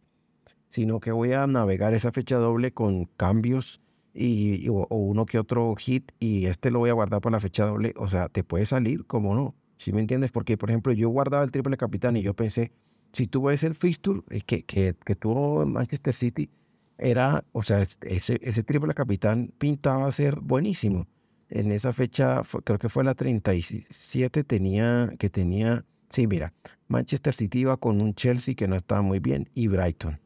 sino 0.69 0.99
que 0.99 1.11
voy 1.11 1.34
a 1.34 1.47
navegar 1.47 1.93
esa 1.93 2.11
fecha 2.11 2.38
doble 2.38 2.72
con 2.72 3.06
cambios 3.06 3.81
y, 4.15 4.67
o, 4.69 4.87
uno 4.89 5.25
que 5.25 5.37
otro 5.39 5.75
hit 5.75 6.11
y 6.19 6.45
este 6.45 6.71
lo 6.71 6.79
voy 6.79 6.89
a 6.89 6.93
guardar 6.93 7.21
para 7.21 7.35
la 7.35 7.39
fecha 7.39 7.65
doble, 7.65 7.93
o 7.97 8.07
sea, 8.07 8.29
te 8.29 8.43
puede 8.43 8.65
salir 8.65 9.05
como 9.05 9.35
no, 9.35 9.55
¿sí 9.77 9.91
me 9.91 10.01
entiendes? 10.01 10.31
Porque, 10.31 10.57
por 10.57 10.69
ejemplo, 10.69 10.93
yo 10.93 11.09
guardaba 11.09 11.43
el 11.43 11.51
triple 11.51 11.77
capitán 11.77 12.17
y 12.17 12.21
yo 12.21 12.33
pensé, 12.33 12.71
si 13.11 13.27
tú 13.27 13.43
ves 13.43 13.63
el 13.63 13.75
fixture 13.75 14.21
eh, 14.29 14.41
que, 14.41 14.63
que, 14.63 14.95
que 15.05 15.15
tuvo 15.15 15.65
Manchester 15.65 16.13
City, 16.13 16.49
era, 16.97 17.43
o 17.51 17.63
sea, 17.63 17.85
ese, 18.01 18.39
ese 18.41 18.63
triple 18.63 18.93
capitán 18.93 19.51
pintaba 19.57 20.07
a 20.07 20.11
ser 20.11 20.39
buenísimo 20.39 21.07
en 21.49 21.71
esa 21.71 21.93
fecha, 21.93 22.41
creo 22.63 22.79
que 22.79 22.89
fue 22.89 23.03
la 23.03 23.13
37, 23.13 24.43
tenía, 24.43 25.11
que 25.19 25.29
tenía, 25.29 25.85
sí, 26.09 26.27
mira, 26.27 26.53
Manchester 26.87 27.33
City 27.33 27.59
iba 27.59 27.77
con 27.77 28.01
un 28.01 28.13
Chelsea 28.13 28.55
que 28.55 28.67
no 28.67 28.75
estaba 28.75 29.01
muy 29.01 29.19
bien 29.19 29.49
y 29.53 29.67
Brighton. 29.67 30.19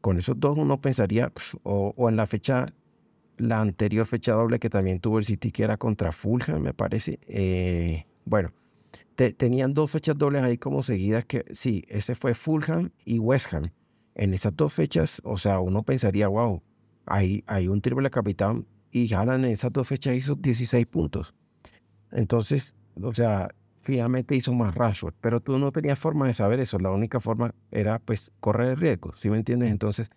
Con 0.00 0.18
esos 0.18 0.38
dos 0.38 0.56
uno 0.56 0.80
pensaría, 0.80 1.30
pues, 1.30 1.56
o, 1.64 2.08
en 2.08 2.16
la 2.16 2.26
fecha, 2.26 2.72
la 3.38 3.60
anterior 3.60 4.06
fecha 4.06 4.32
doble 4.32 4.58
que 4.58 4.70
también 4.70 5.00
tuvo 5.00 5.18
el 5.18 5.24
City, 5.24 5.52
que 5.52 5.64
era 5.64 5.76
contra 5.76 6.12
Fulham, 6.12 6.60
me 6.62 6.74
parece. 6.74 7.18
Eh, 7.26 8.06
bueno, 8.24 8.52
tenían 9.14 9.74
dos 9.74 9.90
fechas 9.90 10.16
dobles 10.16 10.42
ahí 10.42 10.58
como 10.58 10.82
seguidas 10.82 11.24
que, 11.24 11.44
sí, 11.52 11.84
ese 11.88 12.14
fue 12.14 12.34
Fulham 12.34 12.90
y 13.04 13.18
West 13.18 13.52
Ham. 13.52 13.70
En 14.14 14.34
esas 14.34 14.56
dos 14.56 14.72
fechas, 14.72 15.20
o 15.24 15.36
sea, 15.36 15.60
uno 15.60 15.82
pensaría, 15.82 16.28
wow, 16.28 16.62
hay, 17.06 17.44
hay 17.46 17.68
un 17.68 17.80
triple 17.80 18.10
capitán 18.10 18.66
y 18.90 19.12
Haaland 19.12 19.44
en 19.44 19.50
esas 19.52 19.72
dos 19.72 19.88
fechas 19.88 20.16
hizo 20.16 20.34
16 20.34 20.86
puntos. 20.86 21.34
Entonces, 22.12 22.74
o 23.02 23.12
sea, 23.12 23.50
finalmente 23.82 24.34
hizo 24.34 24.52
más 24.52 24.74
Rashford, 24.74 25.14
pero 25.20 25.40
tú 25.40 25.58
no 25.58 25.70
tenías 25.72 25.98
forma 25.98 26.26
de 26.26 26.34
saber 26.34 26.60
eso. 26.60 26.78
La 26.78 26.90
única 26.90 27.20
forma 27.20 27.54
era, 27.70 27.98
pues, 27.98 28.32
correr 28.40 28.70
el 28.70 28.76
riesgo, 28.78 29.12
¿sí 29.16 29.30
me 29.30 29.36
entiendes? 29.36 29.70
Entonces, 29.70 30.10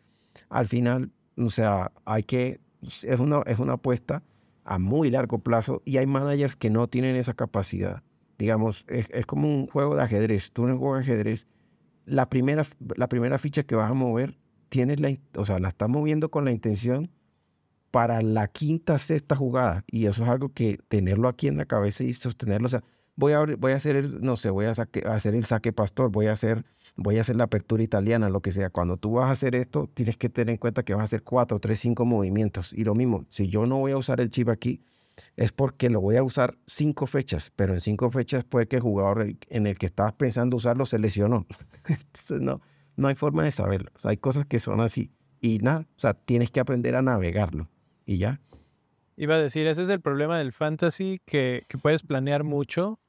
al 0.50 0.68
final, 0.68 1.12
o 1.38 1.50
sea, 1.50 1.92
hay 2.06 2.24
que, 2.24 2.60
es 2.82 3.20
una, 3.20 3.42
es 3.46 3.60
una 3.60 3.74
apuesta 3.74 4.24
a 4.64 4.78
muy 4.78 5.10
largo 5.10 5.40
plazo 5.40 5.82
y 5.86 5.98
hay 5.98 6.06
managers 6.06 6.56
que 6.56 6.70
no 6.70 6.88
tienen 6.88 7.16
esa 7.16 7.34
capacidad. 7.34 8.04
Digamos, 8.38 8.86
es, 8.88 9.26
como 9.26 9.48
un 9.48 9.68
juego 9.68 9.96
de 9.96 10.04
ajedrez. 10.04 10.52
Tú 10.52 10.66
en 10.66 10.72
el 10.72 10.78
juego 10.78 10.96
de 10.96 11.02
ajedrez, 11.02 11.48
la 12.06 12.30
primera, 12.30 12.64
la 12.96 13.10
primera 13.10 13.38
ficha 13.38 13.64
que 13.64 13.76
vas 13.76 13.92
a 13.92 13.94
mover, 13.94 14.38
tienes 14.70 15.00
la, 15.00 15.14
o 15.36 15.44
sea, 15.44 15.60
la 15.60 15.70
estás 15.70 15.90
moviendo 15.90 16.32
con 16.32 16.46
la 16.46 16.52
intención 16.52 17.12
para 17.92 18.22
la 18.22 18.48
quinta, 18.48 18.98
sexta 18.98 19.36
jugada. 19.36 19.84
Y 19.88 20.06
eso 20.06 20.24
es 20.24 20.30
algo 20.30 20.54
que 20.54 20.80
tenerlo 20.88 21.28
aquí 21.28 21.48
en 21.48 21.58
la 21.58 21.66
cabeza 21.66 22.04
y 22.04 22.14
sostenerlo. 22.14 22.68
O 22.68 22.70
sea, 22.70 22.84
voy 23.20 23.34
a, 23.34 23.46
voy 23.58 23.74
a 23.74 23.76
hacer 23.76 23.98
el, 23.98 24.22
no 24.22 24.38
sé, 24.38 24.50
voy 24.50 24.66
a, 24.66 24.72
hacer 24.72 25.36
el 25.36 25.46
saque 25.46 25.74
pastor, 25.74 26.10
voy 26.10 26.28
a 26.28 26.32
hacer, 26.32 26.64
voy 26.96 27.18
a 27.18 27.22
hacer 27.22 27.36
la 27.36 27.44
apertura 27.44 27.84
italiana, 27.84 28.30
lo 28.30 28.42
que 28.42 28.52
sea. 28.52 28.70
Cuando 28.70 28.98
tú 28.98 29.14
vas 29.14 29.28
a 29.28 29.32
hacer 29.32 29.56
esto, 29.56 29.90
tienes 29.94 30.18
que 30.18 30.30
tener 30.30 30.54
en 30.54 30.58
cuenta 30.58 30.84
que 30.84 30.94
vas 30.94 31.02
a 31.02 31.04
hacer 31.04 31.24
cuatro, 31.24 31.60
tres, 31.60 31.82
cinco 31.82 32.06
movimientos. 32.06 32.72
Y 32.72 32.86
lo 32.86 32.96
mismo, 32.96 33.26
si 33.30 33.50
yo 33.50 33.66
no 33.66 33.78
voy 33.78 33.92
a 33.92 33.98
usar 33.98 34.22
el 34.22 34.30
chip 34.30 34.48
aquí, 34.50 34.82
es 35.36 35.52
porque 35.52 35.90
lo 35.90 36.00
voy 36.00 36.16
a 36.16 36.24
usar 36.24 36.58
cinco 36.66 37.06
fechas, 37.06 37.52
pero 37.56 37.74
en 37.74 37.82
cinco 37.82 38.10
fechas 38.10 38.46
puede 38.46 38.68
que 38.68 38.78
el 38.78 38.82
jugador 38.82 39.36
en 39.50 39.68
el 39.68 39.78
que 39.78 39.88
estabas 39.88 40.14
pensando 40.14 40.56
usarlo 40.56 40.86
se 40.86 40.98
lesionó. 40.98 41.46
Entonces, 41.88 42.40
no, 42.40 42.62
no 42.96 43.10
hay 43.10 43.16
forma 43.16 43.44
de 43.44 43.52
saberlo. 43.52 43.92
hay 44.04 44.18
cosas 44.18 44.46
que 44.46 44.60
son 44.60 44.80
así. 44.80 45.12
Y 45.42 45.60
nada, 45.60 45.88
o 45.96 46.00
sea, 46.00 46.14
tienes 46.14 46.52
que 46.52 46.62
aprender 46.62 46.96
a 46.96 47.02
navegarlo 47.02 47.70
y 48.06 48.18
ya. 48.18 48.40
Iba 49.20 49.36
a 49.36 49.40
decir, 49.40 49.68
ese 49.68 49.84
es 49.84 49.90
el 49.90 50.00
problema 50.00 50.38
del 50.38 50.54
fantasy, 50.54 51.20
que, 51.26 51.64
puedes 51.82 52.04
planear 52.04 52.46
mucho, 52.46 53.00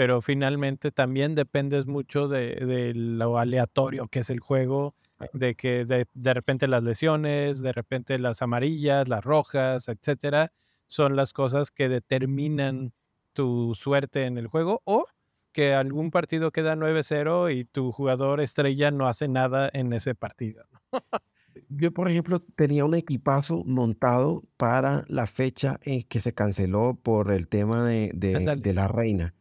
pero 0.00 0.22
finalmente 0.22 0.92
también 0.92 1.34
dependes 1.34 1.86
mucho 1.86 2.26
de, 2.26 2.92
lo 2.94 3.38
aleatorio 3.38 4.08
que 4.08 4.20
es 4.20 4.30
el 4.30 4.40
juego, 4.40 4.94
de 5.34 5.54
que 5.54 5.84
de, 5.84 6.06
de, 6.14 6.32
repente 6.32 6.68
las 6.68 6.82
lesiones, 6.84 7.60
de 7.60 7.70
repente 7.70 8.18
las 8.18 8.40
amarillas, 8.40 9.10
las 9.10 9.22
rojas, 9.22 9.88
etcétera, 9.88 10.54
son 10.86 11.16
las 11.16 11.34
cosas 11.34 11.70
que 11.70 11.90
determinan 11.90 12.94
tu 13.34 13.74
suerte 13.74 14.24
en 14.24 14.38
el 14.38 14.46
juego 14.46 14.80
o 14.86 15.04
que 15.52 15.74
algún 15.74 16.10
partido 16.10 16.50
queda 16.50 16.76
9-0 16.76 17.54
y 17.54 17.66
tu 17.66 17.92
jugador 17.92 18.40
estrella 18.40 18.90
no 18.90 19.06
hace 19.06 19.28
nada 19.28 19.68
en 19.70 19.92
ese 19.92 20.14
partido. 20.14 20.64
yo, 21.68 21.92
por 21.92 22.10
ejemplo, 22.10 22.40
tenía 22.40 22.86
un 22.86 22.94
equipazo 22.94 23.64
montado 23.66 24.44
para 24.56 25.04
la 25.08 25.26
fecha 25.26 25.78
en 25.82 26.04
que 26.04 26.20
se 26.20 26.32
canceló 26.32 26.98
por 27.02 27.30
el 27.32 27.48
tema 27.48 27.86
de, 27.86 28.12
de, 28.14 28.72
la 28.72 28.88
reina. 28.88 29.34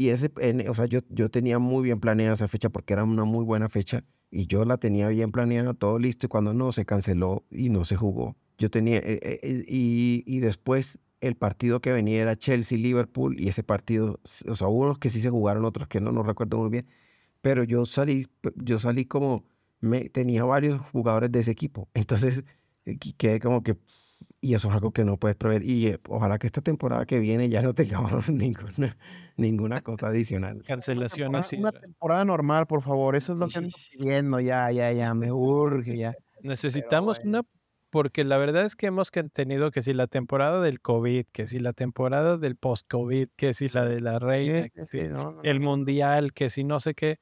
Y 0.00 0.08
ese, 0.08 0.32
o 0.66 0.72
sea, 0.72 0.86
yo, 0.86 1.00
yo 1.10 1.30
tenía 1.30 1.58
muy 1.58 1.82
bien 1.82 2.00
planeada 2.00 2.32
esa 2.32 2.48
fecha 2.48 2.70
porque 2.70 2.94
era 2.94 3.04
una 3.04 3.26
muy 3.26 3.44
buena 3.44 3.68
fecha 3.68 4.02
y 4.30 4.46
yo 4.46 4.64
la 4.64 4.78
tenía 4.78 5.08
bien 5.08 5.30
planeada, 5.30 5.74
todo 5.74 5.98
listo, 5.98 6.24
y 6.24 6.28
cuando 6.30 6.54
no, 6.54 6.72
se 6.72 6.86
canceló 6.86 7.44
y 7.50 7.68
no 7.68 7.84
se 7.84 7.96
jugó. 7.96 8.34
Yo 8.56 8.70
tenía, 8.70 8.96
eh, 8.96 9.20
eh, 9.22 9.40
eh, 9.42 9.64
y, 9.68 10.24
y, 10.24 10.38
después 10.40 11.00
el 11.20 11.36
partido 11.36 11.82
que 11.82 11.92
venía 11.92 12.22
era 12.22 12.34
Chelsea-Liverpool 12.34 13.38
y 13.38 13.48
ese 13.48 13.62
partido, 13.62 14.20
o 14.48 14.56
sea, 14.56 14.68
unos 14.68 14.98
que 14.98 15.10
sí 15.10 15.20
se 15.20 15.28
jugaron, 15.28 15.66
otros 15.66 15.86
que 15.86 16.00
no, 16.00 16.12
no 16.12 16.22
recuerdo 16.22 16.56
muy 16.56 16.70
bien, 16.70 16.86
pero 17.42 17.62
yo 17.64 17.84
salí, 17.84 18.26
yo 18.56 18.78
salí 18.78 19.04
como 19.04 19.44
me, 19.80 20.08
tenía 20.08 20.44
varios 20.44 20.80
jugadores 20.80 21.30
de 21.30 21.40
ese 21.40 21.50
equipo. 21.50 21.90
Entonces 21.94 22.44
quedé 23.18 23.38
como 23.38 23.62
que, 23.62 23.76
y 24.40 24.54
eso 24.54 24.68
es 24.68 24.74
algo 24.74 24.92
que 24.92 25.04
no 25.04 25.18
puedes 25.18 25.36
prever. 25.36 25.62
Y 25.62 25.94
ojalá 26.08 26.38
que 26.38 26.46
esta 26.46 26.62
temporada 26.62 27.04
que 27.04 27.18
viene 27.18 27.50
ya 27.50 27.60
no 27.60 27.74
tengamos 27.74 28.28
ninguna, 28.30 28.96
ninguna 29.40 29.80
cosa 29.82 30.08
adicional. 30.08 30.62
Cancelación 30.62 31.34
así. 31.36 31.56
Una 31.56 31.72
temporada 31.72 32.24
normal, 32.24 32.66
por 32.66 32.82
favor. 32.82 33.16
Eso 33.16 33.32
es 33.32 33.38
lo 33.38 33.48
que 33.48 33.58
ando 33.58 33.76
pidiendo. 33.90 34.40
Ya, 34.40 34.70
ya, 34.70 34.92
ya. 34.92 35.14
Me 35.14 35.32
urge 35.32 35.96
ya. 35.96 36.14
Necesitamos 36.42 37.20
una 37.24 37.42
porque 37.90 38.22
la 38.22 38.38
verdad 38.38 38.64
es 38.64 38.76
que 38.76 38.86
hemos 38.86 39.10
tenido 39.32 39.72
que 39.72 39.82
si 39.82 39.92
la 39.92 40.06
temporada 40.06 40.60
del 40.60 40.80
COVID, 40.80 41.26
que 41.32 41.48
si 41.48 41.58
la 41.58 41.72
temporada 41.72 42.38
del 42.38 42.56
post-COVID, 42.56 43.28
que 43.36 43.52
si 43.52 43.66
la 43.66 43.84
de 43.84 44.00
la 44.00 44.20
reina, 44.20 44.68
que 44.68 44.86
si 44.86 45.00
el 45.42 45.60
mundial, 45.60 46.32
que 46.32 46.50
si 46.50 46.62
no 46.62 46.78
sé 46.78 46.94
qué, 46.94 47.18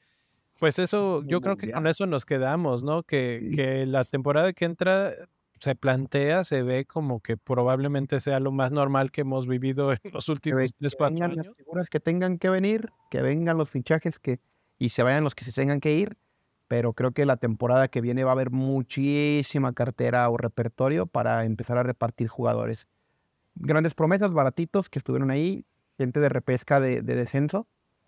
pues 0.59 0.78
eso, 0.78 1.23
yo 1.24 1.40
creo 1.40 1.57
que 1.57 1.70
con 1.70 1.86
eso 1.86 2.07
nos 2.07 2.27
quedamos, 2.27 2.82
¿no? 2.82 3.03
Que, 3.03 3.51
que 3.55 3.86
la 3.86 4.05
temporada 4.05 4.53
que 4.53 4.66
entra 4.66 5.15
se 5.60 5.74
plantea, 5.74 6.44
se 6.44 6.62
ve 6.62 6.85
como 6.85 7.20
que 7.20 7.36
probablemente 7.36 8.20
sea 8.20 8.40
lo 8.40 8.52
más 8.52 8.72
normal 8.72 9.10
que 9.10 9.22
hemos 9.22 9.47
vivido 9.47 9.93
en 9.93 9.98
los 10.12 10.28
últimos 10.28 10.74
tres, 10.78 10.94
cuatro 10.97 11.24
años. 11.24 11.47
Las 11.47 11.56
figuras 11.56 11.89
que 11.89 12.01
tengan 12.01 12.39
que 12.39 12.51
venir, 12.51 12.90
que 13.10 13.22
vengan 13.22 13.59
los 13.59 13.70
fichajes 13.70 14.18
que 14.18 14.40
y 14.78 14.90
se 14.90 15.02
vayan 15.02 15.24
los 15.24 15.35
que 15.35 15.44
se 15.44 15.52
tengan 15.52 15.80
que 15.80 15.94
ir, 15.94 16.16
pero 16.68 16.93
creo 16.93 17.12
que 17.12 17.26
la 17.26 17.36
temporada 17.36 17.89
que 17.89 18.01
viene 18.01 18.24
va 18.24 18.30
a 18.30 18.35
haber 18.35 18.51
muchísima 18.51 19.72
cartera 19.72 20.28
o 20.28 20.36
repertorio 20.36 21.06
para 21.06 21.44
empezar 21.44 21.78
a 21.78 21.82
repartir 21.82 22.28
jugadores. 22.28 22.86
Grandes 23.55 23.94
promesas, 23.94 24.32
baratitos 24.32 24.89
que 24.89 25.01
estuvieron 25.01 25.30
ahí, 25.30 25.64
gente 25.97 26.20
de 26.20 26.28
repesca 26.28 26.78
de, 26.78 27.02
descenso. 27.02 27.66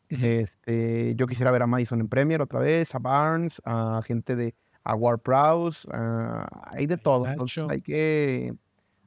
Este, 0.08 1.14
yo 1.16 1.26
quisiera 1.26 1.50
ver 1.50 1.62
a 1.62 1.66
Madison 1.66 2.00
en 2.00 2.08
Premier 2.08 2.42
otra 2.42 2.60
vez, 2.60 2.94
a 2.94 2.98
Barnes, 2.98 3.60
a 3.64 4.02
gente 4.04 4.36
de 4.36 4.54
a 4.84 4.94
War 4.94 5.20
hay 6.66 6.86
de 6.86 6.96
todo. 6.96 7.26
hay 7.68 7.80
que, 7.82 8.54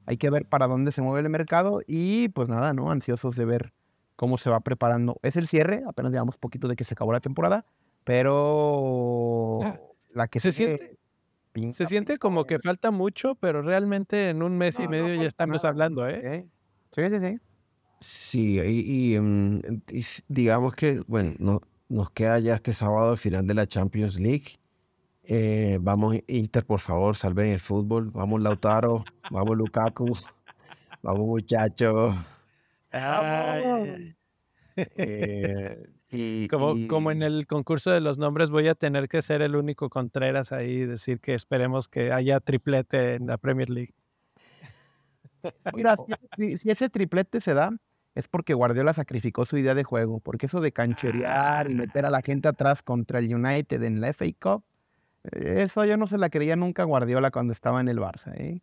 hay 0.06 0.18
que 0.18 0.30
ver 0.30 0.46
para 0.46 0.68
dónde 0.68 0.92
se 0.92 1.02
mueve 1.02 1.22
el 1.22 1.30
mercado 1.30 1.82
y 1.88 2.30
pues 2.30 2.50
nada, 2.50 2.74
¿no? 2.74 2.92
Ansiosos 2.92 3.36
de 3.36 3.46
ver 3.46 3.74
cómo 4.16 4.38
se 4.38 4.50
va 4.50 4.60
preparando. 4.60 5.20
Es 5.24 5.36
el 5.36 5.48
cierre, 5.48 5.84
apenas 5.88 6.12
digamos 6.12 6.38
poquito 6.38 6.68
de 6.68 6.76
que 6.76 6.84
se 6.84 6.94
acabó 6.94 7.12
la 7.14 7.20
temporada, 7.20 7.66
pero 8.04 9.60
ah, 9.64 9.80
la 10.14 10.28
que 10.28 10.40
se 10.40 10.52
siente... 10.52 10.98
se 11.72 11.86
siente 11.86 12.18
como 12.18 12.46
que 12.46 12.60
falta 12.60 12.92
mucho, 12.92 13.36
pero 13.36 13.62
realmente 13.62 14.30
en 14.30 14.44
un 14.44 14.58
mes 14.58 14.80
y 14.80 14.88
medio 14.88 15.16
ya 15.16 15.28
estamos 15.28 15.66
hablando, 15.66 16.08
¿eh? 16.08 16.48
Sí, 16.96 17.02
sí, 17.10 17.20
sí. 17.20 17.40
Sí, 18.00 18.60
y, 18.60 19.18
mm, 19.18 19.62
digamos 20.28 20.76
que, 20.76 21.02
bueno, 21.08 21.36
no, 21.40 21.62
nos 21.88 22.10
queda 22.10 22.38
ya 22.40 22.56
este 22.56 22.74
sábado 22.74 23.14
el 23.14 23.18
final 23.18 23.48
de 23.48 23.54
la 23.54 23.66
Champions 23.66 24.20
League. 24.20 24.60
Eh, 25.24 25.78
vamos, 25.82 26.18
Inter, 26.28 26.66
por 26.66 26.80
favor, 26.80 27.16
salven 27.16 27.50
el 27.50 27.60
fútbol. 27.60 28.12
Vamos, 28.12 28.42
Lautaro. 28.42 29.06
vamos, 29.32 29.58
Lukaku. 29.58 30.14
Vamos, 31.02 31.28
muchachos. 31.28 32.16
Eh, 34.76 35.84
como, 36.50 36.76
como 36.88 37.12
en 37.12 37.24
el 37.24 37.46
concurso 37.46 37.92
de 37.92 38.00
los 38.00 38.18
nombres, 38.18 38.52
voy 38.52 38.70
a 38.70 38.76
tener 38.76 39.10
que 39.10 39.22
ser 39.22 39.42
el 39.42 39.58
único 39.58 39.90
Contreras 39.90 40.54
ahí 40.54 40.72
y 40.72 40.86
decir 40.86 41.20
que 41.20 41.34
esperemos 41.34 41.90
que 41.90 42.14
haya 42.14 42.40
triplete 42.40 43.16
en 43.16 43.28
la 43.28 43.38
Premier 43.38 43.70
League. 43.70 43.94
Mira, 45.76 45.96
si, 46.58 46.70
ese 46.70 46.90
triplete 46.90 47.42
se 47.42 47.54
da, 47.54 47.72
es 48.16 48.28
porque 48.28 48.54
Guardiola 48.54 48.94
sacrificó 48.94 49.46
su 49.46 49.58
idea 49.58 49.76
de 49.76 49.84
juego, 49.84 50.20
porque 50.20 50.46
eso 50.46 50.62
de 50.62 50.72
cancherear 50.72 51.70
y 51.70 51.76
meter 51.76 52.06
a 52.06 52.12
la 52.12 52.22
gente 52.22 52.48
atrás 52.48 52.84
contra 52.84 53.20
el 53.20 53.34
United 53.34 53.82
en 53.84 54.02
la 54.02 54.14
FA 54.14 54.26
Cup, 54.40 54.64
eso 55.32 55.86
yo 55.86 55.98
no 55.98 56.08
se 56.08 56.18
la 56.18 56.30
creía 56.30 56.56
nunca 56.56 56.84
Guardiola 56.84 57.32
cuando 57.32 57.54
estaba 57.54 57.80
en 57.82 57.88
el 57.88 58.00
Barça. 58.00 58.34
¿eh? 58.36 58.62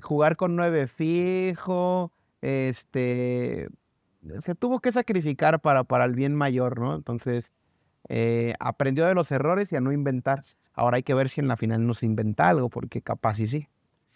Jugar 0.00 0.36
con 0.36 0.56
nueve 0.56 0.86
fijo, 0.86 2.12
este, 2.40 3.68
se 4.38 4.54
tuvo 4.54 4.80
que 4.80 4.92
sacrificar 4.92 5.60
para, 5.60 5.84
para 5.84 6.04
el 6.04 6.14
bien 6.14 6.34
mayor, 6.34 6.78
¿no? 6.78 6.94
Entonces, 6.94 7.50
eh, 8.08 8.54
aprendió 8.60 9.06
de 9.06 9.14
los 9.14 9.30
errores 9.30 9.72
y 9.72 9.76
a 9.76 9.80
no 9.80 9.92
inventar. 9.92 10.42
Ahora 10.72 10.96
hay 10.96 11.02
que 11.02 11.14
ver 11.14 11.28
si 11.28 11.40
en 11.40 11.48
la 11.48 11.56
final 11.56 11.86
nos 11.86 12.02
inventa 12.02 12.48
algo, 12.48 12.70
porque 12.70 13.02
capaz 13.02 13.40
y 13.40 13.46
sí. 13.46 13.68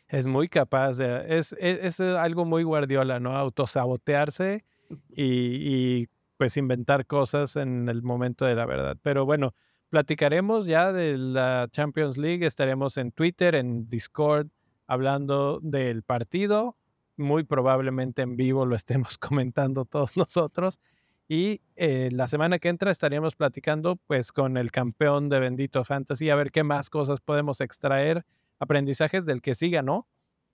Es 0.09 0.27
muy 0.27 0.49
capaz, 0.49 1.01
es, 1.01 1.57
es, 1.59 1.99
algo 1.99 2.45
muy 2.45 2.63
Guardiola, 2.63 3.21
¿no? 3.21 3.37
Autosabotearse 3.37 4.65
y, 5.11 5.25
y 5.25 6.09
pues 6.37 6.57
inventar 6.57 7.07
cosas 7.07 7.57
en 7.57 7.89
el 7.89 8.03
momento 8.03 8.45
de 8.45 8.55
la 8.55 8.67
verdad. 8.67 8.97
Pero 9.03 9.25
bueno, 9.25 9.55
platicaremos 9.95 10.67
ya 10.67 10.93
de 10.93 11.17
la 11.17 11.69
Champions 11.71 12.19
League, 12.19 12.45
estaremos 12.45 12.97
en 12.97 13.13
Twitter, 13.13 13.55
en 13.55 13.87
Discord, 13.87 14.49
hablando 14.89 15.61
del 15.63 16.03
partido, 16.03 16.77
muy 17.17 17.45
probablemente 17.45 18.23
en 18.23 18.35
vivo 18.35 18.67
lo 18.67 18.75
estemos 18.75 19.19
comentando 19.19 19.85
todos 19.85 20.17
nosotros. 20.17 20.81
Y 21.29 21.61
eh, 21.77 22.09
la 22.11 22.27
semana 22.27 22.59
que 22.59 22.71
entra 22.71 22.91
estaríamos 22.91 23.37
platicando 23.37 23.95
pues 24.09 24.33
con 24.33 24.57
el 24.57 24.73
campeón 24.73 25.29
de 25.29 25.39
Bendito 25.39 25.85
Fantasy 25.85 26.29
a 26.29 26.35
ver 26.35 26.51
qué 26.51 26.65
más 26.65 26.91
cosas 26.91 27.21
podemos 27.21 27.61
extraer, 27.61 28.27
aprendizajes 28.59 29.25
del 29.25 29.43
que 29.43 29.55
siga, 29.55 29.83
¿no? 29.83 30.09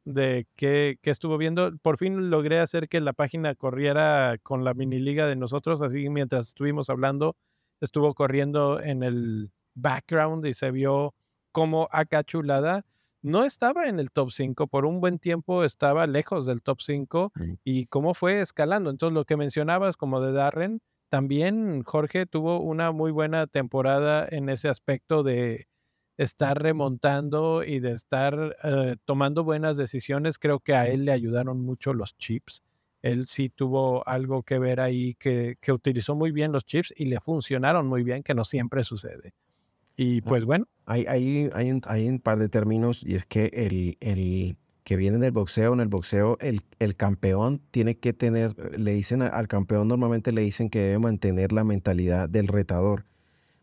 De 0.05 0.47
qué, 0.55 0.99
estuvo 1.05 1.39
viendo. 1.39 1.75
Por 1.79 1.97
fin 1.97 2.29
logré 2.29 2.61
hacer 2.61 2.91
que 2.91 3.01
la 3.01 3.15
página 3.15 3.55
corriera 3.55 4.37
con 4.43 4.65
la 4.65 4.75
mini 4.75 4.99
liga 4.99 5.27
de 5.27 5.37
nosotros, 5.37 5.81
así 5.81 6.11
mientras 6.11 6.49
estuvimos 6.49 6.91
hablando, 6.91 7.37
estuvo 7.81 8.15
corriendo 8.15 8.81
en 8.81 9.02
el 9.02 9.52
background 9.74 10.47
y 10.47 10.55
se 10.55 10.70
vio 10.70 11.15
como 11.52 11.89
acá 11.90 12.23
chulada 12.24 12.85
no 13.23 13.44
estaba 13.44 13.86
en 13.89 14.01
el 14.01 14.11
top 14.11 14.31
5, 14.31 14.66
por 14.66 14.86
un 14.86 15.01
buen 15.01 15.19
tiempo 15.19 15.65
estaba 15.65 16.07
lejos 16.07 16.47
del 16.47 16.62
top 16.62 16.81
5 16.81 17.32
y 17.65 17.86
cómo 17.86 18.15
fue 18.15 18.40
escalando. 18.40 18.90
Entonces, 18.90 19.15
lo 19.15 19.24
que 19.24 19.36
mencionabas 19.36 19.97
como 19.97 20.20
de 20.20 20.32
Darren, 20.32 20.81
también 21.11 21.82
Jorge 21.82 22.27
tuvo 22.27 22.61
una 22.61 22.93
muy 22.93 23.11
buena 23.11 23.47
temporada 23.47 24.27
en 24.31 24.48
ese 24.48 24.69
aspecto 24.69 25.23
de 25.23 25.69
estar 26.16 26.62
remontando 26.62 27.65
y 27.65 27.81
de 27.81 27.93
estar 27.93 28.57
eh, 28.62 28.97
tomando 29.05 29.44
buenas 29.44 29.77
decisiones. 29.77 30.39
Creo 30.39 30.61
que 30.61 30.74
a 30.74 30.86
él 30.86 31.05
le 31.05 31.12
ayudaron 31.12 31.61
mucho 31.61 31.93
los 31.93 32.16
chips. 32.16 32.62
Él 33.03 33.27
sí 33.27 33.49
tuvo 33.49 34.07
algo 34.07 34.43
que 34.43 34.59
ver 34.59 34.81
ahí, 34.81 35.15
que, 35.15 35.57
que 35.61 35.73
utilizó 35.73 36.15
muy 36.15 36.33
bien 36.33 36.53
los 36.53 36.65
chips 36.65 36.93
y 36.97 37.07
le 37.07 37.21
funcionaron 37.21 37.87
muy 37.87 38.03
bien, 38.03 38.23
que 38.23 38.35
no 38.35 38.45
siempre 38.45 38.85
sucede. 38.85 39.33
Y 39.97 40.23
pues 40.23 40.45
bueno. 40.45 40.67
Hay, 40.87 41.05
hay, 41.07 41.51
hay, 41.53 41.71
un, 41.71 41.83
hay 41.87 42.09
un 42.09 42.21
par 42.21 42.39
de 42.39 42.49
términos 42.49 43.03
y 43.07 43.17
es 43.17 43.27
que 43.27 43.51
el, 43.53 43.97
el 44.01 44.57
que 44.85 44.97
viene 44.97 45.19
del 45.19 45.31
boxeo, 45.31 45.73
en 45.75 45.81
el 45.81 45.89
boxeo 45.89 46.37
el, 46.41 46.63
el 46.79 46.97
campeón 46.97 47.61
tiene 47.71 47.97
que 47.99 48.13
tener, 48.13 48.57
le 48.79 48.93
dicen 48.93 49.23
al 49.23 49.47
campeón 49.47 49.89
normalmente 49.89 50.33
le 50.33 50.41
dicen 50.41 50.71
que 50.71 50.81
debe 50.81 50.99
mantener 50.99 51.53
la 51.53 51.65
mentalidad 51.65 52.29
del 52.29 52.49
retador, 52.49 53.05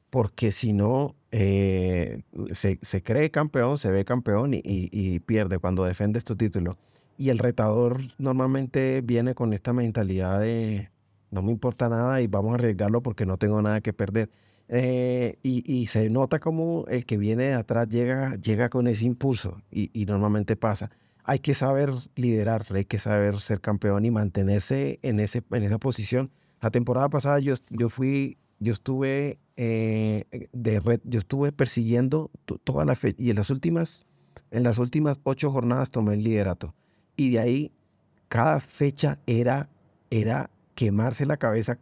porque 0.09 0.51
si 0.51 0.73
no, 0.73 1.15
eh, 1.31 2.21
se, 2.51 2.79
se, 2.81 3.03
cree 3.03 3.29
campeón, 3.31 3.77
se 3.77 3.91
ve 3.91 4.05
campeón 4.05 4.53
y, 4.53 4.61
y, 4.63 5.19
pierde 5.19 5.59
cuando 5.59 5.83
defiende 5.83 6.19
estos 6.19 6.37
títulos. 6.37 6.77
Y 7.17 7.29
el 7.29 7.39
retador 7.39 7.99
normalmente 8.19 9.01
viene 9.01 9.33
con 9.33 9.53
esta 9.53 9.73
mentalidad 9.73 10.39
de 10.39 10.91
no 11.31 11.41
me 11.41 11.51
importa 11.51 11.89
nada 11.89 12.21
y 12.21 12.27
vamos 12.27 12.53
a 12.53 12.55
arriesgarlo 12.55 13.01
porque 13.01 13.25
no 13.25 13.37
tengo 13.37 13.61
nada 13.61 13.81
que 13.81 13.91
perder. 13.91 14.29
Eh, 14.69 15.37
y, 15.43 15.87
se 15.87 16.09
nota 16.09 16.39
como 16.39 16.85
el 16.87 17.05
que 17.05 17.17
viene 17.17 17.45
de 17.45 17.53
atrás 17.53 17.87
llega, 17.87 18.35
llega 18.35 18.69
con 18.69 18.87
ese 18.87 19.05
impulso 19.05 19.61
y, 19.71 20.05
normalmente 20.05 20.55
pasa. 20.55 20.91
Hay 21.23 21.39
que 21.39 21.53
saber 21.53 21.91
liderar, 22.15 22.65
hay 22.69 22.85
que 22.85 22.99
saber 22.99 23.39
ser 23.41 23.61
campeón 23.61 24.05
y 24.05 24.11
mantenerse 24.11 24.99
en, 25.01 25.19
ese, 25.19 25.43
en 25.51 25.63
esa 25.63 25.77
posición. 25.77 26.31
La 26.61 26.71
temporada 26.71 27.09
pasada 27.09 27.39
yo, 27.39 27.55
yo 27.69 27.89
fui, 27.89 28.37
yo 28.59 28.73
estuve 28.73 29.39
eh, 29.57 30.25
de 30.53 30.79
red, 30.79 31.01
yo 31.03 31.19
estuve 31.19 31.51
persiguiendo 31.51 32.31
toda 32.63 32.85
la 32.85 32.95
fecha 32.95 33.21
y 33.21 33.29
en 33.29 33.37
las 33.37 33.49
últimas, 33.49 34.05
en 34.51 34.63
las 34.63 34.77
últimas 34.79 35.19
ocho 35.23 35.51
jornadas 35.51 35.91
tomé 35.91 36.13
el 36.13 36.23
liderato 36.23 36.73
y 37.17 37.31
de 37.31 37.39
ahí 37.39 37.71
cada 38.29 38.61
fecha 38.61 39.19
era, 39.25 39.69
era 40.09 40.49
quemarse 40.75 41.25
la 41.25 41.35
cabeza 41.35 41.77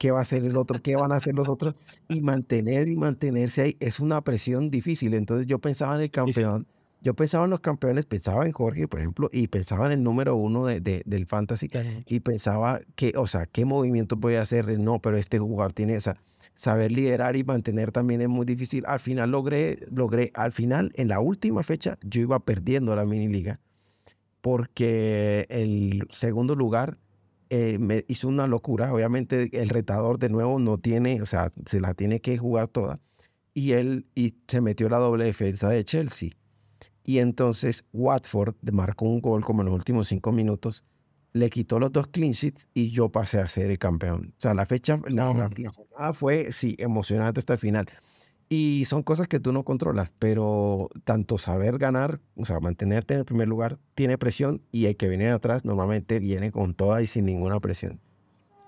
qué 0.00 0.10
va 0.10 0.20
a 0.20 0.22
hacer 0.22 0.44
el 0.44 0.56
otro, 0.56 0.80
qué 0.82 0.96
van 0.96 1.12
a 1.12 1.16
hacer 1.16 1.34
los 1.34 1.46
otros, 1.46 1.74
y 2.08 2.22
mantener 2.22 2.88
y 2.88 2.96
mantenerse 2.96 3.60
ahí 3.60 3.76
es 3.80 4.00
una 4.00 4.22
presión 4.22 4.70
difícil. 4.70 5.12
Entonces 5.12 5.46
yo 5.46 5.58
pensaba 5.58 5.94
en 5.94 6.00
el 6.00 6.10
campeón, 6.10 6.66
yo 7.02 7.12
pensaba 7.12 7.44
en 7.44 7.50
los 7.50 7.60
campeones, 7.60 8.06
pensaba 8.06 8.46
en 8.46 8.52
Jorge, 8.52 8.88
por 8.88 9.00
ejemplo, 9.00 9.28
y 9.30 9.48
pensaba 9.48 9.84
en 9.86 9.92
el 9.92 10.02
número 10.02 10.36
uno 10.36 10.64
de, 10.64 10.80
del 10.80 11.26
fantasy, 11.26 11.70
y 12.06 12.20
pensaba 12.20 12.80
que, 12.96 13.12
o 13.14 13.26
sea, 13.26 13.44
qué 13.44 13.66
movimiento 13.66 14.16
voy 14.16 14.36
a 14.36 14.42
hacer, 14.42 14.78
no, 14.78 15.00
pero 15.00 15.18
este 15.18 15.38
jugador 15.38 15.74
tiene, 15.74 15.98
o 15.98 16.00
sea, 16.00 16.16
saber 16.54 16.92
liderar 16.92 17.36
y 17.36 17.44
mantener 17.44 17.92
también 17.92 18.22
es 18.22 18.28
muy 18.28 18.46
difícil. 18.46 18.84
Al 18.86 19.00
final 19.00 19.30
logré, 19.30 19.80
logré, 19.90 20.30
al 20.32 20.52
final, 20.52 20.92
en 20.94 21.08
la 21.08 21.20
última 21.20 21.62
fecha, 21.62 21.98
yo 22.02 22.22
iba 22.22 22.38
perdiendo 22.38 22.96
la 22.96 23.04
mini 23.04 23.28
liga, 23.28 23.60
porque 24.40 25.46
el 25.48 26.06
segundo 26.10 26.54
lugar 26.54 26.98
eh, 27.50 27.78
me 27.78 28.04
hizo 28.08 28.28
una 28.28 28.46
locura. 28.46 28.92
Obviamente 28.92 29.50
el 29.60 29.68
retador 29.68 30.18
de 30.18 30.28
nuevo 30.28 30.58
no 30.58 30.78
tiene, 30.78 31.20
o 31.22 31.26
sea, 31.26 31.52
se 31.66 31.80
la 31.80 31.94
tiene 31.94 32.20
que 32.20 32.38
jugar 32.38 32.68
toda. 32.68 33.00
Y 33.54 33.72
él 33.72 34.06
y 34.14 34.36
se 34.48 34.60
metió 34.60 34.88
la 34.88 34.98
doble 34.98 35.24
defensa 35.24 35.68
de 35.68 35.84
Chelsea. 35.84 36.30
Y 37.04 37.18
entonces 37.18 37.84
Watford 37.92 38.54
marcó 38.72 39.06
un 39.06 39.20
gol 39.20 39.44
como 39.44 39.62
en 39.62 39.66
los 39.66 39.74
últimos 39.74 40.08
cinco 40.08 40.32
minutos, 40.32 40.84
le 41.32 41.50
quitó 41.50 41.78
los 41.78 41.92
dos 41.92 42.08
clean 42.08 42.32
sheets 42.32 42.68
y 42.74 42.90
yo 42.90 43.08
pasé 43.10 43.40
a 43.40 43.48
ser 43.48 43.70
el 43.70 43.78
campeón. 43.78 44.34
O 44.38 44.40
sea, 44.40 44.54
la 44.54 44.66
fecha, 44.66 45.00
la, 45.08 45.50
la 45.56 45.70
jornada 45.72 46.12
fue, 46.12 46.52
sí, 46.52 46.76
emocionante 46.78 47.40
hasta 47.40 47.54
el 47.54 47.58
final. 47.58 47.86
Y 48.52 48.84
son 48.86 49.04
cosas 49.04 49.28
que 49.28 49.38
tú 49.38 49.52
no 49.52 49.62
controlas, 49.62 50.10
pero 50.18 50.88
tanto 51.04 51.38
saber 51.38 51.78
ganar, 51.78 52.18
o 52.34 52.44
sea, 52.44 52.58
mantenerte 52.58 53.14
en 53.14 53.20
el 53.20 53.24
primer 53.24 53.46
lugar, 53.46 53.78
tiene 53.94 54.18
presión 54.18 54.60
y 54.72 54.86
el 54.86 54.96
que 54.96 55.08
viene 55.08 55.30
atrás 55.30 55.64
normalmente 55.64 56.18
viene 56.18 56.50
con 56.50 56.74
toda 56.74 57.00
y 57.00 57.06
sin 57.06 57.26
ninguna 57.26 57.60
presión. 57.60 58.00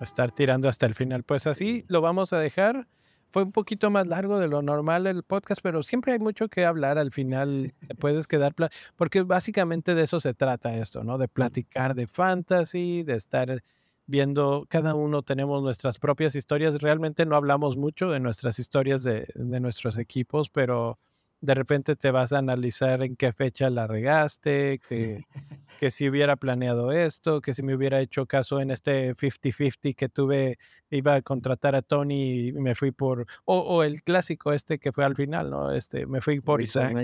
Estar 0.00 0.30
tirando 0.30 0.68
hasta 0.68 0.86
el 0.86 0.94
final. 0.94 1.24
Pues 1.24 1.48
así 1.48 1.84
lo 1.88 2.00
vamos 2.00 2.32
a 2.32 2.38
dejar. 2.38 2.86
Fue 3.32 3.42
un 3.42 3.50
poquito 3.50 3.90
más 3.90 4.06
largo 4.06 4.38
de 4.38 4.46
lo 4.46 4.62
normal 4.62 5.08
el 5.08 5.24
podcast, 5.24 5.60
pero 5.60 5.82
siempre 5.82 6.12
hay 6.12 6.20
mucho 6.20 6.48
que 6.48 6.64
hablar 6.64 6.96
al 6.96 7.10
final. 7.10 7.74
puedes 7.98 8.28
quedar, 8.28 8.54
porque 8.94 9.22
básicamente 9.22 9.96
de 9.96 10.04
eso 10.04 10.20
se 10.20 10.32
trata 10.32 10.76
esto, 10.76 11.02
¿no? 11.02 11.18
De 11.18 11.26
platicar 11.28 11.96
de 11.96 12.06
fantasy, 12.06 13.02
de 13.02 13.16
estar 13.16 13.64
viendo, 14.06 14.66
cada 14.68 14.94
uno 14.94 15.22
tenemos 15.22 15.62
nuestras 15.62 15.98
propias 15.98 16.34
historias. 16.34 16.80
Realmente 16.80 17.26
no 17.26 17.36
hablamos 17.36 17.76
mucho 17.76 18.10
de 18.10 18.20
nuestras 18.20 18.58
historias 18.58 19.02
de, 19.02 19.26
nuestros 19.34 19.98
equipos, 19.98 20.50
pero 20.50 20.98
de 21.40 21.54
repente 21.54 21.96
te 21.96 22.10
vas 22.10 22.32
a 22.32 22.38
analizar 22.38 23.02
en 23.02 23.16
qué 23.16 23.32
fecha 23.32 23.68
la 23.68 23.86
regaste, 23.86 24.80
que, 24.86 25.24
que 25.80 25.90
si 25.90 26.08
hubiera 26.08 26.36
planeado 26.36 26.92
esto, 26.92 27.40
que 27.40 27.54
si 27.54 27.62
me 27.62 27.74
hubiera 27.74 28.00
hecho 28.00 28.26
caso 28.26 28.60
en 28.60 28.70
este 28.70 29.16
50-50 29.16 29.96
que 29.96 30.08
tuve, 30.08 30.58
iba 30.90 31.14
a 31.14 31.22
contratar 31.22 31.74
a 31.74 31.82
Tony 31.82 32.48
y 32.48 32.52
me 32.52 32.74
fui 32.74 32.92
por, 32.92 33.26
o, 33.44 33.82
el 33.82 34.02
clásico 34.02 34.52
este 34.52 34.78
que 34.78 34.92
fue 34.92 35.04
al 35.04 35.16
final, 35.16 35.50
¿no? 35.50 35.72
Este, 35.72 36.06
me 36.06 36.20
fui 36.20 36.40
por 36.40 36.60
Isaac, 36.60 36.94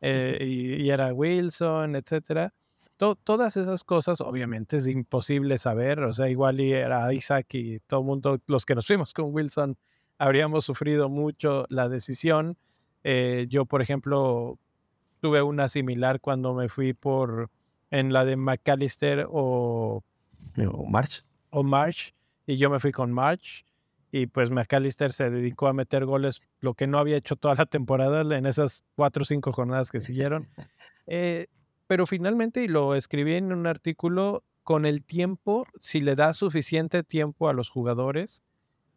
eh, 0.00 0.38
y, 0.40 0.82
y, 0.82 0.90
era 0.90 1.12
Wilson, 1.12 1.96
etcétera 1.96 2.52
todas 2.98 3.56
esas 3.56 3.84
cosas, 3.84 4.20
obviamente 4.20 4.76
es 4.76 4.88
imposible 4.88 5.56
saber, 5.58 6.00
o 6.00 6.12
sea, 6.12 6.28
igual 6.28 6.60
y 6.60 6.72
era 6.72 7.12
Isaac 7.12 7.46
y 7.54 7.78
todo 7.80 8.00
el 8.00 8.06
mundo, 8.06 8.40
los 8.46 8.66
que 8.66 8.74
nos 8.74 8.86
fuimos 8.86 9.14
con 9.14 9.32
Wilson, 9.32 9.78
habríamos 10.18 10.64
sufrido 10.64 11.08
mucho 11.08 11.64
la 11.68 11.88
decisión. 11.88 12.56
Eh, 13.04 13.46
yo, 13.48 13.66
por 13.66 13.82
ejemplo, 13.82 14.58
tuve 15.20 15.42
una 15.42 15.68
similar 15.68 16.20
cuando 16.20 16.54
me 16.54 16.68
fui 16.68 16.92
por 16.92 17.50
en 17.90 18.12
la 18.12 18.24
de 18.24 18.36
McAllister 18.36 19.26
o, 19.30 20.02
o 20.56 20.86
March. 20.86 21.24
O 21.50 21.62
March, 21.62 22.14
y 22.46 22.56
yo 22.56 22.68
me 22.68 22.80
fui 22.80 22.92
con 22.92 23.12
March. 23.12 23.64
Y 24.10 24.26
pues 24.26 24.50
McAllister 24.50 25.12
se 25.12 25.30
dedicó 25.30 25.68
a 25.68 25.74
meter 25.74 26.06
goles, 26.06 26.40
lo 26.60 26.74
que 26.74 26.86
no 26.86 26.98
había 26.98 27.18
hecho 27.18 27.36
toda 27.36 27.54
la 27.54 27.66
temporada 27.66 28.22
en 28.36 28.46
esas 28.46 28.84
cuatro 28.96 29.22
o 29.22 29.26
cinco 29.26 29.52
jornadas 29.52 29.90
que 29.90 30.00
siguieron. 30.00 30.48
Eh, 31.10 31.46
pero 31.88 32.06
finalmente, 32.06 32.62
y 32.62 32.68
lo 32.68 32.94
escribí 32.94 33.34
en 33.34 33.52
un 33.52 33.66
artículo, 33.66 34.44
con 34.62 34.84
el 34.84 35.02
tiempo, 35.02 35.66
si 35.80 36.02
le 36.02 36.14
da 36.14 36.34
suficiente 36.34 37.02
tiempo 37.02 37.48
a 37.48 37.54
los 37.54 37.70
jugadores, 37.70 38.42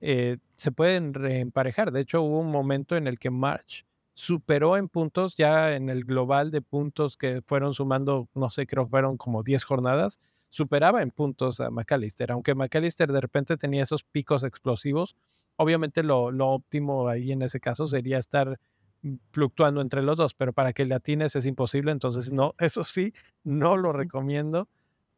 eh, 0.02 0.38
se 0.58 0.74
pueden 0.74 1.14
reemparejar. 1.14 1.92
De 1.92 2.02
hecho, 2.02 2.22
hubo 2.22 2.42
un 2.42 2.52
momento 2.52 2.98
en 2.98 3.08
el 3.08 3.18
que 3.18 3.30
March 3.30 3.86
superó 4.14 4.76
en 4.76 4.90
puntos, 4.90 5.38
ya 5.38 5.74
en 5.74 5.90
el 5.90 6.04
global 6.04 6.52
de 6.52 6.62
puntos 6.62 7.16
que 7.16 7.42
fueron 7.48 7.74
sumando, 7.74 8.28
no 8.36 8.50
sé, 8.50 8.68
creo 8.68 8.84
que 8.84 8.90
fueron 8.90 9.16
como 9.16 9.44
10 9.44 9.64
jornadas, 9.64 10.20
superaba 10.50 11.02
en 11.02 11.12
puntos 11.12 11.62
a 11.62 11.70
McAllister. 11.70 12.34
Aunque 12.34 12.54
McAllister 12.54 13.10
de 13.12 13.22
repente 13.22 13.56
tenía 13.56 13.84
esos 13.84 14.04
picos 14.04 14.44
explosivos, 14.44 15.16
obviamente 15.56 16.04
lo, 16.04 16.32
lo 16.32 16.50
óptimo 16.50 17.08
ahí 17.08 17.32
en 17.32 17.44
ese 17.44 17.62
caso 17.62 17.88
sería 17.88 18.18
estar 18.18 18.60
fluctuando 19.32 19.82
entre 19.82 20.02
los 20.04 20.18
dos, 20.18 20.34
pero 20.34 20.54
para 20.54 20.74
que 20.74 20.86
le 20.86 20.96
atines 20.96 21.36
es 21.36 21.46
imposible, 21.46 21.92
entonces 21.92 22.32
no, 22.32 22.54
eso 22.60 22.84
sí, 22.84 23.14
no 23.44 23.78
lo 23.78 23.92
recomiendo. 23.92 24.68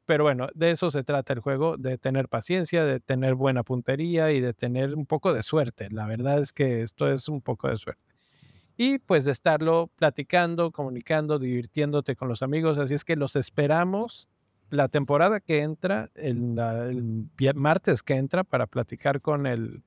Pero 0.05 0.26
bueno, 0.26 0.49
de 0.53 0.72
eso 0.72 0.91
se 0.91 1.03
trata 1.03 1.31
el 1.31 1.39
juego, 1.39 1.77
de 1.77 1.97
tener 1.97 2.27
paciencia, 2.27 2.84
de 2.84 2.99
tener 2.99 3.35
buena 3.35 3.64
puntería 3.64 4.34
y 4.34 4.41
de 4.41 4.53
tener 4.53 4.95
un 4.95 5.05
poco 5.05 5.34
de 5.34 5.43
suerte. 5.43 5.88
La 5.91 6.05
verdad 6.05 6.39
es 6.39 6.51
que 6.51 6.81
esto 6.81 7.10
es 7.10 7.30
un 7.30 7.41
poco 7.41 7.69
de 7.69 7.77
suerte. 7.77 8.14
Y 8.76 8.99
pues 8.99 9.23
de 9.23 9.31
estarlo 9.31 9.89
platicando, 9.95 10.72
comunicando, 10.72 11.39
divirtiéndote 11.39 12.18
con 12.18 12.27
los 12.27 12.41
amigos. 12.41 12.80
Así 12.80 12.95
es 12.95 13.05
que 13.05 13.15
los 13.15 13.38
esperamos 13.38 14.30
la 14.69 14.89
temporada 14.89 15.39
que 15.39 15.60
entra, 15.60 16.10
el, 16.15 16.60
el 16.60 17.55
martes 17.55 18.03
que 18.03 18.15
entra, 18.15 18.43
para 18.43 18.68
platicar 18.68 19.22
con 19.22 19.45
el 19.45 19.84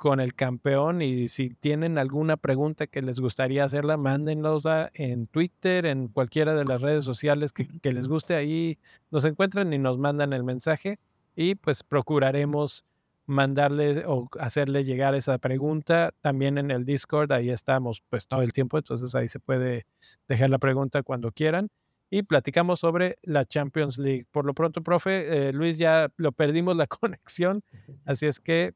con 0.00 0.18
el 0.18 0.34
campeón 0.34 1.02
y 1.02 1.28
si 1.28 1.50
tienen 1.50 1.98
alguna 1.98 2.38
pregunta 2.38 2.86
que 2.86 3.02
les 3.02 3.20
gustaría 3.20 3.64
hacerla, 3.64 3.98
mándenlosla 3.98 4.90
en 4.94 5.26
Twitter, 5.26 5.84
en 5.84 6.08
cualquiera 6.08 6.54
de 6.54 6.64
las 6.64 6.80
redes 6.80 7.04
sociales 7.04 7.52
que, 7.52 7.92
les 7.92 8.08
guste, 8.08 8.34
ahí 8.34 8.78
nos 9.10 9.26
encuentran 9.26 9.74
y 9.74 9.78
nos 9.78 9.98
mandan 9.98 10.32
el 10.32 10.42
mensaje 10.42 10.98
y 11.36 11.54
pues 11.54 11.82
procuraremos 11.82 12.86
mandarle 13.26 14.04
o 14.06 14.26
hacerle 14.38 14.84
llegar 14.84 15.14
esa 15.14 15.36
pregunta. 15.36 16.14
También 16.22 16.56
en 16.56 16.70
el 16.70 16.86
Discord, 16.86 17.30
ahí 17.32 17.50
estamos 17.50 18.02
pues 18.08 18.26
todo 18.26 18.40
el 18.40 18.54
tiempo, 18.54 18.78
entonces 18.78 19.14
ahí 19.14 19.28
se 19.28 19.38
puede 19.38 19.84
dejar 20.28 20.48
la 20.48 20.58
pregunta 20.58 21.02
cuando 21.02 21.30
quieran 21.30 21.68
y 22.08 22.22
platicamos 22.22 22.80
sobre 22.80 23.18
la 23.20 23.44
Champions 23.44 23.98
League. 23.98 24.24
Por 24.30 24.46
lo 24.46 24.54
pronto, 24.54 24.82
profe, 24.82 25.48
eh, 25.48 25.52
Luis, 25.52 25.76
ya 25.76 26.10
lo 26.16 26.32
perdimos 26.32 26.74
la 26.78 26.86
conexión, 26.86 27.62
así 28.06 28.24
es 28.24 28.40
que 28.40 28.72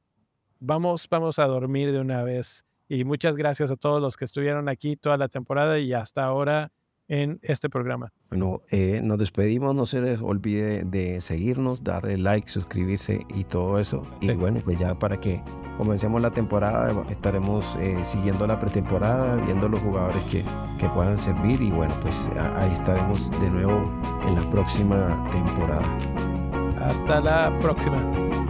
vamos, 0.65 1.07
vamos 1.11 1.39
a 1.39 1.47
dormir 1.47 1.93
de 1.93 2.01
una 2.01 2.23
vez. 2.23 2.65
Y 2.89 3.05
muchas 3.05 3.37
gracias 3.37 3.71
a 3.71 3.77
todos 3.77 4.01
los 4.01 4.17
que 4.17 4.25
estuvieron 4.25 4.69
aquí 4.69 4.97
toda 4.97 5.17
la 5.17 5.29
temporada 5.29 5.79
y 5.79 5.93
hasta 5.93 6.25
ahora 6.25 6.73
en 7.09 7.39
este 7.43 7.69
programa. 7.69 8.13
Bueno, 8.31 8.63
eh, 8.71 9.01
nos 9.03 9.19
despedimos, 9.19 9.75
no 9.75 9.85
se 9.85 10.01
les 10.01 10.21
olvide 10.21 10.85
de 10.85 11.21
seguirnos, 11.21 11.85
darle 11.85 12.17
like, 12.17 12.49
suscribirse 12.49 13.27
y 13.35 13.45
todo 13.45 13.79
eso. 13.79 14.03
Y 14.21 14.33
bueno, 14.33 14.61
pues 14.65 14.79
ya 14.79 14.99
para 14.99 15.21
que 15.21 15.43
comencemos 15.77 16.23
la 16.23 16.31
temporada, 16.31 16.91
estaremos 17.11 17.77
eh, 17.79 17.99
siguiendo 18.05 18.47
la 18.47 18.59
pretemporada, 18.59 19.37
viendo 19.37 19.69
los 19.69 19.81
jugadores 19.81 20.23
que, 20.25 20.43
que 20.79 20.89
puedan 20.91 21.19
servir 21.19 21.61
y 21.61 21.71
bueno, 21.71 21.95
pues 22.01 22.29
ahí 22.57 22.73
estaremos 22.73 23.31
de 23.41 23.51
nuevo 23.51 23.83
en 24.27 24.37
la 24.37 24.51
próxima 24.51 25.29
temporada. 25.31 25.99
Hasta 26.81 27.21
la 27.21 27.59
próxima. 27.61 28.44